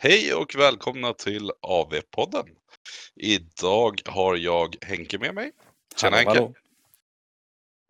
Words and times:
Hej 0.00 0.34
och 0.34 0.54
välkomna 0.54 1.12
till 1.12 1.50
AV-podden. 1.62 2.46
Idag 3.16 4.00
har 4.06 4.36
jag 4.36 4.76
Henke 4.82 5.18
med 5.18 5.34
mig. 5.34 5.52
Tjena 5.96 6.16
Hallå, 6.16 6.30
Henke! 6.30 6.40
hallå. 6.40 6.54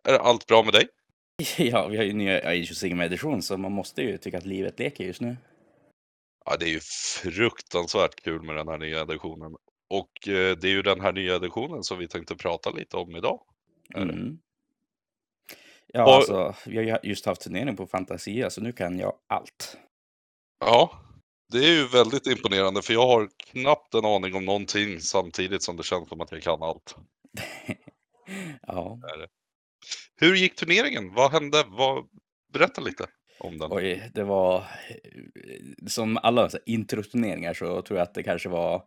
Är 0.07 0.19
allt 0.19 0.47
bra 0.47 0.63
med 0.63 0.73
dig? 0.73 0.87
Ja, 1.57 1.87
vi 1.87 1.97
har 1.97 2.03
ju 2.03 2.13
nya 2.13 2.49
Age 2.49 2.67
of 2.71 2.77
Sigma 2.77 3.05
edition 3.05 3.41
så 3.41 3.57
man 3.57 3.71
måste 3.71 4.01
ju 4.01 4.17
tycka 4.17 4.37
att 4.37 4.45
livet 4.45 4.79
leker 4.79 5.03
just 5.03 5.21
nu. 5.21 5.37
Ja, 6.45 6.57
det 6.59 6.65
är 6.65 6.69
ju 6.69 6.79
fruktansvärt 7.23 8.21
kul 8.23 8.41
med 8.41 8.55
den 8.55 8.67
här 8.67 8.77
nya 8.77 9.01
editionen. 9.01 9.55
Och 9.89 10.27
eh, 10.27 10.57
det 10.57 10.67
är 10.67 10.71
ju 10.71 10.81
den 10.81 11.01
här 11.01 11.13
nya 11.13 11.35
editionen 11.35 11.83
som 11.83 11.99
vi 11.99 12.07
tänkte 12.07 12.35
prata 12.35 12.71
lite 12.71 12.97
om 12.97 13.15
idag. 13.15 13.41
Mm. 13.95 14.39
Ja, 15.93 16.03
Och- 16.03 16.13
alltså, 16.13 16.55
vi 16.65 16.77
har 16.77 16.83
ju 16.83 17.09
just 17.09 17.25
haft 17.25 17.41
turnering 17.41 17.75
på 17.75 17.87
Fantasia 17.87 18.49
så 18.49 18.61
nu 18.61 18.71
kan 18.71 18.99
jag 18.99 19.13
allt. 19.27 19.77
Ja, 20.59 20.99
det 21.51 21.57
är 21.57 21.71
ju 21.71 21.87
väldigt 21.87 22.27
imponerande 22.27 22.81
för 22.81 22.93
jag 22.93 23.07
har 23.07 23.29
knappt 23.51 23.93
en 23.93 24.05
aning 24.05 24.35
om 24.35 24.45
någonting 24.45 24.99
samtidigt 24.99 25.63
som 25.63 25.77
det 25.77 25.83
känns 25.83 26.09
som 26.09 26.21
att 26.21 26.31
jag 26.31 26.41
kan 26.41 26.63
allt. 26.63 26.95
Ja, 28.61 28.99
Hur 30.15 30.35
gick 30.35 30.55
turneringen? 30.55 31.13
Vad 31.13 31.31
hände? 31.31 31.63
Vad... 31.67 32.07
Berätta 32.53 32.81
lite 32.81 33.05
om 33.39 33.57
den. 33.57 33.71
oj, 33.71 34.11
det 34.13 34.23
var 34.23 34.63
som 35.87 36.17
alla 36.17 36.49
introturneringar 36.65 37.53
så 37.53 37.81
tror 37.81 37.99
jag 37.99 38.07
att 38.07 38.13
det 38.13 38.23
kanske 38.23 38.49
var 38.49 38.83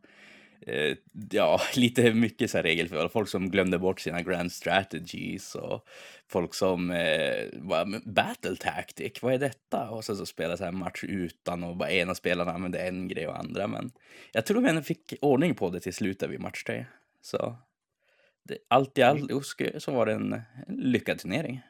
eh, 0.67 0.97
ja, 1.31 1.61
lite 1.77 2.15
mycket 2.15 2.51
så 2.51 2.59
här 2.59 2.63
regelfel. 2.63 3.09
Folk 3.09 3.29
som 3.29 3.51
glömde 3.51 3.79
bort 3.79 4.01
sina 4.01 4.23
grand 4.23 4.53
strategies 4.53 5.55
och 5.55 5.87
folk 6.29 6.55
som 6.55 6.91
eh, 6.91 7.47
"Men 7.61 8.03
battle 8.05 8.57
tactic, 8.57 9.23
vad 9.23 9.35
är 9.35 9.39
detta? 9.39 9.91
Och 9.91 10.05
sen 10.05 10.17
så 10.17 10.27
spelade 10.27 10.57
så 10.59 10.65
här 10.65 10.73
match 10.73 11.05
utan 11.05 11.65
och 11.65 11.77
bara 11.77 11.91
ena 11.91 12.15
spelaren 12.15 12.55
använde 12.55 12.79
en 12.79 13.09
grej 13.09 13.27
och 13.27 13.39
andra. 13.39 13.67
Men 13.67 13.93
jag 14.33 14.47
tror 14.47 14.63
de 14.63 14.69
ändå 14.69 14.83
fick 14.83 15.15
ordning 15.21 15.55
på 15.55 15.71
det 15.71 15.81
till 15.81 15.95
slut 15.95 16.21
där 16.21 16.29
vid 16.29 16.41
match 16.41 16.65
tre. 16.65 16.87
Så 17.23 17.57
det, 18.49 18.59
allt 18.69 18.99
i 18.99 19.03
allt 19.03 19.31
så 19.79 19.93
var 19.93 20.07
det 20.07 20.13
en, 20.13 20.33
en 20.33 20.77
lyckad 20.77 21.19
turnering. 21.19 21.63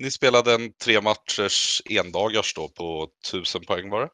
Ni 0.00 0.10
spelade 0.10 0.54
en 0.54 0.72
tre 0.72 1.00
matchers 1.00 1.82
endagars 1.90 2.54
då 2.54 2.68
på 2.68 3.08
1000 3.28 3.60
poäng 3.64 3.90
var 3.90 4.00
det? 4.00 4.08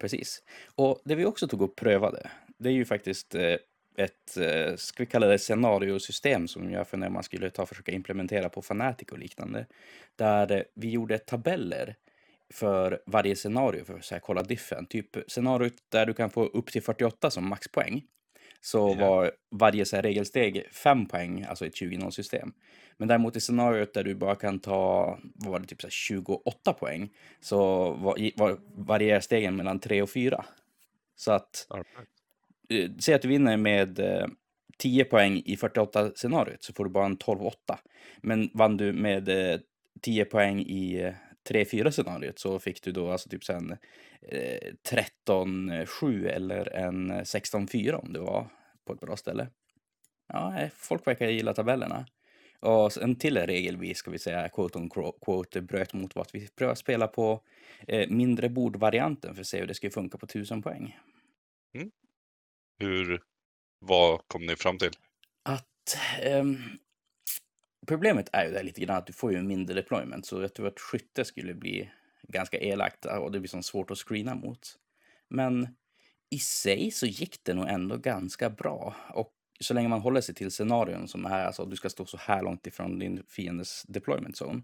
Precis. 0.00 0.42
Och 0.74 1.02
det 1.04 1.14
vi 1.14 1.24
också 1.24 1.48
tog 1.48 1.62
och 1.62 1.76
prövade, 1.76 2.30
det 2.62 2.70
är 2.70 2.72
ju 2.72 2.84
faktiskt 2.84 3.34
eh, 3.34 3.56
ett, 3.96 4.36
eh, 4.36 4.76
ska 4.76 5.02
vi 5.02 5.06
kalla 5.06 5.26
det 5.26 5.38
scenariosystem 5.38 6.48
som 6.48 6.70
jag 6.70 6.88
funderar 6.88 7.10
man 7.10 7.22
skulle 7.22 7.50
ta 7.50 7.62
och 7.62 7.68
försöka 7.68 7.92
implementera 7.92 8.48
på 8.48 8.62
Fanatic 8.62 9.08
och 9.08 9.18
liknande. 9.18 9.66
Där 10.16 10.52
eh, 10.52 10.62
vi 10.74 10.90
gjorde 10.90 11.18
tabeller 11.18 11.96
för 12.52 13.02
varje 13.06 13.36
scenario 13.36 13.84
för 13.84 13.94
att 13.94 14.04
så 14.04 14.14
här, 14.14 14.20
kolla 14.20 14.42
diffen. 14.42 14.86
Typ 14.86 15.16
scenariot 15.26 15.74
där 15.88 16.06
du 16.06 16.14
kan 16.14 16.30
få 16.30 16.44
upp 16.44 16.72
till 16.72 16.82
48 16.82 17.30
som 17.30 17.48
maxpoäng. 17.48 18.02
Så 18.60 18.94
var 18.94 19.32
varje 19.50 19.84
så 19.84 19.96
här, 19.96 20.02
regelsteg 20.02 20.66
5 20.72 21.06
poäng, 21.06 21.44
alltså 21.48 21.66
ett 21.66 21.74
20-0-system. 21.74 22.52
Men 22.96 23.08
däremot 23.08 23.36
i 23.36 23.40
scenariot 23.40 23.94
där 23.94 24.04
du 24.04 24.14
bara 24.14 24.34
kan 24.34 24.58
ta, 24.58 25.18
vad 25.34 25.52
var 25.52 25.58
det, 25.58 25.66
typ 25.66 25.80
så 25.80 25.86
här 25.86 25.90
28 25.90 26.72
poäng, 26.72 27.10
så 27.40 27.90
var, 27.92 28.38
var, 28.38 28.58
varierar 28.74 29.20
stegen 29.20 29.56
mellan 29.56 29.80
3 29.80 30.02
och 30.02 30.10
4. 30.10 30.44
Så 31.16 31.32
att, 31.32 31.66
Eh, 32.72 32.90
säg 32.98 33.14
att 33.14 33.22
du 33.22 33.28
vinner 33.28 33.56
med 33.56 33.98
eh, 33.98 34.26
10 34.78 35.04
poäng 35.04 35.42
i 35.44 35.56
48-scenariot 35.56 36.56
så 36.60 36.72
får 36.72 36.84
du 36.84 36.90
bara 36.90 37.06
en 37.06 37.18
12-8. 37.18 37.52
Men 38.20 38.50
vann 38.54 38.76
du 38.76 38.92
med 38.92 39.28
eh, 39.28 39.60
10 40.00 40.24
poäng 40.24 40.60
i 40.60 41.12
3-4-scenariot 41.50 42.38
så 42.38 42.58
fick 42.58 42.82
du 42.82 42.92
då 42.92 43.10
alltså 43.10 43.28
typ 43.28 43.44
sen 43.44 43.76
13-7 45.28 46.28
eller 46.28 46.76
en 46.76 47.12
16-4 47.12 47.92
om 47.92 48.12
det 48.12 48.20
var 48.20 48.46
på 48.84 48.92
ett 48.92 49.00
bra 49.00 49.16
ställe. 49.16 49.46
Ja, 50.28 50.68
folk 50.74 51.06
verkar 51.06 51.26
gilla 51.26 51.54
tabellerna. 51.54 52.06
Och 52.62 53.02
en 53.02 53.14
till 53.14 53.36
regel 53.36 53.76
vi, 53.76 53.94
ska 53.94 54.10
vi 54.10 54.18
säga, 54.18 54.48
quote 54.48 54.78
on 54.78 54.90
quote, 55.24 55.60
bröt 55.60 55.94
mot 55.94 56.14
var 56.14 56.22
att 56.22 56.34
vi 56.34 56.48
prövade 56.48 56.76
spela 56.76 57.06
på 57.06 57.40
eh, 57.88 58.08
mindre 58.10 58.48
bordvarianten 58.48 59.34
för 59.34 59.40
att 59.40 59.46
se 59.46 59.60
hur 59.60 59.66
det 59.66 59.74
skulle 59.74 59.90
funka 59.90 60.18
på 60.18 60.26
1000 60.26 60.62
poäng. 60.62 60.98
Mm. 61.74 61.90
Hur, 62.78 63.22
vad 63.78 64.20
kom 64.28 64.46
ni 64.46 64.56
fram 64.56 64.78
till? 64.78 64.92
Att 65.42 65.96
ehm, 66.22 66.56
problemet 67.86 68.28
är 68.32 68.46
ju 68.46 68.52
det 68.52 68.62
lite 68.62 68.80
grann 68.80 68.96
att 68.96 69.06
du 69.06 69.12
får 69.12 69.32
ju 69.32 69.42
mindre 69.42 69.74
deployment 69.74 70.26
så 70.26 70.42
jag 70.42 70.54
tror 70.54 70.68
att 70.68 70.80
skytte 70.80 71.24
skulle 71.24 71.54
bli 71.54 71.90
ganska 72.28 72.58
elakt 72.58 73.04
och 73.04 73.32
det 73.32 73.40
blir 73.40 73.48
som 73.48 73.62
svårt 73.62 73.90
att 73.90 73.98
screena 73.98 74.34
mot. 74.34 74.78
Men 75.28 75.68
i 76.30 76.38
sig 76.38 76.90
så 76.90 77.06
gick 77.06 77.44
det 77.44 77.54
nog 77.54 77.68
ändå 77.68 77.96
ganska 77.96 78.50
bra 78.50 78.96
och 79.14 79.32
så 79.60 79.74
länge 79.74 79.88
man 79.88 80.00
håller 80.00 80.20
sig 80.20 80.34
till 80.34 80.50
scenarion 80.50 81.08
som 81.08 81.26
är 81.26 81.44
alltså 81.44 81.64
du 81.64 81.76
ska 81.76 81.90
stå 81.90 82.06
så 82.06 82.16
här 82.16 82.42
långt 82.42 82.66
ifrån 82.66 82.98
din 82.98 83.22
fiendes 83.28 83.82
deployment 83.82 84.42
zone. 84.42 84.62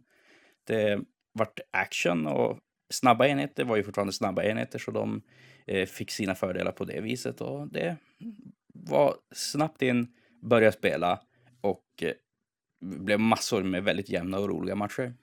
Det 0.64 1.00
vart 1.32 1.60
action 1.70 2.26
och 2.26 2.58
snabba 2.90 3.26
enheter 3.26 3.64
var 3.64 3.76
ju 3.76 3.82
fortfarande 3.84 4.12
snabba 4.12 4.42
enheter 4.42 4.78
så 4.78 4.90
de 4.90 5.22
eh, 5.66 5.86
fick 5.86 6.10
sina 6.10 6.34
fördelar 6.34 6.72
på 6.72 6.84
det 6.84 7.00
viset 7.00 7.40
och 7.40 7.68
det 7.68 7.96
var 8.74 9.16
snabbt 9.32 9.82
in, 9.82 10.12
började 10.42 10.76
spela 10.76 11.20
och 11.60 11.84
eh, 12.02 12.12
blev 12.80 13.20
massor 13.20 13.62
med 13.62 13.84
väldigt 13.84 14.08
jämna 14.08 14.38
och 14.38 14.48
roliga 14.48 14.74
matcher. 14.74 15.14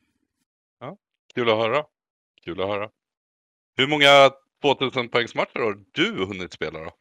Kul 1.34 1.50
att 1.50 1.58
höra. 1.58 1.86
Kul 2.44 2.62
att 2.62 2.68
höra. 2.68 2.90
Hur 3.78 3.88
många 3.88 4.32
2000 4.62 5.09
poängsmatcher 5.09 5.59
har 5.59 5.84
du 5.92 6.26
hunnit 6.26 6.53
spela 6.53 6.80
då? 6.80 6.92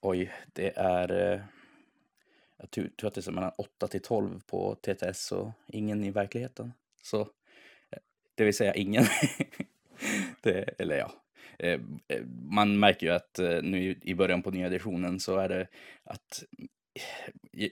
Oj, 0.00 0.32
det 0.52 0.76
är... 0.76 1.32
eh, 1.32 1.40
Jag 2.58 2.70
tror 2.70 3.08
att 3.08 3.14
det 3.14 3.26
är 3.26 3.32
mellan 3.32 3.52
8 3.58 3.88
till 3.88 4.02
12 4.02 4.40
på 4.46 4.74
TTS 4.74 5.32
och 5.32 5.50
ingen 5.66 6.04
i 6.04 6.10
verkligheten. 6.10 6.72
Så 7.02 7.28
det 8.34 8.44
vill 8.44 8.54
säga 8.56 8.74
ingen. 8.74 9.04
det, 10.42 10.74
eller 10.78 10.96
ja. 10.98 11.12
Eh, 11.58 11.80
eh, 12.08 12.22
man 12.50 12.78
märker 12.78 13.06
ju 13.06 13.12
att 13.12 13.38
eh, 13.38 13.62
nu 13.62 14.00
i- 14.02 14.14
början 14.14 14.42
på 14.42 14.50
nya 14.50 14.66
editionen 14.66 15.20
så 15.20 15.36
är 15.36 15.48
det 15.48 15.68
att 16.04 16.44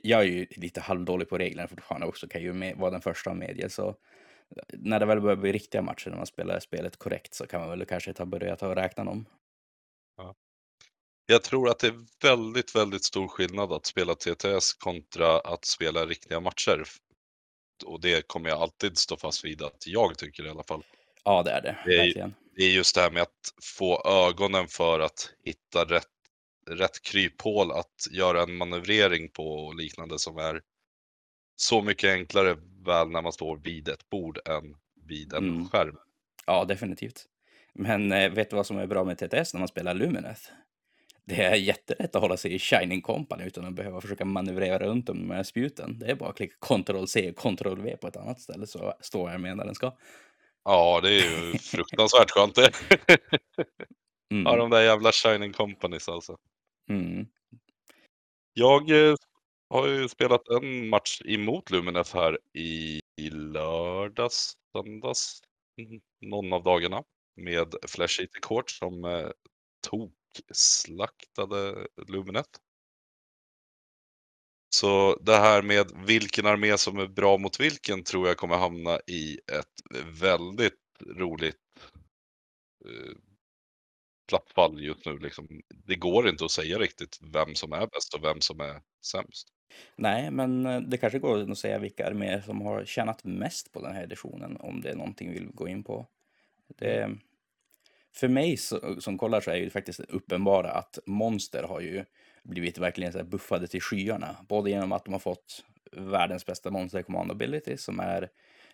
jag 0.02 0.20
är 0.20 0.24
ju 0.24 0.46
lite 0.50 0.80
halvdålig 0.80 1.28
på 1.28 1.38
reglerna 1.38 1.68
fortfarande 1.68 2.06
också, 2.06 2.28
kan 2.28 2.42
ju 2.42 2.74
vara 2.74 2.90
den 2.90 3.00
första 3.00 3.30
av 3.30 3.36
medier. 3.36 3.68
Så 3.68 3.96
när 4.72 5.00
det 5.00 5.06
väl 5.06 5.20
börjar 5.20 5.36
bli 5.36 5.52
riktiga 5.52 5.82
matcher, 5.82 6.10
när 6.10 6.16
man 6.16 6.26
spelar 6.26 6.60
spelet 6.60 6.96
korrekt, 6.96 7.34
så 7.34 7.46
kan 7.46 7.60
man 7.60 7.70
väl 7.70 7.86
kanske 7.86 8.12
ta, 8.12 8.24
börja 8.26 8.56
ta 8.56 8.68
och 8.68 8.74
räkna 8.76 9.04
dem. 9.04 9.26
Jag 11.26 11.42
tror 11.42 11.68
att 11.70 11.78
det 11.78 11.86
är 11.86 12.04
väldigt, 12.22 12.76
väldigt 12.76 13.04
stor 13.04 13.28
skillnad 13.28 13.72
att 13.72 13.86
spela 13.86 14.14
TTS 14.14 14.74
kontra 14.74 15.38
att 15.40 15.64
spela 15.64 16.06
riktiga 16.06 16.40
matcher. 16.40 16.84
Och 17.86 18.00
det 18.00 18.28
kommer 18.28 18.48
jag 18.48 18.58
alltid 18.62 18.98
stå 18.98 19.16
fast 19.16 19.44
vid 19.44 19.62
att 19.62 19.86
jag 19.86 20.18
tycker 20.18 20.46
i 20.46 20.50
alla 20.50 20.62
fall. 20.62 20.82
Ja, 21.24 21.42
det 21.42 21.50
är 21.50 21.62
det. 21.62 21.76
Det 21.86 22.18
är. 22.18 22.32
Det 22.56 22.62
är 22.64 22.70
just 22.70 22.94
det 22.94 23.00
här 23.00 23.10
med 23.10 23.22
att 23.22 23.54
få 23.62 24.02
ögonen 24.28 24.68
för 24.68 25.00
att 25.00 25.30
hitta 25.44 25.84
rätt, 25.84 26.06
rätt 26.70 27.02
kryphål 27.02 27.72
att 27.72 27.94
göra 28.10 28.42
en 28.42 28.54
manövrering 28.56 29.28
på 29.28 29.54
och 29.54 29.74
liknande 29.74 30.18
som 30.18 30.38
är 30.38 30.60
så 31.56 31.82
mycket 31.82 32.10
enklare 32.10 32.56
väl 32.86 33.08
när 33.10 33.22
man 33.22 33.32
står 33.32 33.56
vid 33.56 33.88
ett 33.88 34.10
bord 34.10 34.38
än 34.48 34.76
vid 35.06 35.32
en 35.32 35.48
Mm. 35.48 35.68
skärm. 35.68 35.96
Ja, 36.46 36.64
definitivt. 36.64 37.24
Men 37.72 38.12
eh, 38.12 38.30
vet 38.32 38.50
du 38.50 38.56
vad 38.56 38.66
som 38.66 38.78
är 38.78 38.86
bra 38.86 39.04
med 39.04 39.18
TTS 39.18 39.54
när 39.54 39.58
man 39.58 39.68
spelar 39.68 39.94
Lumineth? 39.94 40.42
Det 41.26 41.42
är 41.42 41.54
jättelätt 41.54 42.16
att 42.16 42.22
hålla 42.22 42.36
sig 42.36 42.54
i 42.54 42.58
Shining 42.58 43.02
Company 43.02 43.44
utan 43.44 43.64
att 43.64 43.74
behöva 43.74 44.00
försöka 44.00 44.24
manövrera 44.24 44.78
runt 44.78 45.06
dem 45.06 45.18
med 45.18 45.46
spjuten. 45.46 45.98
Det 45.98 46.06
är 46.06 46.14
bara 46.14 46.30
att 46.30 46.36
klicka 46.36 46.54
Ctrl-C 46.60 47.30
och 47.30 47.36
Ctrl-V 47.36 47.96
på 47.96 48.08
ett 48.08 48.16
annat 48.16 48.40
ställe 48.40 48.66
så 48.66 48.94
står 49.00 49.30
armén 49.30 49.56
där 49.56 49.64
den 49.64 49.74
ska. 49.74 49.92
Ja, 50.64 51.00
det 51.00 51.08
är 51.08 51.12
ju 51.12 51.58
fruktansvärt 51.58 52.30
skönt 52.30 52.54
det. 52.54 52.70
Mm. 54.32 54.46
Ja, 54.46 54.56
de 54.56 54.70
där 54.70 54.82
jävla 54.82 55.12
Shining 55.12 55.52
Companies 55.52 56.08
alltså. 56.08 56.36
Mm. 56.90 57.26
Jag 58.54 58.90
eh, 58.90 59.14
har 59.70 59.86
ju 59.86 60.08
spelat 60.08 60.48
en 60.48 60.88
match 60.88 61.22
emot 61.24 61.70
Lumineth 61.70 62.16
här 62.16 62.38
i, 62.52 63.00
i 63.16 63.30
lördags, 63.30 64.52
söndags, 64.72 65.40
mm, 65.78 66.00
någon 66.20 66.52
av 66.52 66.62
dagarna 66.62 67.02
med 67.36 67.74
Flash 67.88 68.20
Eater 68.20 68.40
Court 68.40 68.70
som 68.70 69.04
eh, 69.04 69.30
tok-slaktade 69.86 71.86
Lumineth. 72.08 72.58
Så 74.74 75.18
det 75.20 75.36
här 75.36 75.62
med 75.62 75.86
vilken 76.06 76.46
armé 76.46 76.78
som 76.78 76.98
är 76.98 77.06
bra 77.06 77.38
mot 77.38 77.60
vilken 77.60 78.04
tror 78.04 78.28
jag 78.28 78.36
kommer 78.36 78.56
hamna 78.56 78.98
i 79.06 79.38
ett 79.52 80.04
väldigt 80.20 80.80
roligt 81.16 81.56
eh, 82.84 83.16
plattfall 84.28 84.84
just 84.84 85.06
nu. 85.06 85.18
Liksom. 85.18 85.48
Det 85.86 85.94
går 85.94 86.28
inte 86.28 86.44
att 86.44 86.50
säga 86.50 86.78
riktigt 86.78 87.18
vem 87.22 87.54
som 87.54 87.72
är 87.72 87.86
bäst 87.86 88.14
och 88.14 88.24
vem 88.24 88.40
som 88.40 88.60
är 88.60 88.80
sämst. 89.06 89.48
Nej, 89.96 90.30
men 90.30 90.66
eh, 90.66 90.80
det 90.80 90.98
kanske 90.98 91.18
går 91.18 91.50
att 91.50 91.58
säga 91.58 91.78
vilka 91.78 92.06
arméer 92.06 92.40
som 92.40 92.60
har 92.60 92.84
tjänat 92.84 93.24
mest 93.24 93.72
på 93.72 93.80
den 93.80 93.94
här 93.94 94.02
editionen 94.02 94.56
om 94.56 94.80
det 94.80 94.90
är 94.90 94.96
någonting 94.96 95.30
vi 95.32 95.38
vill 95.38 95.50
gå 95.52 95.68
in 95.68 95.84
på. 95.84 96.06
Det, 96.78 97.10
för 98.14 98.28
mig 98.28 98.56
som 98.98 99.18
kollar 99.18 99.40
så 99.40 99.50
är 99.50 99.56
ju 99.56 99.70
faktiskt 99.70 99.98
det 99.98 100.06
uppenbara 100.08 100.70
att 100.70 100.98
monster 101.06 101.62
har 101.62 101.80
ju 101.80 102.04
blivit 102.44 102.78
verkligen 102.78 103.12
så 103.12 103.24
buffade 103.24 103.66
till 103.66 103.82
skyarna. 103.82 104.36
Både 104.48 104.70
genom 104.70 104.92
att 104.92 105.04
de 105.04 105.12
har 105.12 105.20
fått 105.20 105.64
världens 105.92 106.46
bästa 106.46 106.70
monster 106.70 107.02
command 107.02 107.30
ability 107.30 107.76
som 107.76 108.00
är 108.00 108.28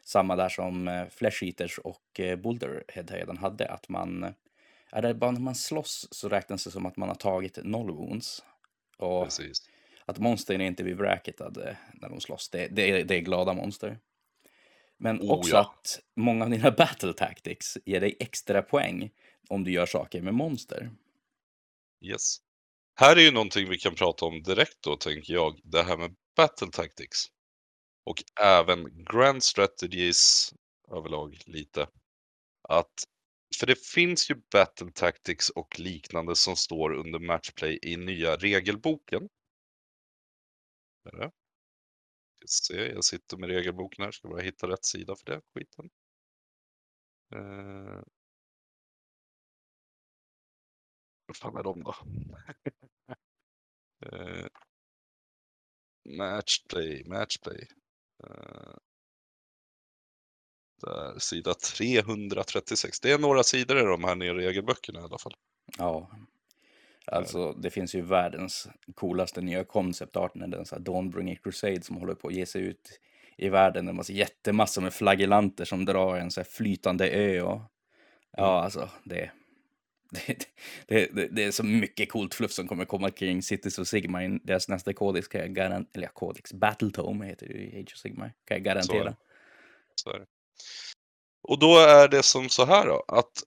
samma 0.05 0.37
där 0.37 0.49
som 0.49 0.89
eh, 0.89 1.09
Flesh 1.09 1.45
Eaters 1.45 1.79
och 1.79 2.21
eh, 2.21 2.37
Boulderhead 2.37 3.07
redan 3.11 3.37
hade. 3.37 3.69
Att 3.69 3.89
man, 3.89 4.35
är 4.93 5.03
det 5.03 5.15
bara 5.15 5.31
när 5.31 5.41
man 5.41 5.55
slåss 5.55 6.09
så 6.11 6.29
räknas 6.29 6.65
det 6.65 6.71
som 6.71 6.87
att 6.87 6.97
man 6.97 7.09
har 7.09 7.17
tagit 7.17 7.59
noll 7.65 7.91
wounds. 7.91 8.45
Och 8.97 9.25
Precis. 9.25 9.69
att 10.05 10.19
monstern 10.19 10.61
inte 10.61 10.85
blir 10.85 10.95
bracketade 10.95 11.77
när 11.95 12.09
de 12.09 12.21
slåss, 12.21 12.49
det, 12.49 12.69
det, 12.69 12.91
är, 12.91 13.05
det 13.05 13.15
är 13.15 13.21
glada 13.21 13.53
monster. 13.53 13.99
Men 14.97 15.21
Oh, 15.21 15.33
också 15.33 15.55
ja. 15.55 15.61
att 15.61 16.01
många 16.17 16.45
av 16.45 16.51
dina 16.51 16.71
battle 16.79 17.13
tactics 17.13 17.79
ger 17.85 18.01
dig 18.01 18.17
extra 18.21 18.63
poäng 18.63 19.11
om 19.49 19.65
du 19.65 19.73
gör 19.73 19.87
saker 19.87 20.23
med 20.23 20.35
monster. 20.35 20.91
Yes. 22.01 22.37
Här 23.01 23.17
är 23.17 23.21
ju 23.21 23.31
någonting 23.31 23.69
vi 23.69 23.79
kan 23.79 23.95
prata 23.95 24.25
om 24.25 24.43
direkt 24.43 24.83
då, 24.83 24.97
tänker 24.97 25.33
jag. 25.33 25.61
Det 25.65 25.83
här 25.83 25.97
med 25.97 26.17
battle 26.37 26.71
tactics. 26.73 27.27
Och 28.05 28.23
även 28.41 29.05
grand 29.05 29.43
strategies 29.43 30.55
överlag 30.91 31.39
lite. 31.47 31.89
Att, 32.69 33.05
för 33.61 33.67
det 33.67 33.87
finns 33.87 34.31
ju 34.31 34.35
battle 34.53 34.91
tactics 34.95 35.51
och 35.51 35.79
liknande 35.81 36.37
som 36.37 36.57
står 36.57 36.93
under 36.95 37.19
matchplay 37.19 37.79
i 37.83 37.97
nya 37.97 38.37
regelboken. 38.37 39.29
Är 41.05 41.17
det? 41.17 41.31
Se, 42.47 42.75
jag 42.75 43.05
sitter 43.05 43.37
med 43.37 43.49
regelboken 43.49 44.05
här, 44.05 44.11
ska 44.13 44.29
bara 44.29 44.43
hitta 44.43 44.69
rätt 44.69 44.85
sida 44.85 45.17
för 45.17 45.33
det 45.33 45.41
skiten. 45.55 45.91
Eh... 47.35 48.03
Vad 51.27 51.37
fan 51.37 51.57
är 51.57 51.63
de 51.63 51.83
då? 51.83 51.95
Eh, 54.07 54.47
matchplay, 56.19 57.05
matchplay. 57.07 57.69
Eh, 58.25 58.75
där, 60.83 61.19
sida 61.19 61.55
336. 61.55 63.01
Det 63.01 63.13
är 63.13 63.19
några 63.19 63.43
sidor 63.43 63.79
i 63.79 63.83
de 63.83 64.05
här 64.05 64.15
nya 64.15 64.35
regelböckerna 64.35 65.01
i 65.01 65.03
alla 65.03 65.19
fall. 65.19 65.35
Ja. 65.79 66.11
Alltså, 67.07 67.53
det 67.53 67.71
finns 67.71 67.95
ju 67.95 68.03
världens 68.03 68.69
coolaste 68.95 69.41
nya 69.41 69.65
konceptarten, 69.65 70.51
den 70.51 70.67
så 70.67 70.75
här 70.75 70.83
Dawnbringer 70.83 71.35
Crusade 71.35 71.83
som 71.83 71.97
håller 71.97 72.15
på 72.15 72.29
att 72.29 72.35
ge 72.35 72.47
sig 72.47 72.63
ut 72.63 73.01
i 73.37 73.49
världen. 73.49 73.89
En 73.89 73.97
massa 73.97 74.13
jättemassor 74.13 74.83
med 74.83 74.95
flagellanter 74.95 75.65
som 75.65 75.85
drar 75.85 76.17
en 76.17 76.31
så 76.31 76.41
här 76.41 76.49
flytande 76.51 77.11
ö. 77.11 77.43
Och, 77.43 77.61
ja, 78.37 78.63
alltså, 78.63 78.89
det, 79.05 79.31
det, 80.11 80.27
det, 80.87 81.15
det, 81.15 81.29
det 81.29 81.45
är 81.45 81.51
så 81.51 81.65
mycket 81.65 82.11
coolt 82.11 82.35
fluff 82.35 82.53
som 82.53 82.69
kommer 82.69 82.85
komma 82.85 83.11
kring 83.11 83.43
Cities 83.43 83.79
of 83.79 83.89
Sigma 83.89 84.25
i 84.25 84.41
deras 84.45 84.69
nästa 84.69 84.93
kodex, 84.93 85.29
kan 85.29 85.41
jag 85.41 85.55
garantera. 85.55 85.89
Eller 85.95 86.09
kodex, 86.09 86.53
Battletome 86.53 87.27
heter 87.27 87.47
det 87.47 87.55
ju 87.55 87.61
i 87.61 87.81
Age 87.81 87.93
of 87.93 87.99
Sigma, 87.99 88.31
kan 88.45 88.57
jag 88.57 88.63
garantera. 88.63 89.17
Så 89.95 90.11
är 90.11 90.19
det. 90.19 90.27
Och 91.43 91.59
då 91.59 91.79
är 91.79 92.09
det 92.09 92.23
som 92.23 92.49
så 92.49 92.65
här 92.65 92.87
då, 92.87 93.05
att 93.09 93.43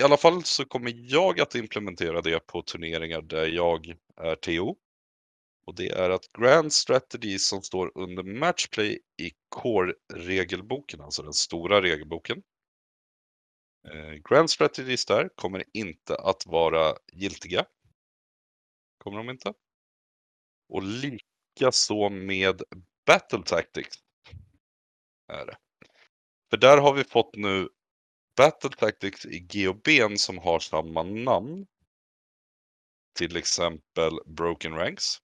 i 0.00 0.04
alla 0.04 0.16
fall 0.16 0.44
så 0.44 0.64
kommer 0.64 0.92
jag 0.94 1.40
att 1.40 1.54
implementera 1.54 2.20
det 2.20 2.46
på 2.46 2.62
turneringar 2.62 3.22
där 3.22 3.46
jag 3.46 3.94
är 4.16 4.34
TO. 4.34 4.76
Och 5.66 5.74
det 5.74 5.88
är 5.88 6.10
att 6.10 6.32
Grand 6.38 6.72
Strategy 6.72 7.38
som 7.38 7.62
står 7.62 7.92
under 7.94 8.22
Matchplay 8.22 8.98
i 9.22 9.30
Core-regelboken, 9.48 11.00
alltså 11.00 11.22
den 11.22 11.32
stora 11.32 11.82
regelboken. 11.82 12.42
Eh, 13.90 14.14
Grand 14.30 14.50
Strategies 14.50 15.06
där 15.06 15.28
kommer 15.36 15.64
inte 15.72 16.16
att 16.16 16.46
vara 16.46 16.96
giltiga. 17.12 17.66
Kommer 18.98 19.18
de 19.18 19.30
inte. 19.30 19.54
Och 20.68 20.82
likaså 20.82 22.08
med 22.08 22.62
Battle 23.06 23.42
Tactics. 23.42 23.96
Är 25.28 25.46
det. 25.46 25.56
För 26.50 26.56
där 26.56 26.78
har 26.78 26.94
vi 26.94 27.04
fått 27.04 27.36
nu 27.36 27.68
Battle 28.36 28.70
Tactics 28.70 29.26
i 29.26 29.40
GOB'n 29.40 30.16
som 30.16 30.38
har 30.38 30.58
samma 30.58 31.02
namn. 31.02 31.66
Till 33.18 33.36
exempel 33.36 34.12
Broken 34.26 34.74
Ranks. 34.74 35.20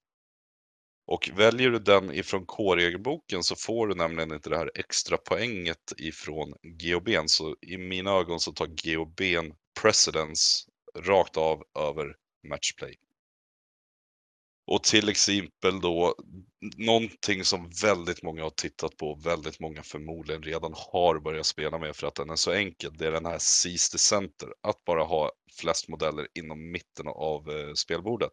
Och 1.13 1.31
väljer 1.35 1.71
du 1.71 1.79
den 1.79 2.15
ifrån 2.15 2.47
K-regelboken 2.47 3.43
så 3.43 3.57
får 3.57 3.87
du 3.87 3.95
nämligen 3.95 4.33
inte 4.33 4.51
det 4.51 4.57
här 4.57 4.71
extra 4.75 5.17
poänget 5.17 5.93
ifrån 5.99 6.55
GHB'n. 6.63 7.27
Så 7.27 7.57
i 7.61 7.77
mina 7.77 8.11
ögon 8.11 8.41
så 8.41 8.53
tar 8.53 8.67
GHB'n 8.67 9.55
precedence 9.81 10.69
rakt 10.99 11.37
av 11.37 11.63
över 11.79 12.17
matchplay. 12.49 12.95
Och 14.67 14.83
till 14.83 15.09
exempel 15.09 15.81
då 15.81 16.15
någonting 16.77 17.45
som 17.45 17.71
väldigt 17.83 18.23
många 18.23 18.43
har 18.43 18.51
tittat 18.51 18.97
på, 18.97 19.15
väldigt 19.15 19.61
många 19.61 19.83
förmodligen 19.83 20.43
redan 20.43 20.75
har 20.93 21.19
börjat 21.19 21.47
spela 21.47 21.79
med 21.79 21.97
för 21.97 22.07
att 22.07 22.15
den 22.15 22.31
är 22.31 22.37
så 22.37 22.53
enkel. 22.53 22.93
Det 22.97 23.07
är 23.07 23.13
den 23.13 23.27
här 23.27 23.39
Seize 23.39 23.93
the 23.93 23.99
Center, 23.99 24.49
att 24.61 24.85
bara 24.85 25.05
ha 25.05 25.33
flest 25.61 25.89
modeller 25.89 26.29
inom 26.35 26.71
mitten 26.71 27.07
av 27.09 27.51
eh, 27.51 27.75
spelbordet. 27.75 28.33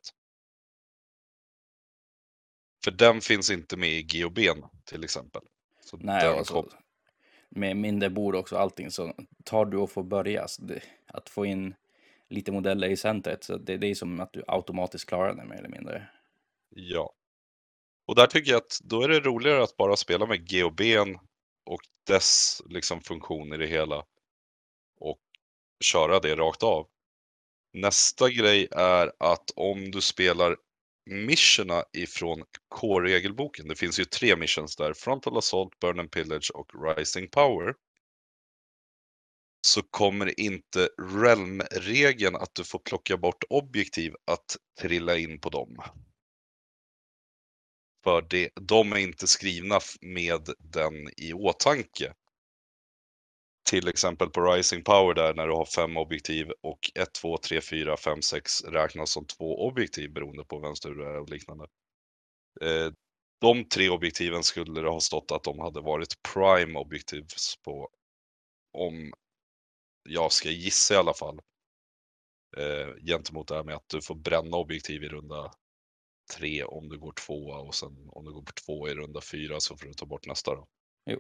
För 2.83 2.91
den 2.91 3.21
finns 3.21 3.51
inte 3.51 3.77
med 3.77 3.89
i 3.89 4.03
GOB'n 4.03 4.69
till 4.85 5.03
exempel. 5.03 5.41
Så 5.81 5.97
Nej, 5.97 6.27
alltså, 6.27 6.65
med 7.49 7.77
mindre 7.77 8.09
bord 8.09 8.35
också 8.35 8.57
allting 8.57 8.91
så 8.91 9.13
tar 9.43 9.65
du 9.65 9.77
och 9.77 9.91
får 9.91 10.03
börja. 10.03 10.47
Det, 10.59 10.81
att 11.07 11.29
få 11.29 11.45
in 11.45 11.75
lite 12.29 12.51
modeller 12.51 12.89
i 12.89 12.97
centret, 12.97 13.43
så 13.43 13.57
det, 13.57 13.77
det 13.77 13.87
är 13.87 13.95
som 13.95 14.19
att 14.19 14.33
du 14.33 14.43
automatiskt 14.47 15.05
klarar 15.05 15.35
det 15.35 15.45
mer 15.45 15.55
eller 15.55 15.69
mindre. 15.69 16.07
Ja. 16.69 17.13
Och 18.05 18.15
där 18.15 18.27
tycker 18.27 18.51
jag 18.51 18.57
att 18.57 18.79
då 18.83 19.01
är 19.01 19.07
det 19.07 19.19
roligare 19.19 19.63
att 19.63 19.77
bara 19.77 19.95
spela 19.95 20.25
med 20.25 20.49
GOB'n 20.49 21.19
och 21.65 21.81
dess 22.07 22.61
liksom 22.69 23.01
funktion 23.01 23.53
i 23.53 23.57
det 23.57 23.67
hela. 23.67 24.05
Och 24.99 25.19
köra 25.83 26.19
det 26.19 26.35
rakt 26.35 26.63
av. 26.63 26.87
Nästa 27.73 28.29
grej 28.29 28.67
är 28.71 29.11
att 29.19 29.51
om 29.55 29.91
du 29.91 30.01
spelar 30.01 30.57
missionerna 31.09 31.83
ifrån 31.93 32.43
k-regelboken, 32.75 33.67
det 33.67 33.75
finns 33.75 33.99
ju 33.99 34.05
tre 34.05 34.35
missions 34.35 34.75
där, 34.75 34.93
Frontal 34.93 35.37
Assault, 35.37 35.79
Burn 35.79 35.99
and 35.99 36.11
Pillage 36.11 36.51
och 36.53 36.71
Rising 36.97 37.29
Power. 37.29 37.73
Så 39.67 39.81
kommer 39.81 40.39
inte 40.39 40.89
Realm-regeln 41.01 42.35
att 42.35 42.55
du 42.55 42.63
får 42.63 42.79
plocka 42.79 43.17
bort 43.17 43.43
objektiv 43.49 44.13
att 44.25 44.57
trilla 44.81 45.17
in 45.17 45.39
på 45.39 45.49
dem. 45.49 45.77
För 48.03 48.21
det, 48.29 48.49
de 48.55 48.93
är 48.93 48.97
inte 48.97 49.27
skrivna 49.27 49.79
med 50.01 50.49
den 50.59 50.93
i 51.17 51.33
åtanke. 51.33 52.13
Till 53.63 53.87
exempel 53.87 54.29
på 54.29 54.41
Rising 54.41 54.83
Power 54.83 55.13
där 55.13 55.33
när 55.33 55.47
du 55.47 55.53
har 55.53 55.65
fem 55.65 55.97
objektiv 55.97 56.51
och 56.61 56.91
1, 56.95 57.13
2, 57.13 57.37
3, 57.37 57.61
4, 57.61 57.97
5, 57.97 58.21
6 58.21 58.63
räknas 58.63 59.11
som 59.11 59.25
två 59.25 59.67
objektiv 59.67 60.13
beroende 60.13 60.43
på 60.43 60.59
vänster 60.59 60.89
du 60.89 61.05
är 61.05 61.19
och 61.19 61.29
liknande. 61.29 61.67
Eh, 62.61 62.91
de 63.41 63.65
tre 63.65 63.89
objektiven 63.89 64.43
skulle 64.43 64.81
det 64.81 64.89
ha 64.89 64.99
stått 64.99 65.31
att 65.31 65.43
de 65.43 65.59
hade 65.59 65.81
varit 65.81 66.21
prime 66.33 66.79
objectives 66.79 67.55
på 67.63 67.89
om 68.73 69.13
jag 70.09 70.31
ska 70.31 70.49
gissa 70.49 70.93
i 70.93 70.97
alla 70.97 71.13
fall. 71.13 71.39
Eh, 72.57 72.95
gentemot 73.05 73.47
det 73.47 73.55
här 73.55 73.63
med 73.63 73.75
att 73.75 73.89
du 73.89 74.01
får 74.01 74.15
bränna 74.15 74.57
objektiv 74.57 75.03
i 75.03 75.09
runda 75.09 75.51
tre 76.37 76.63
om 76.63 76.89
du 76.89 76.99
går 76.99 77.11
tvåa 77.11 77.57
och 77.59 77.75
sen 77.75 78.09
om 78.11 78.25
du 78.25 78.33
går 78.33 78.41
på 78.41 78.51
två 78.65 78.89
i 78.89 78.93
runda 78.93 79.21
fyra 79.21 79.59
så 79.59 79.77
får 79.77 79.87
du 79.87 79.93
ta 79.93 80.05
bort 80.05 80.27
nästa 80.27 80.55
då. 80.55 80.67
Jo, 81.09 81.19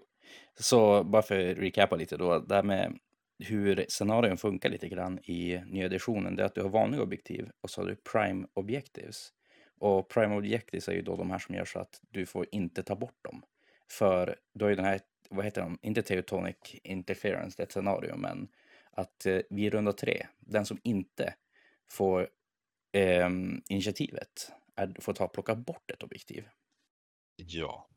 Så 0.55 1.03
bara 1.03 1.21
för 1.21 1.51
att 1.51 1.57
recapa 1.57 1.95
lite 1.95 2.17
då, 2.17 2.39
det 2.39 2.55
här 2.55 2.63
med 2.63 2.99
hur 3.39 3.85
scenarion 3.89 4.37
funkar 4.37 4.69
lite 4.69 4.89
grann 4.89 5.19
i 5.19 5.61
nyeditionen, 5.65 6.35
det 6.35 6.43
är 6.43 6.45
att 6.45 6.55
du 6.55 6.61
har 6.61 6.69
vanliga 6.69 7.01
objektiv 7.01 7.49
och 7.61 7.69
så 7.69 7.81
har 7.81 7.87
du 7.87 7.95
prime 7.95 8.47
objectives. 8.53 9.33
Och 9.79 10.09
prime 10.09 10.35
objectives 10.35 10.87
är 10.87 10.93
ju 10.93 11.01
då 11.01 11.15
de 11.15 11.31
här 11.31 11.39
som 11.39 11.55
gör 11.55 11.65
så 11.65 11.79
att 11.79 12.01
du 12.09 12.25
får 12.25 12.45
inte 12.51 12.83
ta 12.83 12.95
bort 12.95 13.23
dem. 13.23 13.43
För 13.91 14.35
då 14.53 14.65
är 14.65 14.75
den 14.75 14.85
här, 14.85 14.99
vad 15.29 15.45
heter 15.45 15.61
de, 15.61 15.79
inte 15.81 16.01
teutonic 16.01 16.55
interference, 16.83 17.57
det 17.57 17.63
är 17.63 17.65
ett 17.65 17.71
scenario, 17.71 18.15
men 18.15 18.47
att 18.91 19.25
eh, 19.25 19.39
vid 19.49 19.73
runda 19.73 19.93
tre, 19.93 20.27
den 20.39 20.65
som 20.65 20.79
inte 20.83 21.33
får 21.91 22.29
eh, 22.93 23.29
initiativet 23.69 24.51
är, 24.75 25.01
får 25.01 25.13
ta 25.13 25.25
och 25.25 25.33
plocka 25.33 25.55
bort 25.55 25.91
ett 25.91 26.03
objektiv. 26.03 26.47
Ja. 27.35 27.89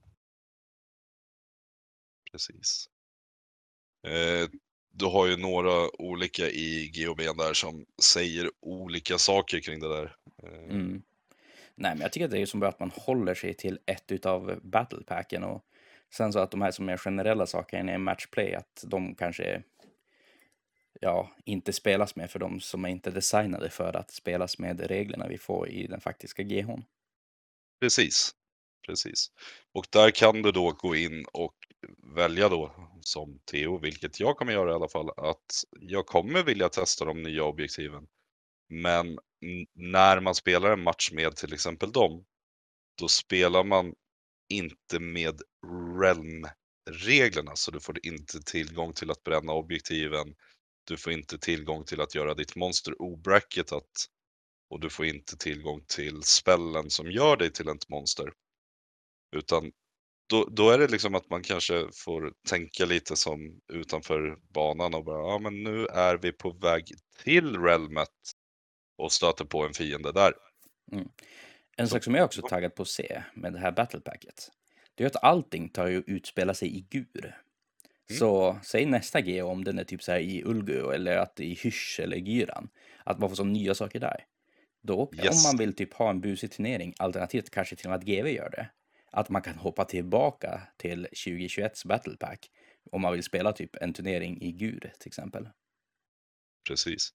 Precis. 2.33 2.89
Eh, 4.07 4.49
du 4.91 5.05
har 5.05 5.27
ju 5.27 5.37
några 5.37 6.01
olika 6.03 6.49
i 6.49 6.93
GOB 6.95 7.19
där 7.19 7.55
som 7.55 7.87
säger 8.03 8.51
olika 8.61 9.19
saker 9.19 9.61
kring 9.61 9.81
det 9.81 9.89
där. 9.89 10.17
Eh, 10.43 10.53
Mm. 10.53 11.03
Nej, 11.75 11.95
men 11.95 12.01
jag 12.01 12.13
tycker 12.13 12.25
att 12.25 12.31
det 12.31 12.39
är 12.39 12.47
som 12.47 12.61
bra 12.61 12.69
att 12.69 12.81
man 12.81 12.91
håller 12.91 13.35
sig 13.35 13.55
till 13.55 13.79
ett 13.87 14.13
utav 14.13 14.61
battlepacken 14.63 15.45
och 15.45 15.65
sen 16.11 16.33
så 16.33 16.39
att 16.39 16.51
de 16.51 16.63
här 16.63 16.71
som 16.71 16.89
är 16.89 16.97
generella 16.97 17.47
sakerna 17.47 17.95
i 17.95 17.99
matchplay, 17.99 18.55
att 18.55 18.85
de 18.87 19.15
kanske 19.15 19.63
ja, 21.01 21.31
inte 21.45 21.73
spelas 21.73 22.17
med 22.17 22.31
för 22.31 22.39
de 22.39 22.61
som 22.61 22.85
är 22.85 22.89
inte 22.89 23.11
designade 23.11 23.71
för 23.71 23.97
att 23.97 24.11
spelas 24.11 24.59
med 24.59 24.81
reglerna 24.81 25.29
vi 25.29 25.39
får 25.39 25.69
i 25.69 25.87
den 25.87 26.01
faktiska 26.01 26.43
GHn. 26.43 26.85
Precis, 27.81 28.35
precis. 28.87 29.31
Och 29.73 29.87
där 29.91 30.11
kan 30.11 30.43
du 30.43 30.53
då 30.53 30.73
gå 30.73 30.97
in 30.97 31.25
och 31.33 31.55
välja 32.17 32.49
då 32.49 32.91
som 33.01 33.39
Theo, 33.51 33.79
vilket 33.79 34.21
jag 34.21 34.37
kommer 34.37 34.53
göra 34.53 34.71
i 34.71 34.75
alla 34.75 34.89
fall, 34.89 35.11
att 35.17 35.65
jag 35.81 36.07
kommer 36.07 36.43
vilja 36.43 36.69
testa 36.69 37.05
de 37.05 37.23
nya 37.23 37.45
objektiven. 37.45 38.07
Men 38.69 39.19
när 39.75 40.21
man 40.21 40.35
spelar 40.35 40.73
en 40.73 40.83
match 40.83 41.11
med 41.13 41.37
till 41.37 41.53
exempel 41.53 41.93
dem, 41.93 42.25
då 42.99 43.09
spelar 43.09 43.65
man 43.65 43.95
inte 44.49 45.01
med 45.01 45.43
Realm-reglerna, 46.01 47.57
så 47.57 47.71
du 47.71 47.81
får 47.81 48.07
inte 48.07 48.43
tillgång 48.43 48.93
till 48.93 49.11
att 49.11 49.25
bränna 49.25 49.53
objektiven. 49.53 50.35
Du 50.85 50.97
får 50.97 51.13
inte 51.13 51.39
tillgång 51.39 51.85
till 51.85 52.01
att 52.01 52.15
göra 52.15 52.35
ditt 52.35 52.57
monster 52.57 53.03
obracketat 53.03 54.07
och 54.71 54.81
du 54.81 54.91
får 54.91 55.07
inte 55.07 55.37
tillgång 55.37 55.85
till 55.87 56.23
spellen 56.23 56.91
som 56.91 57.11
gör 57.11 57.37
dig 57.37 57.53
till 57.53 57.69
ett 57.69 57.89
monster. 57.89 58.33
Utan 59.37 59.73
då, 60.33 60.45
då 60.51 60.71
är 60.71 60.79
det 60.79 60.89
liksom 60.89 61.15
att 61.15 61.31
man 61.31 61.43
kanske 61.43 61.89
får 61.95 62.33
tänka 62.49 62.85
lite 62.85 63.17
som 63.17 63.61
utanför 63.73 64.39
banan 64.55 64.95
och 64.95 65.05
bara, 65.05 65.33
ja 65.33 65.39
men 65.39 65.63
nu 65.63 65.87
är 65.87 66.17
vi 66.17 66.33
på 66.33 66.51
väg 66.51 66.85
till 67.25 67.63
realmet 67.63 68.09
och 68.99 69.13
stöter 69.13 69.45
på 69.45 69.67
en 69.67 69.73
fiende 69.73 70.13
där. 70.13 70.33
Mm. 70.93 71.09
En 71.77 71.89
sak 71.89 72.05
som 72.05 72.15
jag 72.15 72.25
också 72.25 72.45
är 72.45 72.49
taggad 72.49 72.75
på 72.75 72.83
att 72.83 72.89
se 72.89 73.23
med 73.35 73.53
det 73.53 73.59
här 73.59 73.73
battlepacket, 73.73 74.49
det 74.95 75.05
är 75.05 75.07
att 75.07 75.25
allting 75.25 75.69
tar 75.69 75.87
ju 75.87 76.03
utspela 76.07 76.55
sig 76.55 76.77
i 76.77 76.81
gur. 76.81 77.25
Mm. 77.25 78.19
Så 78.19 78.59
säg 78.65 78.87
nästa 78.87 79.21
G 79.21 79.43
om 79.43 79.65
den 79.65 79.79
är 79.79 79.85
typ 79.85 80.03
så 80.03 80.13
här 80.13 80.19
i 80.19 80.43
Ulgu 80.45 80.93
eller 80.93 81.17
att 81.17 81.41
i 81.41 81.55
Hysch 81.55 82.01
eller 82.03 82.17
Gyran, 82.17 82.69
att 83.05 83.19
man 83.19 83.29
får 83.29 83.37
som 83.37 83.53
nya 83.53 83.75
saker 83.75 84.01
där. 84.01 84.25
Då, 84.83 85.11
yes. 85.15 85.45
om 85.45 85.51
man 85.51 85.59
vill 85.59 85.77
typ 85.77 85.95
ha 85.95 86.11
en 86.11 86.21
busig 86.21 86.51
turnering, 86.51 86.95
alternativt 86.99 87.51
kanske 87.51 87.77
till 87.77 87.87
och 87.87 87.91
med 87.91 87.99
att 87.99 88.05
GV 88.05 88.29
gör 88.29 88.51
det, 88.51 88.71
att 89.13 89.29
man 89.29 89.43
kan 89.43 89.55
hoppa 89.55 89.85
tillbaka 89.85 90.63
till 90.77 91.07
2021s 91.07 91.87
Battle 91.87 92.17
Pack 92.17 92.51
om 92.91 93.03
man 93.03 93.13
vill 93.13 93.23
spela 93.23 93.53
typ 93.53 93.77
en 93.77 93.93
turnering 93.93 94.43
i 94.43 94.53
GUR 94.53 94.93
till 94.99 95.09
exempel. 95.09 95.49
Precis. 96.69 97.11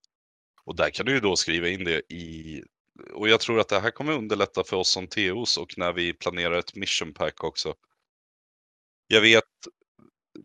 Och 0.64 0.76
där 0.76 0.90
kan 0.90 1.06
du 1.06 1.14
ju 1.14 1.20
då 1.20 1.36
skriva 1.36 1.70
in 1.70 1.84
det 1.84 2.14
i 2.14 2.64
och 3.14 3.30
jag 3.30 3.40
tror 3.40 3.60
att 3.60 3.70
det 3.70 3.80
här 3.80 3.92
kommer 3.92 4.14
underlätta 4.14 4.64
för 4.64 4.78
oss 4.78 4.90
som 4.90 5.08
TOs 5.08 5.58
och 5.58 5.78
när 5.78 5.94
vi 5.94 6.14
planerar 6.14 6.58
ett 6.58 6.76
mission 6.76 7.14
pack 7.14 7.44
också. 7.44 7.76
Jag 9.08 9.22
vet, 9.22 9.44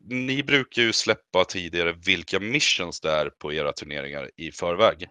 ni 0.09 0.43
brukar 0.43 0.83
ju 0.83 0.93
släppa 0.93 1.45
tidigare 1.45 1.93
vilka 1.93 2.41
missions 2.41 3.01
det 3.01 3.11
är 3.11 3.31
på 3.31 3.53
era 3.53 3.73
turneringar 3.73 4.31
i 4.37 4.53
förväg. 4.53 5.09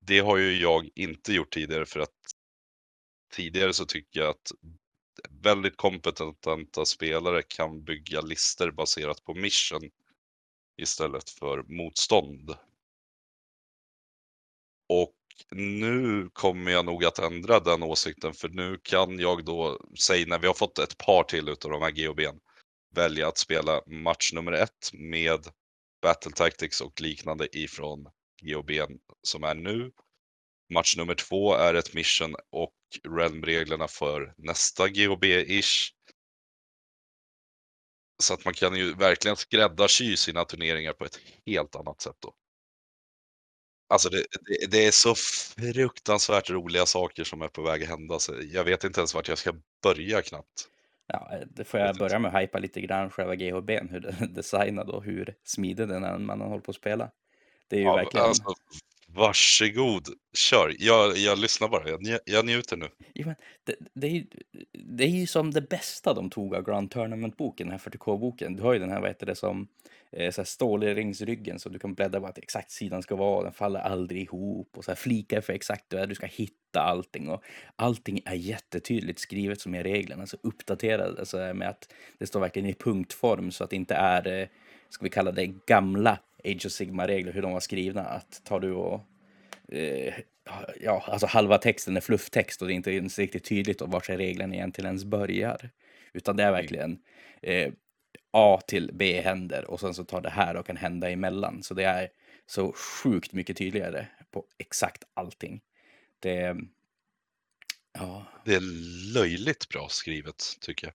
Det 0.00 0.18
har 0.18 0.36
ju 0.36 0.60
jag 0.60 0.88
inte 0.94 1.32
gjort 1.32 1.52
tidigare 1.52 1.86
för 1.86 2.00
att 2.00 2.33
tidigare 3.34 3.72
så 3.72 3.84
tycker 3.84 4.20
jag 4.20 4.30
att 4.30 4.52
väldigt 5.42 5.76
kompetenta 5.76 6.84
spelare 6.84 7.42
kan 7.42 7.84
bygga 7.84 8.20
lister 8.20 8.70
baserat 8.70 9.24
på 9.24 9.34
mission 9.34 9.90
istället 10.76 11.30
för 11.30 11.62
motstånd. 11.62 12.50
Och 14.88 15.14
nu 15.50 16.30
kommer 16.32 16.70
jag 16.70 16.84
nog 16.84 17.04
att 17.04 17.18
ändra 17.18 17.60
den 17.60 17.82
åsikten 17.82 18.34
för 18.34 18.48
nu 18.48 18.78
kan 18.82 19.18
jag 19.18 19.44
då, 19.44 19.80
säg 19.98 20.26
när 20.26 20.38
vi 20.38 20.46
har 20.46 20.54
fått 20.54 20.78
ett 20.78 20.98
par 20.98 21.22
till 21.22 21.48
utav 21.48 21.70
de 21.70 21.82
här 21.82 21.90
GOBn, 21.90 22.38
välja 22.94 23.28
att 23.28 23.38
spela 23.38 23.82
match 23.86 24.32
nummer 24.32 24.52
ett 24.52 24.90
med 24.92 25.40
Battle 26.02 26.32
Tactics 26.32 26.80
och 26.80 27.00
liknande 27.00 27.56
ifrån 27.58 28.06
GOBn 28.42 28.98
som 29.22 29.44
är 29.44 29.54
nu 29.54 29.92
Match 30.70 30.96
nummer 30.96 31.14
två 31.14 31.54
är 31.54 31.74
ett 31.74 31.94
mission 31.94 32.36
och 32.50 32.74
realm-reglerna 33.02 33.88
för 33.88 34.34
nästa 34.36 34.88
GHB-ish. 34.88 35.90
Så 38.22 38.34
att 38.34 38.44
man 38.44 38.54
kan 38.54 38.76
ju 38.76 38.94
verkligen 38.94 39.36
skräddarsy 39.36 40.16
sina 40.16 40.44
turneringar 40.44 40.92
på 40.92 41.04
ett 41.04 41.18
helt 41.46 41.76
annat 41.76 42.00
sätt 42.00 42.16
då. 42.18 42.34
Alltså 43.88 44.08
det, 44.08 44.24
det, 44.40 44.70
det, 44.70 44.86
är 44.86 44.90
så 44.90 45.14
fruktansvärt 45.14 46.50
roliga 46.50 46.86
saker 46.86 47.24
som 47.24 47.42
är 47.42 47.48
på 47.48 47.62
väg 47.62 47.82
att 47.82 47.88
hända. 47.88 48.18
Så 48.18 48.34
jag 48.52 48.64
vet 48.64 48.84
inte 48.84 49.00
ens 49.00 49.14
vart 49.14 49.28
jag 49.28 49.38
ska 49.38 49.52
börja 49.82 50.22
knappt. 50.22 50.68
Ja, 51.06 51.30
det 51.46 51.64
får 51.64 51.80
jag 51.80 51.96
börja 51.96 52.18
med 52.18 52.34
att 52.34 52.42
hypa 52.42 52.58
lite 52.58 52.80
grann 52.80 53.10
själva 53.10 53.34
GHB, 53.34 53.70
hur 53.70 54.00
den 54.00 54.14
är 54.14 54.26
designad 54.34 54.90
och 54.90 55.04
hur 55.04 55.34
smidig 55.44 55.88
den 55.88 56.04
är 56.04 56.18
när 56.18 56.18
man 56.18 56.40
håller 56.40 56.60
på 56.60 56.70
att 56.70 56.76
spela. 56.76 57.10
Det 57.68 57.76
är 57.76 57.80
ju 57.80 57.86
ja, 57.86 57.96
verkligen... 57.96 58.26
Alltså, 58.26 58.54
Varsågod, 59.16 60.08
kör. 60.32 60.74
Jag, 60.78 61.16
jag 61.16 61.38
lyssnar 61.38 61.68
bara, 61.68 61.88
jag, 61.88 62.18
jag 62.24 62.46
njuter 62.46 62.76
nu. 62.76 62.88
Ja, 63.12 63.26
men 63.26 63.34
det, 63.64 63.74
det, 63.94 64.06
är 64.06 64.10
ju, 64.10 64.26
det 64.72 65.04
är 65.04 65.08
ju 65.08 65.26
som 65.26 65.50
det 65.50 65.60
bästa 65.60 66.14
de 66.14 66.30
tog 66.30 66.54
av 66.54 66.62
Grand 66.62 66.90
Tournament-boken, 66.90 67.66
den 67.66 67.78
här 67.78 67.90
40K-boken. 67.90 68.56
Du 68.56 68.62
har 68.62 68.72
ju 68.72 68.78
den 68.78 68.90
här, 68.90 69.00
vad 69.00 69.10
heter 69.10 69.26
det, 69.26 69.34
som 69.34 69.68
eh, 70.12 70.30
så 70.30 70.40
här 70.40 70.46
stålringsryggen 70.46 71.58
så 71.58 71.68
du 71.68 71.78
kan 71.78 71.94
bläddra 71.94 72.20
vart 72.20 72.38
exakt 72.38 72.70
sidan 72.70 73.02
ska 73.02 73.16
vara, 73.16 73.44
den 73.44 73.52
faller 73.52 73.80
aldrig 73.80 74.22
ihop 74.22 74.68
och 74.76 74.84
så 74.84 74.90
här 74.90 74.96
flikar 74.96 75.40
för 75.40 75.52
exakt 75.52 75.92
hur 75.92 76.06
du 76.06 76.14
ska 76.14 76.26
hitta 76.26 76.80
allting 76.80 77.28
och 77.28 77.42
allting 77.76 78.20
är 78.24 78.34
jättetydligt 78.34 79.18
skrivet 79.18 79.60
som 79.60 79.74
i 79.74 79.82
reglerna, 79.82 80.26
så 80.26 80.36
uppdaterade 80.42 81.20
alltså 81.20 81.36
med 81.54 81.68
att 81.68 81.88
det 82.18 82.26
står 82.26 82.40
verkligen 82.40 82.68
i 82.68 82.74
punktform 82.74 83.50
så 83.50 83.64
att 83.64 83.70
det 83.70 83.76
inte 83.76 83.94
är, 83.94 84.40
eh, 84.40 84.48
ska 84.88 85.04
vi 85.04 85.10
kalla 85.10 85.32
det 85.32 85.46
gamla 85.46 86.18
Age 86.44 86.66
of 86.66 86.72
Sigma-regler, 86.72 87.32
hur 87.32 87.42
de 87.42 87.52
var 87.52 87.60
skrivna. 87.60 88.02
Att 88.02 88.44
tar 88.44 88.60
du 88.60 88.72
och... 88.72 89.00
Eh, 89.68 90.14
ja, 90.80 91.04
alltså 91.08 91.26
halva 91.26 91.58
texten 91.58 91.96
är 91.96 92.00
flufftext 92.00 92.62
och 92.62 92.68
det 92.68 92.74
är 92.74 92.76
inte 92.76 92.92
ens 92.92 93.18
riktigt 93.18 93.44
tydligt 93.44 93.80
vart 93.80 94.08
reglerna 94.08 94.54
egentligen 94.54 94.86
ens 94.86 95.04
börjar. 95.04 95.70
Utan 96.12 96.36
det 96.36 96.42
är 96.42 96.48
mm. 96.48 96.60
verkligen 96.60 96.98
eh, 97.42 97.72
A 98.30 98.60
till 98.66 98.90
B 98.94 99.20
händer 99.20 99.64
och 99.70 99.80
sen 99.80 99.94
så 99.94 100.04
tar 100.04 100.20
det 100.20 100.30
här 100.30 100.56
och 100.56 100.66
kan 100.66 100.76
hända 100.76 101.10
emellan. 101.10 101.62
Så 101.62 101.74
det 101.74 101.84
är 101.84 102.08
så 102.46 102.72
sjukt 102.72 103.32
mycket 103.32 103.56
tydligare 103.56 104.06
på 104.30 104.46
exakt 104.58 105.04
allting. 105.14 105.60
Det... 106.18 106.56
Ja. 107.98 108.26
Det 108.44 108.54
är 108.54 108.60
löjligt 109.14 109.68
bra 109.68 109.88
skrivet 109.88 110.42
tycker 110.60 110.86
jag. 110.86 110.94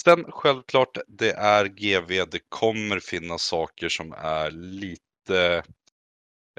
Sen 0.00 0.24
självklart, 0.32 0.98
det 1.08 1.32
är 1.32 1.66
GV. 1.66 2.08
Det 2.30 2.40
kommer 2.48 3.00
finnas 3.00 3.42
saker 3.42 3.88
som 3.88 4.12
är 4.12 4.50
lite 4.50 5.62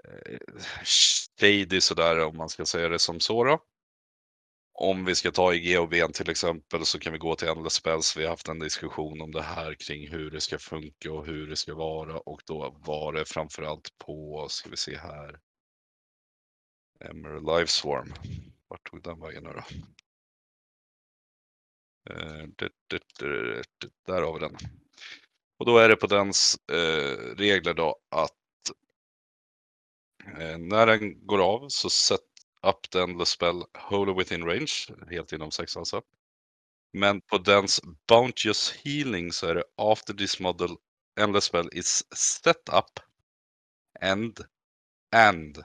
eh, 0.03 0.37
shady 1.39 1.81
sådär 1.81 2.19
om 2.19 2.37
man 2.37 2.49
ska 2.49 2.65
säga 2.65 2.89
det 2.89 2.99
som 2.99 3.19
så 3.19 3.43
då. 3.43 3.59
Om 4.75 5.05
vi 5.05 5.15
ska 5.15 5.31
ta 5.31 5.53
i 5.53 5.59
GHB 5.59 6.13
till 6.13 6.29
exempel 6.29 6.85
så 6.85 6.99
kan 6.99 7.13
vi 7.13 7.19
gå 7.19 7.35
till 7.35 7.47
Endless 7.47 7.73
Spells. 7.73 8.17
Vi 8.17 8.23
har 8.23 8.29
haft 8.29 8.47
en 8.47 8.59
diskussion 8.59 9.21
om 9.21 9.31
det 9.31 9.41
här 9.41 9.75
kring 9.75 10.07
hur 10.07 10.31
det 10.31 10.41
ska 10.41 10.59
funka 10.59 11.11
och 11.11 11.25
hur 11.25 11.47
det 11.47 11.55
ska 11.55 11.75
vara 11.75 12.17
och 12.19 12.41
då 12.45 12.75
var 12.85 13.13
det 13.13 13.25
framförallt 13.25 13.97
på, 13.97 14.47
ska 14.49 14.69
vi 14.69 14.77
se 14.77 14.97
här, 14.97 15.39
Emerald 16.99 17.45
Life 17.45 17.71
Swarm. 17.71 18.13
Vart 18.67 18.89
tog 18.89 19.03
den 19.03 19.19
vägen 19.19 19.43
nu 19.43 19.49
då? 19.49 19.63
Eh, 22.09 22.47
där 24.05 24.21
har 24.21 24.33
vi 24.33 24.39
den. 24.39 24.57
Och 25.59 25.65
då 25.65 25.77
är 25.77 25.89
det 25.89 25.95
på 25.95 26.07
dens 26.07 26.69
eh, 26.69 27.35
regler 27.35 27.73
då 27.73 27.95
att 28.09 28.31
eh, 30.39 30.57
när 30.57 30.85
den 30.87 31.25
går 31.27 31.39
av 31.39 31.69
så 31.69 31.89
set 31.89 32.19
up 32.67 32.91
den 32.91 33.19
the 33.19 33.25
spell 33.25 33.63
Holy 33.89 34.13
within 34.13 34.45
range, 34.45 34.87
helt 35.09 35.31
inom 35.33 35.51
sex 35.51 35.77
alltså. 35.77 36.01
Men 36.93 37.21
på 37.21 37.37
dens 37.37 37.81
Bounteous 38.07 38.71
healing 38.71 39.31
så 39.31 39.47
är 39.47 39.55
det 39.55 39.63
after 39.77 40.13
this 40.13 40.39
model 40.39 40.77
endless 41.19 41.43
spell 41.43 41.69
is 41.71 42.15
set 42.15 42.69
up 42.69 42.99
and 44.01 44.39
and 45.15 45.63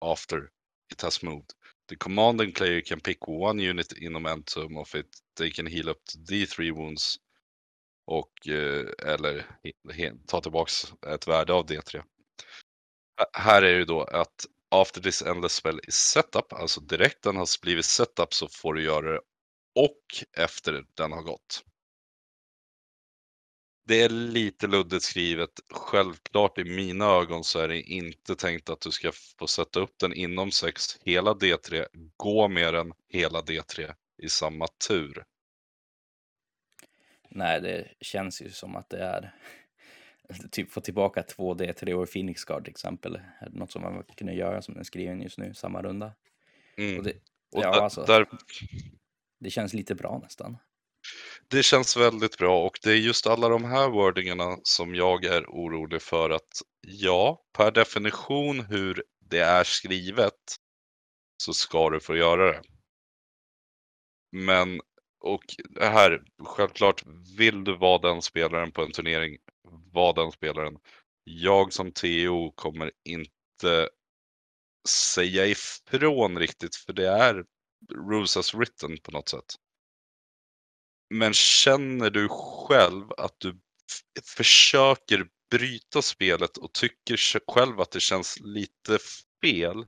after 0.00 0.50
it 0.92 1.02
has 1.02 1.22
moved. 1.22 1.52
The 1.90 1.96
commanding 1.96 2.52
player 2.52 2.80
can 2.80 3.00
pick 3.00 3.28
one 3.28 3.58
unit 3.58 3.92
in 3.92 4.12
momentum 4.12 4.76
of 4.76 4.94
it. 4.94 5.06
They 5.36 5.50
can 5.50 5.66
heal 5.66 5.88
up 5.88 6.04
to 6.04 6.18
D3 6.18 6.70
wounds. 6.70 7.18
Och, 8.06 8.48
eh, 8.48 8.86
eller 9.06 9.46
ta 10.26 10.40
tillbaks 10.40 10.92
ett 11.06 11.28
värde 11.28 11.52
av 11.52 11.66
D3. 11.66 12.02
Här 13.32 13.62
är 13.62 13.78
det 13.78 13.84
då 13.84 14.02
att 14.02 14.46
after 14.68 15.00
this 15.00 15.22
endless 15.22 15.54
spell 15.54 15.80
is 15.88 15.94
setup, 15.94 16.52
alltså 16.52 16.80
direkt 16.80 17.22
den 17.22 17.36
har 17.36 17.62
blivit 17.62 17.84
setup 17.84 18.34
så 18.34 18.48
får 18.48 18.74
du 18.74 18.82
göra 18.82 19.12
det 19.12 19.20
och 19.74 20.04
efter 20.36 20.84
den 20.94 21.12
har 21.12 21.22
gått 21.22 21.64
det 23.90 24.02
är 24.02 24.08
lite 24.08 24.66
luddigt 24.66 25.04
skrivet. 25.04 25.50
Självklart 25.70 26.58
i 26.58 26.64
mina 26.64 27.04
ögon 27.04 27.44
så 27.44 27.58
är 27.58 27.68
det 27.68 27.80
inte 27.80 28.36
tänkt 28.36 28.70
att 28.70 28.80
du 28.80 28.90
ska 28.90 29.12
få 29.38 29.46
sätta 29.46 29.80
upp 29.80 29.98
den 29.98 30.12
inom 30.12 30.50
6 30.50 30.98
hela 31.04 31.34
D3, 31.34 31.86
gå 32.16 32.48
med 32.48 32.74
den 32.74 32.92
hela 33.08 33.40
D3 33.40 33.94
i 34.18 34.28
samma 34.28 34.66
tur. 34.88 35.24
Nej, 37.28 37.60
det 37.60 37.88
känns 38.00 38.42
ju 38.42 38.50
som 38.50 38.76
att 38.76 38.90
det 38.90 38.98
är 38.98 39.34
typ 40.50 40.70
få 40.70 40.80
tillbaka 40.80 41.22
2D, 41.22 41.72
3 41.72 41.94
år 41.94 42.06
Phoenix 42.06 42.44
Guard 42.44 42.64
till 42.64 42.70
exempel. 42.70 43.20
Är 43.40 43.50
det 43.50 43.58
något 43.58 43.72
som 43.72 43.82
man 43.82 44.04
kunde 44.16 44.32
göra 44.32 44.62
som 44.62 44.74
den 44.74 44.84
skriven 44.84 45.22
just 45.22 45.38
nu, 45.38 45.54
samma 45.54 45.82
runda? 45.82 46.12
Mm. 46.76 46.98
Och 46.98 47.04
det, 47.04 47.12
Och 47.52 47.62
ja, 47.62 47.72
där, 47.72 47.80
alltså, 47.80 48.04
där, 48.04 48.26
det 49.38 49.50
känns 49.50 49.74
lite 49.74 49.94
bra 49.94 50.20
nästan 50.22 50.56
det 51.48 51.62
känns 51.62 51.96
väldigt 51.96 52.38
bra 52.38 52.64
och 52.66 52.78
det 52.82 52.90
är 52.90 52.96
just 52.96 53.26
alla 53.26 53.48
de 53.48 53.64
här 53.64 53.90
wordingarna 53.90 54.58
som 54.62 54.94
jag 54.94 55.24
är 55.24 55.44
orolig 55.46 56.02
för 56.02 56.30
att 56.30 56.62
ja, 56.80 57.42
per 57.52 57.70
definition 57.70 58.60
hur 58.60 59.04
det 59.30 59.38
är 59.38 59.64
skrivet 59.64 60.56
så 61.42 61.52
ska 61.52 61.90
du 61.90 62.00
få 62.00 62.16
göra 62.16 62.52
det. 62.52 62.62
Men, 64.32 64.80
och 65.20 65.42
det 65.68 65.86
här, 65.86 66.22
självklart, 66.44 67.04
vill 67.38 67.64
du 67.64 67.76
vara 67.76 67.98
den 67.98 68.22
spelaren 68.22 68.72
på 68.72 68.82
en 68.82 68.92
turnering, 68.92 69.36
var 69.92 70.14
den 70.14 70.32
spelaren. 70.32 70.78
Jag 71.24 71.72
som 71.72 71.92
TO 71.92 72.52
kommer 72.54 72.90
inte 73.04 73.88
säga 74.88 75.46
ifrån 75.46 76.38
riktigt, 76.38 76.76
för 76.76 76.92
det 76.92 77.08
är 77.08 77.44
rules 78.10 78.36
as 78.36 78.54
written 78.54 78.96
på 79.02 79.10
något 79.10 79.28
sätt. 79.28 79.54
Men 81.10 81.34
känner 81.34 82.10
du 82.10 82.28
själv 82.28 83.12
att 83.16 83.34
du 83.38 83.60
försöker 84.36 85.26
bryta 85.50 86.02
spelet 86.02 86.56
och 86.56 86.72
tycker 86.72 87.16
själv 87.52 87.80
att 87.80 87.90
det 87.90 88.00
känns 88.00 88.40
lite 88.40 88.98
fel, 89.42 89.86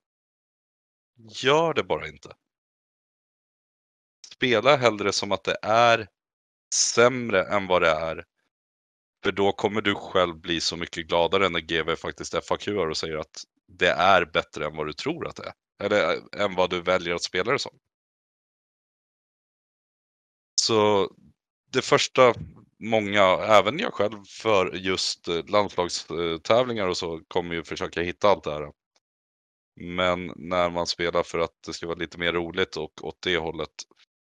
gör 1.42 1.74
det 1.74 1.82
bara 1.82 2.08
inte. 2.08 2.34
Spela 4.34 4.76
hellre 4.76 5.12
som 5.12 5.32
att 5.32 5.44
det 5.44 5.56
är 5.62 6.08
sämre 6.74 7.44
än 7.44 7.66
vad 7.66 7.82
det 7.82 7.90
är. 7.90 8.24
För 9.24 9.32
då 9.32 9.52
kommer 9.52 9.80
du 9.80 9.94
själv 9.94 10.36
bli 10.36 10.60
så 10.60 10.76
mycket 10.76 11.06
gladare 11.06 11.48
när 11.48 11.60
GV 11.60 11.96
faktiskt 11.96 12.46
FAQar 12.46 12.88
och 12.88 12.96
säger 12.96 13.16
att 13.16 13.44
det 13.68 13.90
är 13.90 14.24
bättre 14.24 14.66
än 14.66 14.76
vad 14.76 14.86
du 14.86 14.92
tror 14.92 15.28
att 15.28 15.36
det 15.36 15.44
är. 15.44 15.52
Eller 15.86 16.14
eh, 16.14 16.44
än 16.44 16.54
vad 16.54 16.70
du 16.70 16.80
väljer 16.80 17.14
att 17.14 17.22
spela 17.22 17.52
det 17.52 17.58
som. 17.58 17.78
Så 20.62 21.10
det 21.72 21.82
första 21.82 22.34
många, 22.78 23.22
även 23.38 23.78
jag 23.78 23.94
själv, 23.94 24.24
för 24.28 24.72
just 24.72 25.28
eh, 25.28 25.44
landslagstävlingar 25.46 26.88
och 26.88 26.96
så, 26.96 27.20
kommer 27.28 27.54
ju 27.54 27.64
försöka 27.64 28.02
hitta 28.02 28.28
allt 28.28 28.44
det 28.44 28.52
här. 28.52 28.72
Men 29.80 30.32
när 30.36 30.70
man 30.70 30.86
spelar 30.86 31.22
för 31.22 31.38
att 31.38 31.62
det 31.66 31.72
ska 31.72 31.86
vara 31.86 31.98
lite 31.98 32.18
mer 32.18 32.32
roligt 32.32 32.76
och 32.76 33.04
åt 33.04 33.22
det 33.22 33.36
hållet, 33.36 33.70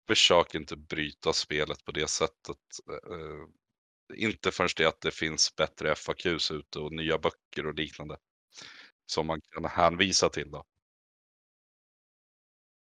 försök 0.07 0.55
inte 0.55 0.75
bryta 0.77 1.33
spelet 1.33 1.85
på 1.85 1.91
det 1.91 2.09
sättet. 2.09 2.57
Eh, 3.11 4.23
inte 4.25 4.51
förrän 4.51 4.69
det 4.77 4.85
att 4.85 5.01
det 5.01 5.11
finns 5.11 5.55
bättre 5.55 5.95
FAQs 5.95 6.51
ute 6.51 6.79
och 6.79 6.93
nya 6.93 7.17
böcker 7.17 7.67
och 7.67 7.75
liknande. 7.75 8.17
Som 9.05 9.27
man 9.27 9.41
kan 9.41 9.65
hänvisa 9.65 10.29
till 10.29 10.51
då. 10.51 10.65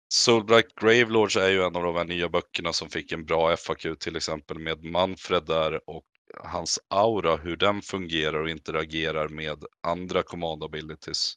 Soulbright 0.08 0.76
Gravelords 0.76 1.36
är 1.38 1.50
ju 1.50 1.64
en 1.64 1.76
av 1.76 1.84
de 1.84 1.96
här 1.96 2.06
nya 2.06 2.30
böckerna 2.30 2.74
som 2.74 2.90
fick 2.90 3.12
en 3.12 3.26
bra 3.26 3.58
FAQ 3.58 4.00
till 4.00 4.16
exempel 4.16 4.60
med 4.60 4.84
Manfred 4.84 5.46
där 5.46 5.90
och 5.90 6.06
hans 6.44 6.80
aura, 6.88 7.36
hur 7.36 7.58
den 7.58 7.82
fungerar 7.82 8.40
och 8.42 8.50
interagerar 8.50 9.28
med 9.28 9.66
andra 9.84 10.24
command 10.24 10.64
abilities. 10.64 11.34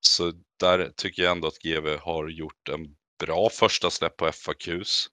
Så 0.00 0.32
där 0.60 0.92
tycker 0.96 1.22
jag 1.22 1.32
ändå 1.32 1.48
att 1.48 1.58
GV 1.58 1.96
har 1.96 2.28
gjort 2.28 2.68
en 2.68 2.96
bra 3.18 3.48
första 3.50 3.90
släpp 3.90 4.16
på 4.16 4.32
FAQs. 4.32 5.06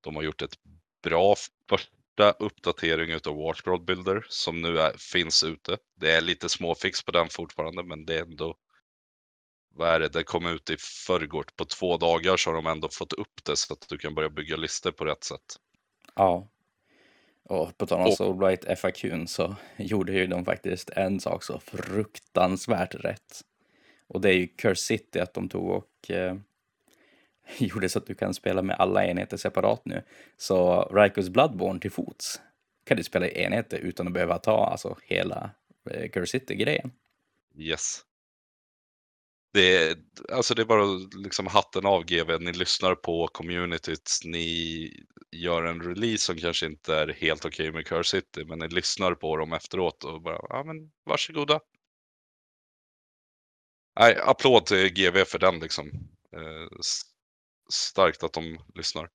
De 0.00 0.16
har 0.16 0.22
gjort 0.22 0.42
ett 0.42 0.54
bra 1.02 1.34
första 1.68 2.32
uppdatering 2.38 3.10
utav 3.10 3.36
Watchworld 3.36 3.84
Builder 3.84 4.26
som 4.28 4.62
nu 4.62 4.78
är, 4.78 4.96
finns 4.98 5.44
ute. 5.44 5.78
Det 5.96 6.12
är 6.12 6.20
lite 6.20 6.48
småfix 6.48 7.04
på 7.04 7.12
den 7.12 7.28
fortfarande 7.28 7.82
men 7.82 8.04
det 8.04 8.14
är 8.18 8.22
ändå 8.22 8.56
vad 9.74 9.88
är 9.88 10.00
det, 10.00 10.08
det 10.08 10.22
kom 10.24 10.46
ut 10.46 10.70
i 10.70 10.76
förrgår. 10.78 11.44
På 11.56 11.64
två 11.64 11.96
dagar 11.96 12.36
så 12.36 12.50
har 12.50 12.54
de 12.54 12.66
ändå 12.66 12.88
fått 12.88 13.12
upp 13.12 13.44
det 13.44 13.56
så 13.56 13.72
att 13.72 13.88
du 13.88 13.98
kan 13.98 14.14
börja 14.14 14.28
bygga 14.28 14.56
listor 14.56 14.90
på 14.92 15.04
rätt 15.04 15.24
sätt. 15.24 15.56
Ja. 16.14 16.48
Och 17.44 17.78
på 17.78 17.86
tal 17.86 18.00
om 18.00 18.06
Och- 18.06 18.16
Soulbright 18.16 18.78
FAQn 18.78 19.26
så 19.26 19.56
gjorde 19.76 20.12
ju 20.12 20.26
de 20.26 20.44
faktiskt 20.44 20.90
en 20.90 21.20
sak 21.20 21.42
så 21.42 21.58
fruktansvärt 21.60 22.94
rätt. 22.94 23.40
Och 24.06 24.20
det 24.20 24.28
är 24.28 24.34
ju 24.34 24.46
Curse 24.46 24.82
City 24.82 25.20
att 25.20 25.34
de 25.34 25.48
tog 25.48 25.70
och 25.70 26.10
eh, 26.10 26.36
gjorde 27.58 27.88
så 27.88 27.98
att 27.98 28.06
du 28.06 28.14
kan 28.14 28.34
spela 28.34 28.62
med 28.62 28.76
alla 28.78 29.06
enheter 29.06 29.36
separat 29.36 29.84
nu. 29.84 30.02
Så 30.36 30.82
Rikers 30.82 31.28
Bloodborne 31.28 31.80
till 31.80 31.90
fots 31.90 32.40
kan 32.84 32.96
du 32.96 33.02
spela 33.04 33.26
i 33.28 33.42
enheter 33.42 33.78
utan 33.78 34.06
att 34.06 34.12
behöva 34.12 34.38
ta 34.38 34.66
alltså 34.66 34.96
hela 35.02 35.50
eh, 35.90 36.08
Curse 36.10 36.26
City-grejen. 36.38 36.92
Yes. 37.56 38.00
Det 39.52 39.76
är, 39.76 39.96
alltså 40.32 40.54
det 40.54 40.62
är 40.62 40.66
bara 40.66 40.84
liksom 41.24 41.46
hatten 41.46 41.86
av 41.86 42.04
GV. 42.04 42.38
Ni 42.40 42.52
lyssnar 42.52 42.94
på 42.94 43.28
communityt. 43.28 44.10
Ni 44.24 44.90
gör 45.30 45.62
en 45.64 45.82
release 45.82 46.18
som 46.24 46.36
kanske 46.36 46.66
inte 46.66 46.94
är 46.94 47.08
helt 47.08 47.44
okej 47.44 47.72
med 47.72 47.86
Curse 47.86 48.10
City, 48.10 48.44
men 48.44 48.58
ni 48.58 48.68
lyssnar 48.68 49.14
på 49.14 49.36
dem 49.36 49.52
efteråt 49.52 50.04
och 50.04 50.22
bara, 50.22 50.40
ja 50.48 50.64
men 50.66 50.92
varsågoda. 51.04 51.60
Nej, 54.00 54.16
applåd 54.20 54.66
till 54.66 54.88
GV 54.92 55.24
för 55.24 55.38
den 55.38 55.58
liksom. 55.60 55.88
Eh, 56.36 56.78
starkt 57.70 58.22
att 58.22 58.32
de 58.32 58.58
lyssnar. 58.74 59.08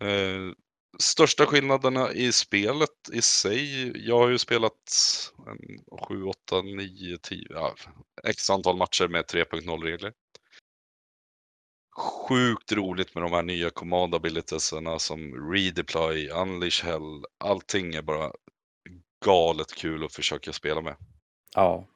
Eh, 0.00 0.52
största 0.98 1.46
skillnaderna 1.46 2.12
i 2.12 2.32
spelet 2.32 2.90
i 3.12 3.22
sig, 3.22 3.92
jag 4.08 4.18
har 4.18 4.28
ju 4.28 4.38
spelat 4.38 4.72
en 5.46 5.98
7, 6.08 6.24
8, 6.24 6.62
9, 6.62 7.18
10, 7.18 7.46
ja, 7.50 7.74
x 8.24 8.50
antal 8.50 8.76
matcher 8.76 9.08
med 9.08 9.24
3.0 9.24 9.82
regler. 9.82 10.12
Sjukt 12.28 12.72
roligt 12.72 13.14
med 13.14 13.24
de 13.24 13.32
här 13.32 13.42
nya 13.42 13.70
command 13.70 14.14
abilitiesarna 14.14 14.98
som 14.98 15.52
redeploy, 15.52 16.28
unleash 16.30 16.84
hell, 16.84 17.24
allting 17.38 17.94
är 17.94 18.02
bara 18.02 18.32
galet 19.24 19.74
kul 19.74 20.04
att 20.04 20.12
försöka 20.12 20.52
spela 20.52 20.80
med. 20.80 20.96
Ja, 21.54 21.86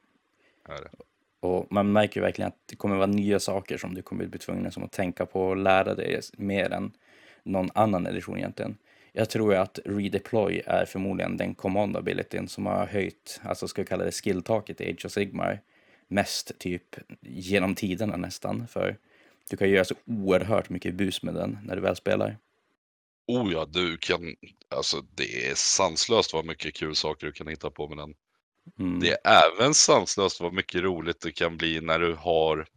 Är 0.69 0.81
det. 0.81 0.91
och 1.39 1.67
man 1.71 1.91
märker 1.91 2.19
ju 2.19 2.21
verkligen 2.21 2.47
att 2.47 2.59
det 2.65 2.75
kommer 2.75 2.95
vara 2.95 3.07
nya 3.07 3.39
saker 3.39 3.77
som 3.77 3.93
du 3.93 4.01
kommer 4.01 4.25
bli 4.25 4.39
tvungen 4.39 4.71
som 4.71 4.83
att 4.83 4.91
tänka 4.91 5.25
på 5.25 5.41
och 5.41 5.57
lära 5.57 5.95
dig 5.95 6.21
mer 6.37 6.71
än 6.71 6.91
någon 7.43 7.69
annan 7.73 8.07
edition 8.07 8.37
egentligen. 8.37 8.77
Jag 9.13 9.29
tror 9.29 9.55
att 9.55 9.79
redeploy 9.85 10.61
är 10.65 10.85
förmodligen 10.85 11.37
den 11.37 11.55
command 11.55 11.97
abilityn 11.97 12.47
som 12.47 12.65
har 12.65 12.85
höjt, 12.85 13.39
alltså 13.43 13.67
ska 13.67 13.81
vi 13.81 13.87
kalla 13.87 14.03
det 14.05 14.11
skilltaket 14.11 14.81
i 14.81 14.91
Age 14.91 15.05
of 15.05 15.11
Sigmar 15.11 15.61
mest 16.07 16.59
typ 16.59 16.95
genom 17.21 17.75
tiderna 17.75 18.17
nästan. 18.17 18.67
För 18.67 18.97
du 19.49 19.57
kan 19.57 19.69
göra 19.69 19.85
så 19.85 19.95
oerhört 20.05 20.69
mycket 20.69 20.95
bus 20.95 21.23
med 21.23 21.33
den 21.33 21.59
när 21.63 21.75
du 21.75 21.81
väl 21.81 21.95
spelar. 21.95 22.37
Oh 23.27 23.53
ja, 23.53 23.65
du 23.65 23.97
kan, 23.97 24.35
alltså 24.75 25.01
det 25.15 25.49
är 25.49 25.55
sanslöst 25.55 26.33
vad 26.33 26.45
mycket 26.45 26.73
kul 26.73 26.95
saker 26.95 27.27
du 27.27 27.33
kan 27.33 27.47
hitta 27.47 27.69
på 27.69 27.87
med 27.87 27.97
den. 27.97 28.13
Mm. 28.79 28.99
Det 28.99 29.11
är 29.11 29.51
även 29.57 29.73
sanslöst 29.73 30.41
vad 30.41 30.53
mycket 30.53 30.81
roligt 30.81 31.21
det 31.21 31.31
kan 31.31 31.57
bli 31.57 31.81
när 31.81 31.99
du 31.99 32.13
har 32.13 32.67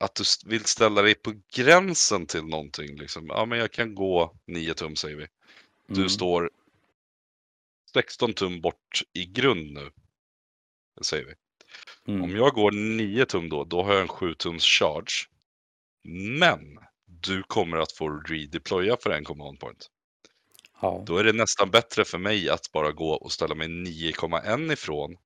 att 0.00 0.14
du 0.14 0.24
vill 0.50 0.64
ställa 0.64 1.02
dig 1.02 1.14
på 1.14 1.34
gränsen 1.56 2.26
till 2.26 2.44
någonting. 2.44 2.96
Liksom. 2.96 3.26
Ja, 3.26 3.44
men 3.44 3.58
jag 3.58 3.72
kan 3.72 3.94
gå 3.94 4.38
9 4.46 4.74
tum 4.74 4.96
säger 4.96 5.16
vi. 5.16 5.26
Du 5.88 5.94
Mm. 6.00 6.08
står 6.08 6.50
16 7.94 8.34
tum 8.34 8.60
bort 8.60 9.02
i 9.12 9.24
grund 9.26 9.72
nu. 9.72 9.90
Det 10.96 11.04
säger 11.04 11.24
vi. 11.24 11.34
Mm. 12.12 12.22
Om 12.22 12.36
jag 12.36 12.54
går 12.54 12.72
9 12.72 13.24
tum 13.26 13.48
då, 13.48 13.64
då 13.64 13.82
har 13.82 13.92
jag 13.92 14.02
en 14.02 14.08
7 14.08 14.34
tums 14.34 14.64
charge. 14.64 15.26
Men 16.38 16.78
du 17.06 17.42
kommer 17.42 17.76
att 17.76 17.92
få 17.92 18.08
redeploya 18.20 18.96
för 19.02 19.10
en 19.10 19.24
command 19.24 19.60
point. 19.60 19.90
Ja. 20.80 21.02
Då 21.06 21.16
är 21.16 21.24
det 21.24 21.32
nästan 21.32 21.70
bättre 21.70 22.04
för 22.04 22.18
mig 22.18 22.48
att 22.50 22.72
bara 22.72 22.92
gå 22.92 23.10
och 23.12 23.32
ställa 23.32 23.54
mig 23.54 23.68
9,1 23.68 24.72
ifrån 24.72 25.16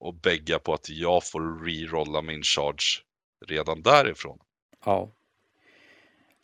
och 0.00 0.14
bägga 0.14 0.58
på 0.58 0.74
att 0.74 0.88
jag 0.88 1.26
får 1.26 1.64
rerolla 1.64 2.22
min 2.22 2.42
charge 2.42 3.02
redan 3.48 3.82
därifrån. 3.82 4.38
ja. 4.84 5.10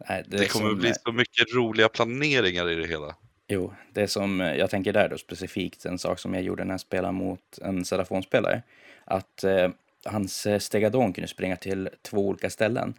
Nej, 0.09 0.25
Det, 0.27 0.37
är 0.37 0.49
kommer 0.49 0.69
som, 0.69 0.79
bli 0.79 0.89
eh, 0.89 0.95
så 1.07 1.13
mycket 1.13 1.55
roliga 1.55 1.89
planeringar 1.89 2.71
i 2.71 2.75
det 2.75 2.87
hela. 2.87 3.17
Jo, 3.49 3.75
det 3.93 4.09
som 4.09 4.41
eh, 4.41 4.55
jag 4.55 4.71
tänker 4.71 4.93
där 4.93 5.09
då 5.09 5.19
specifikt 5.19 5.85
en 5.85 5.99
sak 5.99 6.19
som 6.19 6.35
jag 6.35 6.43
gjorde 6.43 6.65
när 6.65 6.75
jag 6.75 6.81
spelade 6.81 7.13
mot 7.13 7.59
en 7.63 7.85
Serafonspelare. 7.85 8.63
Att 9.05 9.45
eh, 9.45 9.71
hans 10.05 10.47
eh, 10.47 10.59
Stegadon 10.59 11.13
kunde 11.13 11.29
springa 11.29 11.57
till 11.57 11.89
två 12.03 12.29
olika 12.29 12.51
ställen. 12.51 12.95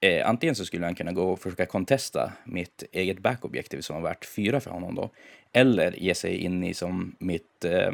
Eh, 0.00 0.28
antingen 0.28 0.54
så 0.54 0.64
skulle 0.64 0.84
han 0.84 0.94
kunna 0.94 1.12
gå 1.12 1.30
och 1.32 1.40
försöka 1.40 1.66
kontesta 1.66 2.32
mitt 2.44 2.82
eget 2.92 3.18
backobjektiv 3.18 3.80
som 3.80 3.96
var 4.02 4.08
värt 4.08 4.24
fyra 4.24 4.60
för 4.60 4.70
honom 4.70 4.94
då. 4.94 5.10
Eller 5.52 5.92
ge 5.92 6.14
sig 6.14 6.36
in 6.36 6.64
i 6.64 6.74
som 6.74 7.16
mitt 7.18 7.64
eh, 7.64 7.92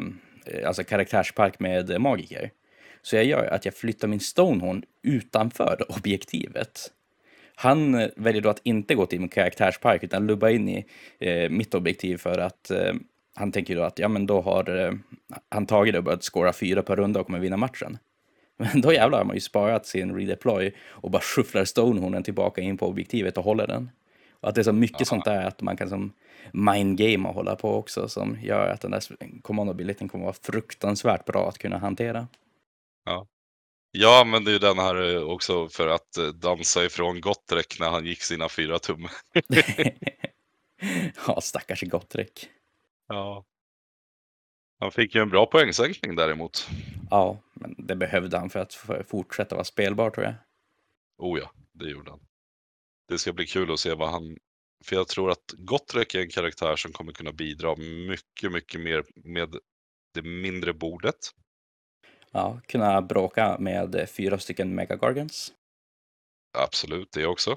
alltså 0.65 0.83
karaktärspark 0.83 1.59
med 1.59 2.01
magiker. 2.01 2.51
Så 3.05 3.15
jag 3.15 3.25
gör 3.25 3.45
att 3.45 3.65
jag 3.65 3.73
flyttar 3.73 4.07
min 4.07 4.19
Stonehorn 4.19 4.83
utanför 5.03 5.85
objektivet. 5.97 6.91
Han 7.55 7.95
eh, 7.95 8.09
väljer 8.15 8.41
då 8.41 8.49
att 8.49 8.61
inte 8.63 8.95
gå 8.95 9.05
till 9.05 9.19
min 9.19 9.29
karaktärspark 9.29 10.03
utan 10.03 10.27
lubba 10.27 10.49
in 10.49 10.69
i 10.69 10.85
eh, 11.19 11.49
mitt 11.49 11.73
objektiv 11.73 12.17
för 12.17 12.37
att 12.37 12.71
eh, 12.71 12.93
han 13.35 13.51
tänker 13.51 13.75
då 13.75 13.83
att 13.83 13.99
ja, 13.99 14.07
men 14.07 14.25
då 14.25 14.41
har 14.41 14.85
eh, 14.85 14.93
han 15.49 15.65
tagit 15.65 15.93
det 15.93 15.97
och 15.97 16.03
börjat 16.03 16.23
skåra 16.23 16.53
fyra 16.53 16.81
per 16.83 16.95
runda 16.95 17.19
och 17.19 17.25
kommer 17.25 17.39
vinna 17.39 17.57
matchen. 17.57 17.97
Men 18.57 18.81
då 18.81 18.93
jävlar 18.93 19.17
har 19.17 19.25
man 19.25 19.35
ju 19.35 19.41
sparat 19.41 19.85
sin 19.85 20.15
redeploy 20.15 20.73
och 20.87 21.11
bara 21.11 21.21
skyfflar 21.21 21.65
Stonehornen 21.65 22.23
tillbaka 22.23 22.61
in 22.61 22.77
på 22.77 22.87
objektivet 22.87 23.37
och 23.37 23.43
håller 23.43 23.67
den. 23.67 23.89
Och 24.31 24.49
att 24.49 24.55
det 24.55 24.61
är 24.61 24.63
så 24.63 24.73
mycket 24.73 24.99
Ja. 24.99 25.05
sånt 25.05 25.25
där 25.25 25.45
att 25.45 25.61
man 25.61 25.77
kan 25.77 25.89
som 25.89 26.13
mindgame 26.51 27.29
och 27.29 27.35
hålla 27.35 27.55
på 27.55 27.75
också 27.75 28.09
som 28.09 28.37
gör 28.41 28.69
att 28.69 28.81
den 28.81 28.91
där 28.91 29.01
kommandabiliteten 29.41 30.09
kommer 30.09 30.25
vara 30.25 30.35
fruktansvärt 30.41 31.25
bra 31.25 31.49
att 31.49 31.57
kunna 31.57 31.77
hantera. 31.77 32.27
Jag 33.97 34.21
använde 34.21 34.51
ju 34.51 34.59
den 34.59 34.77
här 34.77 35.15
eh, 35.15 35.21
också 35.21 35.69
för 35.69 35.87
att 35.87 36.17
eh, 36.17 36.27
dansa 36.27 36.85
ifrån 36.85 37.21
Gottrek 37.21 37.79
när 37.79 37.89
han 37.89 38.05
gick 38.05 38.21
sina 38.21 38.49
fyra 38.49 38.79
tum. 38.79 39.07
ja, 41.27 41.41
stackars 41.41 41.81
Gottrick. 41.81 42.49
Ja. 43.07 43.45
Han 44.79 44.91
fick 44.91 45.15
ju 45.15 45.21
en 45.21 45.29
bra 45.29 45.45
poängsänkning 45.45 46.15
däremot. 46.15 46.67
Ja, 47.09 47.41
men 47.53 47.75
det 47.77 47.95
behövde 47.95 48.37
han 48.37 48.49
för 48.49 48.59
att 48.59 48.73
fortsätta 49.07 49.55
vara 49.55 49.65
spelbar 49.65 50.09
tror 50.09 50.25
jag. 50.25 50.35
Oh 51.17 51.39
ja, 51.39 51.51
det 51.73 51.89
gjorde 51.89 52.11
han. 52.11 52.19
Det 53.07 53.17
ska 53.17 53.33
bli 53.33 53.45
kul 53.45 53.71
att 53.71 53.79
se 53.79 53.93
vad 53.93 54.09
han... 54.09 54.37
För 54.85 54.95
jag 54.95 55.07
tror 55.07 55.31
att 55.31 55.53
Gottrek 55.57 56.15
är 56.15 56.21
en 56.21 56.29
karaktär 56.29 56.75
som 56.75 56.91
kommer 56.91 57.11
kunna 57.11 57.31
bidra 57.31 57.75
mycket, 58.07 58.51
mycket 58.51 58.81
mer 58.81 59.03
med 59.15 59.55
det 60.13 60.21
mindre 60.21 60.73
bordet. 60.73 61.15
Ja, 62.35 62.61
kunna 62.67 63.01
bråka 63.01 63.57
med 63.59 64.09
fyra 64.09 64.39
stycken 64.39 64.75
Megagargans. 64.75 65.53
Absolut, 66.57 67.11
det 67.11 67.25
också. 67.25 67.55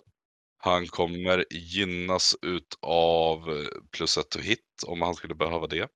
Han 0.58 0.86
kommer 0.86 1.44
gynnas 1.50 2.36
utav 2.42 3.50
eh, 3.50 3.66
plus 3.90 4.18
ett 4.18 4.30
to 4.30 4.38
hit 4.38 4.84
om 4.86 5.02
han 5.02 5.14
skulle 5.14 5.34
behöva 5.34 5.66
det. 5.66 5.88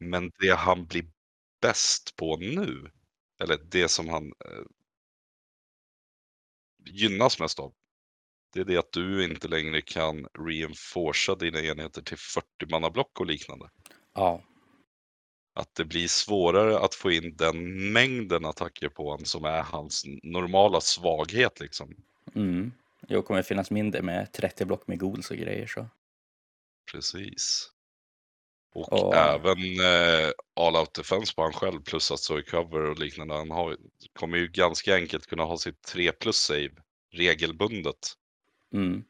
Men 0.00 0.30
det 0.38 0.54
han 0.54 0.86
blir 0.86 1.04
bäst 1.62 2.16
på 2.16 2.36
nu, 2.36 2.90
eller 3.42 3.58
det 3.70 3.88
som 3.88 4.08
han 4.08 4.24
eh, 4.24 4.64
gynnas 6.84 7.38
mest 7.38 7.58
av, 7.58 7.74
det 8.52 8.60
är 8.60 8.64
det 8.64 8.76
att 8.76 8.92
du 8.92 9.24
inte 9.24 9.48
längre 9.48 9.80
kan 9.80 10.26
reinforca 10.38 11.34
dina 11.34 11.60
enheter 11.60 12.02
till 12.02 12.18
40 12.18 12.46
manna 12.70 12.90
block 12.90 13.20
och 13.20 13.26
liknande. 13.26 13.70
Ja, 14.14 14.42
Att 15.56 15.74
det 15.74 15.84
blir 15.84 16.08
svårare 16.08 16.78
att 16.78 16.94
få 16.94 17.10
in 17.10 17.36
den 17.36 17.92
mängden 17.92 18.44
attacker 18.44 18.88
på 18.88 19.10
honom 19.10 19.24
som 19.24 19.44
är 19.44 19.62
hans 19.62 20.04
normala 20.22 20.80
svaghet 20.80 21.60
liksom. 21.60 21.96
mm. 22.34 22.72
Jo, 23.08 23.22
kommer 23.22 23.42
finnas 23.42 23.70
mindre 23.70 24.02
med 24.02 24.32
30 24.32 24.64
block 24.64 24.86
med 24.86 24.98
goals 24.98 25.30
och 25.30 25.36
grejer 25.36 25.66
så. 25.66 25.86
Precis. 26.92 27.70
Och 28.74 28.92
Och- 28.92 29.14
även 29.16 29.58
eh, 29.80 30.30
all 30.56 30.76
out 30.76 30.94
defense 30.94 31.34
på 31.34 31.42
han 31.42 31.52
själv 31.52 31.80
plus 31.82 32.10
att 32.10 32.20
stå 32.20 32.38
i 32.38 32.42
cover 32.42 32.80
och 32.80 32.98
liknande. 32.98 33.34
Han 33.34 33.50
har, 33.50 33.76
kommer 34.12 34.38
ju 34.38 34.48
ganska 34.48 34.94
enkelt 34.94 35.26
kunna 35.26 35.42
ha 35.44 35.58
sitt 35.58 35.82
3 35.82 36.12
plus 36.12 36.36
save 36.36 36.70
regelbundet. 37.12 38.12
Mm. 38.72 39.04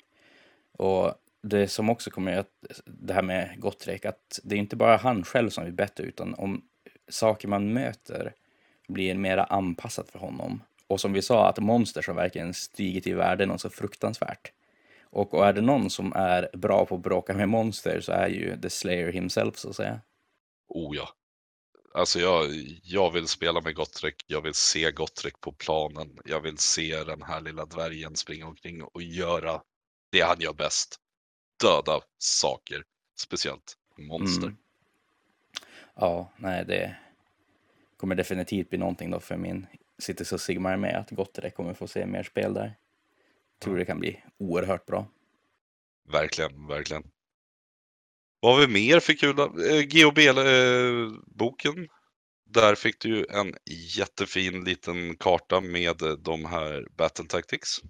Och 0.72 1.14
det 1.44 1.68
som 1.68 1.90
också 1.90 2.11
kommer 2.11 2.37
att 2.37 2.46
eh, 2.70 2.76
det 2.85 3.14
här 3.14 3.22
med 3.22 3.61
Gottrek, 3.61 4.04
att 4.04 4.40
det 4.42 4.54
är 4.54 4.59
inte 4.59 4.76
bara 4.76 4.96
han 4.96 5.24
själv 5.24 5.50
som 5.50 5.64
blir 5.64 5.72
bättre, 5.72 6.04
utan 6.04 6.35
om 6.35 6.62
saker 7.09 7.48
man 7.48 7.72
möter 7.72 8.33
blir 8.88 9.14
mera 9.14 9.44
anpassat 9.44 10.11
för 10.11 10.18
honom. 10.18 10.62
Och 10.87 11.00
som 11.00 11.12
vi 11.12 11.22
sa, 11.22 11.48
att 11.48 11.59
monster 11.59 12.02
som 12.02 12.16
verkligen 12.16 12.54
stigit 12.54 13.07
i 13.07 13.12
värde 13.12 13.46
något 13.46 13.61
så 13.61 13.70
fruktansvärt. 13.70 14.52
Och, 15.02 15.35
och 15.35 15.46
är 15.46 15.52
det 15.52 15.61
någon 15.61 15.90
som 15.90 16.12
är 16.12 16.48
bra 16.52 16.87
på 16.87 16.94
att 16.94 17.02
bråka 17.02 17.35
med 17.35 17.48
monster 17.48 18.00
så 18.00 18.12
är 18.12 18.28
ju 18.28 18.61
The 18.61 18.70
Slayer 18.70 19.12
himself 19.12 19.57
så 19.57 19.68
att 19.68 19.76
säga. 19.76 20.00
Oh 20.68 20.96
ja. 20.96 21.09
Alltså 21.94 22.20
jag, 22.20 22.50
jag 22.83 23.11
vill 23.11 23.28
spela 23.28 23.61
med 23.61 23.74
Gottrek, 23.74 24.14
jag 24.26 24.40
vill 24.40 24.54
se 24.54 24.90
Gottrek 24.90 25.40
på 25.40 25.52
planen, 25.52 26.18
jag 26.24 26.40
vill 26.40 26.59
se 26.59 27.04
den 27.04 27.22
här 27.22 27.40
lilla 27.40 27.64
dvärgen 27.64 28.16
springa 28.16 28.46
omkring 28.46 28.83
och 28.83 29.02
göra 29.02 29.61
det 30.12 30.20
han 30.20 30.40
gör 30.40 30.52
bäst. 30.52 31.00
Döda 31.64 32.00
saker, 32.18 32.83
speciellt 33.16 33.77
monster. 33.98 34.46
Mm. 34.46 34.57
Ja, 35.94 36.33
nej, 36.37 36.64
det 36.64 36.96
kommer 37.96 38.14
definitivt 38.14 38.70
bli 38.70 38.79
någonting 38.79 39.11
då 39.11 39.20
för 39.20 39.37
min 39.37 39.66
Cities 39.98 40.33
of 40.33 40.40
Sigmar 40.40 40.77
med 40.77 40.96
att 40.96 41.11
Gottrek 41.11 41.55
kommer 41.55 41.74
få 41.74 41.87
se 41.87 42.07
mer 42.07 42.22
spel 42.22 42.55
där. 42.55 42.74
Tror 43.59 43.77
det 43.77 43.85
kan 43.85 43.98
bli 43.98 44.22
oerhört 44.38 44.87
bra. 44.87 45.07
Verkligen, 46.09 46.66
verkligen. 46.66 47.03
Vad 48.40 48.55
har 48.55 48.61
vi 48.66 48.72
mer 48.72 49.00
för 49.00 49.12
kul? 49.12 49.38
Eh, 49.38 49.46
GOB-boken. 49.83 51.09
Där 52.46 52.74
fick 52.74 53.00
du 53.00 53.09
ju 53.09 53.27
en 53.31 53.55
jättefin 53.96 54.64
liten 54.64 55.16
karta 55.16 55.61
med 55.61 56.03
eh, 56.03 56.12
de 56.12 56.44
här 56.44 56.87
Battle 56.96 57.24
Tactics. 57.24 57.81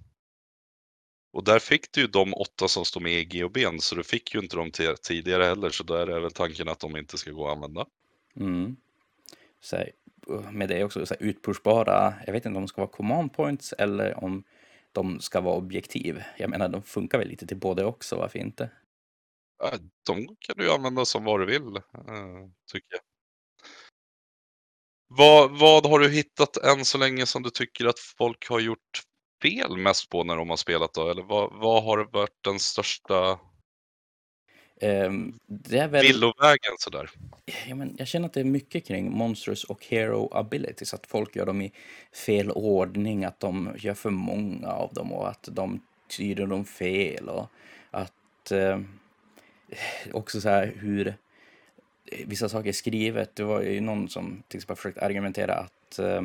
Och 1.34 1.44
där 1.44 1.58
fick 1.58 1.92
du 1.92 2.00
ju 2.00 2.06
de 2.06 2.34
åtta 2.34 2.68
som 2.68 2.84
står 2.84 3.00
med 3.00 3.12
i 3.12 3.24
GOBn, 3.24 3.78
så 3.78 3.94
du 3.94 4.04
fick 4.04 4.34
ju 4.34 4.40
inte 4.40 4.56
dem 4.56 4.70
tidigare 5.02 5.44
heller, 5.44 5.70
så 5.70 5.82
där 5.84 6.06
är 6.06 6.20
väl 6.20 6.30
tanken 6.30 6.68
att 6.68 6.80
de 6.80 6.96
inte 6.96 7.18
ska 7.18 7.30
gå 7.30 7.48
att 7.48 7.56
använda. 7.56 7.86
Mm. 8.36 8.76
Så 9.60 9.76
här, 9.76 9.92
med 10.52 10.68
det 10.68 10.84
också 10.84 11.06
så 11.06 11.14
här, 11.14 11.26
utpushbara, 11.26 12.14
jag 12.26 12.32
vet 12.32 12.46
inte 12.46 12.56
om 12.56 12.62
de 12.62 12.68
ska 12.68 12.80
vara 12.80 12.90
command 12.90 13.32
points 13.32 13.72
eller 13.72 14.24
om 14.24 14.44
de 14.92 15.20
ska 15.20 15.40
vara 15.40 15.56
objektiv. 15.56 16.22
Jag 16.36 16.50
menar, 16.50 16.68
de 16.68 16.82
funkar 16.82 17.18
väl 17.18 17.28
lite 17.28 17.46
till 17.46 17.56
både 17.56 17.84
också, 17.84 18.16
varför 18.16 18.38
inte? 18.38 18.70
De 20.06 20.26
kan 20.26 20.56
du 20.56 20.72
använda 20.72 21.04
som 21.04 21.24
vad 21.24 21.40
du 21.40 21.46
vill, 21.46 21.76
eh, 21.76 22.48
tycker 22.72 22.88
jag. 22.90 23.00
Vad, 25.08 25.58
vad 25.58 25.86
har 25.86 25.98
du 25.98 26.10
hittat 26.10 26.56
än 26.56 26.84
så 26.84 26.98
länge 26.98 27.26
som 27.26 27.42
du 27.42 27.50
tycker 27.50 27.86
att 27.86 27.98
folk 27.98 28.48
har 28.48 28.60
gjort 28.60 29.00
fel 29.44 29.76
mest 29.76 30.10
på 30.10 30.24
när 30.24 30.36
de 30.36 30.50
har 30.50 30.56
spelat 30.56 30.94
då? 30.94 31.10
Eller 31.10 31.22
vad, 31.22 31.52
vad 31.52 31.84
har 31.84 32.08
varit 32.12 32.44
den 32.44 32.58
största 32.58 33.38
det 35.46 35.78
är 35.78 35.88
väl... 35.88 36.06
villovägen 36.06 36.74
sådär? 36.78 37.10
Ja, 37.66 37.74
men 37.74 37.94
jag 37.98 38.08
känner 38.08 38.26
att 38.26 38.32
det 38.32 38.40
är 38.40 38.44
mycket 38.44 38.86
kring 38.86 39.12
Monsters 39.12 39.64
och 39.64 39.86
Hero 39.86 40.28
Abilities. 40.32 40.94
Att 40.94 41.06
folk 41.06 41.36
gör 41.36 41.46
dem 41.46 41.62
i 41.62 41.72
fel 42.26 42.50
ordning, 42.50 43.24
att 43.24 43.40
de 43.40 43.74
gör 43.78 43.94
för 43.94 44.10
många 44.10 44.68
av 44.68 44.94
dem 44.94 45.12
och 45.12 45.28
att 45.28 45.48
de 45.52 45.80
tyder 46.08 46.46
dem 46.46 46.64
fel. 46.64 47.28
Och 47.28 47.46
att 47.90 48.50
eh, 48.50 48.80
också 50.12 50.40
så 50.40 50.48
här 50.48 50.72
hur 50.76 51.14
vissa 52.24 52.48
saker 52.48 52.68
är 52.68 52.72
skrivet. 52.72 53.36
Det 53.36 53.44
var 53.44 53.62
ju 53.62 53.80
någon 53.80 54.08
som 54.08 54.42
till 54.48 54.58
exempel 54.58 54.76
försökte 54.76 55.00
argumentera 55.00 55.54
att 55.54 55.98
eh, 55.98 56.22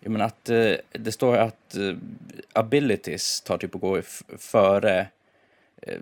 jag 0.00 0.10
menar 0.12 0.26
att 0.26 0.48
eh, 0.48 0.72
det 0.92 1.12
står 1.12 1.36
att 1.36 1.76
eh, 1.76 1.94
abilities 2.52 3.40
tar 3.40 3.58
typ 3.58 3.74
att 3.74 3.80
gå 3.80 3.96
f- 3.96 4.22
före 4.38 5.06
eh, 5.82 5.98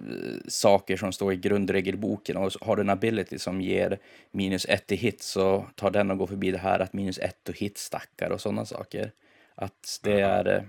saker 0.48 0.96
som 0.96 1.12
står 1.12 1.33
i 1.33 1.37
grundregelboken 1.37 2.37
och 2.37 2.52
har 2.61 2.76
du 2.76 2.83
en 2.83 2.90
ability 2.90 3.38
som 3.38 3.61
ger 3.61 3.98
minus 4.30 4.66
ett 4.68 4.92
i 4.92 4.96
hit 4.96 5.22
så 5.22 5.66
tar 5.74 5.90
den 5.90 6.11
och 6.11 6.18
går 6.18 6.26
förbi 6.26 6.50
det 6.50 6.59
här 6.59 6.80
att 6.80 6.92
minus 6.92 7.18
ett 7.18 7.48
och 7.48 7.59
hit 7.59 7.78
stackar 7.78 8.30
och 8.30 8.40
sådana 8.40 8.66
saker. 8.66 9.12
Att 9.54 10.00
det 10.02 10.20
är... 10.20 10.68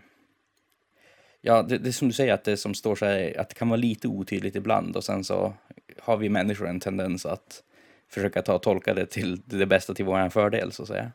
Ja, 1.41 1.63
det, 1.63 1.77
det 1.77 1.89
är 1.89 1.91
som 1.91 2.07
du 2.07 2.13
säger, 2.13 2.33
att 2.33 2.43
det 2.43 2.57
som 2.57 2.73
står 2.73 2.95
så 2.95 3.05
här, 3.05 3.39
att 3.39 3.49
det 3.49 3.55
kan 3.55 3.69
vara 3.69 3.77
lite 3.77 4.07
otydligt 4.07 4.55
ibland 4.55 4.95
och 4.95 5.03
sen 5.03 5.23
så 5.23 5.53
har 5.99 6.17
vi 6.17 6.29
människor 6.29 6.67
en 6.67 6.79
tendens 6.79 7.25
att 7.25 7.63
försöka 8.09 8.41
ta 8.41 8.55
och 8.55 8.61
tolka 8.61 8.93
det 8.93 9.05
till 9.05 9.41
det 9.45 9.65
bästa 9.65 9.93
till 9.93 10.05
vår 10.05 10.29
fördel 10.29 10.71
så 10.71 10.81
att 10.81 10.87
säga. 10.87 11.11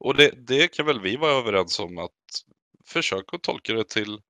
Och 0.00 0.16
det, 0.16 0.30
det 0.46 0.68
kan 0.68 0.86
väl 0.86 1.00
vi 1.00 1.16
vara 1.16 1.32
överens 1.32 1.78
om 1.78 1.98
att 1.98 2.44
försök 2.86 3.34
att 3.34 3.42
tolka 3.42 3.72
det 3.72 3.88
till 3.88 4.20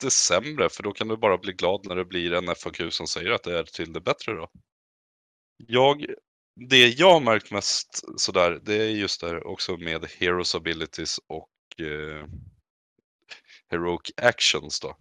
det 0.00 0.10
sämre, 0.10 0.68
för 0.68 0.82
då 0.82 0.92
kan 0.92 1.08
du 1.08 1.16
bara 1.16 1.38
bli 1.38 1.52
glad 1.52 1.86
när 1.86 1.96
det 1.96 2.04
blir 2.04 2.32
en 2.32 2.54
FAQ 2.54 2.92
som 2.92 3.06
säger 3.06 3.30
att 3.30 3.42
det 3.42 3.58
är 3.58 3.64
till 3.64 3.92
det 3.92 4.00
bättre 4.00 4.32
då. 4.32 4.48
Jag, 5.56 6.06
det 6.70 6.88
jag 6.88 7.12
har 7.12 7.20
märkt 7.20 7.50
mest 7.50 8.20
sådär, 8.20 8.60
det 8.62 8.74
är 8.74 8.90
just 8.90 9.20
det 9.20 9.26
här 9.26 9.46
också 9.46 9.76
med 9.76 10.04
Heroes 10.04 10.54
Abilities 10.54 11.20
och 11.26 11.80
eh, 11.80 12.26
Heroic 13.68 14.12
Actions 14.16 14.80
då. 14.80 14.96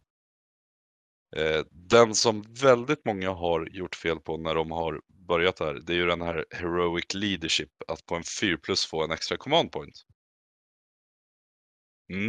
Eh, 1.35 1.65
den 1.71 2.15
som 2.15 2.41
väldigt 2.61 3.05
många 3.05 3.31
har 3.31 3.69
gjort 3.71 3.95
fel 3.95 4.19
på 4.19 4.37
när 4.37 4.55
de 4.55 4.71
har 4.71 5.01
börjat 5.27 5.59
här, 5.59 5.73
det 5.73 5.93
är 5.93 5.97
ju 5.97 6.05
den 6.05 6.21
här 6.21 6.45
Heroic 6.49 7.13
Leadership, 7.13 7.69
att 7.87 8.05
på 8.05 8.15
en 8.15 8.23
4 8.41 8.57
plus 8.57 8.85
få 8.85 9.03
en 9.03 9.11
extra 9.11 9.37
command 9.37 9.71
point. 9.71 10.05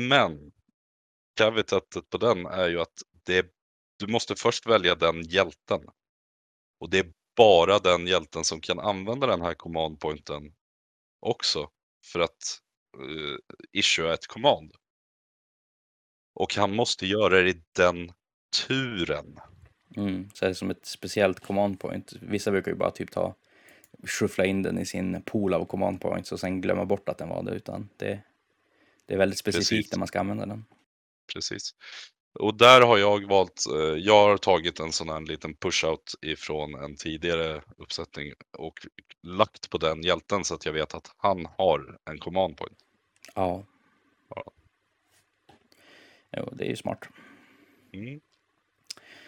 Men 0.09 0.52
caveatet 1.37 2.11
på 2.11 2.18
den 2.18 2.46
är 2.46 2.68
ju 2.68 2.81
att 2.81 3.02
det, 3.24 3.46
du 3.98 4.07
måste 4.07 4.37
först 4.37 4.66
välja 4.66 4.94
den 4.94 5.22
hjälten. 5.22 5.81
Och 6.81 6.90
det 6.90 6.98
är 6.98 7.12
bara 7.37 7.78
den 7.78 8.07
hjälten 8.07 8.44
som 8.44 8.61
kan 8.61 8.78
använda 8.78 9.26
den 9.26 9.40
här 9.40 9.55
command 9.55 10.00
pointen 10.00 10.55
också 11.20 11.70
för 12.12 12.20
att 12.20 12.61
uh, 12.98 13.38
issue 13.72 14.12
ett 14.12 14.26
command. 14.26 14.72
Och 16.35 16.55
han 16.55 16.76
måste 16.76 17.07
göra 17.07 17.42
det 17.42 17.50
i 17.50 17.62
den 17.76 18.12
turen. 18.66 19.38
Mm, 19.96 20.31
så 20.35 20.44
är 20.44 20.48
det 20.48 20.55
som 20.55 20.70
ett 20.70 20.87
speciellt 20.87 21.40
command 21.40 21.81
point. 21.81 22.12
Vissa 22.20 22.50
brukar 22.50 22.70
ju 22.70 22.76
bara 22.76 22.90
typ 22.90 23.11
ta, 23.11 23.35
shuffla 24.05 24.44
in 24.44 24.62
den 24.62 24.78
i 24.78 24.87
sin 24.87 25.22
pool 25.22 25.55
av 25.55 25.64
command 25.64 26.00
points 26.00 26.33
och 26.33 26.40
sen 26.40 26.61
glömma 26.61 26.85
bort 26.85 27.09
att 27.09 27.18
den 27.18 27.28
var 27.28 27.42
det, 27.42 27.50
utan 27.50 27.88
det, 27.96 28.20
det 29.07 29.14
är 29.14 29.18
väldigt 29.18 29.38
specifikt 29.38 29.68
Precis. 29.70 29.92
när 29.92 29.98
man 29.98 30.09
ska 30.09 30.20
använda 30.20 30.46
den. 30.46 30.64
Precis. 31.35 31.74
Och 32.35 32.55
där 32.55 32.81
har 32.81 32.98
jag 32.98 33.28
valt, 33.28 33.64
eh, 33.74 33.98
jag 33.98 34.28
har 34.28 34.37
tagit 34.37 34.81
en 34.81 34.92
sån 34.92 35.09
här 35.09 35.20
liten 35.20 35.55
push-out 35.55 36.14
ifrån 36.22 36.74
en 36.74 36.96
tidigare 36.96 37.62
uppsättning 37.76 38.33
och 38.59 38.87
lagt 39.22 39.70
på 39.70 39.78
den 39.78 40.02
hjälten 40.02 40.44
så 40.44 40.55
att 40.55 40.66
jag 40.66 40.72
vet 40.72 40.94
att 40.94 41.14
han 41.16 41.46
har 41.59 41.98
en 42.05 42.18
command 42.18 42.57
point. 42.57 42.78
Ja. 43.35 43.64
Ja. 44.28 44.52
Jo, 46.37 46.48
det 46.52 46.64
är 46.64 46.68
ju 46.68 46.76
smart. 46.76 47.09
Mm. 47.92 48.20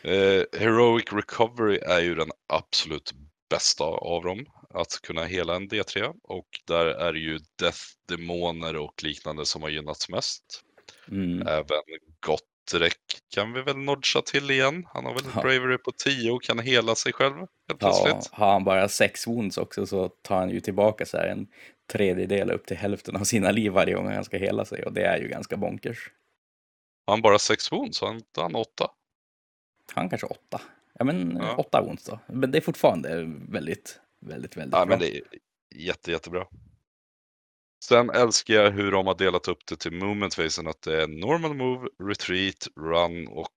Eh, 0.04 0.60
Heroic 0.60 1.04
Recovery 1.12 1.78
är 1.78 2.00
ju 2.00 2.14
den 2.14 2.30
absolut 2.48 3.12
bästa 3.50 3.84
av 3.84 4.24
dem. 4.24 4.46
Att 4.74 5.00
kunna 5.02 5.24
hela 5.24 5.56
en 5.56 5.68
D3 5.68 6.14
och 6.22 6.48
där 6.66 6.86
är 6.86 7.12
det 7.12 7.18
ju 7.18 7.38
Death, 7.58 7.78
Demoner 8.08 8.76
och 8.76 9.02
liknande 9.02 9.46
som 9.46 9.62
har 9.62 9.68
gynnats 9.68 10.08
mest. 10.08 10.62
Mm. 11.08 11.46
Även 11.46 11.82
Gottrek 12.20 12.96
kan 13.34 13.52
vi 13.52 13.62
väl 13.62 13.76
nodga 13.76 14.22
till 14.26 14.50
igen. 14.50 14.86
Han 14.92 15.04
har 15.04 15.14
väl 15.14 15.22
Ja. 15.34 15.40
Bravery 15.40 15.78
på 15.78 15.92
10 15.92 16.30
och 16.30 16.42
kan 16.42 16.58
hela 16.58 16.94
sig 16.94 17.12
själv 17.12 17.36
helt 17.36 17.50
Ja, 17.66 17.74
plötsligt. 17.76 18.28
har 18.32 18.52
han 18.52 18.64
bara 18.64 18.88
sex 18.88 19.26
wounds 19.26 19.58
också 19.58 19.86
så 19.86 20.08
tar 20.08 20.36
han 20.36 20.50
ju 20.50 20.60
tillbaka 20.60 21.06
så 21.06 21.16
här 21.16 21.26
en 21.26 21.46
tredjedel 21.92 22.50
upp 22.50 22.66
till 22.66 22.76
hälften 22.76 23.16
av 23.16 23.24
sina 23.24 23.50
liv 23.50 23.72
varje 23.72 23.94
gång 23.94 24.08
han 24.12 24.24
ska 24.24 24.36
hela 24.36 24.64
sig 24.64 24.84
och 24.84 24.92
det 24.92 25.02
är 25.04 25.18
ju 25.18 25.28
ganska 25.28 25.56
bonkers. 25.56 26.10
Har 27.06 27.12
han 27.14 27.22
bara 27.22 27.38
6 27.38 27.72
wounds 27.72 28.00
har 28.00 28.20
han 28.36 28.54
8. 28.54 28.90
Han 29.92 30.08
kanske 30.08 30.26
åtta. 30.26 30.60
Ja 30.98 31.04
men 31.04 31.36
Ja. 31.42 31.56
åtta 31.56 31.82
wounds 31.82 32.04
då. 32.04 32.18
Men 32.26 32.50
det 32.50 32.58
är 32.58 32.62
fortfarande 32.62 33.24
väldigt, 33.48 34.00
väldigt, 34.20 34.56
väldigt 34.56 34.78
Ja, 34.78 34.86
bra. 34.86 34.86
men 34.86 34.98
det 34.98 35.16
är 35.16 35.22
jätte, 35.74 36.10
jättebra. 36.10 36.46
Sen 37.84 38.10
älskar 38.10 38.54
jag 38.54 38.70
hur 38.70 38.92
de 38.92 39.06
har 39.06 39.14
delat 39.14 39.48
upp 39.48 39.66
det 39.66 39.76
till 39.76 39.92
movement 39.92 40.36
phasen 40.36 40.66
att 40.66 40.82
det 40.82 41.02
är 41.02 41.06
normal 41.08 41.54
move, 41.54 41.88
retreat, 42.02 42.68
run 42.76 43.28
och 43.28 43.48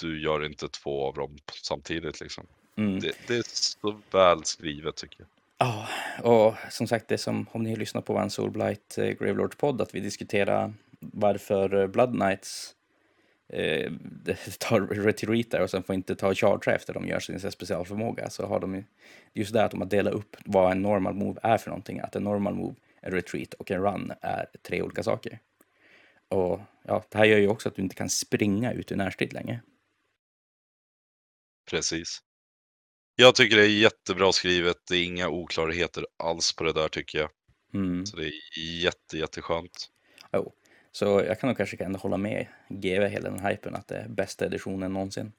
du 0.00 0.22
gör 0.22 0.44
inte 0.46 0.68
två 0.68 1.06
av 1.08 1.14
dem 1.14 1.36
samtidigt 1.62 2.20
liksom. 2.20 2.46
Mm. 2.76 3.00
Det, 3.00 3.12
det 3.26 3.36
är 3.36 3.42
så 3.46 4.00
väl 4.10 4.44
skrivet 4.44 4.96
tycker 4.96 5.16
jag. 5.20 5.28
Ja, 5.58 5.88
och 6.22 6.54
som 6.70 6.86
sagt, 6.86 7.08
det 7.08 7.18
som 7.18 7.46
om 7.52 7.62
ni 7.62 7.76
lyssnar 7.76 8.00
på 8.00 8.18
en 8.18 8.30
Soulblight 8.30 8.98
eh, 8.98 9.04
Gravelords 9.08 9.56
podd, 9.56 9.80
att 9.80 9.94
vi 9.94 10.00
diskuterar 10.00 10.72
varför 11.00 11.74
eh, 11.74 11.86
Blood 11.86 12.12
Knights 12.12 12.74
eh, 13.48 13.92
tar 14.58 14.80
retreatar 14.80 15.60
och 15.60 15.70
sen 15.70 15.82
får 15.82 15.94
inte 15.94 16.16
ta 16.16 16.34
charge 16.34 16.74
efter 16.74 16.94
de 16.94 17.08
gör 17.08 17.20
sin 17.20 17.50
specialförmåga, 17.52 18.30
så 18.30 18.46
har 18.46 18.60
de 18.60 18.74
ju 18.74 18.84
just 19.32 19.52
det 19.52 19.64
att 19.64 19.70
de 19.70 19.80
har 19.80 19.88
delat 19.88 20.14
upp 20.14 20.36
vad 20.44 20.72
en 20.72 20.82
normal 20.82 21.14
move 21.14 21.40
är 21.42 21.58
för 21.58 21.70
någonting, 21.70 22.00
att 22.00 22.16
en 22.16 22.24
normal 22.24 22.54
move, 22.54 22.74
en 23.00 23.12
retreat 23.12 23.54
och 23.54 23.70
en 23.70 23.82
run 23.82 24.12
är 24.20 24.46
tre 24.62 24.82
olika 24.82 25.02
saker. 25.02 25.38
Och 26.28 26.60
ja, 26.82 27.04
det 27.08 27.18
här 27.18 27.24
gör 27.24 27.38
ju 27.38 27.48
också 27.48 27.68
att 27.68 27.74
du 27.74 27.82
inte 27.82 27.94
kan 27.94 28.10
springa 28.10 28.72
ut 28.72 28.92
ur 28.92 28.96
närstrid 28.96 29.32
längre. 29.32 29.60
Precis. 31.70 32.22
Jag 33.16 33.34
tycker 33.34 33.56
det 33.56 33.62
är 33.62 33.68
jättebra 33.68 34.32
skrivet. 34.32 34.76
Det 34.88 34.96
är 34.96 35.04
inga 35.04 35.28
oklarheter 35.28 36.06
alls 36.16 36.52
på 36.52 36.64
det 36.64 36.72
där 36.72 36.88
tycker 36.88 37.18
jag. 37.18 37.30
Mm. 37.74 38.06
Så 38.06 38.16
det 38.16 38.26
är 38.26 38.32
jätte, 38.82 39.18
jätteskönt. 39.18 39.90
Så 40.96 41.04
jag 41.04 41.40
kan 41.40 41.48
nog 41.48 41.56
kanske 41.56 41.76
kan 41.76 41.94
hålla 41.94 42.16
med 42.16 42.46
GV 42.68 43.02
hela 43.06 43.30
den 43.30 43.46
hypen 43.46 43.74
att 43.74 43.88
det 43.88 43.96
är 43.96 44.08
bästa 44.08 44.46
editionen 44.46 44.92
någonsin. 44.92 45.32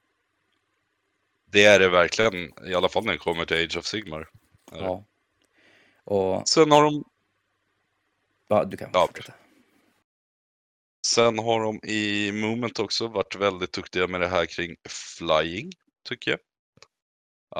Det 1.44 1.64
är 1.64 1.78
det 1.78 1.88
verkligen, 1.88 2.52
i 2.66 2.74
alla 2.74 2.88
fall 2.88 3.04
när 3.04 3.12
det 3.12 3.18
kommer 3.18 3.44
till 3.44 3.64
Age 3.64 3.76
of 3.76 3.84
Sigmar. 3.84 4.28
Ja. 4.72 5.04
Och 6.04 6.48
Sen 6.48 6.70
har 6.70 6.84
de 6.84 7.04
ja, 8.48 8.64
du 8.64 8.76
kan 8.76 8.90
Ja. 8.92 9.06
fortsätta. 9.06 9.32
Sen 11.06 11.38
har 11.38 11.60
de 11.60 11.80
i 11.82 12.32
Moment 12.32 12.78
också 12.78 13.08
varit 13.08 13.36
väldigt 13.36 13.72
duktiga 13.72 14.06
med 14.06 14.20
det 14.20 14.28
här 14.28 14.46
kring 14.46 14.76
flying, 15.18 15.72
tycker 16.08 16.30
jag. 16.30 16.40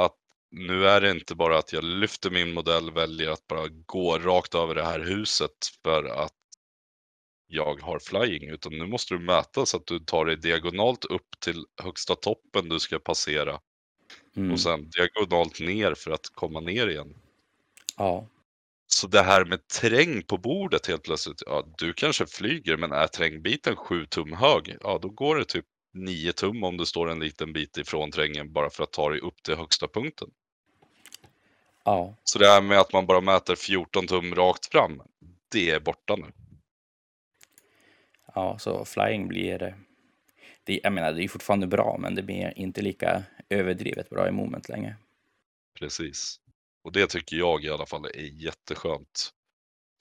Att 0.04 0.16
nu 0.50 0.88
är 0.88 1.00
det 1.00 1.10
inte 1.10 1.34
bara 1.34 1.58
att 1.58 1.72
jag 1.72 1.84
lyfter 1.84 2.30
min 2.30 2.52
modell, 2.54 2.90
väljer 2.90 3.30
att 3.30 3.46
bara 3.46 3.68
gå 3.68 4.18
rakt 4.18 4.54
över 4.54 4.74
det 4.74 4.84
här 4.84 5.00
huset 5.00 5.66
för 5.82 6.04
att 6.04 6.32
jag 7.46 7.80
har 7.82 7.98
flying, 7.98 8.50
utan 8.50 8.72
nu 8.78 8.86
måste 8.86 9.14
du 9.14 9.20
mäta 9.20 9.66
så 9.66 9.76
att 9.76 9.86
du 9.86 9.98
tar 9.98 10.24
dig 10.24 10.36
diagonalt 10.36 11.04
upp 11.04 11.28
till 11.40 11.64
högsta 11.82 12.14
toppen 12.14 12.68
du 12.68 12.80
ska 12.80 12.98
passera 12.98 13.60
Mm. 14.36 14.52
och 14.52 14.60
sen 14.60 14.90
diagonalt 14.90 15.60
ner 15.60 15.94
för 15.94 16.10
att 16.10 16.26
komma 16.34 16.60
ner 16.60 16.86
igen. 16.86 17.16
Ja. 17.96 18.26
Så 18.86 19.06
det 19.06 19.22
här 19.22 19.44
med 19.44 19.68
träng 19.68 20.22
på 20.22 20.38
bordet 20.38 20.86
helt 20.86 21.02
plötsligt, 21.02 21.42
ja 21.46 21.64
du 21.78 21.92
kanske 21.92 22.26
flyger 22.26 22.76
men 22.76 22.92
är 22.92 23.06
trängbiten 23.06 23.76
7 23.76 24.06
tum 24.06 24.32
hög, 24.32 24.76
ja 24.80 24.98
då 25.02 25.08
går 25.08 25.36
det 25.36 25.44
typ 25.44 25.64
9 25.94 26.32
tum 26.32 26.64
om 26.64 26.76
du 26.76 26.86
står 26.86 27.10
en 27.10 27.20
liten 27.20 27.52
bit 27.52 27.76
ifrån 27.76 28.10
trängen 28.10 28.52
bara 28.52 28.70
för 28.70 28.84
att 28.84 28.92
ta 28.92 29.10
dig 29.10 29.20
upp 29.20 29.42
till 29.42 29.54
högsta 29.56 29.88
punkten. 29.88 30.28
Ja. 31.84 32.16
Så 32.24 32.38
det 32.38 32.46
här 32.46 32.62
med 32.62 32.80
att 32.80 32.92
man 32.92 33.06
bara 33.06 33.20
mäter 33.20 33.56
14 33.56 34.06
tum 34.06 34.34
rakt 34.34 34.66
fram, 34.72 35.02
det 35.52 35.70
är 35.70 35.80
borta 35.80 36.16
nu. 36.16 36.32
Ja, 38.36 38.58
så 38.58 38.84
flying 38.84 39.28
blir... 39.28 39.62
eh, 39.62 39.74
Det, 40.64 40.80
jag 40.82 40.92
menar, 40.92 41.12
det 41.12 41.24
är 41.24 41.28
fortfarande 41.28 41.66
bra, 41.66 41.96
men 42.00 42.14
det 42.14 42.22
blir 42.22 42.52
inte 42.58 42.82
lika 42.82 43.24
överdrivet 43.48 44.10
bra 44.10 44.28
i 44.28 44.32
moment 44.32 44.68
längre. 44.68 44.96
Precis. 45.78 46.40
Och 46.84 46.92
det 46.92 47.06
tycker 47.06 47.36
jag 47.36 47.64
i 47.64 47.70
alla 47.70 47.86
fall 47.86 48.04
är 48.04 48.42
jätteskönt. 48.44 49.30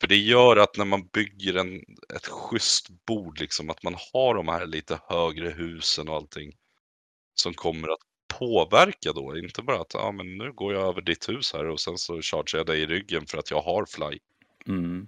För 0.02 0.08
det 0.08 0.17
gör 0.17 0.58
att 0.58 0.78
när 0.78 0.86
man 0.86 1.08
bygger 1.08 1.56
en, 1.56 1.76
ett 2.15 2.28
schysst 2.28 2.89
bord, 3.06 3.39
liksom, 3.39 3.69
att 3.69 3.84
man 3.84 3.95
har 4.13 4.36
de 4.36 4.48
här 4.48 4.65
lite 4.65 5.00
högre 5.10 5.50
husen 5.50 6.10
och 6.10 6.15
allting 6.15 6.58
som 7.36 7.54
kommer 7.54 7.88
att 7.89 8.00
påverka 8.39 9.13
då. 9.13 9.38
Inte 9.38 9.62
bara 9.62 9.82
att 9.82 9.95
ah, 9.95 10.12
men 10.12 10.38
nu 10.38 10.52
går 10.54 10.74
jag 10.74 10.88
över 10.88 11.02
ditt 11.02 11.30
hus 11.30 11.54
här 11.54 11.65
och 11.69 11.80
sen 11.80 11.98
så 11.98 12.21
chargear 12.21 12.60
jag 12.60 12.65
dig 12.65 12.82
i 12.82 12.86
ryggen 12.86 13.26
för 13.28 13.38
att 13.38 13.52
jag 13.52 13.62
har 13.62 13.86
fly. 13.86 14.19
Mm. 14.67 15.08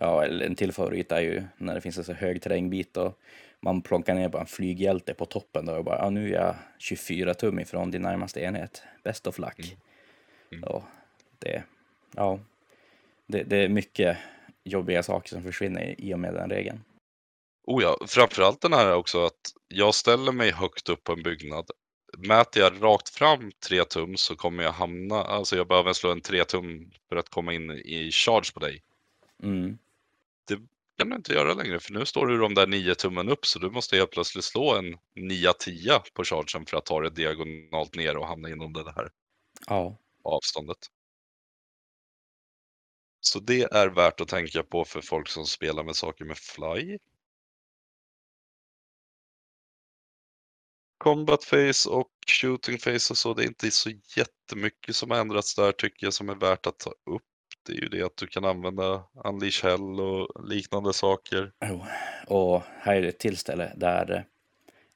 Ja, 0.00 0.26
en 0.26 0.54
till 0.54 0.72
favorit 0.72 1.12
är 1.12 1.20
ju 1.20 1.42
när 1.56 1.74
det 1.74 1.80
finns 1.80 1.98
en 1.98 2.04
så 2.04 2.12
hög 2.12 2.42
terrängbit 2.42 2.96
och 2.96 3.18
man 3.60 3.82
plockar 3.82 4.14
ner 4.14 4.28
bara 4.28 4.42
en 4.42 4.46
flyghjälte 4.46 5.14
på 5.14 5.26
toppen 5.26 5.66
då 5.66 5.76
och 5.76 5.84
bara, 5.84 5.98
ja, 5.98 6.10
nu 6.10 6.28
är 6.28 6.34
jag 6.34 6.54
24 6.78 7.34
tum 7.34 7.58
ifrån 7.58 7.90
din 7.90 8.02
närmaste 8.02 8.40
enhet. 8.40 8.82
Best 9.04 9.26
of 9.26 9.38
luck. 9.38 9.58
Mm. 9.58 9.78
Mm. 10.52 10.64
Ja, 10.66 10.82
det, 11.38 11.62
ja, 12.14 12.40
det, 13.26 13.42
det 13.42 13.56
är 13.56 13.68
mycket 13.68 14.16
jobbiga 14.64 15.02
saker 15.02 15.28
som 15.28 15.42
försvinner 15.42 15.94
i 15.98 16.14
och 16.14 16.18
med 16.18 16.34
den 16.34 16.50
regeln. 16.50 16.84
Oh 17.66 17.82
ja, 17.82 17.98
framförallt 18.06 18.60
den 18.60 18.72
här 18.72 18.94
också 18.94 19.24
att 19.24 19.52
jag 19.68 19.94
ställer 19.94 20.32
mig 20.32 20.50
högt 20.50 20.88
upp 20.88 21.04
på 21.04 21.12
en 21.12 21.22
byggnad. 21.22 21.70
Mäter 22.18 22.62
jag 22.62 22.82
rakt 22.82 23.08
fram 23.08 23.50
3 23.68 23.84
tum 23.84 24.16
så 24.16 24.36
kommer 24.36 24.62
jag 24.62 24.72
hamna, 24.72 25.16
alltså 25.16 25.56
jag 25.56 25.68
behöver 25.68 25.92
slå 25.92 26.12
en 26.12 26.20
3 26.20 26.44
tum 26.44 26.90
för 27.08 27.16
att 27.16 27.28
komma 27.28 27.52
in 27.52 27.70
i 27.70 28.10
charge 28.12 28.52
på 28.54 28.60
dig. 28.60 28.82
Mm. 29.42 29.78
Kan 30.98 31.10
du 31.10 31.16
inte 31.16 31.32
göra 31.32 31.54
längre 31.54 31.80
för 31.80 31.92
nu 31.92 32.06
står 32.06 32.26
du 32.26 32.38
de 32.38 32.54
där 32.54 32.66
9 32.66 32.94
tummen 32.94 33.28
upp 33.28 33.46
så 33.46 33.58
du 33.58 33.70
måste 33.70 33.96
helt 33.96 34.10
plötsligt 34.10 34.44
slå 34.44 34.74
en 34.76 34.96
9-10 35.14 36.00
på 36.14 36.24
chargen 36.24 36.66
för 36.66 36.76
att 36.76 36.86
ta 36.86 37.00
det 37.00 37.10
diagonalt 37.10 37.94
ner 37.94 38.16
och 38.16 38.26
hamna 38.26 38.48
inom 38.50 38.72
det 38.72 38.92
här 38.92 39.10
Ja, 39.66 39.98
avståndet. 40.24 40.78
Så 43.20 43.40
det 43.40 43.62
är 43.62 43.88
värt 43.88 44.20
att 44.20 44.28
tänka 44.28 44.62
på 44.62 44.84
för 44.84 45.00
folk 45.00 45.28
som 45.28 45.46
spelar 45.46 45.84
med 45.84 45.96
saker 45.96 46.24
med 46.24 46.38
fly. 46.38 46.98
Combat 50.98 51.44
face 51.44 51.88
och 51.90 52.10
shooting 52.26 52.78
face 52.78 53.10
och 53.10 53.18
så, 53.18 53.34
det 53.34 53.42
är 53.44 53.46
inte 53.46 53.70
så 53.70 53.90
jättemycket 54.16 54.96
som 54.96 55.10
har 55.10 55.18
ändrats 55.18 55.54
där 55.54 55.72
tycker 55.72 56.06
jag 56.06 56.14
som 56.14 56.28
är 56.28 56.34
värt 56.34 56.66
att 56.66 56.78
ta 56.78 56.90
upp. 56.90 57.22
Det 57.66 57.72
är 57.72 57.80
ju 57.80 57.88
det 57.88 58.02
att 58.02 58.16
du 58.16 58.26
kan 58.26 58.44
använda 58.44 59.02
Unleash 59.24 59.64
Hell 59.64 60.00
och 60.00 60.48
liknande 60.48 60.92
saker. 60.92 61.52
Jo, 61.64 61.84
och 62.26 62.62
här 62.80 62.96
är 62.96 63.02
det 63.02 63.08
ett 63.08 63.18
tillställe 63.18 63.72
där 63.76 64.12
eh, 64.12 64.20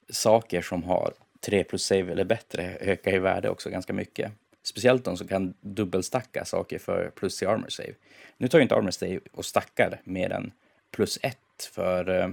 saker 0.09 0.61
som 0.61 0.83
har 0.83 1.13
3 1.41 1.63
plus 1.63 1.85
save 1.85 2.11
eller 2.11 2.23
bättre 2.23 2.77
ökar 2.79 3.13
i 3.13 3.19
värde 3.19 3.49
också 3.49 3.69
ganska 3.69 3.93
mycket. 3.93 4.31
Speciellt 4.63 5.05
de 5.05 5.17
som 5.17 5.27
kan 5.27 5.53
dubbelstacka 5.61 6.45
saker 6.45 6.79
för 6.79 7.11
plus 7.15 7.37
till 7.37 7.47
armor 7.47 7.69
save. 7.69 7.93
Nu 8.37 8.47
tar 8.47 8.57
ju 8.57 8.63
inte 8.63 8.75
armor 8.75 8.91
save 8.91 9.19
och 9.31 9.45
stackar 9.45 10.01
mer 10.03 10.31
än 10.31 10.51
plus 10.91 11.19
1 11.21 11.37
för, 11.71 12.09
eh, 12.09 12.29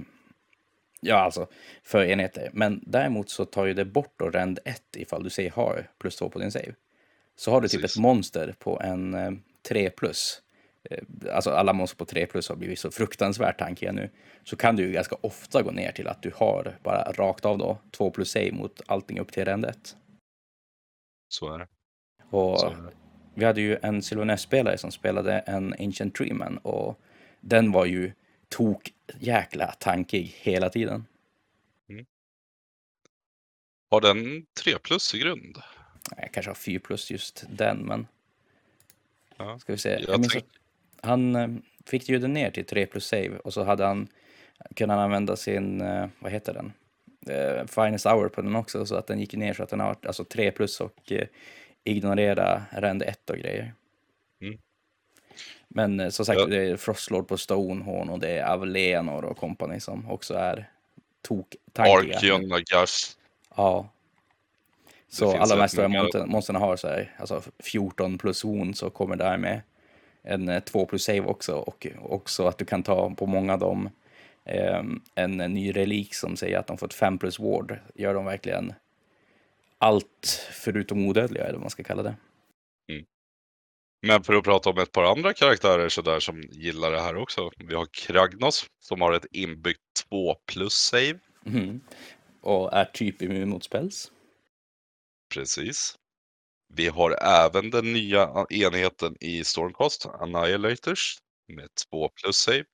ja 1.01 1.15
alltså, 1.15 1.47
för 1.83 2.03
enheter. 2.03 2.49
Men 2.53 2.83
däremot 2.87 3.29
så 3.29 3.45
tar 3.45 3.65
ju 3.65 3.73
det 3.73 3.85
bort 3.85 4.13
då 4.17 4.29
rend 4.29 4.59
1 4.65 4.83
ifall 4.95 5.23
du 5.23 5.29
säger 5.29 5.51
har 5.51 5.87
plus 5.97 6.15
2 6.15 6.29
på 6.29 6.39
din 6.39 6.51
save. 6.51 6.73
Så 7.35 7.51
har 7.51 7.61
du 7.61 7.67
typ 7.67 7.81
Precis. 7.81 7.97
ett 7.97 8.01
monster 8.01 8.55
på 8.59 8.81
en 8.81 9.13
eh, 9.13 9.31
3 9.69 9.89
plus 9.89 10.41
eh, 10.89 11.03
alltså 11.33 11.49
alla 11.49 11.73
monster 11.73 11.97
på 11.97 12.05
3 12.05 12.25
plus 12.25 12.49
har 12.49 12.55
blivit 12.55 12.79
så 12.79 12.91
fruktansvärt 12.91 13.59
tankiga 13.59 13.91
nu, 13.91 14.09
så 14.43 14.55
kan 14.55 14.75
du 14.75 14.83
ju 14.83 14.91
ganska 14.91 15.15
ofta 15.21 15.61
gå 15.61 15.71
ner 15.71 15.91
till 15.91 16.07
att 16.07 16.21
du 16.21 16.31
har 16.35 16.77
bara 16.83 17.11
rakt 17.11 17.45
av 17.45 17.57
då 17.57 17.77
2 17.91 18.11
plus 18.11 18.31
save 18.31 18.51
mot 18.51 18.81
allting 18.85 19.19
upp 19.19 19.31
till 19.31 19.45
rend 19.45 19.65
1. 19.65 19.95
Så 21.29 21.53
är 21.53 21.59
det. 21.59 21.67
Och 22.29 22.71
är 22.71 22.75
det. 22.75 22.91
vi 23.33 23.45
hade 23.45 23.61
ju 23.61 23.77
en 23.81 24.01
Sylvaness-spelare 24.01 24.77
som 24.77 24.91
spelade 24.91 25.39
en 25.39 25.75
Ancient 25.79 26.15
Treeman 26.15 26.57
och 26.57 26.99
den 27.41 27.71
var 27.71 27.85
ju 27.85 28.11
tok 28.49 28.93
jäkla 29.19 29.71
tankig 29.71 30.35
hela 30.41 30.69
tiden. 30.69 31.05
Har 33.91 34.01
den 34.01 34.45
3 34.63 34.79
plus 34.79 35.15
i 35.15 35.19
grund? 35.19 35.57
Jag 36.17 36.33
kanske 36.33 36.49
har 36.49 36.55
4 36.55 36.79
plus 36.79 37.11
just 37.11 37.45
den, 37.49 37.77
men 37.77 38.07
Ja. 39.39 39.59
ska 39.59 39.73
vi 39.73 39.77
se. 39.79 39.89
Jag 39.89 40.01
Jag 40.09 40.19
minns 40.19 40.33
tänk- 40.33 40.45
att 41.01 41.09
han 41.09 41.35
eh, 41.35 41.47
fick 41.85 42.09
ju 42.09 42.19
den 42.19 42.33
ner 42.33 42.51
till 42.51 42.65
3 42.65 42.85
plus 42.85 43.05
save 43.07 43.37
och 43.43 43.53
så 43.53 43.63
hade 43.63 43.85
han 43.85 44.07
kunnat 44.75 44.97
använda 44.97 45.35
sin, 45.35 45.81
eh, 45.81 46.07
vad 46.19 46.31
heter 46.31 46.53
den? 46.53 46.73
Eh, 47.35 47.65
Finest 47.67 48.05
hour 48.05 48.29
på 48.29 48.41
den 48.41 48.55
också 48.55 48.85
så 48.85 48.95
att 48.95 49.07
den 49.07 49.19
gick 49.19 49.33
ner 49.33 49.53
så 49.53 49.63
att 49.63 49.69
den 49.69 49.79
har 49.79 49.95
alltså 50.05 50.23
3 50.23 50.51
plus 50.51 50.81
och 50.81 51.11
ignorera 51.83 52.63
rend 52.71 53.03
1 53.03 53.29
och 53.29 53.37
grejer. 53.37 53.73
Mm. 54.41 54.59
Men 55.67 56.11
som 56.11 56.25
sagt, 56.25 56.39
Ja. 56.39 56.45
det 56.45 56.57
är 56.57 56.77
Frostlord 56.77 57.27
på 57.27 57.37
Stonehorn 57.37 58.09
och 58.09 58.19
det 58.19 58.29
är 58.29 58.45
Avelenor 58.45 59.25
och 59.25 59.37
company 59.37 59.79
som 59.79 60.09
också 60.11 60.33
är 60.33 60.69
tok-tankiga. 61.21 62.15
Arkion. 62.15 62.63
Ja. 63.55 63.89
Så 65.09 65.37
alla 65.37 65.55
de 65.55 65.61
här 65.61 65.67
stora 65.67 66.25
monstren 66.25 66.55
har 66.55 66.75
så 66.75 66.87
här, 66.87 67.15
alltså 67.19 67.41
14 67.59 68.17
plus 68.17 68.45
wound 68.45 68.77
så 68.77 68.89
kommer 68.89 69.15
där 69.15 69.37
med 69.37 69.61
en 70.23 70.49
eh, 70.49 70.63
2 70.63 70.85
plus 70.85 71.03
save 71.03 71.21
också 71.21 71.55
och 71.55 71.87
också 71.99 72.47
att 72.47 72.57
du 72.57 72.65
kan 72.65 72.83
ta 72.83 73.15
på 73.15 73.25
många 73.25 73.53
av 73.53 73.59
dem 73.59 73.89
ehm, 74.45 75.01
en, 75.15 75.37
ny 75.37 75.71
relik 75.71 76.15
som 76.15 76.37
säger 76.37 76.57
att 76.57 76.67
de 76.67 76.77
får 76.77 76.87
ett 76.87 76.93
5 76.93 77.17
plus 77.17 77.39
ward. 77.39 77.79
Gör 77.95 78.13
de 78.13 78.25
verkligen 78.25 78.73
allt 79.77 80.49
förutom 80.51 81.07
odödliga 81.07 81.43
eller 81.43 81.53
vad 81.53 81.61
man 81.61 81.69
ska 81.69 81.83
kalla 81.83 82.03
det. 82.03 82.15
Men 84.01 84.23
för 84.23 84.33
att 84.33 84.43
prata 84.43 84.69
om 84.69 84.77
ett 84.77 84.91
par 84.91 85.03
andra 85.03 85.33
karaktärer 85.33 85.89
så 85.89 86.01
där 86.01 86.19
som 86.19 86.41
gillar 86.41 86.91
det 86.91 87.01
här 87.01 87.15
också. 87.15 87.51
Vi 87.57 87.75
har 87.75 87.87
Kragnos 87.91 88.65
som 88.79 89.01
har 89.01 89.13
ett 89.13 89.25
inbyggt 89.31 89.81
2 90.09 90.35
plus 90.45 90.73
save. 90.73 91.19
Mhm. 91.43 91.81
Och 92.41 92.73
är 92.73 92.85
typ 92.85 93.21
immun 93.21 93.49
mot 93.49 93.63
spells. 93.63 94.11
Precis. 95.33 95.95
Vi 96.73 96.87
har 96.87 97.11
även 97.11 97.69
den 97.69 97.93
nya 97.93 98.45
enheten 98.49 99.15
i 99.19 99.43
Stormcast, 99.43 100.05
Annihilators, 100.05 101.17
med 101.47 101.69
2 101.89 102.09
plus 102.09 102.37
save. 102.37 102.65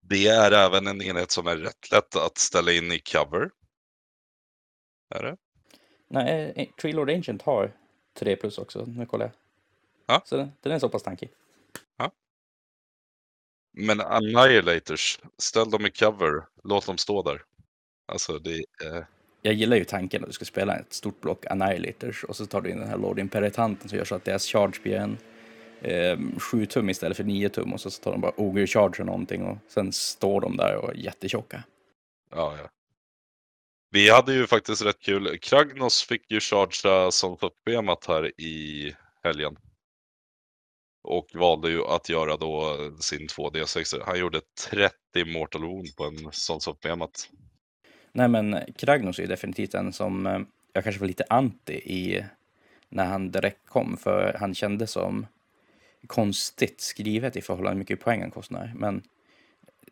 Det 0.00 0.26
är 0.26 0.52
även 0.52 0.86
en 0.86 1.02
enhet 1.02 1.30
som 1.30 1.46
är 1.46 1.56
rätt 1.56 1.90
lätt 1.92 2.16
att 2.16 2.38
ställa 2.38 2.72
in 2.72 2.92
i 2.92 3.00
cover. 3.00 3.50
Är 5.14 5.22
det? 5.22 5.36
Nej, 6.08 6.52
eh, 6.56 6.68
Tree 6.80 6.92
Lord 6.92 7.10
Ancient 7.10 7.42
har 7.42 7.76
3 8.14 8.36
plus 8.36 8.58
också, 8.58 8.84
nu 8.84 9.06
kollar 9.06 9.24
jag. 9.24 9.34
Ja. 10.06 10.22
Så 10.24 10.36
den, 10.36 10.52
den 10.60 10.72
är 10.72 10.78
så 10.78 10.88
pass 10.88 11.02
tankig. 11.02 11.30
Men 13.72 14.00
Annihilators, 14.00 15.20
ställ 15.38 15.70
dem 15.70 15.86
i 15.86 15.90
cover, 15.90 16.46
låt 16.64 16.86
dem 16.86 16.98
stå 16.98 17.22
där. 17.22 17.42
Alltså 18.06 18.38
det 18.38 18.64
är... 18.84 19.06
Jag 19.42 19.54
gillar 19.54 19.76
ju 19.76 19.84
tanken 19.84 20.22
att 20.22 20.28
du 20.28 20.32
ska 20.32 20.44
spela 20.44 20.76
ett 20.76 20.92
stort 20.92 21.20
block 21.20 21.46
Annihilators 21.46 22.24
och 22.24 22.36
så 22.36 22.46
tar 22.46 22.60
du 22.60 22.70
in 22.70 22.78
den 22.78 22.88
här 22.88 22.98
Lord 22.98 23.18
Imperitanten 23.18 23.88
som 23.88 23.98
gör 23.98 24.04
så 24.04 24.14
att 24.14 24.24
deras 24.24 24.46
charge 24.46 24.80
blir 24.82 24.96
en 24.96 25.18
eh, 25.80 26.18
7 26.38 26.66
tum 26.66 26.90
istället 26.90 27.16
för 27.16 27.24
9 27.24 27.48
tum 27.48 27.72
och 27.72 27.80
så 27.80 27.90
tar 27.90 28.12
de 28.12 28.20
bara 28.20 28.32
Ogre 28.36 28.66
Charge 28.66 28.94
eller 28.94 29.04
någonting 29.04 29.42
och 29.42 29.58
sen 29.68 29.92
står 29.92 30.40
de 30.40 30.56
där 30.56 30.76
och 30.76 30.90
är 30.90 30.94
jättetjocka. 30.94 31.62
Ja, 32.30 32.56
ja. 32.58 32.68
Vi 33.92 34.10
hade 34.10 34.34
ju 34.34 34.46
faktiskt 34.46 34.84
rätt 34.84 35.00
kul. 35.00 35.38
Kragnos 35.38 36.02
fick 36.02 36.30
ju 36.30 36.40
chargea 36.40 37.10
som 37.10 37.36
uppbemat 37.40 38.06
här 38.06 38.40
i 38.40 38.94
helgen. 39.24 39.56
Och 41.02 41.26
valde 41.34 41.70
ju 41.70 41.84
att 41.84 42.08
göra 42.08 42.36
då 42.36 42.76
sin 43.00 43.28
2D6. 43.28 44.02
Han 44.06 44.18
gjorde 44.18 44.40
30 44.70 44.92
mortal 45.24 45.62
wound 45.62 45.96
på 45.96 46.04
en 46.04 46.32
sån 46.32 46.60
uppbemat. 46.68 47.28
Nej 48.12 48.28
men 48.28 48.58
Kragnos 48.76 49.18
är 49.18 49.22
ju 49.22 49.28
definitivt 49.28 49.74
en 49.74 49.92
som 49.92 50.26
eh, 50.26 50.40
jag 50.72 50.84
kanske 50.84 51.00
var 51.00 51.06
lite 51.06 51.24
anti 51.28 51.74
i 51.74 52.24
när 52.88 53.04
han 53.04 53.30
direkt 53.30 53.66
kom 53.66 53.96
för 53.96 54.36
han 54.40 54.54
kändes 54.54 54.90
som 54.90 55.26
konstigt 56.06 56.80
skrivet 56.80 57.36
i 57.36 57.42
förhållande 57.42 57.70
till 57.70 57.76
hur 57.76 57.78
mycket 57.78 58.04
poäng 58.04 58.20
han 58.20 58.30
kostar. 58.30 58.72
Men 58.76 59.02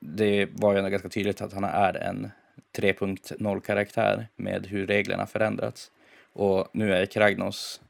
det 0.01 0.49
var 0.53 0.73
ju 0.73 0.79
ändå 0.79 0.91
ganska 0.91 1.09
tydligt 1.09 1.41
att 1.41 1.53
han 1.53 1.65
är 1.65 1.95
en 1.95 2.31
3.0 2.73 3.61
karaktär 3.61 4.29
med 4.37 4.67
hur 4.67 4.87
reglerna 4.87 5.27
förändrats. 5.27 5.91
Och 6.33 6.69
nu 6.73 6.95
är 6.95 7.07
Kragnos, 7.07 7.81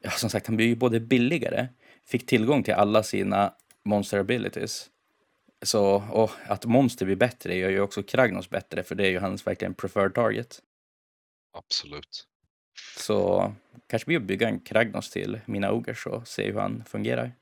ja 0.00 0.10
som 0.10 0.30
sagt 0.30 0.46
han 0.46 0.56
blir 0.56 0.66
ju 0.66 0.76
både 0.76 1.00
billigare, 1.00 1.68
fick 2.04 2.26
tillgång 2.26 2.62
till 2.62 2.74
alla 2.74 3.02
sina 3.02 3.52
monster 3.82 4.18
abilities. 4.18 4.90
Så, 5.64 5.94
och 5.94 6.30
att 6.46 6.64
monster 6.64 7.06
blir 7.06 7.16
bättre 7.16 7.54
gör 7.54 7.70
ju 7.70 7.80
också 7.80 8.02
Kragnos 8.02 8.50
bättre 8.50 8.82
för 8.82 8.94
det 8.94 9.06
är 9.06 9.10
ju 9.10 9.18
hans 9.18 9.46
verkligen 9.46 9.74
preferred 9.74 10.14
target. 10.14 10.62
Absolut. 11.52 12.26
Så 12.96 13.52
kanske 13.86 14.16
att 14.16 14.22
bygga 14.22 14.48
en 14.48 14.60
Kragnos 14.60 15.10
till 15.10 15.40
mina 15.46 15.72
ogers 15.72 16.06
och 16.06 16.28
se 16.28 16.52
hur 16.52 16.60
han 16.60 16.84
fungerar. 16.84 17.32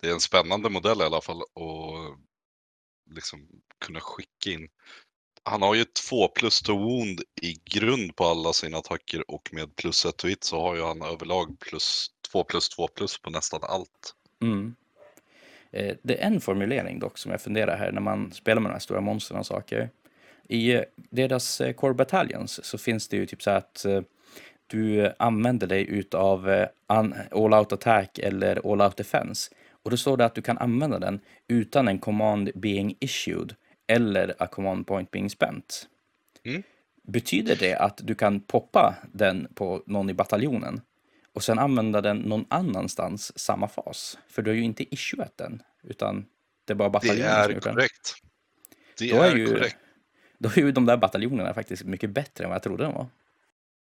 Det 0.00 0.08
är 0.08 0.12
en 0.12 0.20
spännande 0.20 0.70
modell 0.70 1.00
i 1.00 1.04
alla 1.04 1.20
fall 1.20 1.42
och 1.54 2.18
liksom 3.10 3.48
kunna 3.78 4.00
skicka 4.00 4.50
in. 4.50 4.68
Han 5.42 5.62
har 5.62 5.74
ju 5.74 5.84
2 5.84 6.28
plus 6.28 6.62
to 6.62 6.72
wound 6.72 7.22
i 7.42 7.54
grund 7.64 8.16
på 8.16 8.24
alla 8.24 8.52
sina 8.52 8.78
attacker 8.78 9.30
och 9.30 9.48
med 9.52 9.76
plus 9.76 10.04
1 10.04 10.16
to 10.16 10.28
hit 10.28 10.44
så 10.44 10.60
har 10.60 10.76
ju 10.76 10.82
han 10.82 11.02
överlag 11.02 11.60
plus 11.60 12.10
2 12.32 12.44
plus 12.44 12.68
2 12.68 12.88
plus 12.88 13.18
på 13.18 13.30
nästan 13.30 13.60
allt. 13.62 14.14
Mm. 14.42 14.74
Eh, 15.74 15.96
Det 16.02 16.22
är 16.22 16.26
en 16.26 16.40
formulering 16.40 16.98
dock 16.98 17.18
som 17.18 17.30
jag 17.30 17.40
funderar 17.40 17.76
här 17.76 17.92
när 17.92 18.00
man 18.00 18.32
spelar 18.32 18.62
med 18.62 18.70
de 18.70 18.72
här 18.72 18.80
stora 18.80 19.00
monstren 19.00 19.38
och 19.38 19.46
saker. 19.46 19.90
I 20.48 20.74
eh, 20.74 20.82
deras 20.94 21.60
eh, 21.60 21.72
core 21.72 21.94
battalions 21.94 22.64
så 22.64 22.78
finns 22.78 23.08
det 23.08 23.16
ju 23.16 23.26
typ 23.26 23.42
så 23.42 23.50
att 23.50 23.86
du 24.66 25.12
använder 25.18 25.66
dig 25.66 25.90
utav 25.90 26.66
all 26.86 27.54
out 27.54 27.72
attack 27.72 28.18
eller 28.18 28.72
all 28.72 28.80
out 28.80 28.96
defense. 28.96 29.50
Och 29.70 29.90
då 29.90 29.96
står 29.96 30.16
det 30.16 30.24
att 30.24 30.34
du 30.34 30.42
kan 30.42 30.58
använda 30.58 30.98
den 30.98 31.20
utan 31.48 31.88
en 31.88 31.98
command 31.98 32.50
being 32.54 32.96
issued 33.00 33.54
eller 33.86 34.34
a 34.38 34.46
command 34.46 34.86
point 34.86 35.10
being 35.10 35.30
spent. 35.30 35.88
Mm. 36.44 36.62
Betyder 37.02 37.56
det 37.56 37.76
att 37.76 38.00
du 38.02 38.14
kan 38.14 38.40
poppa 38.40 38.94
den 39.12 39.48
på 39.54 39.82
någon 39.86 40.10
i 40.10 40.14
bataljonen 40.14 40.80
och 41.34 41.42
sen 41.44 41.58
använda 41.58 42.00
den 42.00 42.16
någon 42.18 42.44
annanstans 42.50 43.38
samma 43.38 43.68
fas? 43.68 44.18
För 44.28 44.42
du 44.42 44.50
har 44.50 44.54
ju 44.56 44.62
inte 44.64 44.94
issuat 44.94 45.36
den, 45.36 45.62
utan 45.82 46.26
det 46.64 46.72
är 46.72 46.74
bara 46.74 46.88
Det 46.88 46.92
bataljonen 46.92 47.30
som 47.32 47.50
är 47.50 47.54
gjort 47.54 47.62
den. 47.64 47.74
korrekt. 47.74 48.14
Det 48.98 49.10
Då 49.10 49.16
är 49.22 49.30
är, 49.30 49.36
ju- 49.36 49.46
korrekt. 49.46 49.76
Då 50.38 50.48
är 50.48 50.56
ju 50.58 50.72
de 50.72 50.86
där 50.86 50.96
bataljonerna 50.96 51.54
faktiskt 51.54 51.84
mycket 51.84 52.10
bättre 52.10 52.44
än 52.44 52.50
vad 52.50 52.54
jag 52.56 52.62
trodde 52.62 52.84
de 52.84 52.94
var. 52.94 53.06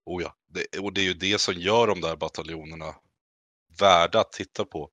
Oh 0.06 0.22
ja. 0.22 0.36
det, 0.48 0.78
och 0.78 0.92
det 0.92 1.00
är 1.00 1.04
ju 1.04 1.14
det 1.14 1.40
som 1.40 1.54
gör 1.54 1.86
de 1.86 2.00
där 2.00 2.16
bataljonerna 2.16 2.94
värda 3.80 4.20
att 4.20 4.32
titta 4.32 4.64
på. 4.64 4.90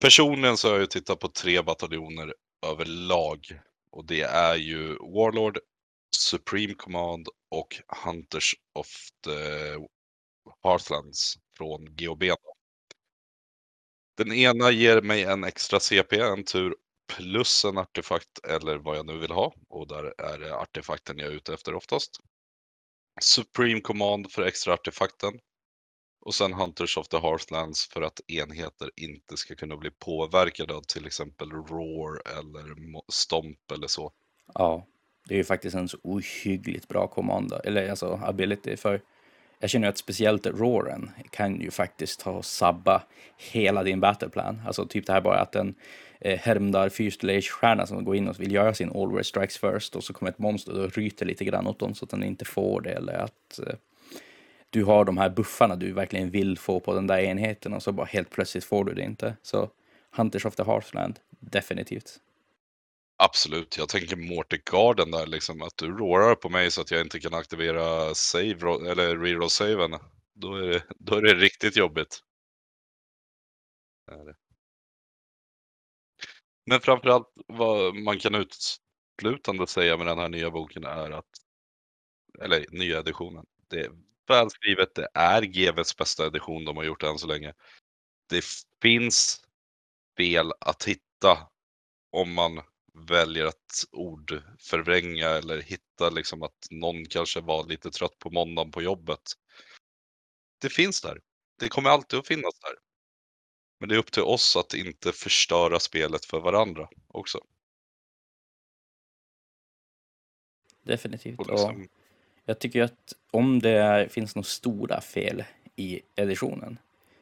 Personligen 0.00 0.56
så 0.56 0.68
har 0.68 0.72
jag 0.72 0.80
ju 0.80 0.86
tittat 0.86 1.18
på 1.20 1.28
tre 1.28 1.62
bataljoner 1.62 2.34
överlag. 2.66 3.60
Och 3.90 4.04
det 4.06 4.22
är 4.22 4.54
ju 4.54 4.88
Warlord, 4.88 5.58
Supreme 6.16 6.74
Command 6.74 7.28
och 7.50 7.76
Hunters 8.04 8.54
of 8.74 8.88
the 9.24 9.30
Hearthlands 10.62 11.38
från 11.56 11.96
GOB. 11.96 12.24
Den 14.16 14.32
ena 14.32 14.70
ger 14.70 15.02
mig 15.02 15.22
en 15.22 15.44
extra 15.44 15.80
CP, 15.80 16.20
en 16.20 16.44
tur, 16.44 16.76
plus 17.16 17.64
en 17.64 17.78
artefakt 17.78 18.38
eller 18.48 18.76
vad 18.76 18.96
jag 18.96 19.06
nu 19.06 19.18
vill 19.18 19.30
ha. 19.30 19.54
Och 19.68 19.88
där 19.88 20.14
är 20.18 20.38
det 20.38 20.56
artefakten 20.56 21.18
jag 21.18 21.28
är 21.28 21.32
ute 21.32 21.54
efter 21.54 21.74
oftast. 21.74 22.20
Supreme 23.20 23.80
Command 23.80 24.32
för 24.32 24.42
extra 24.42 24.74
artefakten. 24.74 25.32
Och 26.20 26.34
sen 26.34 26.52
Hunters 26.52 26.96
of 26.96 27.08
the 27.08 27.18
Hearthlands 27.18 27.86
för 27.86 28.02
att 28.02 28.20
enheter 28.26 28.90
inte 28.96 29.36
ska 29.36 29.54
kunna 29.54 29.76
bli 29.76 29.90
påverkade 29.90 30.74
av 30.74 30.82
till 30.82 31.06
exempel 31.06 31.50
Roar 31.50 32.38
eller 32.38 32.74
Stomp 33.12 33.70
eller 33.72 33.86
så. 33.86 34.12
Ja, 34.54 34.86
det 35.28 35.34
är 35.34 35.38
ju 35.38 35.44
faktiskt 35.44 35.76
en 35.76 35.88
så 35.88 35.98
ohyggligt 36.02 36.88
bra 36.88 37.08
kommando, 37.08 37.56
eller 37.56 37.88
alltså 37.88 38.20
ability. 38.22 38.76
För 38.76 39.02
jag 39.64 39.70
känner 39.70 39.86
ju 39.86 39.90
att 39.90 39.98
speciellt 39.98 40.46
Roaren 40.46 41.10
kan 41.30 41.60
ju 41.60 41.70
faktiskt 41.70 42.20
ta 42.20 42.30
och 42.30 42.44
sabba 42.44 43.02
hela 43.36 43.82
din 43.82 44.00
battleplan. 44.00 44.62
Alltså 44.66 44.86
typ 44.86 45.06
det 45.06 45.12
här 45.12 45.20
bara 45.20 45.38
att 45.38 45.54
en 45.54 45.74
eh, 46.20 46.38
Hermdar 46.38 46.88
fyrstjärna 46.88 47.86
som 47.86 48.04
går 48.04 48.16
in 48.16 48.28
och 48.28 48.40
vill 48.40 48.52
göra 48.52 48.74
sin 48.74 48.90
Always 48.94 49.26
Strikes 49.26 49.58
First 49.58 49.96
och 49.96 50.04
så 50.04 50.12
kommer 50.12 50.32
ett 50.32 50.38
monster 50.38 50.80
och 50.80 50.92
ryter 50.92 51.26
lite 51.26 51.44
grann 51.44 51.66
åt 51.66 51.78
dem 51.78 51.94
så 51.94 52.04
att 52.04 52.10
den 52.10 52.22
inte 52.22 52.44
får 52.44 52.80
det. 52.80 52.90
Eller 52.90 53.12
att 53.12 53.58
eh, 53.58 53.74
du 54.70 54.84
har 54.84 55.04
de 55.04 55.18
här 55.18 55.30
buffarna 55.30 55.76
du 55.76 55.92
verkligen 55.92 56.30
vill 56.30 56.58
få 56.58 56.80
på 56.80 56.94
den 56.94 57.06
där 57.06 57.18
enheten 57.18 57.72
och 57.72 57.82
så 57.82 57.92
bara 57.92 58.06
helt 58.06 58.30
plötsligt 58.30 58.64
får 58.64 58.84
du 58.84 58.94
det 58.94 59.02
inte. 59.02 59.36
Så 59.42 59.70
Hunters 60.16 60.44
of 60.44 60.56
the 60.56 60.64
Heartland, 60.64 61.18
definitivt. 61.40 62.20
Absolut, 63.16 63.76
jag 63.78 63.88
tänker 63.88 64.16
Mortigarden 64.16 65.10
där 65.10 65.26
liksom, 65.26 65.62
att 65.62 65.76
du 65.76 65.86
rårar 65.98 66.34
på 66.34 66.48
mig 66.48 66.70
så 66.70 66.80
att 66.80 66.90
jag 66.90 67.00
inte 67.00 67.20
kan 67.20 67.34
aktivera 67.34 68.14
save 68.14 68.90
eller 68.90 69.16
reroll 69.16 69.50
saven. 69.50 69.94
Då 70.34 70.54
är 70.54 70.68
det, 70.68 70.82
då 70.98 71.14
är 71.16 71.22
det 71.22 71.34
riktigt 71.34 71.76
jobbigt. 71.76 72.20
Men 76.66 76.80
framförallt 76.80 77.28
vad 77.46 77.94
man 77.94 78.18
kan 78.18 78.34
uteslutande 78.34 79.66
säga 79.66 79.96
med 79.96 80.06
den 80.06 80.18
här 80.18 80.28
nya 80.28 80.50
boken 80.50 80.84
är 80.84 81.10
att, 81.10 81.26
eller 82.42 82.66
nya 82.70 82.98
editionen, 82.98 83.46
det 83.70 83.80
är 83.80 83.90
välskrivet, 84.28 84.94
det 84.94 85.08
är 85.14 85.42
GVs 85.42 85.96
bästa 85.96 86.26
edition 86.26 86.64
de 86.64 86.76
har 86.76 86.84
gjort 86.84 87.02
än 87.02 87.18
så 87.18 87.26
länge. 87.26 87.54
Det 88.30 88.44
finns 88.82 89.44
fel 90.18 90.52
att 90.60 90.84
hitta 90.84 91.38
om 92.12 92.34
man 92.34 92.62
väljer 92.94 93.44
att 93.44 93.84
ordförvränga 93.92 95.28
eller 95.28 95.62
hitta 95.62 96.10
liksom 96.10 96.42
att 96.42 96.66
någon 96.70 97.04
kanske 97.04 97.40
var 97.40 97.66
lite 97.66 97.90
trött 97.90 98.18
på 98.18 98.30
måndagen 98.30 98.70
på 98.70 98.82
jobbet. 98.82 99.20
Det 100.60 100.68
finns 100.68 101.00
där. 101.00 101.20
Det 101.58 101.68
kommer 101.68 101.90
alltid 101.90 102.18
att 102.18 102.26
finnas 102.26 102.60
där. 102.60 102.74
Men 103.80 103.88
det 103.88 103.94
är 103.94 103.98
upp 103.98 104.12
till 104.12 104.22
oss 104.22 104.56
att 104.56 104.74
inte 104.74 105.12
förstöra 105.12 105.80
spelet 105.80 106.24
för 106.24 106.40
varandra 106.40 106.88
också. 107.08 107.40
Definitivt. 110.82 111.38
Och 111.38 111.50
liksom... 111.50 111.88
Jag 112.44 112.58
tycker 112.58 112.82
att 112.82 113.12
om 113.30 113.58
det 113.58 114.12
finns 114.12 114.34
några 114.34 114.44
stora 114.44 115.00
fel 115.00 115.44
i 115.76 116.00
editionen 116.16 116.78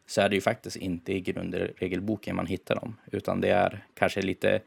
så 0.07 0.21
är 0.21 0.29
det 0.29 0.35
ju 0.35 0.41
faktiskt 0.41 0.77
inte 0.77 1.13
i 1.13 1.21
grundregelboken 1.21 2.37
man 2.37 2.47
hittar 2.47 2.75
dem, 2.75 3.01
utan 3.13 3.41
det 3.41 3.49
är 3.49 3.87
kanske 3.95 4.23
lite 4.23 4.63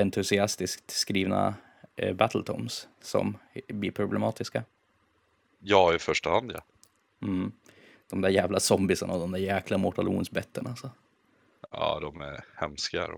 entusiastiskt 0.00 0.90
skrivna 0.90 1.54
eh, 1.96 2.14
battletoms 2.14 2.88
som 3.00 3.38
blir 3.68 3.90
problematiska. 3.90 4.64
Ja, 5.60 5.94
i 5.94 5.98
första 5.98 6.30
hand 6.30 6.52
ja. 6.54 6.62
Mm. 7.26 7.52
De 8.10 8.20
där 8.20 8.28
jävla 8.28 8.60
zombiesarna 8.60 9.12
och 9.12 9.20
de 9.20 9.30
där 9.30 9.38
jäkla 9.38 9.78
Mortal 9.78 10.06
Wounds-betten 10.06 10.66
alltså. 10.66 10.90
Ja, 11.70 12.00
de 12.00 12.20
är 12.20 12.44
hemska. 12.56 13.08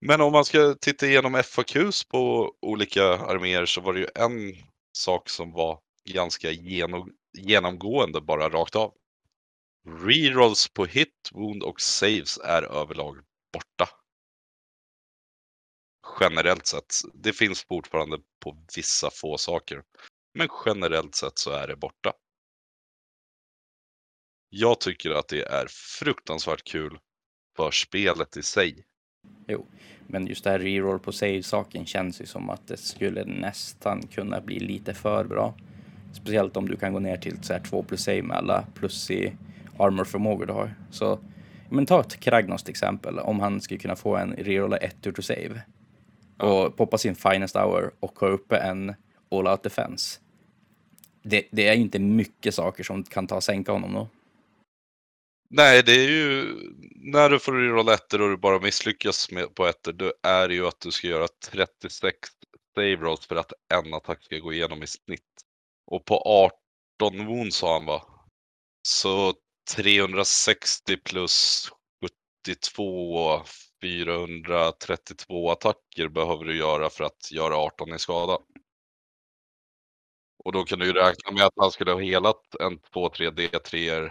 Men 0.00 0.20
om 0.20 0.32
man 0.32 0.44
ska 0.44 0.74
titta 0.80 1.06
igenom 1.06 1.42
FAQs 1.44 2.04
på 2.04 2.54
olika 2.60 3.04
arméer 3.04 3.66
så 3.66 3.80
var 3.80 3.92
det 3.92 4.00
ju 4.00 4.08
en 4.14 4.54
sak 4.92 5.28
som 5.28 5.52
var 5.52 5.78
ganska 6.04 6.50
genomgående 7.32 8.20
bara 8.20 8.48
rakt 8.48 8.76
av. 8.76 8.94
Rerolls 10.06 10.68
på 10.68 10.84
hit, 10.84 11.30
wound 11.32 11.62
och 11.62 11.80
saves 11.80 12.38
är 12.38 12.62
överlag 12.62 13.16
borta. 13.52 13.88
Generellt 16.20 16.66
sett. 16.66 16.94
Det 17.14 17.32
finns 17.32 17.64
fortfarande 17.64 18.18
på 18.44 18.56
vissa 18.76 19.10
få 19.10 19.38
saker. 19.38 19.82
Men 20.34 20.48
generellt 20.66 21.14
sett 21.14 21.38
så 21.38 21.50
är 21.50 21.66
det 21.66 21.76
borta. 21.76 22.12
Jag 24.50 24.80
tycker 24.80 25.10
att 25.10 25.28
det 25.28 25.42
är 25.42 25.66
fruktansvärt 25.98 26.64
kul 26.64 26.98
för 27.56 27.70
spelet 27.70 28.36
i 28.36 28.42
sig. 28.42 28.84
Jo, 29.48 29.66
men 30.06 30.26
just 30.26 30.44
det 30.44 30.50
här 30.50 30.58
reroll 30.58 30.98
på 30.98 31.12
save-saken 31.12 31.86
känns 31.86 32.20
ju 32.20 32.26
som 32.26 32.50
att 32.50 32.68
det 32.68 32.76
skulle 32.76 33.24
nästan 33.24 34.06
kunna 34.06 34.40
bli 34.40 34.58
lite 34.58 34.94
för 34.94 35.24
bra. 35.24 35.54
Speciellt 36.14 36.56
om 36.56 36.68
du 36.68 36.76
kan 36.76 36.92
gå 36.92 36.98
ner 36.98 37.16
till 37.16 37.42
så 37.42 37.52
här 37.52 37.60
2 37.60 37.82
plus 37.82 38.04
save 38.04 38.22
med 38.22 38.36
alla 38.36 38.66
plus 38.74 39.10
i 39.10 39.36
armor-förmågor 39.78 40.46
du 40.46 40.52
har. 40.52 40.74
Så, 40.90 41.18
men 41.70 41.86
ta 41.86 42.00
ett 42.00 42.20
Kragnos 42.20 42.62
till 42.62 42.70
exempel, 42.70 43.18
om 43.18 43.40
han 43.40 43.60
skulle 43.60 43.80
kunna 43.80 43.96
få 43.96 44.16
en 44.16 44.32
rerolla 44.32 44.76
1 44.76 45.06
ur 45.06 45.12
to 45.12 45.22
save 45.22 45.62
ja. 46.42 46.66
och 46.66 46.76
poppa 46.76 46.98
sin 46.98 47.14
finest 47.14 47.56
hour 47.56 47.94
och 48.00 48.18
ha 48.18 48.28
uppe 48.28 48.56
en 48.56 48.94
all 49.30 49.46
out 49.46 49.62
defense. 49.62 50.20
Det, 51.22 51.48
det 51.50 51.68
är 51.68 51.74
inte 51.74 51.98
mycket 51.98 52.54
saker 52.54 52.84
som 52.84 53.04
kan 53.04 53.26
ta 53.26 53.36
och 53.36 53.44
sänka 53.44 53.72
honom 53.72 53.92
då. 53.92 54.08
Nej, 55.50 55.82
det 55.82 55.92
är 55.92 56.08
ju 56.08 56.56
när 56.94 57.30
du 57.30 57.38
får 57.38 57.52
rerolla 57.52 57.94
ettor 57.94 58.20
och 58.20 58.30
du 58.30 58.36
bara 58.36 58.58
misslyckas 58.58 59.30
med, 59.30 59.54
på 59.54 59.66
ettor, 59.66 59.92
då 59.92 60.12
är 60.22 60.48
det 60.48 60.54
ju 60.54 60.66
att 60.66 60.80
du 60.80 60.90
ska 60.90 61.06
göra 61.06 61.28
36 61.50 62.16
save 62.74 62.96
rolls 62.96 63.26
för 63.26 63.36
att 63.36 63.52
en 63.74 63.94
attack 63.94 64.24
ska 64.24 64.38
gå 64.38 64.52
igenom 64.52 64.82
i 64.82 64.86
snitt. 64.86 65.22
Och 65.86 66.04
på 66.04 66.22
18 66.98 67.26
wounds 67.26 67.56
sa 67.56 67.72
han 67.72 67.86
va? 67.86 68.02
Så 68.88 69.34
360 69.74 70.96
plus 70.96 71.68
72, 72.46 73.42
432 73.82 75.50
attacker 75.50 76.08
behöver 76.08 76.44
du 76.44 76.56
göra 76.56 76.90
för 76.90 77.04
att 77.04 77.32
göra 77.32 77.56
18 77.56 77.94
i 77.94 77.98
skada. 77.98 78.38
Och 80.44 80.52
då 80.52 80.64
kan 80.64 80.78
du 80.78 80.86
ju 80.86 80.92
räkna 80.92 81.32
med 81.32 81.44
att 81.44 81.52
han 81.56 81.70
skulle 81.70 81.92
ha 81.92 82.00
helat 82.00 82.54
en 82.60 82.78
2-3 82.78 83.30
D3 83.30 84.10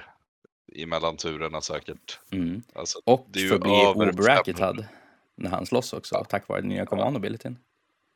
emellan 0.76 1.17
turerna 1.17 1.61
säkert. 1.61 2.19
Mm. 2.32 2.63
Alltså, 2.74 2.99
och 3.05 3.28
det 3.30 3.39
är 3.39 3.49
förbi 3.49 4.09
obracket 4.09 4.59
hade 4.59 4.89
när 5.36 5.49
han 5.49 5.65
slåss 5.65 5.93
också, 5.93 6.15
ja. 6.15 6.24
tack 6.24 6.47
vare 6.47 6.61
den 6.61 6.69
nya 6.69 6.86
command 6.86 7.17
abilityn. 7.17 7.57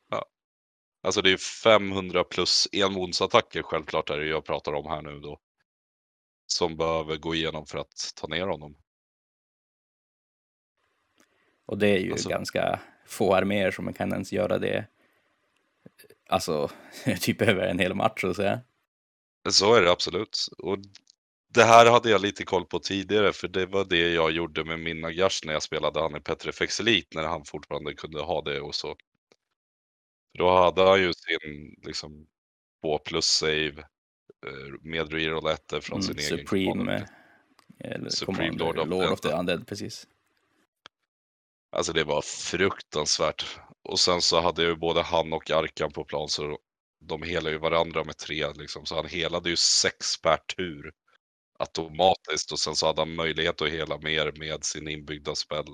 Ja. 0.10 0.26
Alltså 1.04 1.22
det 1.22 1.32
är 1.32 1.38
500 1.38 2.24
plus 2.24 2.68
envonsattacker 2.72 3.64
självklart 3.64 4.10
är 4.10 4.18
det 4.18 4.26
jag 4.26 4.46
pratar 4.46 4.74
om 4.74 4.88
här 4.88 5.02
nu 5.02 5.20
då. 5.20 5.40
Som 6.48 6.78
behöver 6.78 7.18
gå 7.18 7.36
igenom 7.36 7.66
för 7.66 7.78
att 7.78 8.14
ta 8.16 8.28
ner 8.28 8.48
honom. 8.48 8.76
Och 11.66 11.78
det 11.78 11.88
är 11.88 12.00
ju 12.00 12.12
alltså, 12.12 12.30
ganska 12.30 12.80
få 13.06 13.36
arméer 13.36 13.72
som 13.72 13.94
kan 13.94 14.14
ens 14.14 14.34
göra 14.34 14.58
det. 14.58 14.86
Alltså, 16.30 16.70
typ 17.22 17.42
över 17.42 17.68
en 17.68 17.80
hel 17.80 17.94
match 17.94 18.22
så 18.22 18.30
att 18.30 18.36
säga. 18.36 18.60
Så 19.50 19.76
är 19.76 19.82
det 19.82 19.92
absolut. 19.92 20.38
Och 20.58 20.78
det 21.54 21.64
här 21.64 21.92
hade 21.92 22.10
jag 22.10 22.22
lite 22.22 22.46
koll 22.46 22.66
på 22.66 22.80
tidigare 22.80 23.34
för 23.34 23.48
det 23.48 23.66
var 23.66 23.86
det 23.86 24.14
jag 24.14 24.32
gjorde 24.32 24.64
med 24.64 24.80
min 24.80 25.02
Nagash 25.02 25.46
när 25.46 25.54
jag 25.54 25.64
spelade 25.64 26.02
han 26.02 26.16
i 26.16 26.20
Petrifex 26.20 26.80
Elite 26.80 27.18
när 27.18 27.28
han 27.28 27.46
fortfarande 27.46 27.94
kunde 27.94 28.22
ha 28.22 28.42
det 28.42 28.62
och 28.62 28.76
så. 28.76 28.96
Då 30.38 30.58
hade 30.58 30.90
han 30.90 31.02
ju 31.02 31.14
sin 31.14 31.76
liksom 31.84 32.28
2 32.82 32.98
plus 32.98 33.26
save 33.26 33.78
eh, 34.46 34.74
med 34.82 35.14
reroll 35.14 35.56
från 35.82 36.02
mm, 36.02 36.02
sin 36.02 36.38
Supreme, 36.38 37.08
egen 37.80 38.12
Supreme 38.12 38.58
Lord 38.58 38.78
of, 38.78 38.88
Lord 38.88 39.12
of 39.12 39.22
the 39.22 39.30
Undead, 39.30 39.68
precis. 39.68 40.08
Alltså 41.76 41.94
det 41.94 42.04
var 42.04 42.22
fruktansvärt. 42.22 43.60
Och 43.84 44.00
sen 44.00 44.22
så 44.22 44.42
hade 44.42 44.62
jag 44.62 44.70
ju 44.70 44.76
både 44.76 45.02
han 45.02 45.34
och 45.34 45.52
Arkan 45.52 45.92
på 45.92 46.04
plan 46.04 46.30
så 46.30 46.60
de 47.00 47.24
helade 47.24 47.52
ju 47.52 47.58
varandra 47.58 48.04
med 48.04 48.18
tre 48.18 48.54
liksom. 48.54 48.86
Så 48.86 48.96
han 48.96 49.06
helade 49.06 49.50
ju 49.50 49.56
sex 49.56 50.22
per 50.22 50.38
tur 50.38 50.94
automatiskt 51.60 52.52
och 52.52 52.60
sen 52.60 52.76
så 52.76 52.86
hade 52.88 53.02
han 53.02 53.16
möjlighet 53.16 53.62
att 53.62 53.70
hela 53.70 53.98
mer 53.98 54.32
med 54.32 54.64
sin 54.64 54.88
inbyggda 54.88 55.36
spel. 55.36 55.66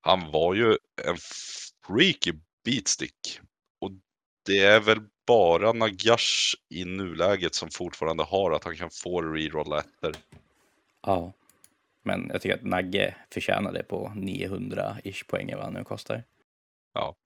Han 0.00 0.30
var 0.32 0.54
ju 0.54 0.76
en 1.04 1.16
freaky 1.86 2.32
beatstick. 2.64 3.40
Och 3.80 3.90
det 4.46 4.58
är 4.58 4.80
väl 4.80 5.00
bara 5.26 5.72
Nagash 5.72 6.54
i 6.68 6.84
nuläget 6.84 7.54
som 7.54 7.70
fortfarande 7.70 8.24
har 8.24 8.50
att 8.50 8.64
han 8.64 8.76
kan 8.76 8.90
få 8.90 9.22
rerolla 9.22 9.80
efter. 9.80 10.14
Ja, 11.02 11.32
men 12.08 12.28
jag 12.28 12.42
tycker 12.42 12.56
att 12.56 12.64
Nagge 12.64 13.16
förtjänar 13.30 13.72
det 13.72 13.82
på 13.82 14.12
900-ish 14.16 15.26
poäng 15.28 15.54
vad 15.54 15.64
han 15.64 15.74
nu 15.74 15.84
kostar. 15.84 16.24
Ja. 16.92 17.16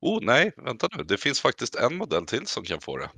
Oh 0.00 0.18
nej, 0.22 0.52
vänta 0.56 0.88
nu. 0.96 1.04
Det 1.04 1.18
finns 1.18 1.40
faktiskt 1.40 1.74
en 1.74 1.96
modell 1.96 2.26
till 2.26 2.46
som 2.46 2.64
kan 2.64 2.80
få 2.80 2.96
det. 2.96 3.10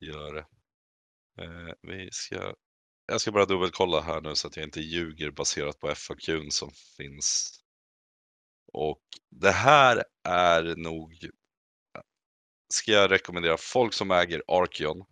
Gör 0.00 0.34
det. 0.34 0.46
Eh, 1.42 1.74
vi 1.82 2.08
ska, 2.12 2.54
jag 3.06 3.20
ska 3.20 3.32
bara 3.32 3.46
dubbelkolla 3.46 4.00
här 4.00 4.20
nu 4.20 4.34
så 4.34 4.48
att 4.48 4.56
jag 4.56 4.64
inte 4.64 4.80
ljuger 4.80 5.30
baserat 5.30 5.80
på 5.80 5.94
FAQ 5.94 6.30
som 6.50 6.70
finns. 6.96 7.60
Och 8.72 9.02
det 9.30 9.52
här 9.52 10.04
är 10.28 10.76
nog, 10.76 11.30
ska 12.74 12.92
jag 12.92 13.10
rekommendera 13.10 13.56
folk 13.56 13.92
som 13.94 14.10
äger 14.10 14.42
Arkion 14.48 15.04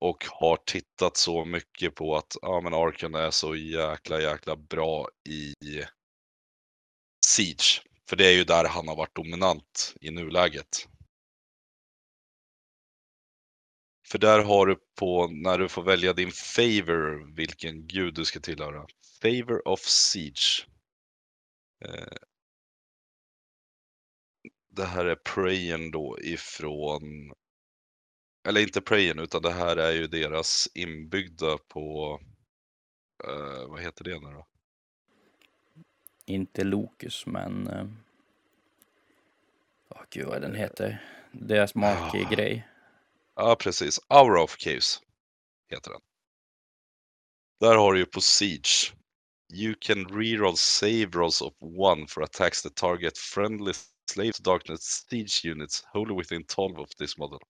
och 0.00 0.24
har 0.30 0.56
tittat 0.56 1.16
så 1.16 1.44
mycket 1.44 1.94
på 1.94 2.16
att 2.16 2.36
ja, 2.42 2.60
men 2.60 2.74
Arkion 2.74 3.14
är 3.14 3.30
så 3.30 3.56
jäkla 3.56 4.20
jäkla 4.20 4.56
bra 4.56 5.08
i 5.28 5.54
Siege. 7.26 7.82
För 8.08 8.16
det 8.16 8.26
är 8.26 8.32
ju 8.32 8.44
där 8.44 8.64
han 8.64 8.88
har 8.88 8.96
varit 8.96 9.16
dominant 9.16 9.94
i 10.00 10.10
nuläget. 10.10 10.88
För 14.08 14.18
där 14.18 14.44
har 14.44 14.66
du 14.66 14.76
på 14.98 15.26
när 15.26 15.58
du 15.58 15.68
får 15.68 15.82
välja 15.82 16.12
din 16.12 16.32
favor 16.32 17.34
vilken 17.36 17.86
gud 17.86 18.14
du 18.14 18.24
ska 18.24 18.40
tillhöra. 18.40 18.86
Favor 19.22 19.68
of 19.68 19.80
Siege. 19.80 20.66
Eh, 21.84 22.16
det 24.68 24.84
här 24.84 25.04
är 25.04 25.16
prayen 25.16 25.90
då 25.90 26.18
ifrån 26.20 27.32
eller 28.48 28.60
inte 28.60 28.80
prayen, 28.80 29.18
utan 29.18 29.42
det 29.42 29.52
här 29.52 29.76
är 29.76 29.92
ju 29.92 30.06
deras 30.06 30.68
inbyggda 30.74 31.58
på, 31.68 32.18
eh, 33.24 33.68
vad 33.68 33.80
heter 33.80 34.04
det 34.04 34.20
nu 34.20 34.30
då? 34.32 34.46
Inte 36.24 36.64
Locus, 36.64 37.26
men... 37.26 37.66
eh, 37.68 37.86
Åh 39.88 40.02
gud 40.10 40.26
vad 40.26 40.42
den 40.42 40.54
heter. 40.54 41.04
Deras 41.32 41.74
markgrej. 41.74 42.68
Ja, 43.34 43.56
precis. 43.56 44.00
Hour 44.08 44.36
of 44.36 44.56
Caves 44.56 45.00
heter 45.68 45.90
den. 45.90 46.00
Där 47.60 47.76
har 47.76 47.92
du 47.92 47.98
ju 47.98 48.06
på 48.06 48.20
Siege. 48.20 48.94
You 49.52 49.74
can 49.80 50.04
reroll 50.08 50.56
save 50.56 51.06
rolls 51.06 51.42
of 51.42 51.54
one 51.60 52.06
for 52.06 52.22
attacks 52.22 52.62
that 52.62 52.74
target 52.74 53.18
friendly 53.18 53.72
slaves 54.10 54.38
darkness 54.38 54.82
siege 54.82 55.44
units 55.44 55.84
wholly 55.92 56.14
within 56.14 56.44
12 56.44 56.78
of 56.78 56.88
this 56.94 57.18
model. 57.18 57.40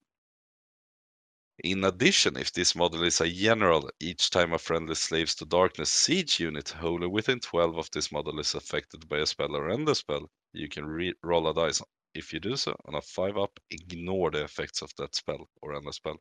In 1.63 1.85
addition, 1.85 2.37
if 2.39 2.53
this 2.53 2.75
model 2.75 3.03
is 3.03 3.21
a 3.21 3.29
general, 3.29 3.91
each 4.01 4.31
time 4.31 4.55
a 4.55 4.59
friendly 4.59 4.95
slaves 4.95 5.35
to 5.35 5.45
darkness 5.45 5.91
siege 5.91 6.41
unit 6.41 6.71
wholly 6.71 7.07
within 7.07 7.39
12 7.41 7.77
of 7.77 7.91
this 7.91 8.11
model 8.11 8.41
is 8.41 8.55
affected 8.55 9.07
by 9.09 9.19
a 9.19 9.27
spell 9.27 9.55
or 9.55 9.71
end 9.71 9.89
a 9.89 9.95
spell, 9.95 10.31
you 10.53 10.69
can 10.69 10.87
re-roll 10.87 11.49
a 11.49 11.55
dice. 11.55 11.83
If 12.15 12.33
you 12.33 12.41
do 12.41 12.57
so, 12.57 12.75
on 12.87 12.95
a 12.95 13.03
5 13.03 13.37
up, 13.37 13.61
ignore 13.71 14.31
the 14.31 14.45
effects 14.45 14.83
of 14.83 14.95
that 14.97 15.15
spell 15.15 15.49
or 15.61 15.75
end 15.75 15.87
a 15.87 15.93
spell. 15.93 16.17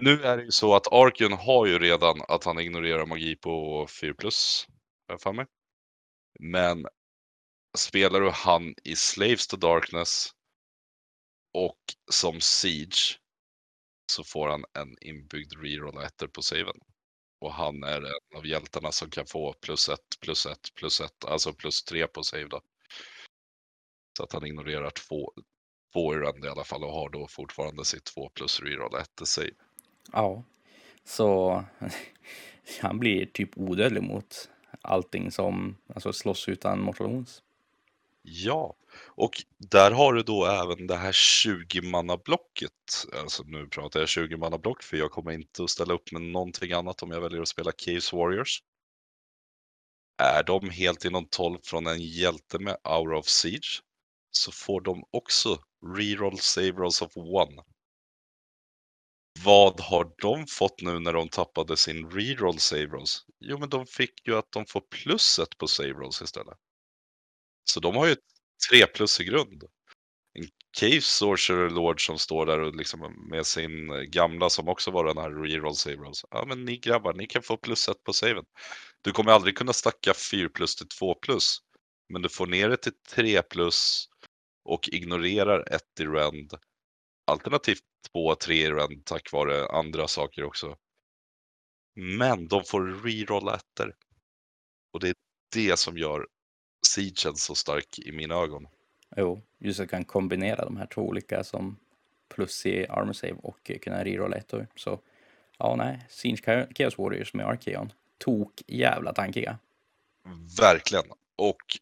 Nu 0.00 0.22
är 0.22 0.36
det 0.36 0.44
ju 0.44 0.50
så 0.50 0.74
att 0.74 0.92
Arkion 0.92 1.32
har 1.32 1.66
ju 1.66 1.78
redan 1.78 2.20
att 2.28 2.44
han 2.44 2.58
ignorerar 2.58 3.06
magi 3.06 3.36
på 3.36 3.86
4 4.00 4.14
plus, 4.14 4.66
har 5.06 5.14
jag 5.14 5.20
för 5.20 5.32
mig. 5.32 5.46
Men 6.40 6.86
spelar 7.76 8.20
du 8.20 8.30
han 8.30 8.74
i 8.84 8.96
Slaves 8.96 9.46
to 9.46 9.56
Darkness 9.56 10.30
och 11.52 11.78
som 12.10 12.40
Siege 12.40 13.18
så 14.12 14.24
får 14.24 14.48
han 14.48 14.64
en 14.72 14.96
inbyggd 15.00 15.52
reroll 15.62 16.04
ettor 16.04 16.26
på 16.26 16.42
saven. 16.42 16.80
Och 17.40 17.52
han 17.52 17.82
är 17.82 17.98
en 17.98 18.36
av 18.36 18.46
hjältarna 18.46 18.92
som 18.92 19.10
kan 19.10 19.26
få 19.26 19.52
plus 19.52 19.88
ett, 19.88 20.20
plus 20.20 20.46
ett, 20.46 20.74
plus 20.74 21.00
ett, 21.00 21.24
alltså 21.24 21.52
plus 21.52 21.84
tre 21.84 22.06
på 22.06 22.22
save 22.22 22.48
då. 22.48 22.60
Så 24.16 24.24
att 24.24 24.32
han 24.32 24.46
ignorerar 24.46 24.90
två, 24.90 25.32
två 25.92 26.14
i 26.14 26.16
rand 26.16 26.44
i 26.44 26.48
alla 26.48 26.64
fall 26.64 26.84
och 26.84 26.92
har 26.92 27.10
då 27.10 27.28
fortfarande 27.28 27.84
sitt 27.84 28.04
två 28.04 28.28
plus 28.28 28.60
reroll 28.60 28.94
ettor 28.94 29.24
save. 29.24 29.54
Ja. 30.12 30.44
Så 31.04 31.64
han 32.80 32.98
blir 32.98 33.26
typ 33.26 33.58
odödlig 33.58 34.02
mot 34.02 34.48
allting 34.82 35.30
som 35.30 35.76
alltså 35.94 36.12
slåss 36.12 36.48
utan 36.48 36.80
mortal 36.80 37.06
wounds. 37.06 37.42
Ja, 38.30 38.76
och 39.06 39.42
där 39.58 39.90
har 39.90 40.12
du 40.12 40.22
då 40.22 40.46
även 40.46 40.86
det 40.86 40.96
här 40.96 41.12
20-mannablocket. 41.12 43.06
Alltså 43.12 43.42
nu 43.46 43.66
pratar 43.66 44.00
jag 44.00 44.06
20-mannablock, 44.06 44.82
för 44.82 44.96
jag 44.96 45.10
kommer 45.10 45.32
inte 45.32 45.62
att 45.62 45.70
ställa 45.70 45.94
upp 45.94 46.12
med 46.12 46.22
någonting 46.22 46.72
annat 46.72 47.02
om 47.02 47.10
jag 47.10 47.20
väljer 47.20 47.42
att 47.42 47.48
spela 47.48 47.72
Caves 47.72 48.12
Warriors. 48.12 48.62
Är 50.22 50.42
de 50.42 50.70
helt 50.70 51.04
inom 51.04 51.26
12 51.30 51.58
från 51.62 51.86
en 51.86 52.00
hjälte 52.00 52.58
med 52.58 52.76
Aura 52.84 53.18
of 53.18 53.28
Siege 53.28 53.82
så 54.30 54.52
får 54.52 54.80
de 54.80 55.04
också 55.10 55.58
reroll 55.96 56.38
save 56.38 56.70
rolls 56.72 57.02
of 57.02 57.16
one. 57.16 57.62
Vad 59.44 59.80
har 59.80 60.12
de 60.22 60.46
fått 60.46 60.82
nu 60.82 60.98
när 60.98 61.12
de 61.12 61.28
tappade 61.28 61.76
sin 61.76 62.10
reroll 62.10 62.58
save 62.58 62.86
rolls? 62.86 63.24
Jo, 63.40 63.58
men 63.58 63.68
de 63.68 63.86
fick 63.86 64.26
ju 64.28 64.38
att 64.38 64.52
de 64.52 64.66
får 64.66 64.80
plus 64.80 65.38
ett 65.38 65.58
på 65.58 65.66
save 65.66 65.92
rolls 65.92 66.22
istället. 66.22 66.58
Så 67.72 67.80
de 67.80 67.96
har 67.96 68.06
ju 68.06 68.16
3 68.70 68.86
plus 68.86 69.20
i 69.20 69.24
grund. 69.24 69.64
En 70.32 70.48
Cave 70.78 71.00
Sorcerer 71.00 71.70
Lord 71.70 72.06
som 72.06 72.18
står 72.18 72.46
där 72.46 72.60
och 72.60 72.74
liksom 72.74 73.28
med 73.30 73.46
sin 73.46 74.10
gamla 74.10 74.50
som 74.50 74.68
också 74.68 74.90
var 74.90 75.04
den 75.04 75.18
här 75.18 75.30
reroll 75.30 75.74
save 75.74 75.96
rolls. 75.96 76.24
Ja 76.30 76.44
men 76.48 76.64
ni 76.64 76.78
grabbar, 76.78 77.14
ni 77.14 77.26
kan 77.26 77.42
få 77.42 77.56
plus 77.56 77.88
ett 77.88 78.04
på 78.04 78.12
saven. 78.12 78.44
Du 79.02 79.12
kommer 79.12 79.32
aldrig 79.32 79.56
kunna 79.56 79.72
stacka 79.72 80.14
4 80.30 80.48
plus 80.48 80.76
till 80.76 80.88
2 80.88 81.14
plus. 81.14 81.58
Men 82.08 82.22
du 82.22 82.28
får 82.28 82.46
ner 82.46 82.68
det 82.68 82.76
till 82.76 83.00
3 83.08 83.42
plus 83.42 84.08
och 84.64 84.88
ignorerar 84.88 85.74
ett 85.74 86.00
i 86.00 86.04
rend. 86.04 86.54
Alternativt 87.26 87.82
2, 88.12 88.34
3 88.34 88.54
i 88.54 88.70
rend 88.70 89.04
tack 89.04 89.32
vare 89.32 89.68
andra 89.68 90.08
saker 90.08 90.44
också. 90.44 90.76
Men 91.94 92.48
de 92.48 92.64
får 92.64 93.02
rerolla 93.02 93.54
ettor. 93.54 93.94
Och 94.92 95.00
det 95.00 95.08
är 95.08 95.14
det 95.54 95.78
som 95.78 95.98
gör 95.98 96.26
Siegen 96.86 97.36
så 97.36 97.54
stark 97.54 97.98
i 97.98 98.12
mina 98.12 98.34
ögon. 98.34 98.68
Jo, 99.16 99.42
just 99.58 99.80
att 99.80 99.84
jag 99.84 99.90
kan 99.90 100.04
kombinera 100.04 100.64
de 100.64 100.76
här 100.76 100.86
två 100.86 101.02
olika 101.02 101.44
som 101.44 101.76
plus 102.28 102.66
i 102.66 102.86
armor 102.88 103.12
save 103.12 103.36
och 103.42 103.70
kunna 103.82 104.04
rerolla 104.04 104.36
ettor. 104.36 104.66
Så 104.74 105.00
ja, 105.58 105.76
nej, 105.76 106.06
Siege 106.08 106.66
Chaos 106.78 106.98
Warriors 106.98 107.34
med 107.34 107.46
Arkeon. 107.46 107.92
Tok 108.18 108.62
jävla 108.66 109.12
tankiga. 109.12 109.58
Verkligen. 110.60 111.04
Och 111.36 111.78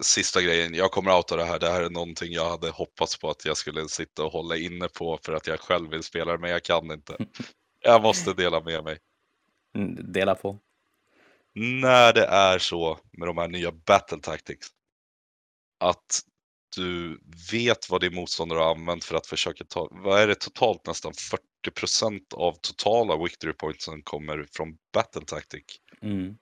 sista 0.00 0.42
grejen, 0.42 0.74
jag 0.74 0.90
kommer 0.90 1.16
outa 1.16 1.36
det 1.36 1.44
här. 1.44 1.58
Det 1.58 1.70
här 1.70 1.82
är 1.82 1.90
någonting 1.90 2.32
jag 2.32 2.50
hade 2.50 2.70
hoppats 2.70 3.18
på 3.18 3.30
att 3.30 3.44
jag 3.44 3.56
skulle 3.56 3.88
sitta 3.88 4.24
och 4.24 4.32
hålla 4.32 4.56
inne 4.56 4.88
på 4.88 5.18
för 5.22 5.32
att 5.32 5.46
jag 5.46 5.60
själv 5.60 5.90
vill 5.90 6.02
spela 6.02 6.38
men 6.38 6.50
jag 6.50 6.62
kan 6.62 6.90
inte. 6.92 7.16
Jag 7.86 8.02
måste 8.02 8.32
dela 8.32 8.60
med 8.60 8.84
mig. 8.84 8.98
Mm, 9.74 10.12
Dela 10.12 10.34
på. 10.34 10.58
När 11.54 12.12
det 12.12 12.24
är 12.26 12.58
så 12.58 12.98
med 13.12 13.28
de 13.28 13.38
här 13.38 13.48
nya 13.48 13.72
battle 13.72 14.18
tactics. 14.18 14.68
Att 15.78 16.20
du 16.76 17.20
vet 17.52 17.90
vad 17.90 18.00
din 18.00 18.14
motståndare 18.14 18.58
har 18.58 18.70
använt 18.70 19.04
för 19.04 19.16
att 19.16 19.26
försöka 19.26 19.64
ta, 19.64 19.88
vad 19.90 20.20
är 20.20 20.26
det 20.26 20.34
totalt 20.34 20.86
nästan 20.86 21.12
40% 21.66 22.34
av 22.34 22.52
totala 22.52 23.16
victory 23.24 23.52
points 23.52 23.84
som 23.84 24.02
kommer 24.02 24.46
från 24.52 24.78
battle 24.92 25.24
tactic. 25.24 25.64
Mm. 26.02 26.38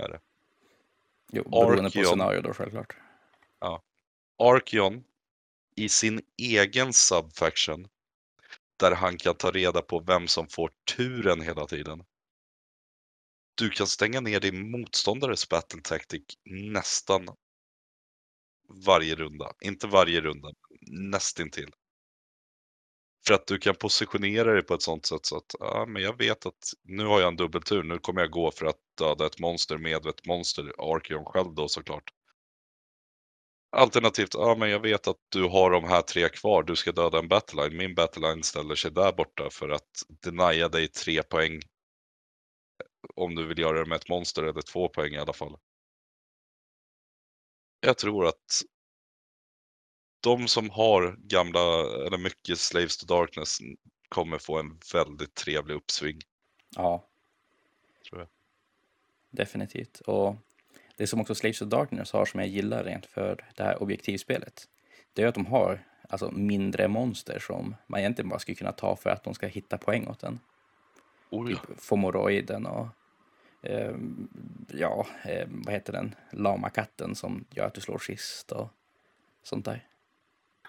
Är 0.00 0.08
det. 0.08 0.20
Jo, 1.32 1.42
beroende 1.42 1.76
på 1.76 1.86
Arkeon. 1.86 2.04
scenario 2.04 2.40
då 2.40 2.52
självklart. 2.52 2.96
Arkeon 4.38 5.04
i 5.76 5.88
sin 5.88 6.22
egen 6.36 6.92
subfaction 6.92 7.88
där 8.76 8.92
han 8.92 9.16
kan 9.16 9.34
ta 9.34 9.50
reda 9.50 9.82
på 9.82 9.98
vem 9.98 10.28
som 10.28 10.48
får 10.48 10.70
turen 10.96 11.40
hela 11.40 11.66
tiden. 11.66 12.04
Du 13.62 13.70
kan 13.70 13.86
stänga 13.86 14.20
ner 14.20 14.40
din 14.40 14.70
motståndares 14.70 15.48
battle 15.48 15.80
tactic 15.80 16.22
nästan 16.44 17.28
varje 18.86 19.14
runda. 19.14 19.52
Inte 19.60 19.86
varje 19.86 20.20
runda, 20.20 20.48
men 20.48 21.10
nästintill. 21.10 21.70
För 23.26 23.34
att 23.34 23.46
du 23.46 23.58
kan 23.58 23.74
positionera 23.74 24.52
dig 24.52 24.62
på 24.62 24.74
ett 24.74 24.82
sånt 24.82 25.06
sätt 25.06 25.26
så 25.26 25.36
att 25.36 25.54
ja, 25.58 25.86
men 25.88 26.02
jag 26.02 26.18
vet 26.18 26.46
att 26.46 26.72
nu 26.84 27.04
har 27.04 27.20
jag 27.20 27.28
en 27.28 27.36
dubbeltur. 27.36 27.82
Nu 27.82 27.98
kommer 27.98 28.20
jag 28.20 28.30
gå 28.30 28.50
för 28.50 28.66
att 28.66 28.80
döda 28.98 29.26
ett 29.26 29.38
monster 29.38 29.78
med 29.78 30.06
ett 30.06 30.26
monster, 30.26 30.72
Arkeon 30.78 31.24
själv 31.24 31.54
då 31.54 31.68
såklart. 31.68 32.10
Alternativt, 33.76 34.34
ja 34.34 34.56
men 34.58 34.70
jag 34.70 34.80
vet 34.80 35.08
att 35.08 35.20
du 35.28 35.42
har 35.42 35.70
de 35.70 35.84
här 35.84 36.02
tre 36.02 36.28
kvar, 36.28 36.62
du 36.62 36.76
ska 36.76 36.92
döda 36.92 37.18
en 37.18 37.28
battleline. 37.28 37.76
Min 37.76 37.94
battleline 37.94 38.42
ställer 38.42 38.74
sig 38.74 38.90
där 38.90 39.12
borta 39.12 39.50
för 39.50 39.68
att 39.68 39.90
denia 40.22 40.68
dig 40.68 40.88
tre 40.88 41.22
poäng. 41.22 41.60
Om 43.22 43.34
du 43.34 43.46
vill 43.46 43.58
göra 43.58 43.78
det 43.78 43.86
med 43.86 43.96
ett 43.96 44.08
monster 44.08 44.42
eller 44.42 44.62
två 44.62 44.88
poäng 44.88 45.12
i 45.12 45.18
alla 45.18 45.32
fall. 45.32 45.56
Jag 47.80 47.98
tror 47.98 48.26
att 48.26 48.62
de 50.20 50.48
som 50.48 50.70
har 50.70 51.16
gamla, 51.18 51.60
eller 52.06 52.18
mycket 52.18 52.58
Slaves 52.58 52.96
to 52.96 53.06
Darkness 53.06 53.58
kommer 54.08 54.38
få 54.38 54.58
en 54.58 54.78
väldigt 54.92 55.34
trevlig 55.34 55.74
uppsving. 55.74 56.20
Ja, 56.76 57.08
Tror 58.08 58.20
jag. 58.20 58.28
definitivt. 59.30 60.00
Och 60.00 60.36
det 60.96 61.06
som 61.06 61.20
också 61.20 61.34
Slaves 61.34 61.62
of 61.62 61.68
Darkness 61.68 62.12
har 62.12 62.26
som 62.26 62.40
jag 62.40 62.48
gillar 62.48 62.84
rent 62.84 63.06
för 63.06 63.48
det 63.56 63.62
här 63.62 63.82
objektivspelet. 63.82 64.68
Det 65.12 65.22
är 65.22 65.26
att 65.26 65.34
de 65.34 65.46
har 65.46 65.84
alltså 66.08 66.30
mindre 66.30 66.88
monster 66.88 67.38
som 67.38 67.76
man 67.86 68.00
egentligen 68.00 68.28
bara 68.28 68.38
skulle 68.38 68.56
kunna 68.56 68.72
ta 68.72 68.96
för 68.96 69.10
att 69.10 69.24
de 69.24 69.34
ska 69.34 69.46
hitta 69.46 69.78
poäng 69.78 70.06
åt 70.06 70.22
en. 70.22 70.40
Oh, 71.30 71.50
ja. 71.50 71.58
Typ 71.58 71.80
Fomoroiden 71.80 72.66
och 72.66 72.86
eh, 73.62 73.94
ja, 74.68 75.06
eh, 75.24 75.46
vad 75.48 75.74
heter 75.74 75.92
den? 75.92 76.14
Lamakatten 76.32 77.14
som 77.14 77.44
gör 77.50 77.66
att 77.66 77.74
du 77.74 77.80
slår 77.80 77.98
sist 77.98 78.52
och 78.52 78.68
sånt 79.42 79.64
där. 79.64 79.88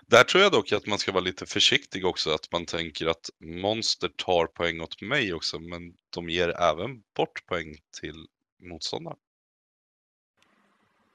Där 0.07 0.23
tror 0.23 0.43
jag 0.43 0.51
dock 0.51 0.71
att 0.71 0.87
man 0.87 0.99
ska 0.99 1.11
vara 1.11 1.23
lite 1.23 1.45
försiktig 1.45 2.05
också, 2.05 2.31
att 2.31 2.51
man 2.51 2.65
tänker 2.65 3.07
att 3.07 3.29
monster 3.39 4.07
tar 4.07 4.45
poäng 4.45 4.81
åt 4.81 5.01
mig 5.01 5.33
också, 5.33 5.59
men 5.59 5.93
de 6.09 6.29
ger 6.29 6.61
även 6.61 7.03
bort 7.15 7.45
poäng 7.45 7.75
till 8.01 8.27
motståndaren. 8.61 9.17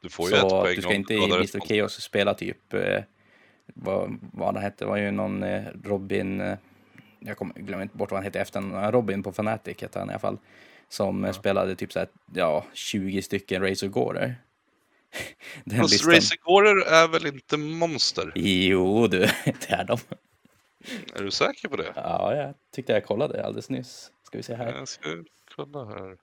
Du 0.01 0.09
får 0.09 0.31
ju 0.31 0.35
ett 0.35 0.41
Så 0.41 0.62
poäng 0.62 0.76
du 0.76 0.83
ska 0.83 0.95
inte 0.95 1.14
i 1.14 1.24
ett 1.24 1.55
Mr. 1.55 1.61
Chaos 1.61 2.03
spela 2.03 2.35
typ 2.35 2.74
eh, 2.74 3.03
vad, 3.74 4.18
vad 4.33 4.55
han 4.55 4.62
hette, 4.62 4.85
det 4.85 4.89
var 4.89 4.97
ju 4.97 5.11
någon 5.11 5.43
eh, 5.43 5.64
Robin, 5.85 6.41
eh, 6.41 6.59
jag 7.18 7.37
kommer, 7.37 7.55
glömmer 7.55 7.83
inte 7.83 7.97
bort 7.97 8.11
vad 8.11 8.18
han 8.18 8.24
hette 8.24 8.41
efter, 8.41 8.91
Robin 8.93 9.22
på 9.22 9.31
Fnatic 9.31 9.83
hette 9.83 9.99
han 9.99 10.09
i 10.09 10.12
alla 10.12 10.18
fall, 10.18 10.39
som 10.89 11.24
Ja. 11.24 11.32
spelade 11.32 11.76
typ 11.76 11.93
såhär, 11.93 12.09
ja, 12.34 12.66
20 12.72 13.22
stycken 13.22 13.62
Razor 13.62 13.89
Gorer. 13.89 14.34
Den 15.64 15.78
Fast 15.80 15.93
listan. 15.93 16.12
Racergorer 16.14 16.80
är 16.86 17.09
väl 17.09 17.26
inte 17.26 17.57
monster? 17.57 18.32
Jo 18.34 19.07
du, 19.07 19.18
det 19.45 19.70
är 19.70 19.84
de. 19.84 19.99
Är 21.14 21.22
du 21.22 21.30
säker 21.30 21.68
på 21.68 21.76
det? 21.76 21.93
Ja, 21.97 22.34
jag 22.34 22.55
tyckte 22.74 22.93
jag 22.93 23.05
kollade 23.07 23.45
alldeles 23.47 23.70
nyss. 23.70 24.11
Ska 24.26 24.36
vi 24.39 24.43
se 24.43 24.55
här. 24.55 24.72
Jag 24.74 24.89
ska 24.89 25.24
kolla 25.57 25.84
här. 25.84 26.16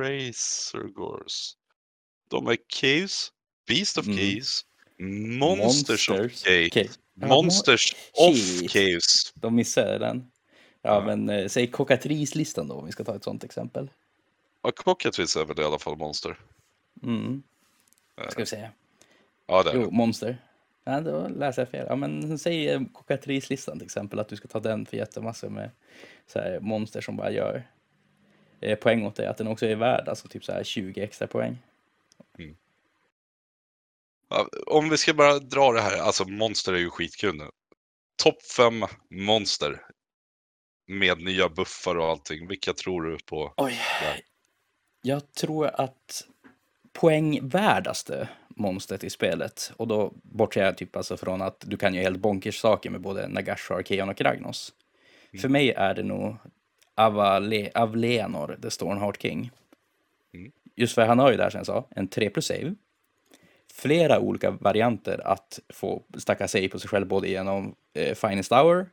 Razorgores. 0.00 1.52
De 2.30 2.46
är 2.46 2.56
Caves, 2.80 3.28
Beast 3.68 3.98
of 3.98 4.06
Mm. 4.06 4.18
Caves, 4.18 4.60
Monsters, 5.38 6.08
of 6.10 6.16
Monsters. 6.18 6.44
Caves, 6.44 6.68
Okej. 6.70 6.90
Ja, 7.20 7.26
Monsters 7.26 7.94
mo- 7.94 8.30
of. 8.30 8.72
Caves. 8.72 9.32
De 9.34 9.54
missade 9.54 9.98
den. 9.98 10.30
Ja, 10.82 11.00
men 11.06 11.28
eh, 11.28 11.48
säg 11.48 11.70
kokatrislistan 11.70 12.68
då, 12.68 12.74
om 12.74 12.86
vi 12.86 12.92
ska 12.92 13.04
ta 13.04 13.16
ett 13.16 13.24
sånt 13.24 13.44
exempel. 13.44 13.90
Ja, 14.62 14.70
Cockatrice 14.70 15.36
är 15.36 15.44
väl 15.44 15.60
i 15.60 15.64
alla 15.64 15.78
fall 15.78 15.96
monster. 15.96 16.38
Mm. 17.02 17.42
Eh, 18.16 18.28
Ska 18.28 18.40
vi 18.40 18.46
se. 18.46 18.68
Ja, 19.46 19.62
det 19.62 19.70
är 19.70 19.74
Jo, 19.74 19.80
det. 19.84 19.90
monster. 19.90 20.38
Ja, 20.84 21.00
då 21.00 21.28
läser 21.28 21.62
jag 21.62 21.68
fel. 21.68 21.86
Ja, 21.88 21.96
men 21.96 22.38
säg 22.38 22.68
eh, 22.68 22.80
kokatrislistan 22.92 23.78
till 23.78 23.86
exempel, 23.86 24.18
att 24.18 24.28
du 24.28 24.36
ska 24.36 24.48
ta 24.48 24.60
den 24.60 24.86
för 24.86 24.96
jättemassor 24.96 25.48
med 25.48 25.70
så 26.26 26.38
här, 26.38 26.60
monster 26.60 27.00
som 27.00 27.16
bara 27.16 27.30
gör 27.30 27.68
eh, 28.60 28.78
poäng 28.78 29.06
åt 29.06 29.14
dig. 29.16 29.26
Att 29.26 29.36
den 29.36 29.46
också 29.46 29.66
är 29.66 29.76
värd 29.76 30.08
alltså 30.08 30.28
typ 30.28 30.44
så 30.44 30.52
här 30.52 30.64
20 30.64 31.00
extra 31.02 31.26
poäng. 31.26 31.58
Ja, 34.28 34.48
Om 34.66 34.88
vi 34.88 34.96
ska 34.96 35.14
bara 35.14 35.38
dra 35.38 35.72
det 35.72 35.80
här, 35.80 35.98
alltså 35.98 36.28
monster 36.28 36.72
är 36.72 36.78
ju 36.78 36.90
skitkul 36.90 37.34
nu. 37.36 37.50
Topp 38.22 38.42
fem 38.42 38.84
monster. 39.10 39.86
Med 40.86 41.22
nya 41.22 41.48
buffar 41.48 41.98
och 41.98 42.06
allting. 42.06 42.48
Vilka 42.48 42.72
tror 42.72 43.02
du 43.02 43.18
på? 43.18 43.54
Oj. 43.56 43.78
där? 44.02 44.20
Jag 45.02 45.32
tror 45.32 45.66
att 45.66 46.26
poängvärdaste 46.92 48.28
monstret 48.48 49.04
i 49.04 49.10
spelet, 49.10 49.72
och 49.76 49.88
då 49.88 50.12
bortser 50.22 50.64
jag 50.64 50.76
typ 50.76 50.96
alltså 50.96 51.16
från 51.16 51.42
att 51.42 51.64
du 51.66 51.76
kan 51.76 51.94
ju 51.94 52.00
helt 52.00 52.20
bonkers 52.20 52.60
saker 52.60 52.90
med 52.90 53.00
både 53.00 53.28
Nagasha, 53.28 53.74
Arkeon 53.74 54.08
och 54.08 54.20
Ragnos. 54.20 54.72
För 55.40 55.48
mig 55.48 55.70
är 55.70 55.94
det 55.94 56.02
nog 56.02 56.36
Avale, 56.94 57.70
Avlenor, 57.74 58.58
The 58.62 58.70
Stormheart 58.70 59.22
King. 59.22 59.50
Mm. 60.34 60.52
Just 60.76 60.94
för 60.94 61.06
han 61.06 61.18
har 61.18 61.30
ju 61.30 61.36
där 61.36 61.50
som 61.50 61.58
jag 61.58 61.66
sa, 61.66 61.88
en 61.90 62.08
3 62.08 62.30
plus 62.30 62.46
save. 62.46 62.74
Flera 63.72 64.20
olika 64.20 64.50
varianter 64.50 65.26
att 65.26 65.60
få 65.68 66.02
stacka 66.18 66.48
save 66.48 66.68
på 66.68 66.78
sig 66.78 66.88
själv, 66.88 67.06
både 67.06 67.28
genom 67.28 67.74
eh, 67.94 68.14
Finest 68.14 68.52
Hour, 68.52 68.86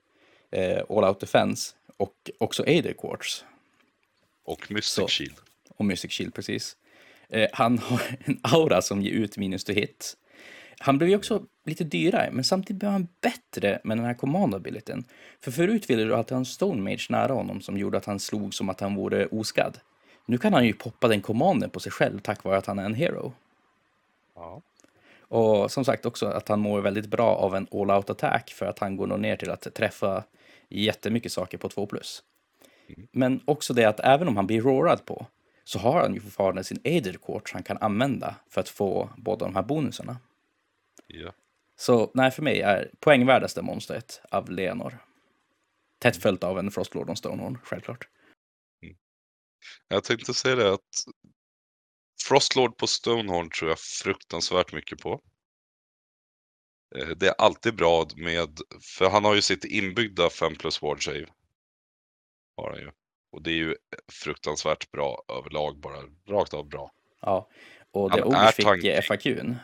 eh, 0.52 0.82
All 0.90 1.04
Out 1.04 1.20
Defense 1.20 1.76
och 2.00 2.30
också 2.40 2.64
Aether 2.64 2.94
Quartz 2.94 3.46
Och 4.44 4.72
Mystic 4.72 4.94
Så. 4.94 5.08
Shield. 5.08 5.36
och 5.78 5.86
Mystic 5.86 6.12
Shield 6.12 6.34
precis. 6.34 6.78
Eh, 7.30 7.48
han 7.54 7.78
har 7.78 8.02
en 8.26 8.40
aura 8.44 8.82
som 8.82 9.02
ger 9.02 9.12
ut 9.12 9.38
minus 9.38 9.64
to 9.64 9.74
hit. 9.74 10.16
Han 10.80 10.98
blev 10.98 11.10
ju 11.10 11.16
också 11.16 11.44
lite 11.66 11.84
dyrare, 11.84 12.30
men 12.32 12.44
samtidigt 12.44 12.80
blev 12.80 12.92
han 12.92 13.08
bättre 13.22 13.80
med 13.84 13.98
den 13.98 14.06
här 14.06 14.14
command 14.14 14.56
abilityn. 14.56 15.04
För 15.42 15.52
förut 15.52 15.90
ville 15.90 16.04
du 16.04 16.16
alltid 16.16 16.32
ha 16.32 16.38
en 16.40 16.46
Stone 16.46 16.82
Mage 16.82 17.06
nära 17.10 17.34
honom 17.34 17.62
som 17.62 17.78
gjorde 17.78 17.98
att 17.98 18.06
han 18.06 18.20
slog 18.20 18.54
som 18.54 18.70
att 18.70 18.80
han 18.80 18.96
vore 18.96 19.26
oskadd. 19.26 19.78
Nu 20.26 20.38
kan 20.38 20.54
han 20.54 20.66
ju 20.66 20.74
poppa 20.74 21.08
den 21.08 21.22
commanden 21.22 21.70
på 21.70 21.80
sig 21.80 21.92
själv 21.92 22.20
tack 22.20 22.44
vare 22.44 22.58
att 22.58 22.66
han 22.66 22.80
är 22.80 22.86
en 22.86 22.94
hero. 22.94 23.34
Ja. 24.36 24.62
Och 25.22 25.72
som 25.72 25.86
sagt 25.86 26.06
också 26.06 26.28
att 26.28 26.48
han 26.48 26.60
mår 26.60 26.82
väldigt 26.82 27.06
bra 27.08 27.36
av 27.36 27.56
en 27.56 27.68
all-out 27.72 28.10
attack 28.10 28.50
för 28.50 28.66
att 28.66 28.80
han 28.80 28.98
går 28.98 29.08
nog 29.08 29.20
ner 29.20 29.36
till 29.36 29.52
att 29.52 29.74
träffa 29.74 30.24
jättemycket 30.70 31.32
saker 31.32 31.58
på 31.58 31.70
2 31.70 31.88
plus. 31.88 32.24
Men 33.12 33.42
också 33.46 33.74
det 33.74 33.86
att 33.86 34.00
även 34.00 34.28
om 34.28 34.36
han 34.36 34.48
blir 34.48 34.62
roarad 34.62 35.06
på 35.06 35.28
så 35.64 35.80
har 35.80 36.02
han 36.02 36.14
ju 36.14 36.20
fortfarande 36.20 36.64
sin 36.64 36.82
Aether 36.84 37.14
Quartz 37.14 37.52
han 37.52 37.64
kan 37.64 37.78
använda 37.78 38.36
för 38.50 38.62
att 38.62 38.70
få 38.70 39.10
båda 39.18 39.46
de 39.46 39.56
här 39.56 39.64
bonusarna. 39.64 40.18
ja. 41.08 41.34
Så 41.76 42.12
nej, 42.14 42.32
för 42.32 42.42
mig 42.42 42.62
är 42.62 42.92
poängvärdaste 43.00 43.62
monstret 43.62 44.22
av 44.32 44.50
Leonor. 44.50 44.98
Tätt 46.00 46.18
följt 46.18 46.44
av 46.44 46.60
en 46.60 46.72
Frostlord 46.72 47.10
och 47.10 47.18
Stonehorn, 47.18 47.58
självklart. 47.64 48.08
Jag 49.88 50.04
tänkte 50.04 50.34
säga 50.34 50.56
det 50.56 50.74
att 50.74 50.90
Frostlord 52.28 52.78
på 52.78 52.88
Stonehorn 52.88 53.50
tror 53.50 53.70
jag 53.70 53.80
fruktansvärt 53.80 54.74
mycket 54.74 55.00
på. 55.00 55.22
Eh, 56.96 57.08
Det 57.08 57.28
är 57.28 57.36
alltid 57.38 57.76
bra 57.76 58.08
med, 58.16 58.60
för 58.82 59.10
han 59.10 59.26
har 59.26 59.36
ju 59.36 59.42
sitt 59.42 59.66
inbyggda 59.66 60.30
5 60.30 60.56
plus 60.56 60.82
ward 60.82 61.06
save. 61.06 61.26
Har 62.58 62.70
han 62.70 62.80
ju. 62.80 62.92
Och 63.32 63.42
det 63.42 63.52
är 63.52 63.56
ju 63.56 63.76
fruktansvärt 64.12 64.92
bra 64.92 65.24
överlag 65.28 65.78
bara, 65.78 65.98
rakt 66.28 66.54
av 66.54 66.66
bra. 66.66 66.92
Ja, 67.22 67.48
och 67.92 68.12
det 68.12 68.24
Ogre 68.24 68.52
fick 68.52 68.86
i 68.86 69.02
FAQn, 69.02 69.56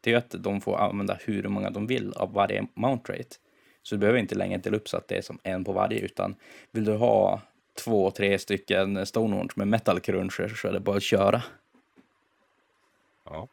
det 0.00 0.10
är 0.10 0.14
ju 0.14 0.18
att 0.18 0.30
de 0.30 0.60
får 0.60 0.76
använda 0.76 1.18
hur 1.24 1.48
många 1.48 1.70
de 1.70 1.86
vill 1.86 2.12
av 2.12 2.32
varje 2.32 2.66
mount 2.74 3.12
rate. 3.12 3.36
Så 3.82 3.94
du 3.94 3.98
behöver 3.98 4.18
inte 4.18 4.34
längre 4.34 4.58
dela 4.58 4.76
upp 4.76 4.88
så 4.88 4.96
att 4.96 5.08
det 5.08 5.16
är 5.16 5.22
som 5.22 5.38
en 5.42 5.64
på 5.64 5.72
varje, 5.72 6.00
utan 6.00 6.36
vill 6.70 6.84
du 6.84 6.92
ha 6.92 7.40
två, 7.84 8.10
tre 8.10 8.38
stycken 8.38 9.06
Stonehorns 9.06 9.56
med 9.56 9.68
metal 9.68 10.00
cruncher 10.00 10.48
så 10.48 10.68
är 10.68 10.72
det 10.72 10.80
bara 10.80 10.96
att 10.96 11.02
köra. 11.02 11.42
Ja. 13.24 13.48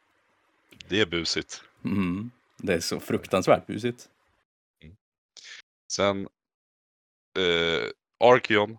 Det 0.88 1.02
är 1.02 1.06
busigt. 1.06 1.64
Mm. 1.86 2.32
Det 2.58 2.74
är 2.74 2.80
så 2.80 3.00
fruktansvärt 3.00 3.68
busigt. 3.68 4.10
Mm. 4.84 4.96
Sen 5.88 6.28
eh, 7.40 7.90
Arkeon. 8.20 8.78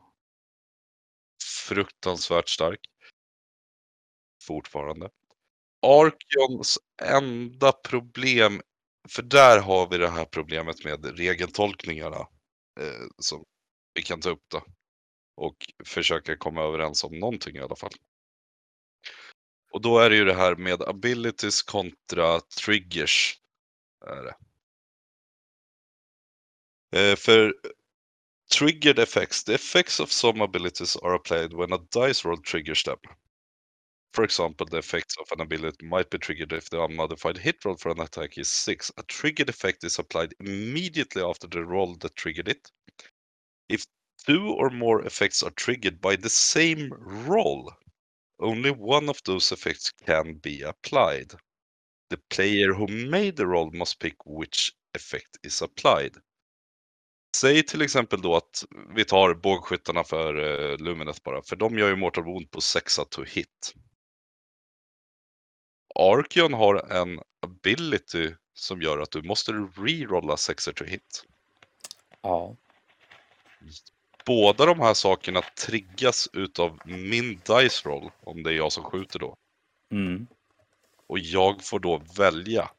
Fruktansvärt 1.69 2.49
stark. 2.49 2.81
Fortfarande. 4.43 5.11
Arkeons 5.87 6.79
enda 7.03 7.73
problem, 7.73 8.63
för 9.09 9.23
där 9.23 9.61
har 9.61 9.89
vi 9.89 9.99
det 9.99 10.09
här 10.09 10.25
problemet 10.25 10.85
med 10.85 11.19
regeltolkningarna. 11.19 12.29
Eh, 12.81 13.07
som 13.19 13.45
vi 13.95 14.03
kan 14.03 14.21
ta 14.21 14.31
upp 14.31 14.45
då. 14.49 14.63
Och 15.37 15.57
försöka 15.85 16.37
komma 16.37 16.63
överens 16.63 17.05
om 17.05 17.19
någonting 17.19 17.57
i 17.57 17.61
alla 17.61 17.77
fall. 17.77 17.93
Och 19.73 19.81
då 19.81 19.99
är 19.99 20.11
det 20.11 20.17
ju 20.17 20.25
det 20.25 20.35
här 20.35 20.57
med 20.57 20.83
abilities 20.83 21.63
kontra 21.63 22.41
triggers. 22.41 23.41
Är 24.07 24.23
det. 24.25 24.35
Eh, 26.93 27.17
för 27.17 27.55
triggered 28.53 28.99
effects, 28.99 29.45
the 29.45 29.55
effects 29.55 30.01
of 30.01 30.13
some 30.13 30.45
abilities 30.45 30.97
are 30.97 31.15
applied 31.15 31.53
when 31.53 31.73
a 31.73 31.79
dice 31.91 32.25
roll 32.25 32.39
triggers 32.43 32.83
them. 32.85 32.99
For 34.15 34.25
example, 34.25 34.67
the 34.67 34.79
effects 34.79 35.17
of 35.19 35.31
an 35.33 35.41
ability 35.41 35.85
might 35.87 36.09
be 36.11 36.19
triggered 36.19 36.53
if 36.53 36.71
the 36.71 36.83
unmodified 36.83 37.39
hit 37.39 37.65
roll 37.65 37.77
for 37.77 37.91
an 37.91 38.01
attack 38.01 38.39
is 38.39 38.49
6. 38.51 38.93
A 38.97 39.03
triggered 39.03 39.49
effect 39.49 39.85
is 39.85 39.99
applied 39.99 40.35
immediately 40.41 41.23
after 41.23 41.47
the 41.49 41.65
roll 41.65 41.97
that 41.97 42.17
triggered 42.17 42.49
it. 42.49 42.71
If 43.69 43.87
two 44.27 44.49
or 44.53 44.71
more 44.71 45.03
effects 45.05 45.43
are 45.43 45.51
triggered 45.51 46.01
by 46.01 46.17
the 46.17 46.31
same 46.31 46.93
roll, 46.93 47.73
only 48.39 48.71
one 48.71 49.09
of 49.09 49.21
those 49.25 49.53
effects 49.53 49.93
can 50.07 50.35
be 50.35 50.63
applied. 50.63 51.35
The 52.11 52.17
player 52.35 52.73
who 52.73 52.89
made 52.89 53.33
the 53.37 53.45
roll 53.45 53.77
must 53.77 53.99
pick 53.99 54.17
which 54.27 54.73
effect 54.95 55.47
is 55.47 55.63
applied. 55.63 56.17
Säg 57.37 57.67
till 57.67 57.83
exempel 57.83 58.23
då 58.23 58.37
att 58.37 58.65
vi 58.95 59.05
tar 59.05 59.35
bågskyttarna 59.35 60.05
för 60.05 60.35
eh, 60.35 60.79
Luminet 60.79 61.23
bara, 61.23 61.43
för 61.43 61.57
de 61.57 61.79
gör 61.79 61.89
ju 61.89 61.97
Mortal 61.97 62.25
Wound 62.25 62.51
på 62.51 62.61
6 62.61 63.01
to 63.11 63.23
hit. 63.23 63.75
Arkeon 65.95 66.53
har 66.53 66.93
en 66.93 67.21
ability 67.41 68.35
som 68.55 68.83
gör 68.83 68.99
att 68.99 69.11
du 69.11 69.23
måste 69.23 69.53
rerolla 69.53 70.37
6 70.37 70.69
to 70.75 70.85
hit. 70.85 71.25
Ja. 72.23 72.57
Båda 74.27 74.67
de 74.67 74.81
här 74.81 74.95
sakerna 74.95 75.43
triggas 75.67 76.29
utav 76.33 76.79
min 76.85 77.41
dice 77.47 77.89
roll, 77.89 78.11
om 78.21 78.43
det 78.43 78.51
är 78.51 78.55
jag 78.55 78.73
som 78.73 78.85
skjuter 78.85 79.19
då. 79.19 79.37
Mm. 79.93 80.27
Och 81.07 81.19
jag 81.19 81.63
får 81.63 81.79
då 81.79 82.03
välja. 82.19 82.71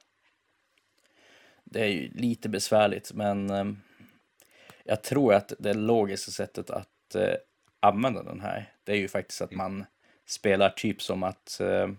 Det 1.63 1.79
är 1.79 1.87
ju 1.87 2.09
lite 2.13 2.49
besvärligt, 2.49 3.13
men 3.13 3.49
eh, 3.49 3.65
jag 4.83 5.03
tror 5.03 5.33
att 5.33 5.53
det 5.59 5.73
logiska 5.73 6.31
sättet 6.31 6.69
att 6.69 7.15
eh, 7.15 7.33
använda 7.79 8.23
den 8.23 8.41
här, 8.41 8.73
det 8.83 8.91
är 8.91 8.95
ju 8.97 9.07
faktiskt 9.07 9.41
att 9.41 9.51
man 9.51 9.85
spelar 10.25 10.69
typ 10.69 11.01
som 11.01 11.23
att, 11.23 11.59
eh, 11.59 11.89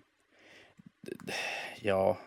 ja, 1.81 2.18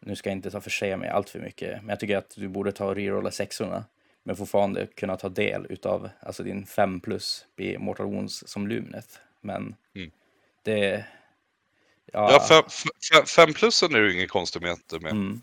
nu 0.00 0.16
ska 0.16 0.30
jag 0.30 0.36
inte 0.36 0.50
ta 0.50 0.60
för 0.60 0.70
sig 0.70 0.96
mig 0.96 1.08
allt 1.08 1.30
för 1.30 1.40
mycket, 1.40 1.82
men 1.82 1.88
jag 1.88 2.00
tycker 2.00 2.16
att 2.16 2.34
du 2.36 2.48
borde 2.48 2.72
ta 2.72 2.86
och 2.86 2.94
rerolla 2.96 3.30
sexorna, 3.30 3.84
men 4.22 4.36
fortfarande 4.36 4.86
kunna 4.86 5.16
ta 5.16 5.28
del 5.28 5.66
utav 5.70 6.08
alltså 6.20 6.42
din 6.42 6.66
5 6.66 7.00
plus 7.00 7.46
i 7.56 7.78
Mortal 7.78 8.06
Wounds 8.06 8.44
som 8.46 8.68
Luminet. 8.68 9.20
Men 9.40 9.76
Mm. 9.94 10.10
det... 10.62 11.04
Ja, 12.12 12.40
fem, 12.48 12.64
fem, 13.12 13.26
fem 13.26 13.54
plussen 13.54 13.94
är 13.94 14.00
det 14.00 14.06
ju 14.08 14.14
inget 14.14 14.30
konstigt 14.30 14.62
med. 14.62 14.78
Mm, 14.92 15.42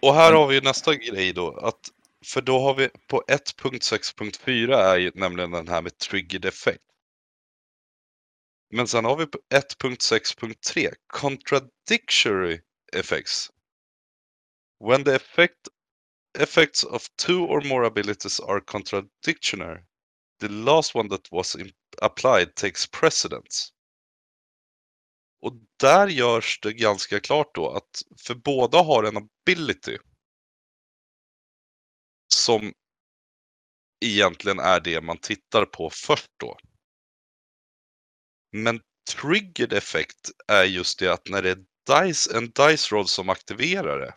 Och 0.00 0.14
här 0.14 0.30
Men- 0.32 0.40
har 0.40 0.46
vi 0.46 0.54
ju 0.54 0.60
nästa 0.60 0.94
grej 0.94 1.32
då. 1.32 1.56
Att, 1.56 1.90
för 2.24 2.40
då 2.40 2.60
har 2.60 2.74
vi 2.74 2.88
på 3.06 3.22
1.6.4 3.28 4.74
är 4.74 4.96
ju 4.96 5.10
nämligen 5.14 5.50
den 5.50 5.68
här 5.68 5.82
med 5.82 5.98
triggered 5.98 6.44
effect. 6.44 6.82
Men 8.70 8.88
sen 8.88 9.04
har 9.04 9.16
vi 9.16 9.26
på 9.26 9.38
1.6.3 9.48 10.94
contradictory 11.06 12.60
effects. 12.92 13.50
When 14.80 15.04
the 15.04 15.14
effect 15.14 15.68
effects 16.38 16.84
of 16.84 17.08
two 17.16 17.40
or 17.40 17.62
more 17.68 17.86
abilities 17.86 18.40
are 18.40 18.60
contradictory, 18.60 19.78
the 20.40 20.48
last 20.48 20.94
one 20.94 21.08
that 21.08 21.32
was 21.32 21.56
applied 22.02 22.54
takes 22.54 22.86
precedence. 22.86 23.72
Och 25.40 25.52
där 25.76 26.08
görs 26.08 26.60
det 26.62 26.72
ganska 26.72 27.20
klart 27.20 27.54
då 27.54 27.70
att 27.70 28.02
för 28.26 28.34
båda 28.34 28.82
har 28.82 29.04
en 29.04 29.16
ability 29.16 29.98
som 32.34 32.72
egentligen 34.04 34.58
är 34.58 34.80
det 34.80 35.00
man 35.00 35.18
tittar 35.18 35.64
på 35.64 35.90
först 35.90 36.30
då. 36.36 36.58
Men 38.52 38.80
triggered 39.16 39.72
effect 39.72 40.30
är 40.48 40.64
just 40.64 40.98
det 40.98 41.12
att 41.12 41.28
när 41.28 41.42
det 41.42 41.50
är 41.50 41.64
dice, 42.04 42.36
en 42.36 42.50
dice 42.50 42.94
roll 42.94 43.08
som 43.08 43.28
aktiverar 43.28 44.00
det 44.00 44.14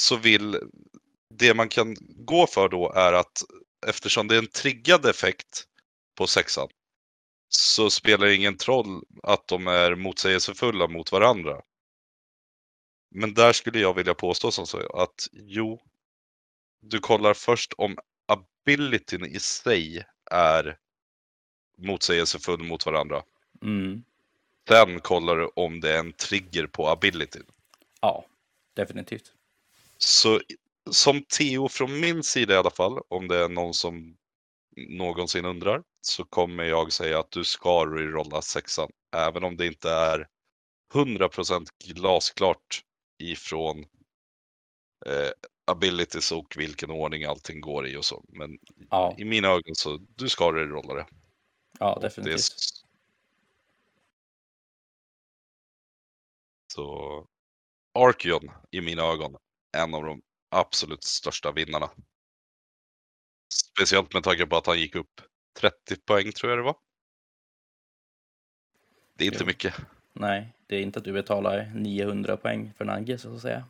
så 0.00 0.16
vill 0.16 0.60
det 1.34 1.54
man 1.54 1.68
kan 1.68 1.96
gå 2.24 2.46
för 2.46 2.68
då 2.68 2.92
är 2.92 3.12
att 3.12 3.42
eftersom 3.86 4.28
det 4.28 4.34
är 4.34 4.38
en 4.38 4.46
triggad 4.46 5.06
effekt 5.06 5.64
på 6.14 6.26
sexan 6.26 6.68
så 7.48 7.90
spelar 7.90 8.26
det 8.26 8.34
ingen 8.34 8.56
roll 8.66 9.04
att 9.22 9.48
de 9.48 9.66
är 9.66 9.94
motsägelsefulla 9.94 10.86
mot 10.86 11.12
varandra. 11.12 11.62
Men 13.10 13.34
där 13.34 13.52
skulle 13.52 13.78
jag 13.78 13.94
vilja 13.94 14.14
påstå 14.14 14.50
som 14.50 14.66
så 14.66 14.96
att 14.96 15.28
jo, 15.32 15.80
du 16.80 16.98
kollar 16.98 17.34
först 17.34 17.72
om 17.72 17.98
abilityn 18.26 19.24
i 19.24 19.40
sig 19.40 20.04
är 20.30 20.78
motsägelsefull 21.78 22.62
mot 22.62 22.86
varandra. 22.86 23.22
Mm. 23.62 24.04
Sen 24.68 25.00
kollar 25.00 25.36
du 25.36 25.50
om 25.54 25.80
det 25.80 25.94
är 25.94 25.98
en 25.98 26.12
trigger 26.12 26.66
på 26.66 26.88
abilityn. 26.88 27.46
Ja, 28.00 28.26
definitivt. 28.74 29.32
Så 29.98 30.40
som 30.90 31.22
Theo 31.22 31.68
från 31.68 32.00
min 32.00 32.22
sida 32.22 32.54
i 32.54 32.56
alla 32.56 32.70
fall, 32.70 33.00
om 33.08 33.28
det 33.28 33.36
är 33.44 33.48
någon 33.48 33.74
som 33.74 34.16
någonsin 34.76 35.44
undrar, 35.44 35.82
så 36.06 36.24
kommer 36.24 36.64
jag 36.64 36.92
säga 36.92 37.18
att 37.18 37.30
du 37.30 37.44
ska 37.44 37.86
rerolla 37.86 38.42
sexan. 38.42 38.90
Även 39.16 39.44
om 39.44 39.56
det 39.56 39.66
inte 39.66 39.90
är 39.90 40.28
100% 40.94 41.66
glasklart 41.84 42.82
ifrån 43.18 43.78
eh, 45.06 45.30
abilities 45.66 46.32
och 46.32 46.54
vilken 46.56 46.90
ordning 46.90 47.24
allting 47.24 47.60
går 47.60 47.86
i 47.86 47.96
och 47.96 48.04
så. 48.04 48.24
Men 48.28 48.58
Ja, 48.90 49.14
i 49.18 49.24
mina 49.24 49.48
ögon 49.48 49.74
så 49.74 49.96
du 50.16 50.28
ska 50.28 50.52
rerolla 50.52 50.94
det. 50.94 51.06
ja 51.78 51.94
det 51.94 52.00
definitivt. 52.06 52.38
s- 52.40 52.82
Så 56.72 57.26
Archeon 57.98 58.50
i 58.70 58.80
mina 58.80 59.02
ögon, 59.02 59.36
en 59.76 59.94
av 59.94 60.04
de 60.04 60.22
absolut 60.50 61.04
största 61.04 61.52
vinnarna. 61.52 61.90
Speciellt 63.54 64.14
med 64.14 64.22
tanke 64.24 64.46
på 64.46 64.56
att 64.56 64.66
han 64.66 64.78
gick 64.80 64.94
upp 64.94 65.20
30 65.60 65.96
poäng 66.06 66.32
tror 66.32 66.50
jag 66.52 66.58
det 66.58 66.62
var. 66.62 66.76
Det 69.18 69.24
är 69.24 69.26
inte 69.26 69.38
Jo. 69.40 69.46
mycket. 69.46 69.74
Nej, 70.12 70.52
det 70.66 70.76
är 70.76 70.80
inte 70.80 70.98
att 70.98 71.04
du 71.04 71.12
betalar 71.12 71.72
900 71.74 72.36
poäng 72.36 72.72
för 72.78 72.84
Nagge 72.84 73.18
så 73.18 73.34
att 73.34 73.42
säga. 73.42 73.64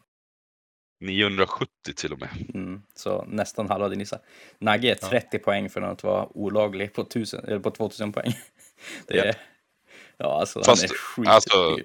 970 1.00 1.68
till 1.96 2.12
och 2.12 2.18
med. 2.20 2.50
Mm, 2.54 2.82
så 2.94 3.24
nästan 3.24 3.68
halva 3.68 3.88
din 3.88 3.98
lista. 3.98 4.18
Nagge 4.58 4.90
är 4.90 4.98
Ja. 5.02 5.08
30 5.08 5.38
poäng 5.38 5.70
för 5.70 5.82
att 5.82 6.02
vara 6.02 6.28
olaglig 6.36 6.92
på, 6.92 7.02
1000, 7.02 7.44
eller 7.44 7.58
på 7.60 7.70
2000 7.70 8.12
poäng. 8.12 8.32
Det 9.06 9.18
är, 9.18 9.36
ja, 10.16 10.40
alltså 10.40 10.62
Fast, 10.64 10.82
han 10.82 10.90
är 10.90 10.94
skitdyr. 10.94 11.30
alltså- 11.30 11.78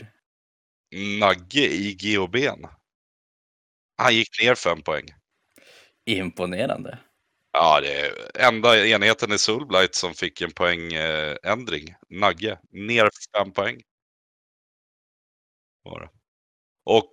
Nagge 1.20 1.66
i 1.74 1.96
GHB'n. 2.00 2.70
Han 3.98 4.16
gick 4.16 4.42
ner 4.42 4.56
5 4.56 4.82
poäng. 4.82 5.06
Imponerande. 6.06 7.00
Ja, 7.62 7.82
det 7.82 8.00
är 8.00 8.42
enda 8.48 8.88
enheten 8.88 9.32
i 9.32 9.38
Soulblight 9.38 9.96
som 9.96 10.14
fick 10.14 10.42
en 10.42 10.52
poängändring. 10.52 11.90
Eh, 11.90 11.96
Nagge, 12.10 12.60
ner 12.70 13.10
5 13.38 13.52
poäng. 13.52 13.82
Bara. 15.84 16.10
Och 16.84 17.12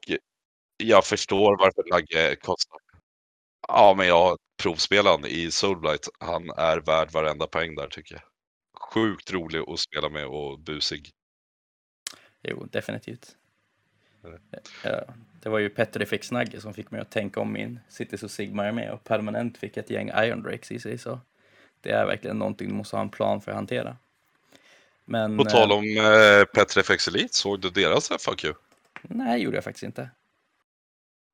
jag 0.76 1.06
förstår 1.06 1.58
varför 1.58 1.90
Nagge 1.90 2.36
kostar. 2.36 2.78
Ja, 3.68 3.94
men 3.96 4.06
jag 4.06 4.38
provspelaren 4.62 5.26
i 5.26 5.50
Soulblight, 5.50 6.08
han 6.18 6.50
är 6.50 6.80
värd 6.80 7.10
varenda 7.12 7.46
poäng 7.46 7.74
där 7.74 7.88
tycker 7.88 8.14
jag. 8.14 8.24
Sjukt 8.92 9.32
rolig 9.32 9.60
att 9.68 9.80
spela 9.80 10.08
med 10.08 10.26
och 10.26 10.60
busig. 10.60 11.10
Jo, 12.42 12.64
definitivt. 12.64 13.36
Ja, 14.84 15.04
det 15.42 15.48
var 15.48 15.58
ju 15.58 15.68
Petrifix 15.68 16.30
Nagge 16.30 16.60
som 16.60 16.74
fick 16.74 16.90
mig 16.90 17.00
att 17.00 17.10
tänka 17.10 17.40
om 17.40 17.52
min 17.52 17.80
Cities 17.88 18.22
och 18.22 18.30
Sigmar 18.30 18.72
med 18.72 18.92
och 18.92 19.04
permanent 19.04 19.58
fick 19.58 19.76
ett 19.76 19.90
gäng 19.90 20.08
Iron 20.08 20.42
Drakes 20.42 20.72
i 20.72 20.78
sig. 20.78 20.98
Så 20.98 21.20
det 21.80 21.90
är 21.90 22.06
verkligen 22.06 22.38
någonting 22.38 22.68
du 22.68 22.74
måste 22.74 22.96
ha 22.96 23.02
en 23.02 23.10
plan 23.10 23.40
för 23.40 23.50
att 23.50 23.56
hantera. 23.56 23.96
Men, 25.04 25.36
På 25.36 25.44
tal 25.44 25.70
eh, 25.70 25.76
om 25.76 25.84
eh, 25.84 26.44
Petrefex 26.44 27.08
Elite, 27.08 27.34
såg 27.34 27.60
du 27.60 27.70
deras 27.70 28.08
FAQ? 28.08 28.44
Nej, 29.02 29.42
gjorde 29.42 29.56
jag 29.56 29.64
faktiskt 29.64 29.84
inte. 29.84 30.10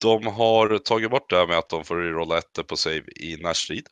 De 0.00 0.26
har 0.26 0.78
tagit 0.78 1.10
bort 1.10 1.30
det 1.30 1.36
här 1.36 1.46
med 1.46 1.58
att 1.58 1.68
de 1.68 1.84
får 1.84 1.96
rolla 1.96 2.38
ettor 2.38 2.62
på 2.62 2.76
save 2.76 3.02
i 3.16 3.36
närstrid. 3.36 3.86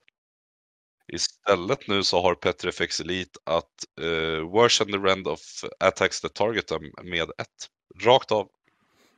Istället 1.12 1.88
nu 1.88 2.03
så 2.03 2.22
har 2.22 2.34
Petrefex 2.34 3.01
Elite 3.01 3.40
att 3.44 3.84
uh, 4.01 4.40
worsen 4.40 4.92
the 4.92 4.98
rend 4.98 5.26
of 5.26 5.40
attacks 5.80 6.20
the 6.20 6.28
target 6.28 6.72
med 7.03 7.22
ett. 7.22 7.68
Rakt 8.05 8.32
av. 8.32 8.48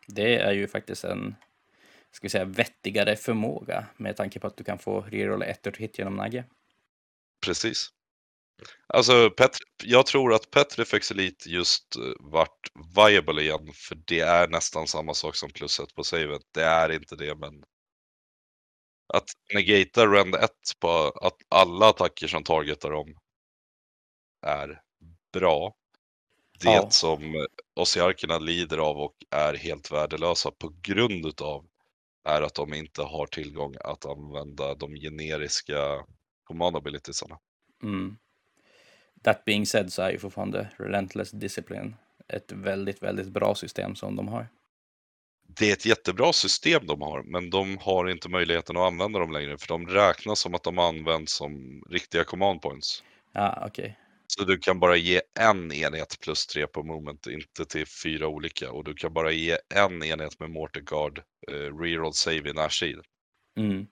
Det 0.06 0.36
är 0.36 0.52
ju 0.52 0.68
faktiskt 0.68 1.04
en 1.04 1.34
ska 2.12 2.24
vi 2.24 2.28
säga, 2.30 2.44
vettigare 2.44 3.16
förmåga 3.16 3.86
med 3.96 4.16
tanke 4.16 4.40
på 4.40 4.46
att 4.46 4.56
du 4.56 4.64
kan 4.64 4.78
få 4.78 5.00
rerolla 5.00 5.46
ett 5.46 5.66
och 5.66 5.76
hit 5.78 5.98
genom 5.98 6.16
Nagge. 6.16 6.44
Precis. 7.46 7.88
Alltså, 8.86 9.30
Pet 9.30 9.58
jag 9.84 10.06
tror 10.06 10.34
att 10.34 10.50
Petrifex 10.50 11.10
Elite 11.10 11.50
just 11.50 11.96
uh, 11.98 12.14
vart 12.20 12.70
viable 12.96 13.42
igen, 13.42 13.72
för 13.74 13.98
det 14.06 14.20
är 14.20 14.48
nästan 14.48 14.86
samma 14.86 15.14
sak 15.14 15.36
som 15.36 15.50
plus 15.50 15.80
på 15.94 16.04
savet. 16.04 16.42
Det 16.54 16.64
är 16.64 16.92
inte 16.92 17.16
det, 17.16 17.34
men 17.34 17.62
att 19.14 19.28
negata 19.54 20.06
rend 20.06 20.34
1 20.34 20.50
på 20.80 20.88
att 21.22 21.36
alla 21.48 21.88
attacker 21.88 22.26
som 22.26 22.44
targetar 22.44 22.90
dem 22.90 23.16
är 24.46 24.80
bra. 25.32 25.74
Det 26.60 26.70
Ja. 26.70 26.90
som 26.90 27.46
Ossiarkerna 27.74 28.38
lider 28.38 28.78
av 28.78 28.96
och 28.96 29.16
är 29.30 29.54
helt 29.54 29.92
värdelösa 29.92 30.50
på 30.50 30.72
grund 30.82 31.26
utav 31.26 31.66
är 32.24 32.42
att 32.42 32.54
de 32.54 32.74
inte 32.74 33.02
har 33.02 33.26
tillgång 33.26 33.74
att 33.84 34.06
använda 34.06 34.74
de 34.74 34.94
generiska 34.94 36.06
command 36.44 36.76
abilitiesarna. 36.76 37.38
Mm. 37.82 38.16
That 39.24 39.44
being 39.44 39.66
said 39.66 39.92
så 39.92 40.02
är 40.02 40.10
ju 40.10 40.18
fortfarande 40.18 40.68
Relentless 40.76 41.30
Discipline 41.30 41.96
ett 42.28 42.52
väldigt, 42.52 43.02
väldigt 43.02 43.28
bra 43.28 43.54
system 43.54 43.94
som 43.94 44.16
de 44.16 44.28
har. 44.28 44.48
Det 45.48 45.68
är 45.68 45.72
ett 45.72 45.86
jättebra 45.86 46.32
system 46.32 46.86
de 46.86 47.02
har, 47.02 47.22
men 47.22 47.50
de 47.50 47.78
har 47.78 48.08
inte 48.10 48.28
möjligheten 48.28 48.76
att 48.76 48.82
använda 48.82 49.18
dem 49.18 49.32
längre 49.32 49.58
för 49.58 49.68
de 49.68 49.86
räknas 49.86 50.40
som 50.40 50.54
att 50.54 50.62
de 50.62 50.78
används 50.78 51.32
som 51.32 51.82
riktiga 51.90 52.24
command 52.24 52.62
points. 52.62 53.02
Ja, 53.32 53.64
okej. 53.66 53.98
Så 54.38 54.44
du 54.44 54.58
kan 54.58 54.80
bara 54.80 54.96
ge 54.96 55.20
en 55.40 55.72
enhet 55.72 56.20
plus 56.20 56.46
tre 56.46 56.66
på 56.66 56.82
moment, 56.82 57.26
inte 57.26 57.64
till 57.64 57.86
fyra 57.86 58.28
olika. 58.28 58.72
Och 58.72 58.84
du 58.84 58.94
kan 58.94 59.12
bara 59.12 59.32
ge 59.32 59.58
en 59.74 60.02
enhet 60.02 60.40
med 60.40 60.50
Mortarguard, 60.50 61.22
eh, 61.50 61.78
reroll 61.78 62.14
save 62.14 62.50
i 62.50 62.52
närstrid. 62.52 63.00
Mm. 63.58 63.86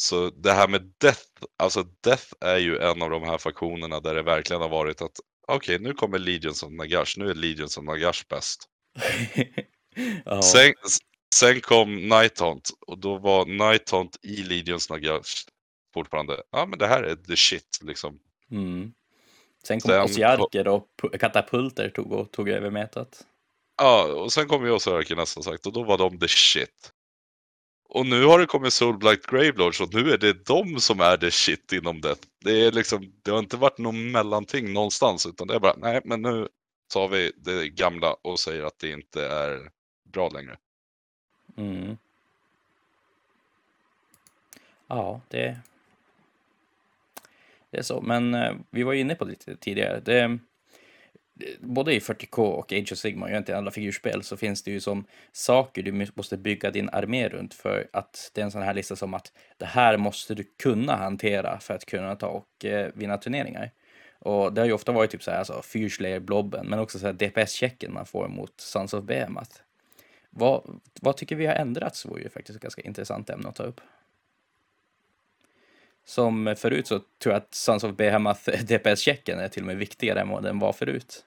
Så 0.00 0.30
det 0.30 0.52
här 0.52 0.68
med 0.68 0.94
Death, 0.98 1.22
alltså 1.58 1.82
Death 1.82 2.26
är 2.40 2.56
ju 2.58 2.78
en 2.78 3.02
av 3.02 3.10
de 3.10 3.22
här 3.22 3.38
faktionerna 3.38 4.00
där 4.00 4.14
det 4.14 4.22
verkligen 4.22 4.62
har 4.62 4.68
varit 4.68 5.02
att 5.02 5.20
okej, 5.48 5.78
nu 5.78 5.94
kommer 5.94 6.18
Legions 6.18 6.62
of 6.62 6.72
Nagash, 6.72 7.14
nu 7.16 7.30
är 7.30 7.34
Legions 7.34 7.78
of 7.78 7.84
Nagash 7.84 8.24
bäst. 8.28 8.68
ja. 10.24 10.42
Sen, 10.42 10.74
sen 11.34 11.60
kom 11.60 11.96
Nighthaunt 11.96 12.70
och 12.86 12.98
då 12.98 13.18
var 13.18 13.46
Nighthaunt 13.46 14.16
i 14.22 14.36
Legions 14.42 14.90
Nagash 14.90 15.46
fortfarande, 15.94 16.42
ja 16.50 16.66
men 16.66 16.78
det 16.78 16.86
här 16.86 17.02
är 17.02 17.16
the 17.16 17.36
shit 17.36 17.78
liksom. 17.82 18.18
Mm. 18.50 18.92
Sen 19.68 19.80
kom 19.80 19.90
Sen 19.90 20.02
Ossiarker 20.02 20.68
och 20.68 20.88
pu- 21.02 21.18
katapulter 21.18 21.90
tog, 21.90 22.12
och, 22.12 22.30
tog 22.30 22.48
över 22.48 22.70
metat. 22.70 23.26
Ja, 23.76 24.04
och 24.04 24.32
sen 24.32 24.48
kom 24.48 24.64
ju 24.64 24.70
Osaraki 24.70 25.14
nästan 25.14 25.42
sagt 25.42 25.66
och 25.66 25.72
då 25.72 25.84
var 25.84 25.98
de 25.98 26.18
the 26.18 26.28
shit. 26.28 26.92
Och 27.88 28.06
nu 28.06 28.24
har 28.24 28.38
det 28.38 28.46
kommit 28.46 28.72
Soulblight 28.72 29.26
Gravelords 29.26 29.80
och 29.80 29.94
nu 29.94 30.10
är 30.10 30.18
det 30.18 30.46
de 30.46 30.80
som 30.80 31.00
är 31.00 31.16
the 31.16 31.30
shit 31.30 31.72
inom 31.72 32.00
det. 32.00 32.16
Det, 32.44 32.66
är 32.66 32.72
liksom, 32.72 33.12
det 33.22 33.30
har 33.30 33.38
inte 33.38 33.56
varit 33.56 33.78
någon 33.78 34.10
mellanting 34.10 34.72
någonstans 34.72 35.26
utan 35.26 35.46
det 35.46 35.54
är 35.54 35.60
bara, 35.60 35.76
nej 35.76 36.00
men 36.04 36.22
nu 36.22 36.48
tar 36.92 37.08
vi 37.08 37.32
det 37.36 37.68
gamla 37.68 38.16
och 38.22 38.40
säger 38.40 38.64
att 38.64 38.78
det 38.78 38.90
inte 38.90 39.26
är 39.26 39.70
bra 40.04 40.28
längre. 40.28 40.56
Mm. 41.56 41.96
Ja, 44.86 45.20
det, 45.28 45.58
det 47.70 47.78
är 47.78 47.82
så. 47.82 48.00
Men 48.00 48.34
eh, 48.34 48.54
vi 48.70 48.82
var 48.82 48.92
ju 48.92 49.00
inne 49.00 49.14
på 49.14 49.24
det 49.24 49.30
lite 49.30 49.56
tidigare. 49.56 50.00
Det, 50.00 50.38
både 51.60 51.94
i 51.94 51.98
40K 51.98 52.38
och 52.38 52.72
Age 52.72 52.92
of 52.92 52.98
Sigma, 52.98 53.30
egentligen 53.30 53.58
alla 53.58 53.70
figurspel, 53.70 54.22
så 54.22 54.36
finns 54.36 54.62
det 54.62 54.70
ju 54.70 54.80
som 54.80 55.04
saker 55.32 55.82
du 55.82 56.10
måste 56.14 56.36
bygga 56.36 56.70
din 56.70 56.88
armé 56.88 57.28
runt 57.28 57.54
för 57.54 57.88
att 57.92 58.30
det 58.34 58.40
är 58.40 58.44
en 58.44 58.50
sån 58.50 58.62
här 58.62 58.74
lista 58.74 58.96
som 58.96 59.14
att 59.14 59.32
det 59.56 59.66
här 59.66 59.96
måste 59.96 60.34
du 60.34 60.44
kunna 60.62 60.96
hantera 60.96 61.60
för 61.60 61.74
att 61.74 61.84
kunna 61.84 62.16
ta 62.16 62.26
och 62.26 62.64
eh, 62.64 62.90
vinna 62.94 63.16
turneringar. 63.16 63.70
Och 64.20 64.52
det 64.52 64.60
har 64.60 64.66
ju 64.66 64.72
ofta 64.72 64.92
varit 64.92 65.10
typ 65.10 65.22
så 65.22 65.30
här, 65.30 65.38
alltså 65.38 65.62
Fyrslayer, 65.62 66.20
Blobben, 66.20 66.66
men 66.66 66.78
också 66.78 66.98
så 66.98 67.06
här 67.06 67.12
DPS-checken 67.12 67.92
man 67.92 68.06
får 68.06 68.28
mot 68.28 68.60
Sons 68.60 68.94
of 68.94 69.04
Behemoth. 69.04 69.60
Vad, 70.30 70.80
vad 71.00 71.16
tycker 71.16 71.36
vi 71.36 71.46
har 71.46 71.54
ändrats 71.54 72.06
vore 72.06 72.22
ju 72.22 72.28
faktiskt 72.28 72.56
ett 72.56 72.62
ganska 72.62 72.82
intressant 72.82 73.30
ämne 73.30 73.48
att 73.48 73.54
ta 73.54 73.62
upp. 73.62 73.80
Som 76.08 76.54
förut 76.58 76.86
så 76.86 76.98
tror 76.98 77.34
jag 77.34 77.42
att 77.42 77.54
Sons 77.54 77.84
of 77.84 77.96
Behemoth 77.96 78.50
DPS-checken 78.64 79.38
är 79.38 79.48
till 79.48 79.62
och 79.62 79.66
med 79.66 79.76
viktigare 79.76 80.20
än 80.20 80.28
vad 80.28 80.42
den 80.42 80.58
var 80.58 80.72
förut. 80.72 81.24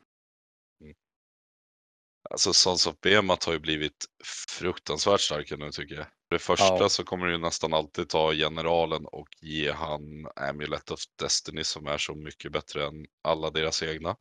Alltså 2.30 2.54
Sons 2.54 2.88
of 2.88 3.00
Behemoth 3.02 3.48
har 3.48 3.54
ju 3.54 3.60
blivit 3.60 4.06
fruktansvärt 4.50 5.22
starka 5.22 5.56
nu 5.56 5.72
tycker 5.72 5.96
jag. 5.96 6.06
För 6.06 6.36
det 6.36 6.40
första 6.40 6.78
Ja. 6.80 6.90
så 6.90 7.04
kommer 7.04 7.26
du 7.26 7.32
ju 7.32 7.38
nästan 7.38 7.74
alltid 7.74 8.10
ta 8.10 8.34
generalen 8.34 9.06
och 9.06 9.28
ge 9.42 9.72
han 9.72 10.28
Amulet 10.36 10.92
of 10.92 11.00
Destiny 11.20 11.64
som 11.64 11.88
är 11.88 11.98
så 11.98 12.16
mycket 12.16 12.52
bättre 12.52 12.86
än 12.86 13.06
alla 13.22 13.50
deras 13.50 13.84
egna. 13.84 14.16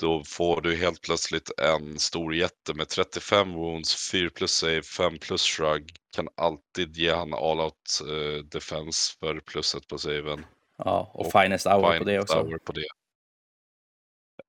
Då 0.00 0.24
får 0.24 0.60
du 0.60 0.76
helt 0.76 1.02
plötsligt 1.02 1.50
en 1.58 1.98
stor 1.98 2.34
jätte 2.34 2.74
med 2.74 2.88
35 2.88 3.52
wounds, 3.54 4.10
4 4.10 4.30
plus 4.30 4.52
save, 4.52 4.82
5 4.82 5.18
plus 5.18 5.42
shrug. 5.42 5.96
Kan 6.14 6.28
alltid 6.36 6.96
ge 6.96 7.12
han 7.12 7.34
all 7.34 7.60
out 7.60 8.00
eh, 8.08 8.44
defense 8.44 9.12
för 9.20 9.40
plusset 9.40 9.88
på 9.88 9.98
saven. 9.98 10.46
Ja, 10.78 11.10
och, 11.14 11.26
Och 11.26 11.32
Finest 11.32 11.66
Hour 11.66 11.98
på 11.98 12.04
det 12.04 12.10
Finest 12.10 12.30
också. 12.30 12.42
hour 12.42 12.58
på 12.58 12.72
det. 12.72 12.88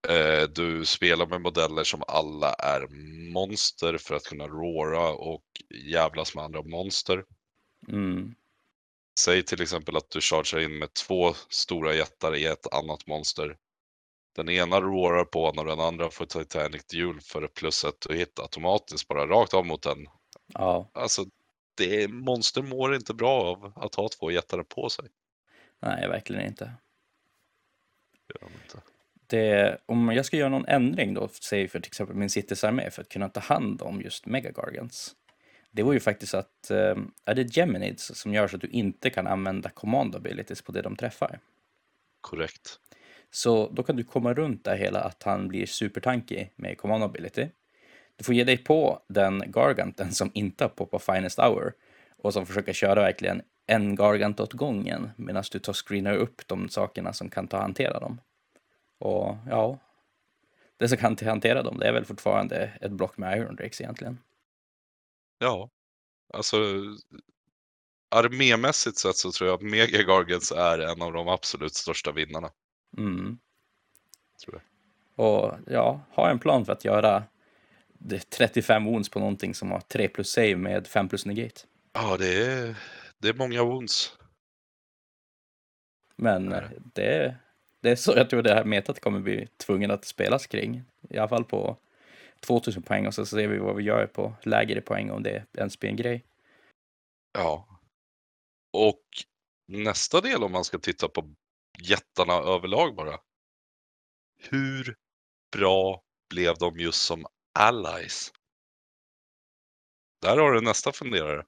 Eh, 0.08 0.47
Du 0.50 0.86
spelar 0.86 1.26
med 1.28 1.41
modeller 1.41 1.84
som 1.84 2.04
alla 2.08 2.54
är 2.54 2.88
monster 3.34 3.97
för 3.97 4.16
att 4.16 4.24
kunna 4.24 4.47
roara 4.47 5.10
och 5.10 5.43
jävlas 5.86 6.36
med 6.36 6.43
andra 6.43 6.62
monster. 6.64 7.24
Mm. 7.88 8.36
Säg 9.20 9.43
till 9.43 9.62
exempel 9.62 9.97
att 9.97 10.10
du 10.10 10.22
chargear 10.22 10.62
in 10.64 10.80
med 10.80 10.93
två 10.93 11.34
stora 11.50 11.93
jättar 11.95 12.36
i 12.36 12.45
ett 12.45 12.74
annat 12.74 13.08
monster. 13.08 13.58
Den 14.36 14.49
ena 14.49 14.82
roarar 14.82 15.25
på 15.25 15.45
honom 15.45 15.67
och 15.67 15.77
den 15.77 15.86
andra 15.86 16.09
får 16.09 16.25
Titanic 16.25 16.86
Duel 16.86 17.21
för 17.21 17.47
plusset 17.47 18.05
och 18.05 18.15
hit 18.15 18.39
automatiskt 18.39 19.07
bara 19.07 19.27
rakt 19.27 19.53
av 19.53 19.65
mot 19.65 19.84
den. 19.84 20.07
Ja, 20.53 20.89
Alltså, 20.93 21.25
det 21.77 22.07
monster 22.07 22.61
mår 22.61 22.95
inte 22.95 23.13
bra 23.13 23.41
av 23.41 23.73
att 23.75 23.95
ha 23.95 24.09
två 24.09 24.32
jättar 24.32 24.63
på 24.63 24.89
sig. 24.89 25.05
nej, 25.80 26.07
verkligen 26.07 26.45
inte. 26.45 26.73
Det 28.27 28.45
inte. 28.45 28.82
Det, 29.27 29.77
om 29.86 30.09
jag 30.09 30.25
ska 30.25 30.38
göra 30.38 30.49
någon 30.49 30.65
ändring 30.65 31.13
då, 31.13 31.27
säg 31.27 31.67
för 31.67 31.80
till 31.80 31.89
exempel 31.89 32.15
min 32.15 32.30
Cities-armé 32.30 32.91
för 32.91 33.01
att 33.01 33.09
kunna 33.09 33.30
ta 33.30 33.39
hand 33.39 33.82
om 33.82 34.01
just 34.01 34.25
Megagargants. 34.25 35.15
Det 35.71 35.84
var 35.84 35.93
ju 35.93 35.99
faktiskt 35.99 36.34
att, 36.34 36.71
eh, 36.71 36.97
är 37.25 37.36
det 37.36 37.57
Geminids 37.57 38.11
som 38.15 38.34
gör 38.34 38.47
så 38.47 38.55
att 38.55 38.61
du 38.61 38.67
inte 38.67 39.09
kan 39.09 39.27
använda 39.27 39.69
command 39.69 40.15
abilities 40.15 40.61
på 40.61 40.71
det 40.71 40.82
de 40.82 40.95
träffar? 40.95 41.39
Korrekt. 42.21 42.80
Så 43.32 43.69
då 43.69 43.84
kan 43.84 43.95
du 43.95 44.03
komma 44.03 44.34
runt 44.34 44.63
det 44.63 44.77
hela 44.77 45.01
att 45.01 45.23
han 45.23 45.47
blir 45.47 45.65
supertanky 45.65 46.47
med 46.55 46.77
command 46.77 47.03
ability. 47.03 47.47
Du 48.15 48.23
får 48.23 48.36
ge 48.36 48.43
dig 48.43 48.57
på 48.57 49.01
den 49.07 49.43
Garganten 49.51 50.13
som 50.13 50.32
inte 50.34 50.63
har 50.63 50.69
poppat 50.69 51.03
Finest 51.03 51.39
Hour 51.39 51.73
och 52.17 52.34
som 52.34 52.45
försöker 52.45 52.73
köra 52.73 53.01
verkligen 53.01 53.41
en 53.65 53.95
Gargant 53.95 54.39
åt 54.39 54.53
gången 54.53 55.09
medan 55.15 55.43
du 55.51 55.59
tar 55.59 55.73
screenar 55.73 56.15
upp 56.15 56.47
de 56.47 56.69
sakerna 56.69 57.13
som 57.13 57.30
kan 57.30 57.47
ta 57.47 57.57
hantera 57.57 57.99
dem. 57.99 58.21
Och 58.97 59.36
ja, 59.49 59.80
det 60.77 60.89
som 60.89 60.97
kan 60.97 61.17
hantera 61.21 61.63
dem, 61.63 61.77
det 61.80 61.88
är 61.88 61.93
väl 61.93 62.05
fortfarande 62.05 62.71
ett 62.82 62.91
block 62.91 63.17
med 63.17 63.38
Iron 63.38 63.55
Drakes 63.55 63.82
egentligen. 63.82 64.19
Ja, 65.38 65.69
alltså 66.34 66.57
armémässigt 68.15 68.97
sett 68.97 69.15
så 69.15 69.32
tror 69.32 69.49
jag 69.49 69.55
att 69.55 69.71
Mega 69.71 70.03
Gargants 70.03 70.51
är 70.51 70.80
en 70.80 71.01
av 71.01 71.13
de 71.13 71.27
absolut 71.27 71.75
största 71.75 72.11
vinnarna. 72.11 72.51
Mm. 72.98 73.38
Tror 74.44 74.56
jag. 74.56 74.62
Och 75.26 75.58
ja, 75.68 76.02
ha 76.12 76.30
en 76.30 76.40
plan 76.40 76.66
för 76.66 76.74
att 76.74 76.86
göra 76.86 77.24
det 77.94 78.30
35 78.30 78.86
wounds 78.86 79.10
på 79.10 79.20
någonting 79.20 79.54
som 79.56 79.72
har 79.72 79.80
3 79.80 80.08
plus 80.08 80.30
save 80.32 80.56
med 80.56 80.88
5 80.88 81.10
plus 81.10 81.26
negate. 81.26 81.62
Ja, 81.94 82.18
det 82.18 82.44
är, 82.44 82.76
det 83.18 83.30
är 83.30 83.34
många 83.34 83.64
wounds. 83.64 84.18
Men 86.16 86.52
Är 86.52 86.70
det? 86.94 87.36
det 87.82 87.90
är 87.92 87.96
så 87.96 88.14
jag 88.16 88.30
tror 88.30 88.42
det 88.42 88.54
här 88.54 88.64
metat 88.64 89.00
kommer 89.00 89.20
bli 89.20 89.48
tvungen 89.58 89.92
att 89.92 90.06
spelas 90.06 90.48
kring. 90.48 90.84
I 91.10 91.18
alla 91.18 91.28
fall 91.28 91.44
på 91.44 91.78
2000 92.40 92.84
poäng 92.84 93.08
och 93.08 93.14
så 93.14 93.26
ser 93.26 93.48
vi 93.48 93.58
vad 93.58 93.76
vi 93.76 93.84
gör 93.84 94.06
på 94.08 94.34
lägre 94.44 94.82
poäng 94.82 95.12
om 95.12 95.24
det 95.24 95.46
ens 95.58 95.80
blir 95.80 95.90
en 95.90 95.96
grej. 95.96 96.26
Ja. 97.34 97.80
Och 98.74 99.04
nästa 99.68 100.22
del 100.22 100.44
om 100.44 100.52
man 100.52 100.64
ska 100.64 100.78
titta 100.78 101.08
på 101.08 101.36
jättarna 101.82 102.34
överlag 102.34 102.95
bara. 102.95 103.19
Hur 104.38 104.95
bra 105.51 106.03
blev 106.30 106.57
de 106.57 106.80
just 106.80 107.01
som 107.01 107.25
allies? 107.59 108.32
Där 110.21 110.38
har 110.38 110.51
du 110.51 110.61
nästa 110.61 110.91
funderare. 110.91 111.45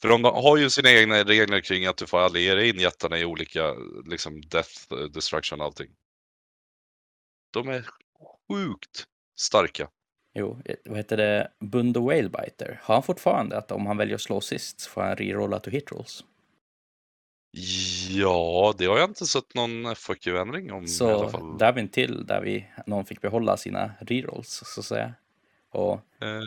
För 0.00 0.08
de 0.08 0.24
har 0.24 0.56
ju 0.56 0.70
sina 0.70 0.90
egna 0.90 1.24
regler 1.24 1.60
kring 1.60 1.86
att 1.86 1.96
du 1.96 2.06
får 2.06 2.18
alliera 2.18 2.64
in 2.64 2.78
jättarna 2.78 3.18
i 3.18 3.24
olika, 3.24 3.74
liksom 4.04 4.40
death, 4.40 4.94
destruction 5.14 5.60
och 5.60 5.66
allting. 5.66 5.90
De 7.52 7.68
är 7.68 7.86
sjukt 8.48 9.06
starka. 9.40 9.90
Jo, 10.34 10.62
eh, 10.64 10.76
vad 10.84 10.96
heter 10.96 11.16
det? 11.16 11.52
Bundo 11.60 12.06
Whalebiter. 12.06 12.80
Har 12.82 12.94
han 12.94 13.02
fortfarande 13.02 13.58
att 13.58 13.72
om 13.72 13.86
han 13.86 13.96
väljer 13.96 14.14
att 14.14 14.20
slå 14.20 14.40
sist 14.40 14.80
så 14.80 14.90
får 14.90 15.02
han 15.02 15.16
rerolla 15.16 15.60
to 15.60 15.70
hit 15.70 15.92
rolls? 15.92 16.24
Ja, 18.10 18.74
det 18.78 18.86
har 18.86 18.98
jag 18.98 19.10
inte 19.10 19.26
sett 19.26 19.54
någon 19.54 19.96
FAQ-ändring 19.96 20.72
om 20.72 20.78
i 20.78 20.78
alla 20.80 20.88
Så 20.88 21.28
fall. 21.28 21.58
där 21.58 21.66
har 21.66 21.72
vi 21.72 21.80
en 21.80 21.88
till 21.88 22.26
där 22.26 22.40
vi, 22.40 22.66
någon 22.86 23.04
fick 23.04 23.20
behålla 23.20 23.56
sina 23.56 23.90
rerolls 24.00 24.62
så 24.66 24.80
att 24.80 24.86
säga. 24.86 25.14
Och 25.70 25.94
Eh, 25.94 26.42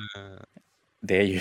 det 1.02 1.18
är 1.18 1.24
ju, 1.24 1.40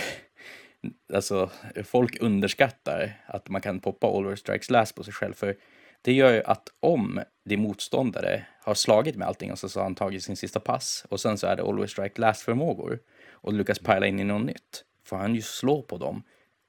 alltså 1.15 1.51
folk 1.85 2.23
underskattar 2.23 3.23
att 3.27 3.49
man 3.49 3.61
kan 3.61 3.81
poppa 3.81 4.07
Always 4.07 4.41
Strikes 4.41 4.71
Last 4.71 4.95
på 4.95 5.05
sig 5.05 5.13
själv 5.13 5.35
för 5.35 5.57
det 6.03 6.13
gör 6.13 6.33
ju 6.33 6.43
att 6.43 6.69
om 6.81 7.21
din 7.45 7.61
motståndare 7.61 8.47
har 8.63 8.75
slagit 8.75 9.17
med 9.17 9.29
allting 9.29 9.53
och 9.53 9.59
så, 9.59 9.69
så 9.69 9.81
har 9.81 9.85
han 9.85 9.95
tagit 9.95 10.25
sin 10.25 10.37
sista 10.37 10.61
pass 10.61 11.07
och 11.09 11.21
sen 11.21 11.39
så 11.39 11.47
är 11.47 11.57
det 11.57 11.63
Always 11.63 11.91
Strike 11.91 12.21
Last 12.21 12.43
förmågor 12.43 12.99
och 13.31 13.53
lyckas 13.53 13.79
pila 13.79 14.07
in 14.07 14.21
i 14.21 14.25
något 14.25 14.47
nytt 14.47 14.85
får 15.05 15.17
han 15.17 15.35
ju 15.35 15.43
slå 15.43 15.83
på 15.83 15.99
dem 15.99 16.23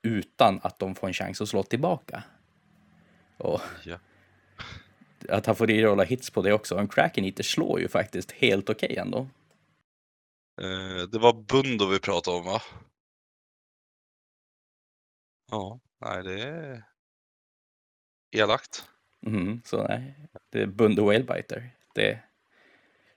utan 0.04 0.60
att 0.64 0.80
de 0.80 0.96
får 0.96 1.08
en 1.08 1.14
chans 1.14 1.42
att 1.42 1.50
slå 1.50 1.64
tillbaka. 1.64 2.24
Och 3.42 3.62
ja. 3.84 3.98
att 5.30 5.46
han 5.46 5.56
får 5.56 5.68
rerolla 5.68 6.04
hits 6.04 6.30
på 6.30 6.42
det 6.42 6.54
också. 6.54 6.78
En 6.78 6.88
Kraken 6.88 7.26
Eater 7.26 7.44
slår 7.44 7.80
ju 7.80 7.88
faktiskt 7.88 8.32
helt 8.32 8.70
okej 8.70 8.98
ändå. 8.98 9.28
Eh, 10.62 11.04
det 11.12 11.20
var 11.20 11.34
Bundo 11.34 11.86
vi 11.88 12.00
pratade 12.00 12.38
om 12.38 12.46
va? 12.46 12.62
Ja, 15.52 15.80
nej 16.06 16.24
det 16.24 16.42
är 16.44 16.84
elakt. 18.32 18.86
Mhm, 19.26 19.62
så 19.66 19.84
nej, 19.88 20.16
det 20.50 20.62
är 20.62 20.66
Bundo 20.68 21.06
Whalebiter. 21.06 21.70
Det, 21.96 22.20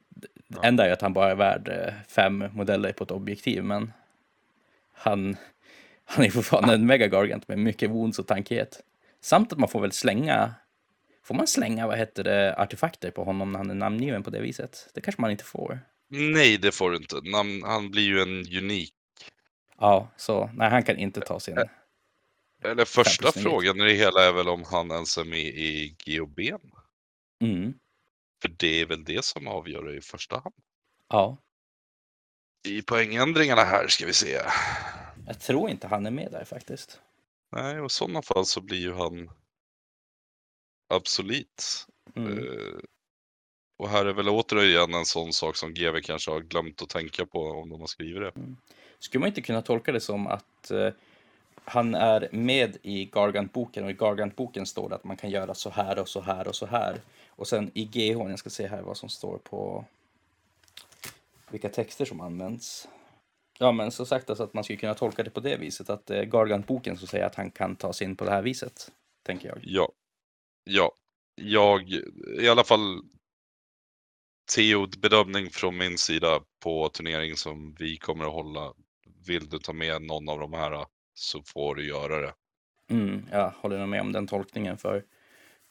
det 0.08 0.28
Ja. 0.48 0.62
enda 0.64 0.86
är 0.86 0.92
att 0.92 1.00
han 1.02 1.12
bara 1.12 1.30
är 1.30 1.34
värd 1.34 1.68
eh, 1.68 1.94
fem 2.08 2.44
modeller 2.52 2.92
på 2.92 3.04
ett 3.04 3.10
objektiv, 3.10 3.64
men 3.64 3.92
han, 4.92 5.36
han 6.04 6.24
är 6.24 6.30
fortfarande 6.30 6.74
en 6.74 6.86
megagargant 6.92 7.48
med 7.48 7.58
mycket 7.58 7.90
wounds 7.90 8.18
och 8.18 8.26
tankighet. 8.26 8.80
Samt 9.24 9.52
att 9.52 9.58
man 9.58 9.68
får 9.68 9.80
väl 9.80 9.92
slänga, 9.92 10.54
får 11.22 11.34
man 11.34 11.46
slänga, 11.46 11.86
vad 11.86 11.98
heter 11.98 12.24
det, 12.24 12.56
artefakter 12.56 13.10
på 13.10 13.24
honom 13.24 13.52
när 13.52 13.58
han 13.58 13.70
är 13.70 13.74
namngiven 13.74 14.22
på 14.22 14.30
det 14.30 14.40
viset? 14.40 14.90
Det 14.94 15.00
kanske 15.00 15.20
man 15.22 15.30
inte 15.30 15.44
får. 15.44 15.80
Nej, 16.08 16.58
det 16.58 16.72
får 16.72 16.90
du 16.90 16.96
inte. 16.96 17.20
Namn, 17.22 17.62
han 17.62 17.90
blir 17.90 18.02
ju 18.02 18.20
en 18.22 18.58
unik. 18.64 18.94
Ja, 19.78 20.08
så 20.16 20.50
nej, 20.54 20.70
han 20.70 20.82
kan 20.82 20.96
inte 20.96 21.20
ta 21.20 21.40
sin... 21.40 21.58
Eller 22.64 22.84
första 22.84 23.32
frågan 23.32 23.80
i 23.80 23.84
det 23.84 23.92
hela 23.94 24.28
är 24.28 24.32
väl 24.32 24.48
om 24.48 24.64
han 24.70 24.90
ens 24.90 25.18
är 25.18 25.24
med 25.24 25.46
i 25.46 25.96
GOB. 26.06 26.38
Mm, 27.40 27.74
För 28.42 28.48
det 28.48 28.80
är 28.80 28.86
väl 28.86 29.04
det 29.04 29.24
som 29.24 29.48
avgör 29.48 29.82
det 29.84 29.96
i 29.96 30.00
första 30.00 30.34
hand. 30.34 30.54
ja, 31.08 31.36
I 32.68 32.82
poängändringarna 32.82 33.62
här 33.64 33.88
ska 33.88 34.06
vi 34.06 34.12
se. 34.12 34.40
jag 35.26 35.40
tror 35.40 35.70
inte 35.70 35.86
han 35.86 36.06
är 36.06 36.10
med 36.10 36.32
där 36.32 36.44
faktiskt. 36.44 37.00
Nej, 37.54 37.80
och 37.80 37.86
i 37.86 37.88
sådana 37.88 38.22
fall 38.22 38.46
så 38.46 38.60
blir 38.60 38.78
ju 38.78 38.92
han 38.92 39.30
obsolet. 40.94 41.86
Mm. 42.16 42.38
Eh, 42.38 42.78
och 43.78 43.88
här 43.88 44.06
är 44.06 44.12
väl 44.12 44.28
återigen 44.28 44.94
en 44.94 45.04
sån 45.04 45.32
sak 45.32 45.56
som 45.56 45.74
GV 45.74 46.00
kanske 46.02 46.30
har 46.30 46.40
glömt 46.40 46.82
att 46.82 46.88
tänka 46.88 47.26
på 47.26 47.40
om 47.40 47.68
de 47.68 47.80
har 47.80 47.86
skrivit 47.86 48.22
det. 48.22 48.32
Skulle 48.98 49.20
man 49.20 49.28
inte 49.28 49.42
kunna 49.42 49.62
tolka 49.62 49.92
det 49.92 50.00
som 50.00 50.26
att 50.26 50.70
eh, 50.70 50.88
han 51.64 51.94
är 51.94 52.28
med 52.32 52.76
i 52.82 53.04
Gargant-boken 53.04 53.84
och 53.84 53.90
i 53.90 53.94
Gargant-boken 53.94 54.66
står 54.66 54.88
det 54.88 54.94
att 54.94 55.04
man 55.04 55.16
kan 55.16 55.30
göra 55.30 55.54
så 55.54 55.70
här 55.70 55.98
och 55.98 56.08
så 56.08 56.20
här 56.20 56.48
och 56.48 56.54
så 56.54 56.66
här. 56.66 57.00
Och 57.28 57.48
sen 57.48 57.70
i 57.74 57.84
GH, 57.84 58.30
jag 58.30 58.38
ska 58.38 58.50
se 58.50 58.66
här 58.66 58.82
vad 58.82 58.96
som 58.96 59.08
står 59.08 59.38
på 59.38 59.84
vilka 61.50 61.68
texter 61.68 62.04
som 62.04 62.20
används. 62.20 62.88
Ja, 63.58 63.72
men 63.72 63.90
så 63.90 64.06
sagt 64.06 64.30
alltså 64.30 64.44
att 64.44 64.54
man 64.54 64.64
skulle 64.64 64.76
kunna 64.76 64.94
tolka 64.94 65.22
det 65.22 65.30
på 65.30 65.40
det 65.40 65.56
viset, 65.56 65.90
att 65.90 66.06
det 66.06 66.18
är 66.18 66.24
Gargant-boken 66.24 66.96
som 66.96 67.08
säger 67.08 67.26
att 67.26 67.34
han 67.34 67.50
kan 67.50 67.76
ta 67.76 67.92
sig 67.92 68.06
in 68.06 68.16
på 68.16 68.24
det 68.24 68.30
här 68.30 68.42
viset, 68.42 68.92
tänker 69.22 69.48
jag. 69.48 69.58
Ja. 69.62 69.92
Ja. 70.64 70.92
Jag, 71.36 71.90
i 72.40 72.48
alla 72.48 72.64
fall 72.64 73.02
Theo, 74.54 74.86
bedömning 74.86 75.50
från 75.50 75.76
min 75.76 75.98
sida 75.98 76.40
på 76.62 76.88
turneringen 76.88 77.36
som 77.36 77.74
vi 77.78 77.96
kommer 77.96 78.24
att 78.24 78.32
hålla. 78.32 78.72
Vill 79.26 79.48
du 79.48 79.58
ta 79.58 79.72
med 79.72 80.02
någon 80.02 80.28
av 80.28 80.38
de 80.38 80.52
här 80.52 80.86
så 81.14 81.42
får 81.42 81.74
du 81.74 81.88
göra 81.88 82.20
det. 82.20 82.34
Mm, 82.90 83.26
jag 83.30 83.50
håller 83.50 83.78
nog 83.78 83.88
med 83.88 84.00
om 84.00 84.12
den 84.12 84.26
tolkningen, 84.26 84.78
för 84.78 85.04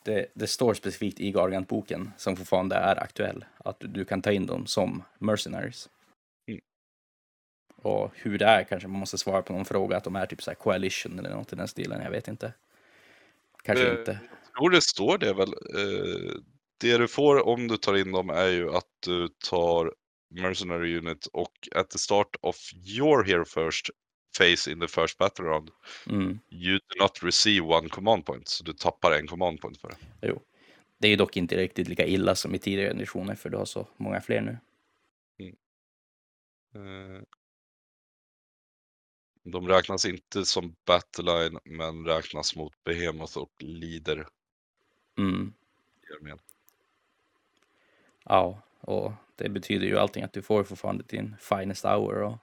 det, 0.06 0.28
det 0.34 0.48
står 0.48 0.74
specifikt 0.74 1.20
i 1.20 1.32
Gargant-boken, 1.32 2.12
som 2.18 2.36
fortfarande 2.36 2.76
är 2.76 3.04
aktuell, 3.04 3.46
att 3.58 3.80
du, 3.80 3.88
du 3.88 4.06
kan 4.06 4.22
ta 4.22 4.32
in 4.32 4.46
dem 4.46 4.66
som 4.66 5.04
mercenaries. 5.20 5.90
Mm. 7.84 7.96
Och 7.98 8.12
hur 8.16 8.38
det 8.38 8.46
är 8.46 8.64
kanske 8.64 8.88
man 8.88 9.00
måste 9.00 9.18
svara 9.18 9.42
på 9.42 9.54
någon 9.54 9.66
fråga, 9.66 9.98
att 9.98 10.04
de 10.04 10.16
är 10.16 10.26
typ 10.26 10.44
så 10.44 10.52
här 10.52 10.56
coalition 10.56 11.20
eller 11.20 11.30
något 11.30 11.54
i 11.54 11.56
den 11.56 11.68
stilen, 11.68 12.02
jag 12.04 12.12
vet 12.12 12.28
inte. 12.28 12.54
Kanske 13.64 13.88
Eh, 13.88 14.00
inte. 14.00 14.20
Jag 14.44 14.54
tror 14.60 14.70
det 14.70 14.82
står 14.82 15.18
det 15.18 15.34
väl. 15.34 15.50
Eh, 15.50 16.32
det 16.78 16.98
du 16.98 17.08
får 17.08 17.48
om 17.48 17.68
du 17.68 17.78
tar 17.78 17.98
in 17.98 18.12
dem 18.12 18.30
är 18.30 18.48
ju 18.48 18.70
att 18.76 18.88
du 19.06 19.28
tar 19.50 19.94
Mercenary 20.30 20.98
Unit 20.98 21.26
och 21.26 21.52
at 21.76 21.90
the 21.90 21.98
start 21.98 22.36
of 22.42 22.56
your 23.00 23.24
here 23.24 23.46
first 23.46 23.90
phase 24.38 24.72
in 24.72 24.80
the 24.80 24.88
first 24.88 25.18
battle 25.18 25.46
round 25.46 25.70
Mm. 26.10 26.40
you 26.52 26.78
do 26.78 27.04
not 27.04 27.24
receive 27.24 27.62
one 27.66 27.90
command 27.90 28.26
point. 28.26 28.48
Så 28.48 28.64
du 28.64 28.74
tappar 28.74 29.12
en 29.12 29.28
command 29.28 29.62
point 29.62 29.78
för 29.82 29.88
det. 29.90 30.28
Jo. 30.28 30.42
Det 30.98 31.08
är 31.08 31.12
ju 31.12 31.16
dock 31.18 31.38
inte 31.38 31.58
riktigt 31.58 31.88
lika 31.88 32.06
illa 32.06 32.36
som 32.36 32.56
i 32.56 32.60
tidigare 32.60 32.92
editioner, 32.92 33.36
för 33.36 33.50
du 33.50 33.58
har 33.58 33.66
så 33.66 33.88
många 33.98 34.22
fler 34.22 34.42
nu. 34.42 34.58
Eh, 36.76 37.22
De 39.44 39.68
räknas 39.68 40.06
inte 40.06 40.46
som 40.46 40.76
battleline 40.86 41.60
men 41.66 42.06
räknas 42.06 42.56
mot 42.56 42.84
Behemoth 42.84 43.38
och 43.38 43.52
Leader 43.60 44.28
Mm. 45.18 45.54
Ja, 48.26 48.62
och 48.80 49.12
det 49.36 49.50
betyder 49.50 49.86
ju 49.88 49.98
allting 49.98 50.24
att 50.24 50.34
du 50.34 50.42
får 50.42 50.64
fortfarande 50.64 51.04
din 51.08 51.36
finest 51.40 51.86
hour 51.86 52.22
och 52.22 52.38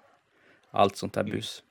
allt 0.71 0.97
sånt 0.97 1.13
där 1.13 1.21
Mm. 1.21 1.33
bus. 1.37 1.63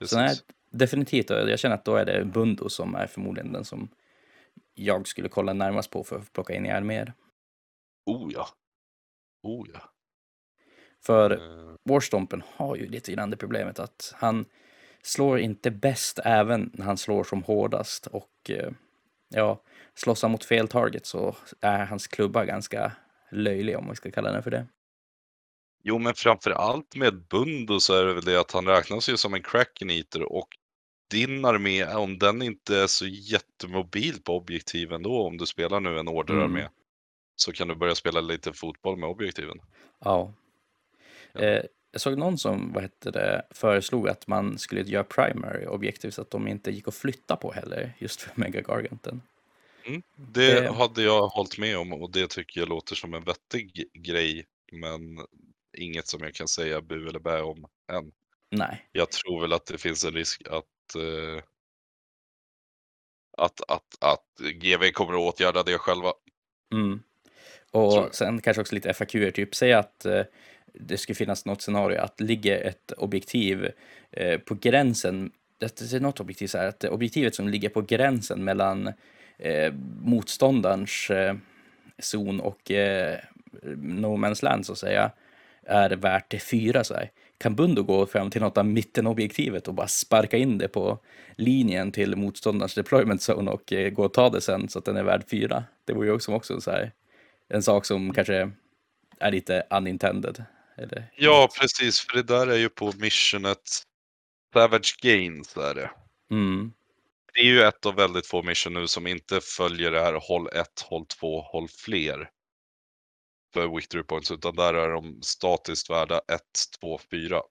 Så 0.00 0.16
nej, 0.16 0.36
definitivt, 0.70 1.30
jag 1.30 1.58
känner 1.58 1.74
att 1.74 1.84
då 1.84 1.96
är 1.96 2.04
det 2.04 2.24
Bundo 2.24 2.68
som 2.68 2.94
är 2.94 3.06
förmodligen 3.06 3.52
den 3.52 3.64
som 3.64 3.88
jag 4.74 5.08
skulle 5.08 5.28
kolla 5.28 5.52
närmast 5.52 5.90
på 5.90 6.04
för 6.04 6.18
att 6.18 6.32
plocka 6.32 6.54
in 6.54 6.66
i 6.66 6.70
arméer. 6.70 7.12
Oh 8.06 8.32
ja. 8.32 8.48
Oh 9.42 9.66
ja. 9.72 9.92
För 11.04 11.30
Eh, 11.30 11.74
Warstompen 11.84 12.42
har 12.56 12.76
ju 12.76 12.86
lite 12.88 13.12
grann 13.12 13.30
det 13.30 13.36
problemet 13.36 13.78
att 13.78 14.14
han 14.16 14.44
slår 15.02 15.38
inte 15.38 15.70
bäst 15.70 16.18
även 16.24 16.70
när 16.74 16.84
han 16.84 16.96
slår 16.96 17.24
som 17.24 17.42
hårdast 17.42 18.06
och 18.06 18.50
eh, 18.50 18.70
ja, 19.28 19.62
slåss 19.94 20.22
han 20.22 20.30
mot 20.30 20.44
fel 20.44 20.68
target 20.68 21.06
så 21.06 21.36
är 21.60 21.84
hans 21.86 22.06
klubba 22.06 22.44
ganska 22.44 22.92
löjlig 23.30 23.76
om 23.78 23.88
vi 23.90 23.96
ska 23.96 24.10
kalla 24.10 24.32
den 24.32 24.42
för 24.42 24.50
det. 24.50 24.66
Jo, 25.82 25.98
men 25.98 26.14
framför 26.14 26.50
allt 26.50 26.96
med 26.96 27.26
Bundo 27.28 27.80
så 27.80 27.94
är 27.94 28.04
det 28.04 28.14
väl 28.14 28.24
det 28.24 28.40
att 28.40 28.52
han 28.52 28.66
räknas 28.66 29.08
ju 29.08 29.16
som 29.16 29.34
en 29.34 29.42
Kraken 29.42 29.90
Eater 29.90 30.22
och 30.32 30.48
din 31.10 31.44
armé, 31.44 31.84
om 31.84 32.18
den 32.18 32.42
inte 32.42 32.76
är 32.78 32.86
så 32.86 33.06
jättemobil 33.06 34.22
på 34.22 34.36
objektiven 34.36 35.02
då, 35.02 35.26
om 35.26 35.36
du 35.36 35.46
spelar 35.46 35.80
nu 35.80 35.98
en 35.98 36.08
orderarmé, 36.08 36.60
Mm. 36.60 36.72
så 37.36 37.52
kan 37.52 37.68
du 37.68 37.74
börja 37.74 37.94
spela 37.94 38.20
lite 38.20 38.52
fotboll 38.52 38.96
med 38.98 39.08
objektiven. 39.08 39.58
Ja. 40.04 40.34
Ja. 41.38 41.44
Eh, 41.44 41.64
jag 41.90 42.00
såg 42.00 42.18
någon 42.18 42.38
som 42.38 42.72
vad 42.72 42.82
heter 42.82 43.12
det, 43.12 43.46
föreslog 43.50 44.08
att 44.08 44.26
man 44.26 44.58
skulle 44.58 44.80
göra 44.82 45.04
primary 45.04 45.66
objektiv 45.66 46.10
så 46.10 46.22
att 46.22 46.30
de 46.30 46.48
inte 46.48 46.70
gick 46.70 46.88
att 46.88 46.94
flytta 46.94 47.36
på 47.36 47.52
heller, 47.52 47.92
just 47.98 48.20
för 48.22 48.32
Megagarganten. 48.40 49.22
Mm. 49.86 50.02
Det 50.16 50.60
Det- 50.60 50.72
hade 50.72 51.02
jag 51.02 51.26
hållit 51.28 51.58
med 51.58 51.78
om 51.78 51.92
och 51.92 52.10
det 52.10 52.30
tycker 52.30 52.60
jag 52.60 52.68
låter 52.68 52.94
som 52.94 53.14
en 53.14 53.24
vettig 53.24 53.90
grej, 53.94 54.46
men 54.72 55.00
inget 55.78 56.06
som 56.06 56.20
jag 56.22 56.34
kan 56.34 56.48
säga 56.48 56.80
bu 56.80 57.08
eller 57.08 57.18
bä 57.18 57.40
om 57.42 57.66
än. 57.92 58.12
Nej. 58.50 58.88
Jag 58.92 59.10
tror 59.10 59.40
väl 59.40 59.52
att 59.52 59.66
det 59.66 59.78
finns 59.78 60.04
en 60.04 60.12
risk 60.12 60.42
att 60.50 60.94
eh, 60.96 61.42
att, 63.38 63.60
att, 63.70 63.96
att 64.00 64.40
GV 64.54 64.90
kommer 64.92 65.12
att 65.12 65.34
åtgärda 65.34 65.62
det 65.62 65.78
själva. 65.78 66.12
Mm. 66.72 67.00
Och 67.70 68.14
sen 68.14 68.40
kanske 68.40 68.60
också 68.60 68.74
lite 68.74 68.94
FAQ, 68.94 69.10
typ 69.34 69.54
säg 69.54 69.72
att 69.72 70.04
eh, 70.04 70.22
det 70.80 70.98
skulle 70.98 71.16
finnas 71.16 71.44
något 71.44 71.62
scenario 71.62 72.00
att 72.00 72.20
ligger 72.20 72.60
ett 72.60 72.92
objektiv 72.92 73.70
eh, 74.10 74.38
på 74.38 74.54
gränsen, 74.54 75.30
det 75.58 75.92
är 75.94 76.00
något 76.00 76.20
objektiv 76.20 76.46
så 76.46 76.58
här, 76.58 76.68
att 76.68 76.84
objektivet 76.84 77.34
som 77.34 77.48
ligger 77.48 77.68
på 77.68 77.82
gränsen 77.82 78.44
mellan 78.44 78.92
eh, 79.38 79.72
motståndarens 80.02 81.10
eh, 81.10 81.36
zon 81.98 82.40
och 82.40 82.70
eh, 82.70 83.18
No 83.76 84.16
Man's 84.16 84.44
Land 84.44 84.66
så 84.66 84.72
att 84.72 84.78
säga, 84.78 85.10
är 85.66 85.90
värt 85.90 86.30
det 86.30 86.38
fyra 86.38 86.84
så 86.84 86.94
här. 86.94 87.10
Kan 87.38 87.54
Bundo 87.54 87.82
gå 87.82 88.06
fram 88.06 88.30
till 88.30 88.40
något 88.40 88.58
av 88.58 88.66
mittenobjektivet 88.66 89.68
och 89.68 89.74
bara 89.74 89.86
sparka 89.86 90.36
in 90.36 90.58
det 90.58 90.68
på 90.68 90.98
linjen 91.36 91.92
till 91.92 92.16
motståndarens 92.16 92.74
deployment 92.74 93.20
zone 93.20 93.50
och 93.50 93.72
eh, 93.72 93.90
gå 93.90 94.04
och 94.04 94.14
ta 94.14 94.30
det 94.30 94.40
sen 94.40 94.68
så 94.68 94.78
att 94.78 94.84
den 94.84 94.96
är 94.96 95.02
värd 95.02 95.24
fyra? 95.30 95.64
Det 95.84 95.92
vore 95.92 96.06
ju 96.06 96.12
också, 96.12 96.32
också 96.32 96.60
så 96.60 96.70
här, 96.70 96.92
en 97.48 97.62
sak 97.62 97.84
som 97.84 98.12
kanske 98.12 98.50
är 99.18 99.30
lite 99.30 99.62
unintended. 99.70 100.44
Eller, 100.76 101.12
Ja, 101.16 101.48
precis, 101.60 102.00
för 102.00 102.16
det 102.16 102.22
där 102.22 102.46
är 102.46 102.56
ju 102.56 102.68
på 102.68 102.92
missionet 102.98 103.82
Savage 104.52 104.96
Gains 105.02 105.56
är 105.56 105.74
det. 105.74 105.90
Mm, 106.30 106.72
Det 107.34 107.40
är 107.40 107.44
ju 107.44 107.62
ett 107.62 107.86
av 107.86 107.94
väldigt 107.94 108.26
få 108.26 108.42
mission 108.42 108.74
nu 108.74 108.88
som 108.88 109.06
inte 109.06 109.40
följer 109.40 109.90
det 109.90 110.00
här 110.00 110.20
håll 110.28 110.48
1, 110.52 110.80
håll 110.80 111.06
2, 111.06 111.40
håll 111.40 111.68
fler. 111.68 112.30
För 113.54 113.76
victory 113.76 114.02
points, 114.02 114.30
utan 114.30 114.56
där 114.56 114.74
är 114.74 114.90
de 114.90 115.22
statiskt 115.22 115.90
värda 115.90 116.20
1, 116.32 116.40
2, 116.80 116.98
4. 117.10 117.42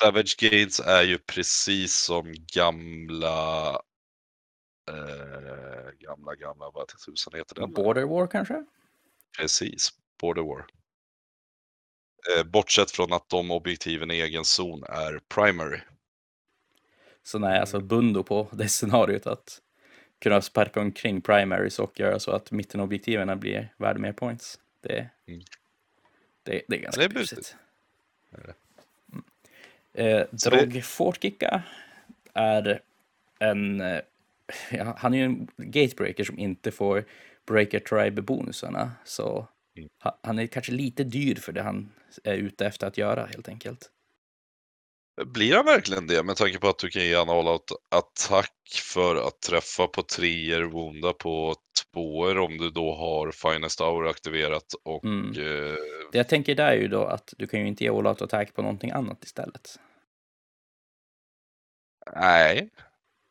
Savage 0.00 0.36
Gains 0.40 0.80
är 0.80 1.02
ju 1.02 1.18
precis 1.18 1.94
som 1.96 2.34
gamla 2.54 3.70
eh, 4.90 5.90
gamla, 5.98 6.34
gamla, 6.34 6.70
vad 6.70 6.88
tusan 6.88 7.32
heter 7.34 7.54
den? 7.54 7.72
Border 7.72 8.04
War 8.04 8.26
kanske? 8.26 8.64
Precis, 9.38 9.90
Border 10.20 10.42
War. 10.42 10.66
Eh, 12.30 12.44
bortsett 12.44 12.90
från 12.90 13.12
att 13.12 13.28
de 13.28 13.50
objektiven 13.50 14.10
i 14.10 14.20
egen 14.20 14.44
zon 14.44 14.84
är 14.88 15.20
primary. 15.28 15.80
Så 17.22 17.38
nej, 17.38 17.58
alltså 17.60 17.80
Bundo 17.80 18.22
på 18.22 18.48
det 18.52 18.68
scenariot 18.68 19.26
att 19.26 19.60
kunna 20.18 20.40
sparka 20.42 20.80
omkring 20.80 21.20
primaries 21.20 21.78
och 21.78 22.00
göra 22.00 22.18
så 22.18 22.30
att 22.30 22.50
mittenobjektiven 22.50 23.40
blir 23.40 23.74
värda 23.76 23.98
mer 23.98 24.12
points. 24.12 24.58
Det, 24.80 25.08
Mm. 25.26 25.42
det, 26.42 26.62
det 26.68 26.76
är 26.76 26.80
ganska 26.80 27.00
det 27.00 27.04
är 27.04 27.08
busigt. 27.08 27.56
Mm. 29.12 29.24
Eh, 29.92 30.26
Drog 30.30 30.84
Fortkicka 30.84 31.62
är 32.34 32.80
en... 33.38 33.80
eh, 33.80 34.00
Ja, 34.70 34.94
han 34.98 35.14
är 35.14 35.18
ju 35.18 35.24
en 35.24 35.48
gatebreaker 35.56 36.24
som 36.24 36.38
inte 36.38 36.70
får 36.70 37.04
breaker 37.46 37.80
tribe-bonusarna. 37.80 38.90
Så 39.04 39.30
Mm. 39.30 39.46
Han 40.22 40.38
är 40.38 40.46
kanske 40.46 40.72
lite 40.72 41.04
dyr 41.04 41.34
för 41.34 41.52
det 41.52 41.62
han 41.62 41.92
är 42.24 42.34
ute 42.34 42.66
efter 42.66 42.86
att 42.86 42.98
göra 42.98 43.26
helt 43.26 43.48
enkelt. 43.48 43.90
Blir 45.26 45.56
han 45.56 45.64
verkligen 45.64 46.06
det 46.06 46.22
med 46.22 46.36
tanke 46.36 46.58
på 46.58 46.68
att 46.68 46.78
du 46.78 46.88
kan 46.88 47.02
ge 47.02 47.14
en 47.14 47.28
all-out 47.30 47.72
attack 47.90 48.52
för 48.94 49.28
att 49.28 49.40
träffa 49.40 49.86
på 49.86 50.02
treor, 50.02 50.62
wounda 50.62 51.12
på 51.12 51.54
tvåor 51.92 52.38
om 52.38 52.58
du 52.58 52.70
då 52.70 52.94
har 52.94 53.30
Finest 53.32 53.80
Hour 53.80 54.08
aktiverat 54.08 54.74
och 54.84 55.04
Mm. 55.04 55.28
eh, 55.30 55.74
Det 56.12 56.18
jag 56.18 56.28
tänker 56.28 56.54
där 56.54 56.72
är 56.72 56.76
ju 56.76 56.88
då 56.88 57.04
att 57.04 57.34
du 57.38 57.46
kan 57.46 57.60
ju 57.60 57.66
inte 57.66 57.84
ge 57.84 57.90
all 57.90 58.06
out 58.06 58.22
attack 58.22 58.54
på 58.54 58.62
någonting 58.62 58.90
annat 58.90 59.24
istället. 59.24 59.78
nej, 62.16 62.70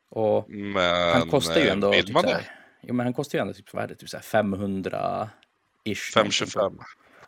Och 0.09 0.49
men 0.49 1.13
han 1.13 1.29
kostar 1.29 1.55
ju 1.59 1.67
eh, 1.67 1.71
ändå... 1.73 1.91
vill 1.91 2.05
Typ 2.05 2.13
man 2.13 2.23
så 2.23 2.29
det? 2.29 2.45
jo, 2.81 2.93
men 2.93 3.05
han 3.05 3.13
kostar 3.13 3.37
ju 3.37 3.41
ändå 3.41 3.53
typ, 3.53 3.73
vad 3.73 3.83
är 3.83 3.87
det, 3.87 3.95
typ 3.95 4.09
så 4.09 4.17
här 4.17 4.23
500-ish. 4.23 5.29
På- 5.83 5.95
525. 6.13 6.79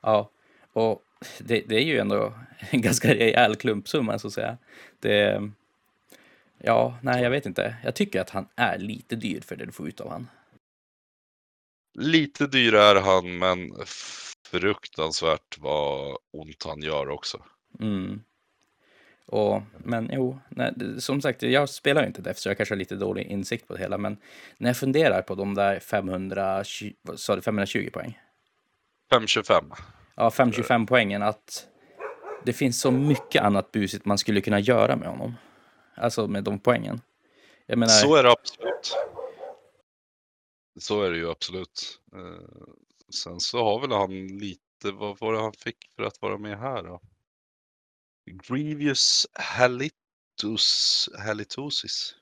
Ja, 0.01 0.29
och 0.73 1.03
det, 1.39 1.63
det 1.67 1.75
är 1.75 1.85
ju 1.85 1.99
ändå 1.99 2.33
en 2.69 2.81
ganska 2.81 3.13
rejäl 3.13 3.55
klumpsumma 3.55 4.19
så 4.19 4.27
att 4.27 4.33
säga. 4.33 4.57
Det, 4.99 5.51
ja, 6.57 6.97
nej, 7.01 7.23
jag 7.23 7.29
vet 7.29 7.45
inte. 7.45 7.75
Jag 7.83 7.95
tycker 7.95 8.21
att 8.21 8.29
han 8.29 8.47
är 8.55 8.77
lite 8.77 9.15
dyr 9.15 9.41
för 9.41 9.55
det 9.55 9.65
du 9.65 9.71
får 9.71 9.87
ut 9.87 10.01
av 10.01 10.09
han. 10.09 10.27
Lite 11.97 12.47
dyr 12.47 12.73
är 12.73 12.95
han 12.95 13.37
men 13.37 13.71
fruktansvärt 14.51 15.57
vad 15.59 16.17
ont 16.31 16.63
han 16.65 16.81
gör 16.81 17.09
också. 17.09 17.43
Mm. 17.79 18.23
Och, 19.25 19.61
men 19.77 20.09
jo, 20.13 20.39
nej, 20.49 20.73
som 20.99 21.21
sagt, 21.21 21.41
jag 21.41 21.69
spelar 21.69 22.01
ju 22.01 22.07
inte 22.07 22.21
det 22.21 22.37
så 22.37 22.49
jag 22.49 22.57
kanske 22.57 22.75
har 22.75 22.79
lite 22.79 22.95
dålig 22.95 23.25
insikt 23.27 23.67
på 23.67 23.73
det 23.73 23.79
hela. 23.79 23.97
Men 23.97 24.17
när 24.57 24.69
jag 24.69 24.77
funderar 24.77 25.21
på 25.21 25.35
de 25.35 25.53
där 25.55 25.79
520, 25.79 26.93
vad 27.01 27.19
sa 27.19 27.35
du, 27.35 27.41
520 27.41 27.89
poäng. 27.93 28.19
525. 29.15 29.71
ja, 30.15 30.31
525 30.31 30.85
poängen 30.85 31.23
att 31.23 31.67
det 32.45 32.53
finns 32.53 32.81
så 32.81 32.91
mycket 32.91 33.41
annat 33.41 33.71
busigt 33.71 34.05
man 34.05 34.17
skulle 34.17 34.41
kunna 34.41 34.59
göra 34.59 34.95
med 34.95 35.09
honom. 35.09 35.33
Alltså 35.95 36.27
med 36.27 36.43
de 36.43 36.59
poängen. 36.59 37.01
Menar, 37.67 37.87
Så 37.87 38.15
är 38.15 38.23
det 38.23 38.31
absolut. 38.31 38.97
Så 40.79 41.01
är 41.01 41.11
det 41.11 41.17
ju 41.17 41.29
absolut. 41.29 41.99
Eh, 42.15 42.65
sen 43.13 43.39
så 43.39 43.63
har 43.63 43.79
väl 43.79 43.91
han 43.91 44.27
lite, 44.27 44.91
vad 44.93 45.19
var 45.19 45.33
det 45.33 45.39
han 45.41 45.53
fick 45.53 45.77
för 45.95 46.03
att 46.03 46.21
vara 46.21 46.37
med 46.37 46.59
här 46.59 46.83
då? 46.83 47.01
Grievous 48.31 49.27
Halitus, 49.33 51.09
Halitosis. 51.17 52.15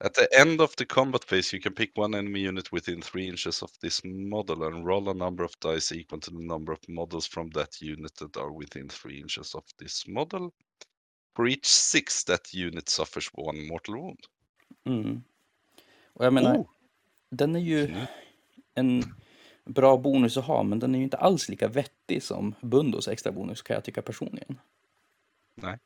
At 0.00 0.14
the 0.14 0.28
end 0.38 0.60
of 0.60 0.76
the 0.76 0.84
combat 0.84 1.24
phase, 1.24 1.52
you 1.56 1.62
can 1.62 1.72
pick 1.74 1.96
one 1.96 2.14
enemy 2.18 2.40
unit 2.40 2.70
within 2.72 3.00
three 3.02 3.26
inches 3.28 3.62
of 3.62 3.70
this 3.80 4.02
model 4.04 4.64
and 4.64 4.84
roll 4.86 5.08
a 5.08 5.14
number 5.14 5.44
of 5.44 5.58
dice 5.60 5.92
equal 5.92 6.20
to 6.20 6.30
the 6.30 6.42
number 6.42 6.72
of 6.72 6.78
models 6.88 7.26
from 7.26 7.50
that 7.50 7.80
unit 7.82 8.14
that 8.16 8.36
are 8.36 8.52
within 8.52 8.88
three 8.88 9.20
inches 9.20 9.54
of 9.54 9.64
this 9.78 10.06
model. 10.08 10.52
For 11.36 11.46
each 11.46 11.66
six, 11.66 12.24
that 12.24 12.54
unit 12.54 12.88
suffers 12.88 13.30
one 13.34 13.66
mortal 13.68 13.94
wound. 13.94 14.20
mm. 14.84 15.22
Och 16.12 16.24
jag 16.24 16.32
menar, 16.32 16.56
Oh. 16.56 16.66
den 17.30 17.56
är 17.56 17.60
ju 17.60 17.96
en 18.74 19.02
bra 19.64 19.96
bonus 19.96 20.36
att 20.36 20.44
ha, 20.44 20.62
men 20.62 20.78
den 20.78 20.94
är 20.94 20.98
ju 20.98 21.04
inte 21.04 21.16
alls 21.16 21.48
lika 21.48 21.68
vettig 21.68 22.22
som 22.22 22.54
Bundos 22.60 23.08
extra 23.08 23.32
bonus 23.32 23.62
kan 23.62 23.74
jag 23.74 23.84
tycka 23.84 24.02
personligen. 24.02 24.60
Nej. 25.54 25.78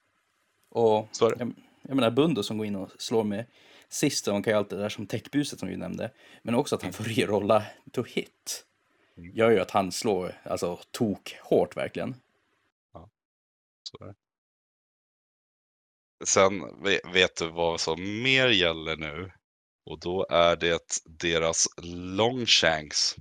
Och 0.69 1.09
jag, 1.21 1.55
jag 1.83 1.95
menar 1.97 2.11
Bundo 2.11 2.43
som 2.43 2.59
går 2.59 2.67
in 2.67 2.77
och 2.77 2.91
slår 2.99 3.25
med 3.25 3.45
Siston 3.93 4.43
kan 4.43 4.53
ju 4.53 4.57
allt 4.59 4.71
det 4.71 4.77
där 4.77 4.89
som 4.89 5.07
techbuset 5.07 5.59
som 5.59 5.69
vi 5.69 5.77
nämnde. 5.77 6.13
Men 6.43 6.55
också 6.55 6.75
att 6.77 6.83
han 6.83 6.93
får 6.93 7.05
rerolla 7.05 7.67
to 7.93 8.03
hit. 8.03 8.67
Mm. 9.17 9.37
Gör 9.37 9.51
ju 9.51 9.61
att 9.61 9.71
han 9.71 9.93
slår 9.93 10.41
alltså 10.45 10.81
tok 10.91 11.37
hårt 11.43 11.77
verkligen. 11.77 12.15
Så 13.83 14.05
är 14.05 14.09
det. 14.09 14.15
Sen 16.27 16.83
ve- 16.83 17.01
vet 17.13 17.37
du 17.37 17.49
vad 17.51 17.81
som 17.81 18.23
mer 18.23 18.49
gäller 18.49 18.97
nu? 18.97 19.33
Och 19.85 20.01
då 20.01 20.27
är 20.31 20.57
det 20.57 21.01
deras 21.05 21.67
longshanks. 22.17 23.17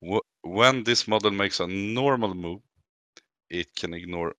Wh- 0.00 0.58
When 0.60 0.84
this 0.84 1.06
model 1.06 1.32
makes 1.32 1.60
a 1.60 1.66
normal 1.66 2.34
move, 2.34 2.62
it 3.54 3.74
can 3.74 3.94
ignore 3.94 4.32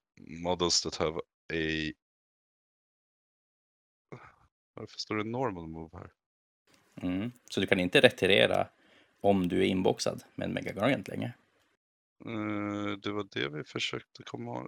models 0.43 0.81
that 0.81 0.95
have 0.95 1.19
a... 1.53 1.93
Varför 4.73 4.99
står 4.99 5.15
det 5.15 5.23
normal 5.23 5.67
move 5.67 5.89
här? 5.97 6.11
Mm. 6.95 7.31
Så 7.49 7.59
du 7.61 7.67
kan 7.67 7.79
inte 7.79 8.01
retirera 8.01 8.67
om 9.21 9.47
du 9.47 9.59
är 9.61 9.65
inboxad 9.65 10.23
med 10.35 10.47
en 10.47 10.53
Mega 10.53 10.71
Gargant 10.73 11.07
längre. 11.07 11.33
Eh, 12.25 12.97
det 13.03 13.11
var 13.11 13.27
det 13.31 13.49
vi 13.49 13.63
försökte 13.63 14.23
komma 14.23 14.51
ihåg. 14.51 14.67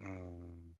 Mm. 0.00 0.74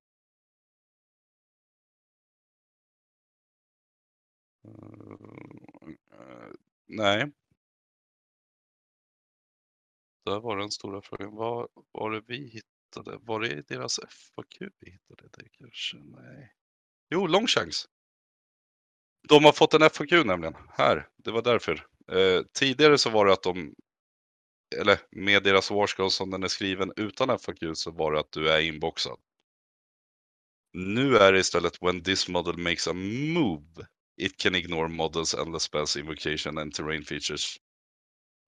Eh, 6.12 6.52
nej. 6.86 7.32
Där 10.24 10.40
var 10.40 10.56
den 10.56 10.70
stora 10.70 11.02
frågan. 11.02 11.34
Vad 11.34 11.68
var 11.92 12.10
det 12.10 12.20
vi 12.26 12.36
hittade? 12.48 12.77
Var 13.02 13.40
det 13.40 13.68
deras 13.68 14.00
FAQ 14.08 14.56
vi 14.80 14.90
hittade 14.90 15.28
det 15.38 15.48
kanske? 15.58 15.96
Nej. 15.96 16.52
Jo, 17.10 17.26
Longshanks. 17.26 17.84
De 19.28 19.44
har 19.44 19.52
fått 19.52 19.74
en 19.74 19.90
FAQ 19.90 20.10
nämligen. 20.10 20.54
Här, 20.70 21.08
det 21.16 21.30
var 21.30 21.42
därför. 21.42 21.86
Eh, 22.12 22.42
tidigare 22.52 22.98
så 22.98 23.10
var 23.10 23.26
det 23.26 23.32
att 23.32 23.42
de 23.42 23.74
eller 24.76 24.98
med 25.10 25.42
deras 25.42 25.70
warscroll 25.70 26.10
som 26.10 26.30
den 26.30 26.42
är 26.42 26.48
skriven 26.48 26.92
utan 26.96 27.38
FAQ 27.38 27.58
så 27.74 27.90
var 27.90 28.12
det 28.12 28.20
att 28.20 28.32
du 28.32 28.50
är 28.50 28.60
inboxad. 28.60 29.18
Nu 30.72 31.16
är 31.16 31.32
det 31.32 31.38
istället 31.38 31.82
when 31.82 32.02
this 32.02 32.28
model 32.28 32.58
makes 32.58 32.88
a 32.88 32.92
move 32.92 33.86
it 34.16 34.36
can 34.36 34.54
ignore 34.54 34.88
models 34.88 35.34
and 35.34 35.54
the 35.54 35.60
spells 35.60 35.96
invocation 35.96 36.58
and 36.58 36.74
terrain 36.74 37.04
features. 37.04 37.56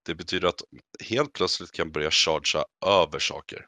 Det 0.07 0.15
betyder 0.15 0.49
att 0.49 0.63
helt 1.05 1.33
plötsligt 1.33 1.73
kan 1.73 1.93
börja 1.93 2.11
chargea 2.11 2.65
över 2.87 3.19
saker. 3.19 3.67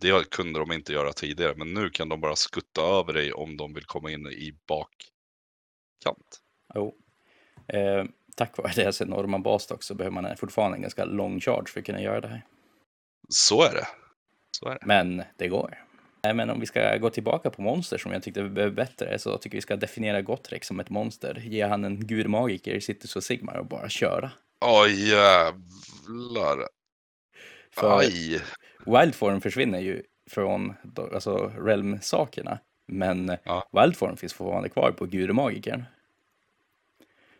Det 0.00 0.30
kunde 0.30 0.58
de 0.58 0.72
inte 0.72 0.92
göra 0.92 1.12
tidigare, 1.12 1.54
men 1.56 1.74
nu 1.74 1.90
kan 1.90 2.08
de 2.08 2.20
bara 2.20 2.36
skutta 2.36 2.82
över 2.82 3.12
dig 3.12 3.32
om 3.32 3.56
de 3.56 3.74
vill 3.74 3.84
komma 3.84 4.10
in 4.10 4.26
i 4.26 4.52
bakkant. 4.68 6.40
Jo. 6.74 6.94
Eh, 7.68 8.04
tack 8.36 8.58
vare 8.58 8.72
deras 8.76 9.00
enorma 9.00 9.38
basstock 9.38 9.82
så 9.82 9.94
behöver 9.94 10.22
man 10.22 10.36
fortfarande 10.36 10.76
en 10.76 10.82
ganska 10.82 11.04
lång 11.04 11.40
charge 11.40 11.66
för 11.68 11.80
att 11.80 11.86
kunna 11.86 12.02
göra 12.02 12.20
det 12.20 12.28
här. 12.28 12.44
Så 13.28 13.62
är 13.62 13.74
det. 13.74 13.86
Så 14.50 14.68
är 14.68 14.74
det. 14.74 14.86
Men 14.86 15.22
det 15.36 15.48
går. 15.48 15.84
Nej, 16.24 16.34
men 16.34 16.50
om 16.50 16.60
vi 16.60 16.66
ska 16.66 16.96
gå 16.96 17.10
tillbaka 17.10 17.50
på 17.50 17.62
monster 17.62 17.98
som 17.98 18.12
jag 18.12 18.22
tyckte 18.22 18.42
vi 18.42 18.48
behöver 18.48 18.74
bättre 18.74 19.18
så 19.18 19.38
tycker 19.38 19.56
vi 19.56 19.62
ska 19.62 19.76
definiera 19.76 20.22
Gotrek 20.22 20.64
som 20.64 20.80
ett 20.80 20.90
monster. 20.90 21.42
Ge 21.44 21.66
han 21.66 21.84
en 21.84 22.06
gudmagiker 22.06 22.74
i 22.74 22.80
Citus 22.80 23.16
och 23.16 23.24
Sigmar 23.24 23.58
och 23.58 23.66
bara 23.66 23.88
köra. 23.88 24.30
Oj 24.64 25.08
jävlar. 25.08 26.68
För 27.70 27.98
Aj. 27.98 28.40
Wildform 28.86 29.40
försvinner 29.40 29.80
ju 29.80 30.02
från 30.30 30.74
alltså 30.96 31.52
Realm-sakerna. 31.58 32.58
Men 32.86 33.36
Ja. 33.44 33.68
Wildform 33.72 34.16
finns 34.16 34.34
fortfarande 34.34 34.68
kvar 34.68 34.92
på 34.92 35.06
gudmagikern. 35.06 35.84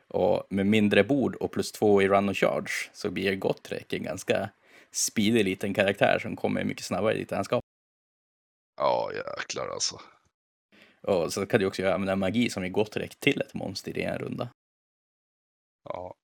Och 0.08 0.46
med 0.50 0.66
mindre 0.66 1.04
bord 1.04 1.34
och 1.34 1.52
plus 1.52 1.72
två 1.72 2.02
i 2.02 2.08
run 2.08 2.28
och 2.28 2.36
charge 2.36 2.90
så 2.92 3.10
blir 3.10 3.36
Gotrek 3.36 3.92
en 3.92 4.02
ganska 4.02 4.50
speedig 4.90 5.44
liten 5.44 5.74
karaktär 5.74 6.18
som 6.18 6.36
kommer 6.36 6.64
mycket 6.64 6.84
snabbare 6.84 7.14
dit 7.14 7.30
han 7.30 7.44
ska. 7.44 7.60
Ja 8.76 9.10
jäklar 9.14 9.68
alltså. 9.68 10.00
Och 11.02 11.32
så 11.32 11.46
kan 11.46 11.60
du 11.60 11.66
också 11.66 11.86
använda 11.90 12.16
magi 12.16 12.50
som 12.50 12.62
är 12.64 12.68
Gotrek 12.68 13.16
till 13.20 13.40
ett 13.40 13.54
monster 13.54 13.98
i 13.98 14.02
en 14.02 14.18
runda. 14.18 14.48
Ja. 15.84 16.14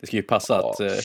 Det 0.00 0.06
ska 0.06 0.16
ju 0.16 0.22
passa 0.22 0.54
Ja. 0.54 0.70
att 0.70 0.80
eh, 0.80 0.98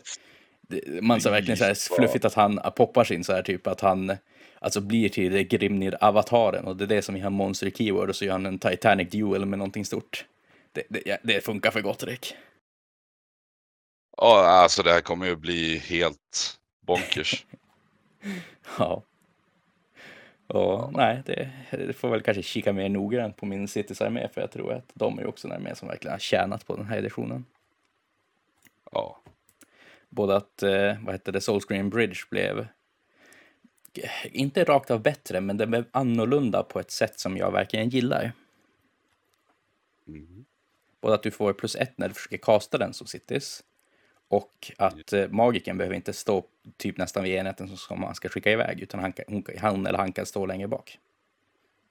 man 1.01 1.21
så 1.21 1.29
verkligen 1.29 1.57
så 1.57 1.63
här 1.63 1.95
fluffigt 1.95 2.25
att 2.25 2.33
han 2.33 2.59
poppar 2.75 3.03
sin 3.03 3.23
så 3.23 3.33
här 3.33 3.41
typ 3.41 3.67
att 3.67 3.81
han 3.81 4.17
alltså 4.59 4.81
blir 4.81 5.09
till 5.09 5.31
det 5.31 5.43
Grimnir-avataren 5.43 6.65
och 6.65 6.77
det 6.77 6.83
är 6.83 6.87
det 6.87 7.01
som 7.01 7.15
är 7.15 7.21
han 7.21 7.33
monster 7.33 7.69
keyword 7.69 8.09
och 8.09 8.15
så 8.15 8.25
gör 8.25 8.31
han 8.31 8.45
en 8.45 8.59
Titanic 8.59 9.09
duel 9.09 9.45
med 9.45 9.59
någonting 9.59 9.85
stort. 9.85 10.25
Det, 10.71 10.83
det, 10.89 11.17
det 11.23 11.45
funkar 11.45 11.71
för 11.71 11.81
Gotrek. 11.81 12.35
ja, 14.17 14.47
alltså 14.47 14.83
det 14.83 14.91
här 14.91 15.01
kommer 15.01 15.25
ju 15.25 15.35
bli 15.35 15.77
helt 15.77 16.59
bonkers. 16.85 17.45
Ja. 18.77 19.03
Och 20.47 20.93
nej, 20.93 21.23
det, 21.25 21.51
det 21.71 21.93
får 21.93 22.09
väl 22.09 22.21
kanske 22.21 22.43
kika 22.43 22.73
mer 22.73 22.89
noggrant 22.89 23.37
på 23.37 23.45
min 23.45 23.67
Cities 23.67 24.01
armé 24.01 24.29
för 24.33 24.41
jag 24.41 24.51
tror 24.51 24.73
att 24.73 24.91
de 24.93 25.19
är 25.19 25.27
också 25.27 25.47
en 25.47 25.53
armé 25.53 25.75
som 25.75 25.87
verkligen 25.87 26.11
har 26.11 26.19
tjänat 26.19 26.67
på 26.67 26.75
den 26.75 26.85
här 26.85 26.97
editionen. 26.97 27.45
Ja. 28.91 29.21
Både 30.09 30.35
att, 30.35 30.63
eh, 30.63 30.95
vad 31.03 31.11
hette 31.11 31.31
det, 31.31 31.41
Soulscreen 31.41 31.89
Bridge 31.89 32.19
blev 32.29 32.67
inte 34.31 34.63
rakt 34.63 34.91
av 34.91 35.01
bättre, 35.01 35.41
men 35.41 35.57
den 35.57 35.69
blev 35.71 35.85
annorlunda 35.91 36.63
på 36.63 36.79
ett 36.79 36.91
sätt 36.91 37.19
som 37.19 37.37
jag 37.37 37.51
verkligen 37.51 37.89
gillar. 37.89 38.31
Mm. 40.07 40.45
Både 41.01 41.15
att 41.15 41.23
du 41.23 41.31
får 41.31 41.53
plus 41.53 41.75
ett 41.75 41.97
när 41.97 42.07
du 42.07 42.13
försöker 42.13 42.37
kasta 42.37 42.77
den 42.77 42.93
som 42.93 43.07
cities 43.07 43.63
och 44.27 44.71
att 44.77 45.13
eh, 45.13 45.27
magiken 45.29 45.77
behöver 45.77 45.95
inte 45.95 46.13
stå 46.13 46.45
typ 46.77 46.97
nästan 46.97 47.23
vid 47.23 47.33
enheten 47.33 47.77
som- 47.77 47.99
man 47.99 48.15
ska 48.15 48.29
skicka 48.29 48.51
iväg, 48.51 48.79
utan 48.79 48.99
han, 48.99 49.13
hon, 49.27 49.43
han 49.57 49.85
eller 49.87 49.99
han 49.99 50.11
kan 50.11 50.25
stå 50.25 50.45
längre 50.45 50.67
bak. 50.67 50.99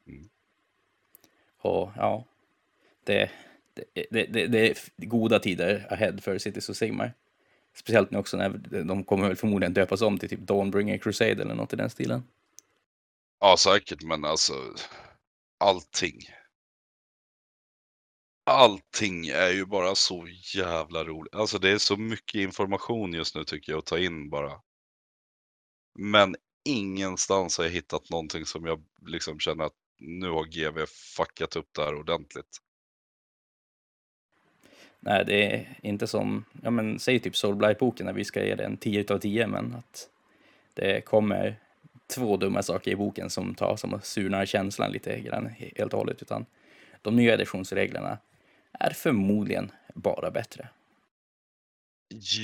Mm. 0.06 0.28
Och 1.58 1.90
ja, 1.96 2.24
det, 3.04 3.30
det, 3.74 4.06
det, 4.10 4.26
det, 4.26 4.46
det 4.46 4.70
är 4.70 4.76
goda 4.96 5.38
tider 5.38 5.86
ahead 5.90 6.18
för 6.18 6.38
Cities 6.38 6.68
och 6.68 6.76
Sigmar. 6.76 7.12
Speciellt 7.76 8.10
nu 8.10 8.18
också 8.18 8.36
när 8.36 8.48
de 8.84 9.04
kommer 9.04 9.28
väl 9.28 9.36
förmodligen 9.36 9.74
döpas 9.74 10.02
om 10.02 10.18
till 10.18 10.28
typ 10.28 10.40
Dawnbringer 10.40 10.98
Crusade 10.98 11.42
eller 11.42 11.54
något 11.54 11.72
i 11.72 11.76
den 11.76 11.90
stilen. 11.90 12.22
ja, 13.40 13.56
säkert, 13.58 14.02
men 14.02 14.24
alltså 14.24 14.52
allting. 15.58 16.18
Allting 18.46 19.28
är 19.28 19.50
ju 19.50 19.66
bara 19.66 19.94
så 19.94 20.26
jävla 20.54 21.04
roligt. 21.04 21.34
Alltså 21.34 21.58
det 21.58 21.70
är 21.70 21.78
så 21.78 21.96
mycket 21.96 22.34
information 22.40 23.12
just 23.12 23.34
nu 23.34 23.44
tycker 23.44 23.72
jag 23.72 23.78
att 23.78 23.86
ta 23.86 23.98
in 23.98 24.30
bara. 24.30 24.52
Men 25.98 26.36
ingenstans 26.64 27.58
har 27.58 27.64
jag 27.64 27.72
hittat 27.72 28.10
någonting 28.10 28.46
som 28.46 28.66
jag 28.66 28.84
liksom 29.06 29.38
känner 29.40 29.64
att 29.64 29.76
nu 29.98 30.28
har 30.30 30.44
GV 30.44 30.86
fuckat 31.16 31.56
upp 31.56 31.68
det 31.74 31.82
här 31.82 31.94
ordentligt. 31.94 32.58
Nej, 35.00 35.24
det 35.24 35.54
är 35.54 35.78
inte 35.82 36.06
som, 36.06 36.44
ja 36.62 36.70
men 36.70 36.98
säg 36.98 37.18
typ 37.20 37.36
Soulblight-boken 37.36 38.06
när 38.06 38.12
vi 38.12 38.24
ska 38.24 38.44
ge 38.44 38.54
den 38.54 38.76
10 38.76 39.00
utav 39.00 39.18
10, 39.18 39.46
men 39.46 39.74
att 39.74 40.08
det 40.74 41.00
kommer 41.04 41.60
två 42.06 42.36
dumma 42.36 42.62
saker 42.62 42.90
i 42.90 42.96
boken 42.96 43.30
som 43.30 43.54
tar 43.54 43.76
som 43.76 43.94
att 43.94 44.06
surnar 44.06 44.46
känslan 44.46 44.92
lite 44.92 45.20
grann 45.20 45.46
helt 45.46 45.92
och 45.92 45.98
hållet, 45.98 46.22
utan 46.22 46.46
de 47.02 47.16
nya 47.16 47.34
editionsreglerna 47.34 48.18
är 48.72 48.90
förmodligen 48.90 49.72
bara 49.94 50.30
bättre. 50.30 50.68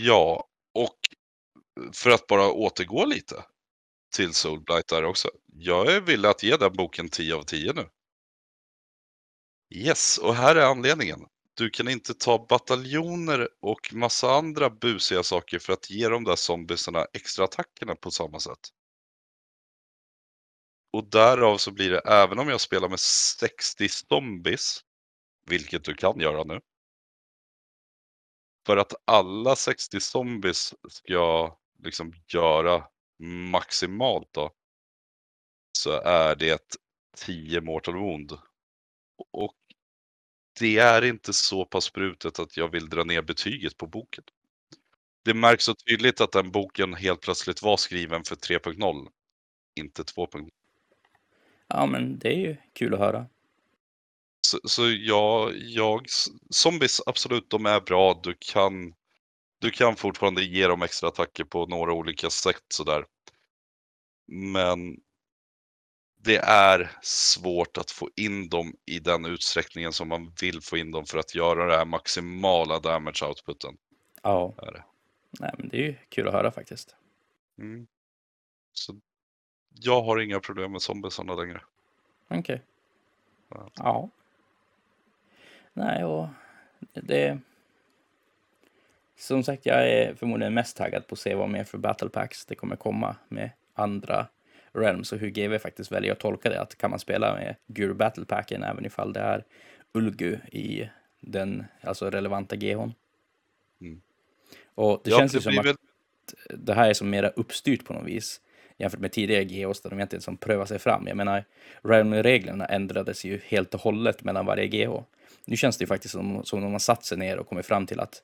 Ja, 0.04 0.48
och 0.74 0.98
för 1.92 2.10
att 2.10 2.26
bara 2.26 2.52
återgå 2.52 3.04
lite 3.04 3.34
till 4.16 4.34
Soulblight 4.34 4.88
där 4.88 5.04
också. 5.04 5.28
Jag 5.46 5.92
är 5.92 6.00
villig 6.00 6.28
att 6.28 6.42
ge 6.42 6.56
den 6.56 6.72
boken 6.72 7.08
10 7.08 7.34
av 7.34 7.42
10 7.42 7.72
nu. 7.72 7.86
Yes, 9.74 10.18
och 10.18 10.34
här 10.34 10.56
är 10.56 10.66
anledningen. 10.66 11.20
Du 11.56 11.70
kan 11.70 11.88
inte 11.88 12.14
ta 12.14 12.46
bataljoner 12.48 13.48
och 13.60 13.94
massa 13.94 14.34
andra 14.34 14.70
busiga 14.70 15.22
saker 15.22 15.58
för 15.58 15.72
att 15.72 15.90
ge 15.90 16.08
de 16.08 16.24
där 16.24 16.36
zombiesarna 16.36 17.06
extra 17.12 17.44
attackerna 17.44 17.94
på 17.94 18.10
samma 18.10 18.40
sätt. 18.40 18.68
Och 20.92 21.10
därav 21.10 21.58
så 21.58 21.70
blir 21.70 21.90
det, 21.90 21.98
även 21.98 22.38
om 22.38 22.48
jag 22.48 22.60
spelar 22.60 22.88
med 22.88 23.00
60 23.00 23.88
zombies, 23.88 24.80
vilket 25.46 25.84
du 25.84 25.94
kan 25.94 26.20
göra 26.20 26.44
nu. 26.44 26.60
För 28.66 28.76
att 28.76 28.94
alla 29.04 29.56
60 29.56 30.00
zombies 30.00 30.74
ska 30.88 31.58
liksom 31.78 32.12
göra 32.26 32.88
maximalt 33.50 34.28
då. 34.32 34.50
Så 35.78 35.90
är 35.90 36.36
det 36.36 36.76
10 37.16 37.60
mortal 37.60 37.94
wound. 37.94 38.32
Och 39.32 39.63
det 40.60 40.78
är 40.78 41.04
inte 41.04 41.32
så 41.32 41.64
pass 41.64 41.92
brutet 41.92 42.38
att 42.38 42.56
jag 42.56 42.68
vill 42.68 42.88
dra 42.88 43.04
ner 43.04 43.22
betyget 43.22 43.76
på 43.76 43.86
boken. 43.86 44.24
Det 45.24 45.34
märks 45.34 45.64
så 45.64 45.74
tydligt 45.74 46.20
att 46.20 46.32
den 46.32 46.50
boken 46.50 46.94
helt 46.94 47.20
plötsligt 47.20 47.62
var 47.62 47.76
skriven 47.76 48.24
för 48.24 48.36
3.0, 48.36 49.08
inte 49.74 50.02
2.0. 50.02 50.50
Ja, 51.68 51.86
men 51.86 52.18
det 52.18 52.28
är 52.28 52.38
ju 52.38 52.56
kul 52.72 52.94
att 52.94 53.00
höra. 53.00 53.26
Så, 54.46 54.60
så 54.64 54.90
jag, 54.90 55.52
jag, 55.56 56.06
zombies 56.50 57.00
absolut, 57.06 57.50
de 57.50 57.66
är 57.66 57.80
bra. 57.80 58.20
Du 58.22 58.34
kan, 58.38 58.94
du 59.58 59.70
kan 59.70 59.96
fortfarande 59.96 60.44
ge 60.44 60.66
dem 60.66 60.82
extra 60.82 61.08
attacker 61.08 61.44
på 61.44 61.66
några 61.66 61.92
olika 61.92 62.30
sätt 62.30 62.64
sådär. 62.68 63.04
Men 64.26 65.00
det 66.24 66.36
är 66.36 66.90
svårt 67.02 67.78
att 67.78 67.90
få 67.90 68.10
in 68.16 68.48
dem 68.48 68.76
i 68.86 68.98
den 68.98 69.24
utsträckningen 69.24 69.92
som 69.92 70.08
man 70.08 70.32
vill 70.40 70.60
få 70.62 70.76
in 70.76 70.90
dem 70.90 71.06
för 71.06 71.18
att 71.18 71.34
göra 71.34 71.66
det 71.66 71.76
här 71.76 71.84
maximala 71.84 72.78
damage 72.78 73.24
outputen. 73.24 73.76
Ja. 74.22 74.54
Är 74.56 74.72
det. 74.72 74.84
Nej, 75.40 75.50
men 75.58 75.68
det 75.68 75.76
är 75.76 75.82
ju 75.82 75.94
kul 76.08 76.28
att 76.28 76.34
höra 76.34 76.50
faktiskt. 76.50 76.96
Mm. 77.58 77.86
Så 78.72 79.00
jag 79.80 80.02
har 80.02 80.20
inga 80.20 80.40
problem 80.40 80.72
med 80.72 80.82
zombiesarna 80.82 81.34
längre. 81.34 81.60
Okej. 82.28 82.62
Ja. 83.48 83.70
Ja. 83.74 84.08
Nej, 85.72 86.04
och 86.04 86.28
det... 86.92 87.38
Som 89.16 89.42
sagt, 89.42 89.66
jag 89.66 89.88
är 89.88 90.14
förmodligen 90.14 90.54
mest 90.54 90.76
taggad 90.76 91.06
på 91.06 91.12
att 91.12 91.18
se 91.18 91.34
vad 91.34 91.48
mer 91.48 91.64
för 91.64 91.78
battle 91.78 92.08
packs 92.08 92.46
det 92.46 92.54
kommer 92.54 92.76
komma 92.76 93.16
med 93.28 93.50
andra 93.74 94.26
realms 94.74 95.12
och 95.12 95.18
hur 95.18 95.28
GW 95.30 95.58
faktiskt 95.58 95.92
väljer 95.92 96.12
att 96.12 96.18
tolka 96.20 96.48
det. 96.50 96.60
Att 96.60 96.78
kan 96.78 96.90
man 96.90 96.98
spela 96.98 97.34
med 97.34 97.56
Gur 97.66 97.92
battle 97.94 98.24
packen 98.24 98.62
även 98.62 98.86
ifall 98.86 99.12
det 99.12 99.20
är 99.20 99.44
Ulgu 99.94 100.36
i 100.52 100.88
den 101.20 101.64
alltså 101.80 102.10
relevanta 102.10 102.56
GHn. 102.56 102.92
Mm. 103.80 104.00
Och 104.74 105.00
det 105.04 105.10
Ja, 105.10 105.18
känns 105.18 105.32
det 105.32 105.38
ju 105.38 105.42
som 105.42 105.58
att 105.58 105.66
väl- 105.66 105.76
det 106.54 106.74
här 106.74 106.88
är 106.90 106.94
som 106.94 107.10
mera 107.10 107.28
uppstyrt 107.28 107.84
på 107.84 107.92
något 107.92 108.06
vis 108.06 108.40
jämfört 108.78 109.00
med 109.00 109.12
tidigare 109.12 109.44
GHs 109.44 109.80
där 109.80 109.90
de 109.90 109.96
egentligen 109.98 110.22
som 110.22 110.36
prövar 110.36 110.66
sig 110.66 110.78
fram. 110.78 111.06
Jag 111.06 111.16
menar, 111.16 111.44
Realm-reglerna 111.82 112.66
ändrades 112.66 113.24
ju 113.24 113.40
helt 113.46 113.74
och 113.74 113.80
hållet 113.80 114.24
mellan 114.24 114.46
varje 114.46 114.66
GH. 114.66 114.90
Nu 115.44 115.56
känns 115.56 115.78
det 115.78 115.82
ju 115.82 115.86
faktiskt 115.86 116.12
som, 116.12 116.44
som 116.44 116.58
om 116.58 116.62
de 116.62 116.72
har 116.72 116.78
satt 116.78 117.04
sig 117.04 117.18
ner 117.18 117.38
och 117.38 117.48
kommit 117.48 117.66
fram 117.66 117.86
till 117.86 118.00
att 118.00 118.22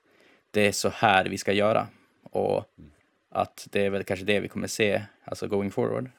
det 0.51 0.67
är 0.67 0.73
så 0.73 0.89
här 0.89 1.25
vi 1.25 1.39
ska 1.39 1.53
göra. 1.53 1.87
Och 2.23 2.65
att 3.31 3.69
det 3.71 3.87
är 3.87 3.91
väl 3.91 4.05
kanske 4.05 4.25
det 4.27 4.41
vi 4.41 4.49
kommer 4.49 4.67
se, 4.67 5.03
alltså 5.25 5.47
going 5.49 5.71
forward. 5.71 6.11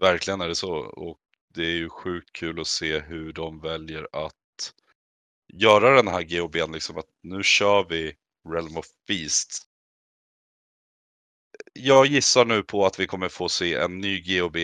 Verkligen 0.00 0.40
är 0.40 0.48
det 0.48 0.54
så. 0.54 0.74
Och 0.76 1.18
det 1.54 1.62
är 1.62 1.76
ju 1.76 1.88
sjukt 1.88 2.32
kul 2.32 2.60
att 2.60 2.66
se 2.66 2.98
hur 2.98 3.32
de 3.32 3.60
väljer 3.60 4.08
att 4.12 4.72
göra 5.52 5.96
den 5.96 6.08
här 6.08 6.22
GOBn, 6.22 6.72
liksom 6.72 6.98
att 6.98 7.08
nu 7.22 7.42
kör 7.42 7.86
vi 7.88 8.16
Realm 8.48 8.76
of 8.76 8.86
Beast. 9.08 9.62
Jag 11.72 12.06
gissar 12.06 12.44
nu 12.44 12.62
på 12.62 12.86
att 12.86 13.00
vi 13.00 13.06
kommer 13.06 13.28
få 13.28 13.48
se 13.48 13.74
en 13.74 14.00
ny 14.00 14.20
GOB 14.20 14.56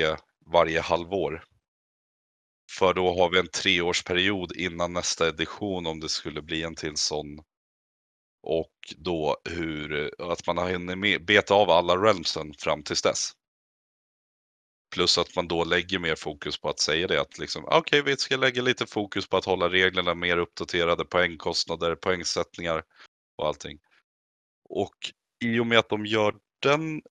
varje 0.46 0.80
halvår. 0.80 1.44
För 2.78 2.94
då 2.94 3.14
har 3.18 3.30
vi 3.30 3.38
en 3.38 3.48
treårsperiod 3.48 4.56
innan 4.56 4.92
nästa 4.92 5.28
edition 5.28 5.86
om 5.86 6.00
det 6.00 6.08
skulle 6.08 6.42
bli 6.42 6.62
en 6.62 6.74
till 6.74 6.96
sån. 6.96 7.38
Och 8.42 8.94
då 8.96 9.36
hur, 9.44 10.14
att 10.18 10.46
man 10.46 10.58
har 10.58 10.72
hunnit 10.72 11.26
beta 11.26 11.54
av 11.54 11.70
alla 11.70 11.96
realmsen 11.96 12.54
fram 12.58 12.82
tills 12.82 13.02
dess. 13.02 13.32
Plus 14.92 15.18
att 15.18 15.36
man 15.36 15.48
då 15.48 15.64
lägger 15.64 15.98
mer 15.98 16.16
fokus 16.16 16.60
på 16.60 16.68
att 16.68 16.80
säga 16.80 17.06
det 17.06 17.20
att 17.20 17.38
liksom, 17.38 17.64
ah, 17.64 17.78
okej, 17.78 18.02
vi 18.02 18.16
ska 18.16 18.36
lägga 18.36 18.62
lite 18.62 18.86
fokus 18.86 19.28
på 19.28 19.36
att 19.36 19.44
hålla 19.44 19.68
reglerna 19.68 20.14
mer 20.14 20.36
uppdaterade, 20.36 21.04
poängkostnader, 21.04 21.94
poängsättningar 21.94 22.82
och 23.36 23.46
allting. 23.46 23.78
Och 24.68 24.96
i 25.44 25.58
och 25.58 25.66
med 25.66 25.78
att 25.78 25.88
de 25.88 26.06
gör 26.06 26.34
den 26.62 27.02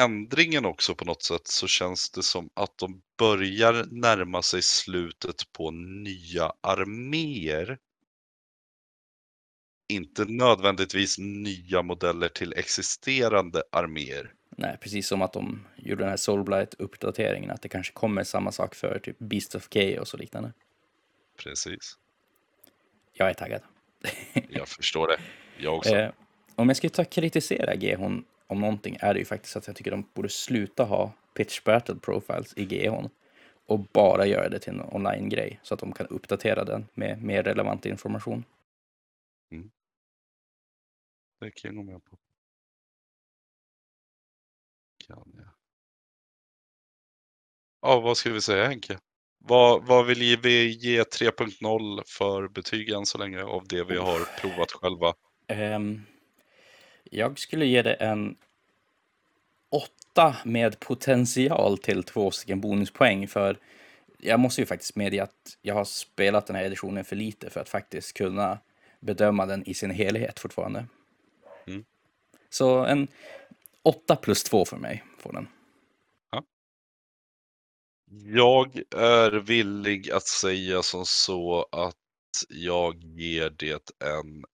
ändringen 0.00 0.64
också 0.64 0.94
på 0.94 1.04
något 1.04 1.22
sätt 1.22 1.48
så 1.48 1.66
känns 1.66 2.10
det 2.10 2.22
som 2.22 2.50
att 2.54 2.78
de 2.78 3.02
börjar 3.18 3.86
närma 3.90 4.42
sig 4.42 4.62
slutet 4.62 5.52
på 5.52 5.70
nya 6.04 6.52
arméer. 6.60 7.78
Inte 9.88 10.24
nödvändigtvis 10.24 11.18
nya 11.18 11.82
modeller 11.82 12.28
till 12.28 12.52
existerande 12.52 13.62
arméer. 13.72 14.35
Nej, 14.58 14.76
precis 14.80 15.08
som 15.08 15.22
att 15.22 15.32
de 15.32 15.66
gjorde 15.76 16.02
den 16.02 16.10
här 16.10 16.16
Soulblight-uppdateringen, 16.16 17.50
att 17.50 17.62
det 17.62 17.68
kanske 17.68 17.92
kommer 17.92 18.24
samma 18.24 18.52
sak 18.52 18.74
för 18.74 18.98
typ 18.98 19.18
Beast 19.18 19.54
of 19.54 19.68
Chaos 19.70 20.14
och 20.14 20.20
liknande. 20.20 20.52
Precis. 21.36 21.98
Jag 23.12 23.30
är 23.30 23.34
taggad. 23.34 23.62
Jag 24.48 24.68
förstår 24.68 25.08
det. 25.08 25.18
Jag 25.58 25.76
också. 25.76 25.96
Eh, 25.96 26.10
om 26.54 26.68
jag 26.68 26.76
skulle 26.76 26.90
ta 26.90 27.04
kritisera 27.04 27.74
GHn 27.74 28.24
om 28.46 28.60
någonting 28.60 28.96
är 29.00 29.14
det 29.14 29.18
ju 29.18 29.24
faktiskt 29.24 29.56
att 29.56 29.66
jag 29.66 29.76
tycker 29.76 29.90
de 29.90 30.08
borde 30.14 30.28
sluta 30.28 30.84
ha 30.84 31.12
pitch 31.34 31.62
battle 31.64 31.94
profiles 31.94 32.54
i 32.56 32.64
GHn 32.64 33.08
och 33.66 33.78
bara 33.78 34.26
göra 34.26 34.48
det 34.48 34.58
till 34.58 34.72
en 34.72 34.82
online-grej 34.92 35.60
så 35.62 35.74
att 35.74 35.80
de 35.80 35.92
kan 35.92 36.06
uppdatera 36.06 36.64
den 36.64 36.88
med 36.94 37.22
mer 37.22 37.42
relevant 37.42 37.86
information. 37.86 38.44
Det 41.40 41.50
kan 41.50 41.74
jag 41.74 41.86
gå 41.86 41.92
med 41.92 42.04
på. 42.04 42.16
Kan 45.06 45.32
jag. 45.36 45.46
Ja, 47.82 48.00
vad 48.00 48.16
ska 48.16 48.32
vi 48.32 48.40
säga 48.40 48.66
Henke? 48.66 48.98
Vad, 49.38 49.86
vad 49.86 50.06
vill 50.06 50.38
vi 50.42 50.68
ge 50.68 51.02
3.0 51.02 52.02
för 52.06 52.48
betyg 52.48 52.90
än 52.90 53.06
så 53.06 53.18
länge 53.18 53.42
av 53.42 53.68
det 53.68 53.84
vi 53.84 53.96
har 53.96 54.40
provat 54.40 54.72
själva? 54.72 55.14
Ehm, 55.46 56.02
jag 57.04 57.38
skulle 57.38 57.66
ge 57.66 57.82
det 57.82 57.94
en 57.94 58.36
åtta 59.70 60.36
med 60.44 60.80
potential 60.80 61.78
till 61.78 62.02
två 62.02 62.30
stycken 62.30 62.60
bonuspoäng 62.60 63.28
för 63.28 63.58
jag 64.18 64.40
måste 64.40 64.60
ju 64.60 64.66
faktiskt 64.66 64.96
medge 64.96 65.22
att 65.22 65.58
jag 65.62 65.74
har 65.74 65.84
spelat 65.84 66.46
den 66.46 66.56
här 66.56 66.64
editionen 66.64 67.04
för 67.04 67.16
lite 67.16 67.50
för 67.50 67.60
att 67.60 67.68
faktiskt 67.68 68.16
kunna 68.16 68.58
bedöma 69.00 69.46
den 69.46 69.68
i 69.68 69.74
sin 69.74 69.90
helhet 69.90 70.38
fortfarande. 70.38 70.86
Mm. 71.66 71.84
Så 72.50 72.84
en 72.84 73.08
8 73.86 74.16
plus 74.16 74.44
2 74.44 74.64
för 74.64 74.76
mig 74.76 75.04
får 75.18 75.32
den. 75.32 75.48
Jag 78.08 78.82
är 78.94 79.30
villig 79.32 80.10
att 80.10 80.26
säga 80.26 80.82
som 80.82 81.06
så 81.06 81.68
att 81.72 81.96
jag 82.48 83.04
ger 83.04 83.50
det 83.50 83.90
en 84.04 84.44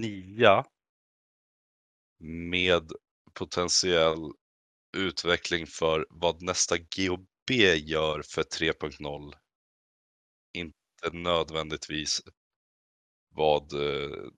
nia 0.00 0.64
med 2.18 2.92
potentiell 3.34 4.32
utveckling 4.96 5.66
för 5.66 6.06
vad 6.10 6.42
nästa 6.42 6.76
GOB 6.78 7.50
gör 7.76 8.22
för 8.22 8.42
3.0. 8.42 9.32
Inte 10.52 11.10
nödvändigtvis 11.12 12.22
vad 13.34 13.72
eh, 13.72 14.30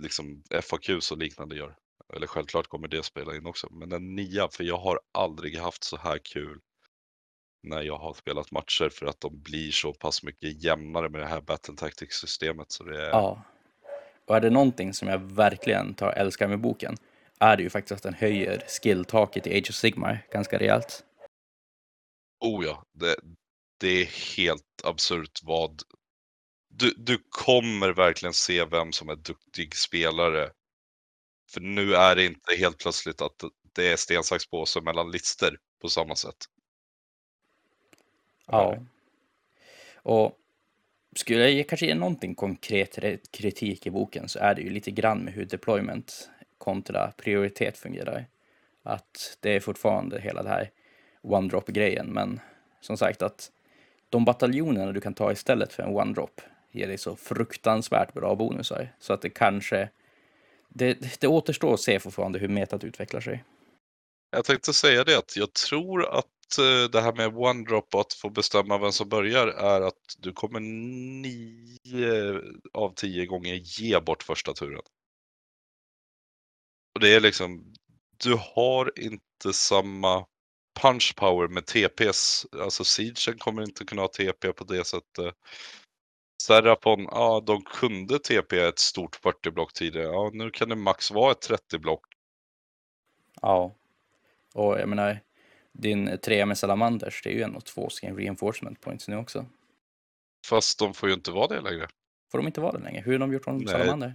liksom 0.00 0.42
FAQs 0.62 1.12
och 1.12 1.18
liknande 1.18 1.56
gör. 1.56 1.76
Eller 2.14 2.26
självklart 2.26 2.66
kommer 2.66 2.88
det 2.88 3.02
spela 3.02 3.36
in 3.36 3.46
också, 3.46 3.68
men 3.70 3.92
en 3.92 4.14
nia 4.14 4.48
för 4.48 4.64
jag 4.64 4.78
har 4.78 5.00
aldrig 5.12 5.58
haft 5.58 5.84
så 5.84 5.96
här 5.96 6.18
kul 6.18 6.60
när 7.62 7.82
jag 7.82 7.98
har 7.98 8.14
spelat 8.14 8.50
matcher 8.50 8.88
för 8.88 9.06
att 9.06 9.20
de 9.20 9.42
blir 9.42 9.70
så 9.70 9.92
pass 9.92 10.22
mycket 10.22 10.64
jämnare 10.64 11.08
med 11.08 11.20
det 11.20 11.26
här 11.26 11.40
Battle 11.40 11.74
Tactics-systemet. 11.74 12.72
Så 12.72 12.84
det 12.84 13.02
är, 13.06 13.10
Ja. 13.10 13.42
Och 14.26 14.36
är 14.36 14.40
det 14.40 14.50
någonting 14.50 14.94
som 14.94 15.08
jag 15.08 15.18
verkligen 15.18 15.94
tar 15.94 16.12
älskar 16.12 16.48
med 16.48 16.60
boken 16.60 16.96
är 17.40 17.56
det 17.56 17.62
ju 17.62 17.70
faktiskt 17.70 17.92
att 17.92 18.02
den 18.02 18.14
höjer 18.14 18.64
skilltaket 18.68 19.46
i 19.46 19.58
Age 19.58 19.70
of 19.70 19.74
Sigmar 19.74 20.26
ganska 20.32 20.58
rejält. 20.58 21.04
oh 22.40 22.64
ja, 22.64 22.84
det, 22.92 23.16
det 23.80 23.88
är 23.88 24.36
helt 24.36 24.82
absurt 24.84 25.40
vad 25.42 25.82
du, 26.70 26.94
du 26.96 27.18
kommer 27.28 27.92
verkligen 27.92 28.32
se 28.32 28.64
vem 28.64 28.92
som 28.92 29.08
är 29.08 29.16
duktig 29.16 29.76
spelare. 29.76 30.50
För 31.50 31.60
nu 31.60 31.94
är 31.94 32.16
det 32.16 32.24
inte 32.24 32.54
helt 32.58 32.78
plötsligt 32.78 33.22
att 33.22 33.44
det 33.72 33.92
är 33.92 33.96
sten, 33.96 34.24
sax, 34.24 34.46
påse 34.46 34.80
mellan 34.80 35.10
lister 35.10 35.58
på 35.80 35.88
samma 35.88 36.16
sätt. 36.16 36.36
Ja. 38.46 38.78
Och 39.94 40.38
skulle 41.16 41.40
jag 41.40 41.50
ge, 41.50 41.62
kanske 41.62 41.86
ge 41.86 41.94
någonting 41.94 42.34
konkret 42.34 42.98
kritik 43.30 43.86
i 43.86 43.90
boken 43.90 44.28
så 44.28 44.38
är 44.38 44.54
det 44.54 44.62
ju 44.62 44.70
lite 44.70 44.90
grann 44.90 45.18
med 45.18 45.34
hur 45.34 45.44
deployment 45.44 46.30
kontra 46.58 47.12
prioritet 47.16 47.78
fungerar. 47.78 48.26
Att 48.82 49.38
det 49.40 49.50
är 49.50 49.60
fortfarande 49.60 50.20
hela 50.20 50.42
det 50.42 50.48
här 50.48 50.70
one-drop-grejen, 51.22 52.06
men 52.06 52.40
som 52.80 52.96
sagt 52.96 53.22
att 53.22 53.50
de 54.08 54.24
bataljonerna 54.24 54.92
du 54.92 55.00
kan 55.00 55.14
ta 55.14 55.32
istället 55.32 55.72
för 55.72 55.82
en 55.82 55.96
one-drop 55.96 56.40
ger 56.70 56.88
dig 56.88 56.98
så 56.98 57.16
fruktansvärt 57.16 58.14
bra 58.14 58.34
bonusar 58.34 58.94
så 58.98 59.12
att 59.12 59.22
det 59.22 59.30
kanske 59.30 59.88
det, 60.68 61.20
det 61.20 61.26
återstår 61.26 61.74
att 61.74 61.80
se 61.80 62.00
fortfarande 62.00 62.38
hur 62.38 62.48
metat 62.48 62.84
utvecklar 62.84 63.20
sig. 63.20 63.44
Jag 64.30 64.44
tänkte 64.44 64.72
säga 64.72 65.04
det 65.04 65.18
att 65.18 65.36
jag 65.36 65.52
tror 65.52 66.18
att 66.18 66.58
eh, 66.58 66.90
det 66.92 67.00
här 67.00 67.12
med 67.12 67.36
one 67.36 67.64
drop 67.64 67.94
och 67.94 68.00
att 68.00 68.12
få 68.12 68.30
bestämma 68.30 68.78
vem 68.78 68.92
som 68.92 69.08
börjar 69.08 69.46
är 69.46 69.80
att 69.80 70.16
du 70.18 70.32
kommer 70.32 70.60
nio 70.60 72.40
av 72.72 72.94
tio 72.94 73.26
gånger 73.26 73.54
ge 73.54 74.00
bort 74.00 74.22
första 74.22 74.52
turen. 74.52 74.82
Och 76.94 77.00
det 77.00 77.14
är 77.14 77.20
liksom, 77.20 77.74
du 78.24 78.38
har 78.54 78.92
inte 78.98 79.52
samma 79.52 80.26
punch 80.80 81.14
power 81.16 81.48
med 81.48 81.66
TPs. 81.66 82.46
Alltså 82.52 82.84
Siegen 82.84 83.38
kommer 83.38 83.62
inte 83.62 83.84
kunna 83.84 84.02
ha 84.02 84.08
TP 84.08 84.52
på 84.52 84.64
det 84.64 84.84
sättet. 84.84 85.34
Serafon, 86.40 87.02
ja 87.10 87.42
de 87.46 87.62
kunde 87.62 88.18
TP 88.18 88.60
ett 88.60 88.78
stort 88.78 89.16
40 89.16 89.50
block 89.50 89.72
tidigare. 89.72 90.06
Ja, 90.06 90.30
nu 90.32 90.50
kan 90.50 90.68
det 90.68 90.76
max 90.76 91.10
vara 91.10 91.32
ett 91.32 91.40
30 91.40 91.78
block. 91.78 92.06
Ja, 93.42 93.74
och 94.54 94.80
jag 94.80 94.88
menar, 94.88 95.20
din 95.72 96.18
trea 96.18 96.46
med 96.46 96.58
Salamanders, 96.58 97.22
det 97.22 97.30
är 97.30 97.34
ju 97.34 97.42
ändå 97.42 97.60
två 97.60 97.88
stycken 97.88 98.16
reinforcement 98.16 98.80
points 98.80 99.08
nu 99.08 99.16
också. 99.16 99.46
Fast 100.46 100.78
de 100.78 100.94
får 100.94 101.08
ju 101.08 101.14
inte 101.14 101.30
vara 101.30 101.46
det 101.46 101.60
längre. 101.60 101.88
Får 102.32 102.38
de 102.38 102.46
inte 102.46 102.60
vara 102.60 102.72
det 102.72 102.84
längre? 102.84 103.00
Hur 103.00 103.12
har 103.12 103.18
de 103.18 103.32
gjort 103.32 103.46
om 103.46 103.66
Salamander? 103.66 104.14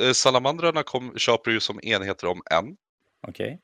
Eh, 0.00 0.12
salamandrarna 0.12 0.82
kom, 0.82 1.18
köper 1.18 1.50
ju 1.50 1.60
som 1.60 1.80
enheter 1.82 2.26
om 2.26 2.42
en. 2.50 2.76
Okej. 3.20 3.46
Okay. 3.46 3.58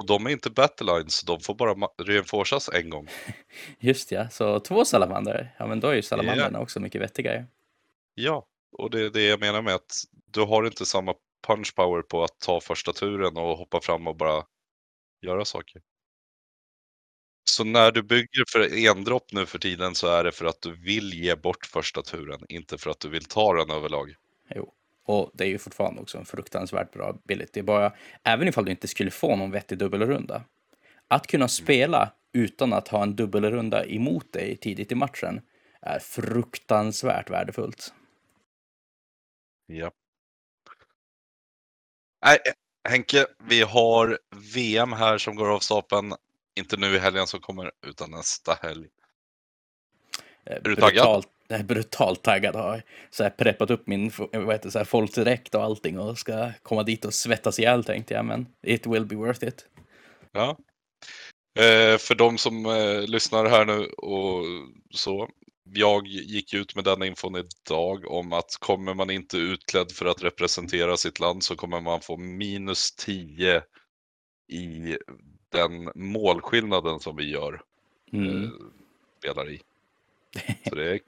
Och 0.00 0.06
de 0.06 0.26
är 0.26 0.30
inte 0.30 0.50
battlelines, 0.50 1.22
de 1.22 1.40
får 1.40 1.54
bara 1.54 1.74
reinforcas 2.02 2.68
en 2.68 2.90
gång. 2.90 3.08
Just 3.78 4.12
ja, 4.12 4.28
så 4.28 4.60
två 4.60 4.84
salamander. 4.84 5.54
Ja, 5.58 5.66
men 5.66 5.80
då 5.80 5.88
är 5.88 5.94
ju 5.94 6.02
salamandrarna 6.02 6.50
yeah. 6.50 6.62
också 6.62 6.80
mycket 6.80 7.00
vettigare. 7.00 7.46
Ja, 8.14 8.46
och 8.72 8.90
det 8.90 9.00
är 9.00 9.10
det 9.10 9.22
jag 9.22 9.40
menar 9.40 9.62
med 9.62 9.74
att 9.74 10.04
du 10.26 10.40
har 10.40 10.66
inte 10.66 10.86
samma 10.86 11.14
punch 11.46 11.74
power 11.74 12.02
på 12.02 12.24
att 12.24 12.38
ta 12.38 12.60
första 12.60 12.92
turen 12.92 13.36
och 13.36 13.58
hoppa 13.58 13.80
fram 13.80 14.06
och 14.06 14.16
bara 14.16 14.44
göra 15.22 15.44
saker. 15.44 15.82
Så 17.44 17.64
när 17.64 17.92
du 17.92 18.02
bygger 18.02 18.44
för 18.52 18.86
endropp 18.88 19.32
nu 19.32 19.46
för 19.46 19.58
tiden 19.58 19.94
så 19.94 20.06
är 20.06 20.24
det 20.24 20.32
för 20.32 20.44
att 20.44 20.62
du 20.62 20.72
vill 20.72 21.14
ge 21.14 21.36
bort 21.36 21.66
första 21.66 22.02
turen, 22.02 22.40
inte 22.48 22.78
för 22.78 22.90
att 22.90 23.00
du 23.00 23.08
vill 23.08 23.24
ta 23.24 23.54
den 23.54 23.70
överlag. 23.70 24.14
Jo, 24.54 24.74
och 25.04 25.30
det 25.34 25.44
är 25.44 25.48
ju 25.48 25.58
fortfarande 25.58 26.00
också 26.00 26.18
en 26.18 26.24
fruktansvärt 26.24 26.92
bra 26.92 27.08
ability. 27.08 27.62
Bara, 27.62 27.92
även 28.22 28.48
ifall 28.48 28.64
du 28.64 28.70
inte 28.70 28.88
skulle 28.88 29.10
få 29.10 29.36
någon 29.36 29.50
vettig 29.50 29.78
dubbelrunda. 29.78 30.44
Att 31.08 31.26
kunna 31.26 31.48
spela 31.48 32.12
utan 32.32 32.72
att 32.72 32.88
ha 32.88 33.02
en 33.02 33.16
dubbelrunda 33.16 33.86
emot 33.86 34.32
dig 34.32 34.56
tidigt 34.56 34.92
i 34.92 34.94
matchen 34.94 35.40
är 35.82 35.98
fruktansvärt 35.98 37.30
värdefullt. 37.30 37.94
Ja. 39.66 39.90
Nej, 42.24 42.38
Henke, 42.88 43.26
vi 43.38 43.62
har 43.62 44.18
VM 44.54 44.92
här 44.92 45.18
som 45.18 45.36
går 45.36 45.54
av 45.54 45.58
stapeln. 45.58 46.14
Inte 46.54 46.76
nu 46.76 46.86
i 46.86 46.98
helgen 46.98 47.26
som 47.26 47.40
kommer, 47.40 47.72
utan 47.86 48.10
nästa 48.10 48.58
helg. 48.62 48.88
Eh, 50.44 50.56
är 50.56 50.60
du 50.60 50.76
taggad? 50.76 51.24
Är 51.50 51.62
brutalt 51.62 52.22
taggad. 52.22 52.54
Har 52.54 52.82
så 53.10 53.22
här 53.22 53.30
preppat 53.30 53.70
upp 53.70 53.86
min 53.86 54.12
vad 54.32 54.52
heter, 54.52 54.70
så 54.70 54.78
här, 54.78 54.84
folkdräkt 54.84 55.54
och 55.54 55.62
allting 55.62 55.98
och 55.98 56.18
ska 56.18 56.52
komma 56.62 56.82
dit 56.82 57.04
och 57.04 57.14
svettas 57.14 57.58
ihjäl 57.58 57.84
tänkte 57.84 58.14
jag. 58.14 58.24
Men 58.24 58.46
it 58.62 58.86
will 58.86 59.06
be 59.06 59.16
worth 59.16 59.44
it. 59.44 59.66
Ja. 60.32 60.56
Eh, 61.58 61.98
för 61.98 62.14
de 62.14 62.38
som 62.38 62.66
eh, 62.66 63.02
lyssnar 63.02 63.46
här 63.46 63.64
nu 63.64 63.86
och 63.86 64.44
så. 64.90 65.28
Jag 65.72 66.06
gick 66.06 66.54
ut 66.54 66.74
med 66.74 66.84
den 66.84 67.02
infon 67.02 67.36
idag 67.36 68.10
om 68.10 68.32
att 68.32 68.56
kommer 68.58 68.94
man 68.94 69.10
inte 69.10 69.36
utklädd 69.36 69.92
för 69.92 70.06
att 70.06 70.22
representera 70.22 70.96
sitt 70.96 71.20
land 71.20 71.44
så 71.44 71.56
kommer 71.56 71.80
man 71.80 72.00
få 72.00 72.16
minus 72.16 72.92
10 72.92 73.62
i 74.48 74.96
den 75.52 75.90
målskillnaden 75.94 77.00
som 77.00 77.16
vi 77.16 77.30
gör. 77.30 77.62
Mm. 78.12 78.44
Eh, 78.44 78.50
spelar 79.18 79.50
i. 79.50 79.60
Så 80.68 80.74
det 80.74 80.92
är, 80.92 81.00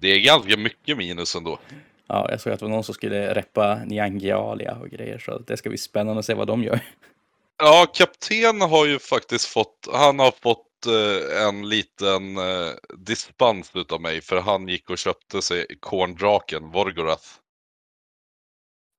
det 0.00 0.08
är 0.08 0.20
ganska 0.20 0.56
mycket 0.56 0.96
minus 0.96 1.34
ändå. 1.34 1.58
Ja, 2.06 2.30
jag 2.30 2.40
såg 2.40 2.52
att 2.52 2.58
det 2.58 2.64
var 2.64 2.72
någon 2.72 2.84
som 2.84 2.94
skulle 2.94 3.34
reppa 3.34 3.84
Niangialia 3.84 4.74
och 4.74 4.88
grejer, 4.88 5.18
så 5.18 5.38
det 5.38 5.56
ska 5.56 5.68
bli 5.68 5.78
spännande 5.78 6.18
att 6.18 6.26
se 6.26 6.34
vad 6.34 6.46
de 6.46 6.62
gör. 6.62 6.80
Ja, 7.58 7.86
kapten 7.94 8.60
har 8.60 8.86
ju 8.86 8.98
faktiskt 8.98 9.46
fått, 9.46 9.88
han 9.92 10.18
har 10.18 10.32
fått 10.42 10.86
eh, 10.86 11.46
en 11.46 11.68
liten 11.68 12.36
eh, 12.36 12.70
dispens 12.98 13.70
utav 13.74 14.00
mig, 14.00 14.20
för 14.20 14.40
han 14.40 14.68
gick 14.68 14.90
och 14.90 14.98
köpte 14.98 15.42
sig 15.42 15.66
Korndraken, 15.80 16.70
Vorgorath. 16.70 17.28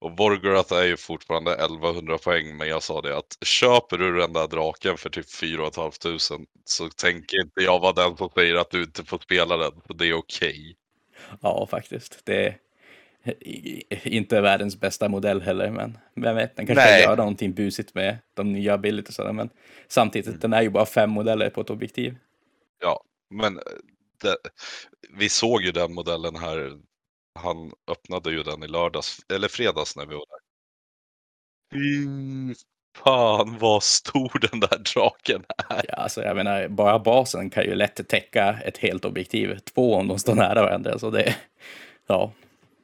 Och 0.06 0.18
Vorgorath 0.18 0.74
är 0.74 0.84
ju 0.84 0.98
fortfarande 0.98 1.54
1100 1.54 2.18
poäng, 2.18 2.58
men 2.58 2.68
jag 2.68 2.84
sa 2.84 3.02
det 3.02 3.18
att 3.18 3.38
köper 3.42 3.98
du 3.98 4.18
den 4.18 4.34
där 4.34 4.48
draken 4.48 4.98
för 4.98 5.10
typ 5.10 5.32
4 5.32 5.72
500 5.76 6.20
så 6.66 6.90
tänker 6.90 7.42
inte 7.42 7.62
jag 7.62 7.80
vara 7.80 7.94
den 7.94 8.18
som 8.18 8.30
säger 8.30 8.56
att 8.56 8.72
du 8.72 8.84
inte 8.84 9.04
får 9.04 9.18
spela 9.18 9.58
den, 9.58 9.72
för 9.88 9.94
det 9.94 10.08
är 10.08 10.14
okej. 10.14 10.50
Okay. 10.50 10.76
Ja, 11.42 11.68
faktiskt. 11.72 12.26
Det 12.26 12.56
är 13.90 14.08
inte 14.08 14.42
världens 14.42 14.80
bästa 14.80 15.10
modell 15.10 15.42
heller, 15.42 15.70
men 15.70 15.98
vem 16.16 16.36
vet, 16.36 16.56
den 16.56 16.68
kanske 16.68 16.86
kan 16.86 17.00
göra 17.00 17.16
någonting 17.16 17.54
busigt 17.54 17.96
med 17.96 18.18
de 18.34 18.54
nya 18.54 18.74
abilitiesarna, 18.74 19.32
men 19.32 19.50
samtidigt, 19.88 20.28
mm. 20.28 20.40
den 20.40 20.54
är 20.54 20.62
ju 20.62 20.70
bara 20.70 20.86
fem 20.86 21.10
modeller 21.10 21.50
på 21.50 21.62
ett 21.62 21.70
objektiv. 21.70 22.16
Ja, 22.82 23.04
men 23.30 23.60
det, 24.22 24.38
vi 25.18 25.30
såg 25.30 25.62
ju 25.62 25.72
den 25.72 25.94
modellen 25.94 26.36
här 26.36 26.80
han 27.36 27.72
öppnade 27.92 28.32
ju 28.32 28.44
den 28.44 28.64
i 28.64 28.68
lördags, 28.68 29.20
eller 29.34 29.48
fredags 29.48 29.96
när 29.96 30.06
vi 30.06 30.16
var 30.16 30.26
där. 30.26 30.40
Fy 31.74 32.56
fan 32.98 33.58
vad 33.60 33.84
stor 33.84 34.50
den 34.52 34.60
där 34.60 34.94
draken 34.94 35.44
är. 35.70 35.86
Ja, 35.88 35.94
alltså 35.94 36.24
jag 36.24 36.36
menar, 36.36 36.68
bara 36.68 37.00
basen 37.00 37.50
kan 37.50 37.64
ju 37.64 37.76
lätt 37.76 38.08
täcka 38.08 38.60
ett 38.66 38.78
helt 38.78 39.06
objektiv. 39.06 39.60
Två 39.60 39.96
om 39.96 40.08
de 40.08 40.20
står 40.20 40.36
nära 40.36 40.62
varandra. 40.62 41.00
Så 41.00 41.10
det, 41.10 41.36
ja. 42.08 42.32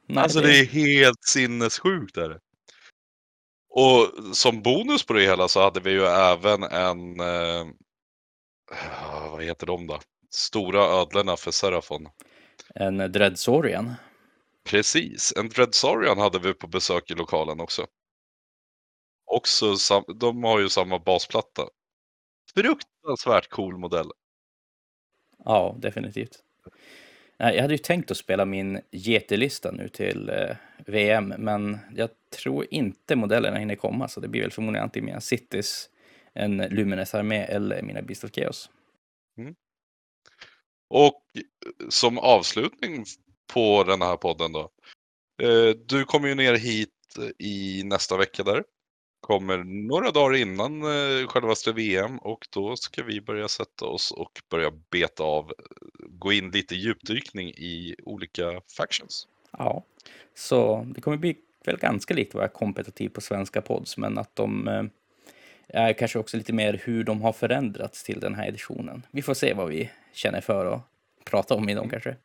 Nej, 0.06 0.22
alltså 0.22 0.40
det... 0.40 0.46
det 0.46 0.58
är 0.58 0.66
helt 0.66 1.24
sinnessjukt. 1.24 2.16
Är 2.16 2.28
det. 2.28 2.38
Och 3.74 4.36
som 4.36 4.62
bonus 4.62 5.06
på 5.06 5.12
det 5.12 5.22
hela 5.22 5.48
så 5.48 5.62
hade 5.62 5.80
vi 5.80 5.90
ju 5.90 6.04
även 6.04 6.62
en, 6.62 7.20
eh, 7.20 7.66
vad 9.30 9.44
heter 9.44 9.66
de 9.66 9.86
då? 9.86 10.00
Stora 10.30 10.82
ödlorna 10.82 11.36
för 11.36 11.50
Serafon. 11.50 12.08
En 12.74 13.12
Dreadsorian. 13.12 13.94
Precis, 14.64 15.32
en 15.36 15.48
Dreadsorian 15.48 16.18
hade 16.18 16.38
vi 16.38 16.54
på 16.54 16.66
besök 16.66 17.10
i 17.10 17.14
lokalen 17.14 17.60
också. 17.60 17.86
Också, 19.24 19.74
de 20.14 20.44
har 20.44 20.60
ju 20.60 20.68
samma 20.68 20.98
basplatta. 20.98 21.68
Fruktansvärt 22.54 23.48
cool 23.48 23.78
modell. 23.78 24.10
Ja, 25.44 25.76
definitivt. 25.78 26.42
Jag 27.36 27.62
hade 27.62 27.74
ju 27.74 27.78
tänkt 27.78 28.10
att 28.10 28.16
spela 28.16 28.44
min 28.44 28.80
GT-lista 28.90 29.70
nu 29.70 29.88
till 29.88 30.28
eh, 30.28 30.56
VM, 30.86 31.34
men 31.38 31.78
jag 31.94 32.10
tror 32.30 32.66
inte 32.70 33.16
modellerna 33.16 33.58
hinner 33.58 33.76
komma, 33.76 34.08
så 34.08 34.20
det 34.20 34.28
blir 34.28 34.40
väl 34.40 34.50
förmodligen 34.50 34.84
antingen 34.84 35.06
mina 35.06 35.20
Cities, 35.20 35.90
en 36.34 36.56
Lumines 36.56 37.14
armé 37.14 37.38
eller 37.38 37.82
mina 37.82 38.02
Beast 38.02 38.24
of 38.24 38.30
Chaos. 38.30 38.70
Mm. 39.38 39.54
Och 40.88 41.22
som 41.88 42.18
avslutning 42.18 43.04
på 43.54 43.84
den 43.84 44.02
här 44.02 44.16
podden 44.16 44.52
då. 44.52 44.70
Eh, 45.42 45.76
du 45.86 46.04
kommer 46.04 46.28
ju 46.28 46.34
ner 46.34 46.54
hit 46.54 46.88
eh, 47.18 47.46
i 47.46 47.82
nästa 47.84 48.16
vecka 48.16 48.42
där. 48.42 48.64
Kommer 49.20 49.58
några 49.88 50.10
dagar 50.10 50.36
innan 50.36 50.82
eh, 50.82 51.26
självaste 51.26 51.72
VM 51.72 52.18
och 52.18 52.46
då 52.50 52.76
ska 52.76 53.02
vi 53.02 53.20
börja 53.20 53.48
sätta 53.48 53.86
oss 53.86 54.10
och 54.10 54.32
börja 54.50 54.70
beta 54.90 55.22
av, 55.22 55.44
eh, 55.44 55.54
gå 56.08 56.32
in 56.32 56.50
lite 56.50 56.74
djupdykning 56.74 57.48
i 57.48 57.94
olika 58.02 58.60
factions. 58.76 59.28
Ja, 59.58 59.84
så 60.34 60.86
det 60.94 61.00
kommer 61.00 61.16
bli 61.16 61.36
väl 61.64 61.76
ganska 61.76 62.14
likt 62.14 62.34
vara 62.34 62.48
kompetitiv 62.48 63.08
på 63.08 63.20
svenska 63.20 63.60
pods, 63.62 63.96
men 63.96 64.18
att 64.18 64.36
de 64.36 64.68
eh, 64.68 64.84
är 65.68 65.92
kanske 65.92 66.18
också 66.18 66.36
lite 66.36 66.52
mer 66.52 66.80
hur 66.84 67.04
de 67.04 67.22
har 67.22 67.32
förändrats 67.32 68.04
till 68.04 68.20
den 68.20 68.34
här 68.34 68.48
editionen. 68.48 69.06
Vi 69.10 69.22
får 69.22 69.34
se 69.34 69.54
vad 69.54 69.68
vi 69.68 69.90
känner 70.12 70.40
för 70.40 70.66
att 70.66 70.80
prata 71.24 71.54
om 71.54 71.68
i 71.68 71.74
dem 71.74 71.88
kanske. 71.88 72.16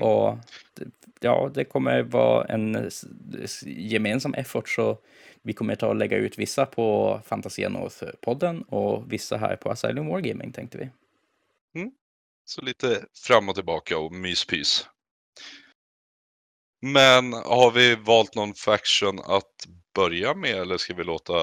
Och 0.00 0.28
att 0.28 0.80
ja, 1.20 1.50
det 1.54 1.64
kommer 1.64 2.02
vara 2.02 2.44
en 2.44 2.90
gemensam 3.66 4.34
effort 4.34 4.68
så 4.68 4.98
vi 5.42 5.52
kommer 5.52 5.74
ta 5.74 5.88
och 5.88 5.96
lägga 5.96 6.16
ut 6.16 6.38
vissa 6.38 6.66
på 6.66 7.20
Fantasia 7.24 7.68
North-podden 7.68 8.62
och 8.62 9.12
vissa 9.12 9.36
här 9.36 9.56
på 9.56 9.70
Asylum 9.70 10.08
Wargaming 10.08 10.52
tänkte 10.52 10.78
vi. 10.78 10.90
Så 12.44 12.62
lite 12.62 13.06
fram 13.26 13.48
och 13.48 13.54
tillbaka 13.54 13.98
och 13.98 14.12
myspys. 14.12 14.88
Men 16.82 17.32
har 17.32 17.70
vi 17.70 17.94
valt 17.94 18.34
någon 18.34 18.54
faction 18.54 19.18
att 19.18 19.66
börja 19.94 20.34
med 20.34 20.54
eller 20.54 20.76
ska 20.76 20.94
vi 20.94 21.04
låta 21.04 21.34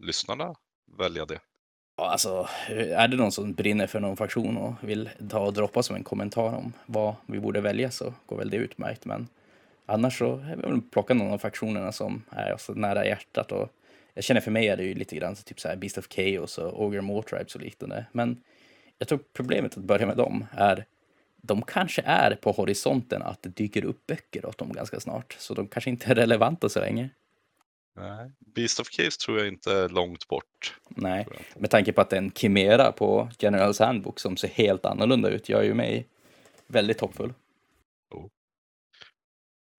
lyssnarna 0.00 0.54
välja 0.98 1.26
det? 1.26 1.40
Ja, 1.98 2.10
alltså, 2.10 2.48
är 2.68 3.08
det 3.08 3.16
någon 3.16 3.32
som 3.32 3.52
brinner 3.52 3.86
för 3.86 4.00
någon 4.00 4.16
faktion 4.16 4.56
och 4.56 4.74
vill 4.80 5.10
ta 5.30 5.38
och 5.38 5.52
droppa 5.52 5.82
som 5.82 5.96
en 5.96 6.04
kommentar 6.04 6.56
om 6.56 6.72
vad 6.86 7.14
vi 7.26 7.40
borde 7.40 7.60
välja 7.60 7.90
så 7.90 8.14
går 8.26 8.36
väl 8.36 8.50
det 8.50 8.56
utmärkt. 8.56 9.04
Men 9.04 9.28
annars 9.86 10.18
så 10.18 10.36
är 10.36 10.56
vi 10.56 10.62
väl 10.62 10.82
plocka 10.82 11.14
någon 11.14 11.32
av 11.32 11.38
faktionerna 11.38 11.92
som 11.92 12.22
är 12.30 12.54
oss 12.54 12.70
nära 12.74 13.06
hjärtat. 13.06 13.52
Och 13.52 13.68
jag 14.14 14.24
känner 14.24 14.40
för 14.40 14.50
mig 14.50 14.68
är 14.68 14.76
det 14.76 14.82
ju 14.82 14.94
lite 14.94 15.16
grann 15.16 15.34
typ 15.34 15.60
så 15.60 15.68
här 15.68 15.76
Beast 15.76 15.98
of 15.98 16.08
Chaos 16.08 16.58
och 16.58 16.84
Ogre 16.84 17.00
Mortribes 17.00 17.54
och 17.54 17.60
liknande. 17.60 18.06
Men 18.12 18.42
jag 18.98 19.08
tror 19.08 19.20
problemet 19.32 19.76
att 19.76 19.84
börja 19.84 20.06
med 20.06 20.16
dem 20.16 20.46
är 20.56 20.84
de 21.36 21.62
kanske 21.62 22.02
är 22.02 22.34
på 22.34 22.52
horisonten 22.52 23.22
att 23.22 23.42
det 23.42 23.48
dyker 23.48 23.84
upp 23.84 24.06
böcker 24.06 24.46
åt 24.46 24.58
dem 24.58 24.72
ganska 24.72 25.00
snart. 25.00 25.36
Så 25.38 25.54
de 25.54 25.66
kanske 25.66 25.90
inte 25.90 26.10
är 26.10 26.14
relevanta 26.14 26.68
så 26.68 26.80
länge. 26.80 27.08
Nej. 27.96 28.30
Beast 28.54 28.80
of 28.80 28.88
Caves 28.88 29.16
tror 29.16 29.38
jag 29.38 29.48
inte 29.48 29.72
är 29.72 29.88
långt 29.88 30.28
bort. 30.28 30.74
Nej, 30.88 31.26
med 31.56 31.70
tanke 31.70 31.92
på 31.92 32.00
att 32.00 32.10
det 32.10 32.16
är 32.16 32.22
en 32.22 32.32
Chimera 32.34 32.92
på 32.92 33.28
Generals 33.38 33.78
Handbook 33.78 34.20
som 34.20 34.36
ser 34.36 34.48
helt 34.48 34.84
annorlunda 34.84 35.28
ut 35.28 35.48
gör 35.48 35.62
ju 35.62 35.74
mig 35.74 36.06
väldigt 36.66 37.00
hoppfull. 37.00 37.32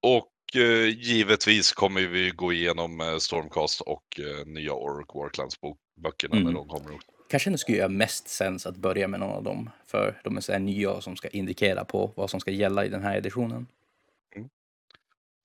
Och 0.02 0.56
eh, 0.56 0.88
givetvis 0.88 1.72
kommer 1.74 2.02
vi 2.02 2.30
gå 2.32 2.54
igenom 2.54 3.02
eh, 3.02 3.18
Stormcast 3.18 3.82
och 3.82 4.20
eh, 4.20 4.46
nya 4.46 4.74
Orc 4.74 5.08
Warclans 5.14 5.56
böckerna 6.02 6.36
Mm. 6.36 6.48
när 6.48 6.54
de 6.54 6.68
kommer. 6.68 6.92
upp. 6.92 7.02
Kanske 7.30 7.50
det 7.50 7.58
skulle 7.58 7.78
göra 7.78 7.90
mest 7.90 8.28
sens 8.28 8.66
att 8.66 8.76
börja 8.76 9.08
med 9.08 9.20
någon 9.20 9.30
av 9.32 9.44
dem, 9.44 9.70
för 9.88 10.22
de 10.24 10.38
är 10.38 10.42
så 10.42 10.52
här 10.52 10.60
nya 10.60 10.92
och 10.92 11.04
som 11.04 11.16
ska 11.16 11.28
indikera 11.28 11.86
på 11.86 12.12
vad 12.16 12.30
som 12.30 12.40
ska 12.40 12.52
gälla 12.52 12.86
i 12.86 12.90
den 12.90 13.04
här 13.04 13.18
editionen. 13.18 13.68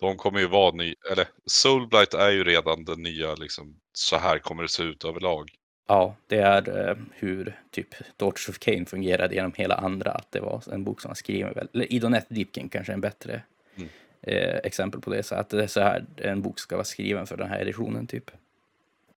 De 0.03 0.17
kommer 0.17 0.41
ju 0.41 0.47
vara 0.47 0.75
ny, 0.75 0.95
eller 1.13 1.27
Soulblight 1.47 2.15
är 2.15 2.31
ju 2.31 2.45
redan 2.45 2.85
den 2.85 3.03
nya, 3.03 3.35
liksom, 3.35 3.77
så 3.93 4.17
här 4.17 4.39
kommer 4.39 4.63
det 4.63 4.69
se 4.69 4.83
ut 4.83 5.05
överlag. 5.05 5.51
Ja, 5.87 6.17
det 6.27 6.39
är 6.39 6.89
eh, 6.89 6.97
hur 7.13 7.61
typ 7.71 7.89
Daughters 8.17 8.49
of 8.49 8.59
Cain 8.59 8.87
fungerade 8.87 9.35
genom 9.35 9.53
hela 9.57 9.75
andra, 9.75 10.11
att 10.11 10.33
det 10.33 10.41
var 10.41 10.63
en 10.73 10.85
bok 10.85 11.01
som 11.01 11.09
var 11.09 11.15
skriven 11.15 11.53
väl, 11.55 11.69
eller 11.73 11.93
Idonet 11.93 12.27
Deepkin 12.29 12.69
kanske 12.69 12.93
är 12.93 12.95
en 12.95 13.01
bättre 13.01 13.43
Mm. 13.77 13.89
eh, 14.23 14.57
exempel 14.65 15.01
på 15.01 15.11
det, 15.11 15.23
så 15.23 15.35
att 15.35 15.49
det 15.49 15.63
är 15.63 15.67
så 15.67 15.81
här 15.81 16.05
en 16.17 16.43
bok 16.43 16.59
ska 16.59 16.77
vara 16.77 16.85
skriven 16.85 17.27
för 17.27 17.37
den 17.37 17.49
här 17.49 17.61
editionen 17.61 18.07
typ. 18.07 18.31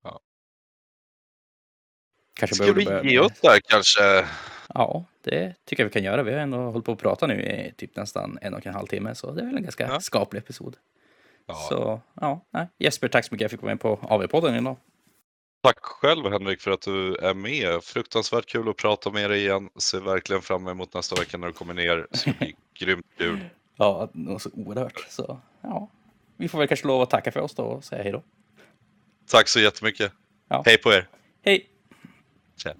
Ja. 0.03 0.19
Kanske 2.33 2.55
Ska 2.55 2.73
vi 2.73 3.11
ge 3.11 3.19
oss 3.19 3.39
där 3.41 3.59
kanske? 3.59 4.25
Ja, 4.77 5.05
det 5.21 5.55
tycker 5.65 5.83
jag 5.83 5.87
vi 5.89 5.93
kan 5.93 6.03
göra. 6.03 6.23
Vi 6.23 6.31
har 6.33 6.39
ändå 6.39 6.57
hållit 6.57 6.85
på 6.85 6.91
att 6.91 6.99
prata 6.99 7.27
nu 7.27 7.41
i 7.43 7.73
typ 7.77 7.95
nästan 7.95 8.37
en 8.41 8.53
och 8.53 8.65
en 8.67 8.73
halv 8.73 8.87
timme, 8.87 9.15
så 9.15 9.31
det 9.31 9.41
är 9.41 9.45
väl 9.45 9.57
en 9.57 9.63
ganska 9.63 9.87
Ja. 9.87 9.99
skaplig 9.99 10.39
episod. 10.39 10.75
Ja, 11.47 11.53
Så 11.53 12.01
ja, 12.21 12.45
nej. 12.51 12.67
Jesper, 12.77 13.07
tack 13.07 13.25
så 13.25 13.33
mycket 13.33 13.41
för 13.41 13.45
att 13.45 13.51
jag 13.51 13.51
fick 13.51 13.61
vara 13.61 13.71
med 13.73 13.79
på 13.81 13.95
AV-podden 14.15 14.57
idag. 14.57 14.75
Tack 15.63 15.79
själv 15.79 16.25
Henrik 16.31 16.61
för 16.61 16.71
att 16.71 16.81
du 16.81 17.15
är 17.15 17.33
med. 17.33 17.83
Fruktansvärt 17.83 18.45
kul 18.45 18.69
att 18.69 18.77
prata 18.77 19.11
med 19.11 19.29
dig 19.29 19.39
igen. 19.39 19.69
Ser 19.79 19.99
verkligen 19.99 20.41
fram 20.41 20.67
emot 20.67 20.93
nästa 20.93 21.15
vecka 21.15 21.37
när 21.37 21.47
du 21.47 21.53
kommer 21.53 21.73
ner. 21.73 22.07
Det 22.11 22.17
ska 22.17 22.31
bli 22.39 22.55
grymt 22.79 23.05
kul. 23.17 23.39
Ja, 23.75 24.09
något 24.13 24.41
så 24.41 24.49
oerhört. 24.53 25.05
Så 25.09 25.39
ja, 25.61 25.89
vi 26.37 26.47
får 26.47 26.59
väl 26.59 26.67
kanske 26.67 26.87
lov 26.87 27.01
att 27.01 27.09
tacka 27.09 27.31
för 27.31 27.39
oss 27.39 27.55
då 27.55 27.63
och 27.63 27.83
säga 27.83 28.03
hej 28.03 28.11
då. 28.11 28.23
Tack 29.27 29.47
så 29.47 29.59
jättemycket. 29.59 30.11
Ja. 30.47 30.63
Hej 30.65 30.77
på 30.77 30.91
er! 30.93 31.07
Hej! 31.45 31.69
Tja. 32.57 32.73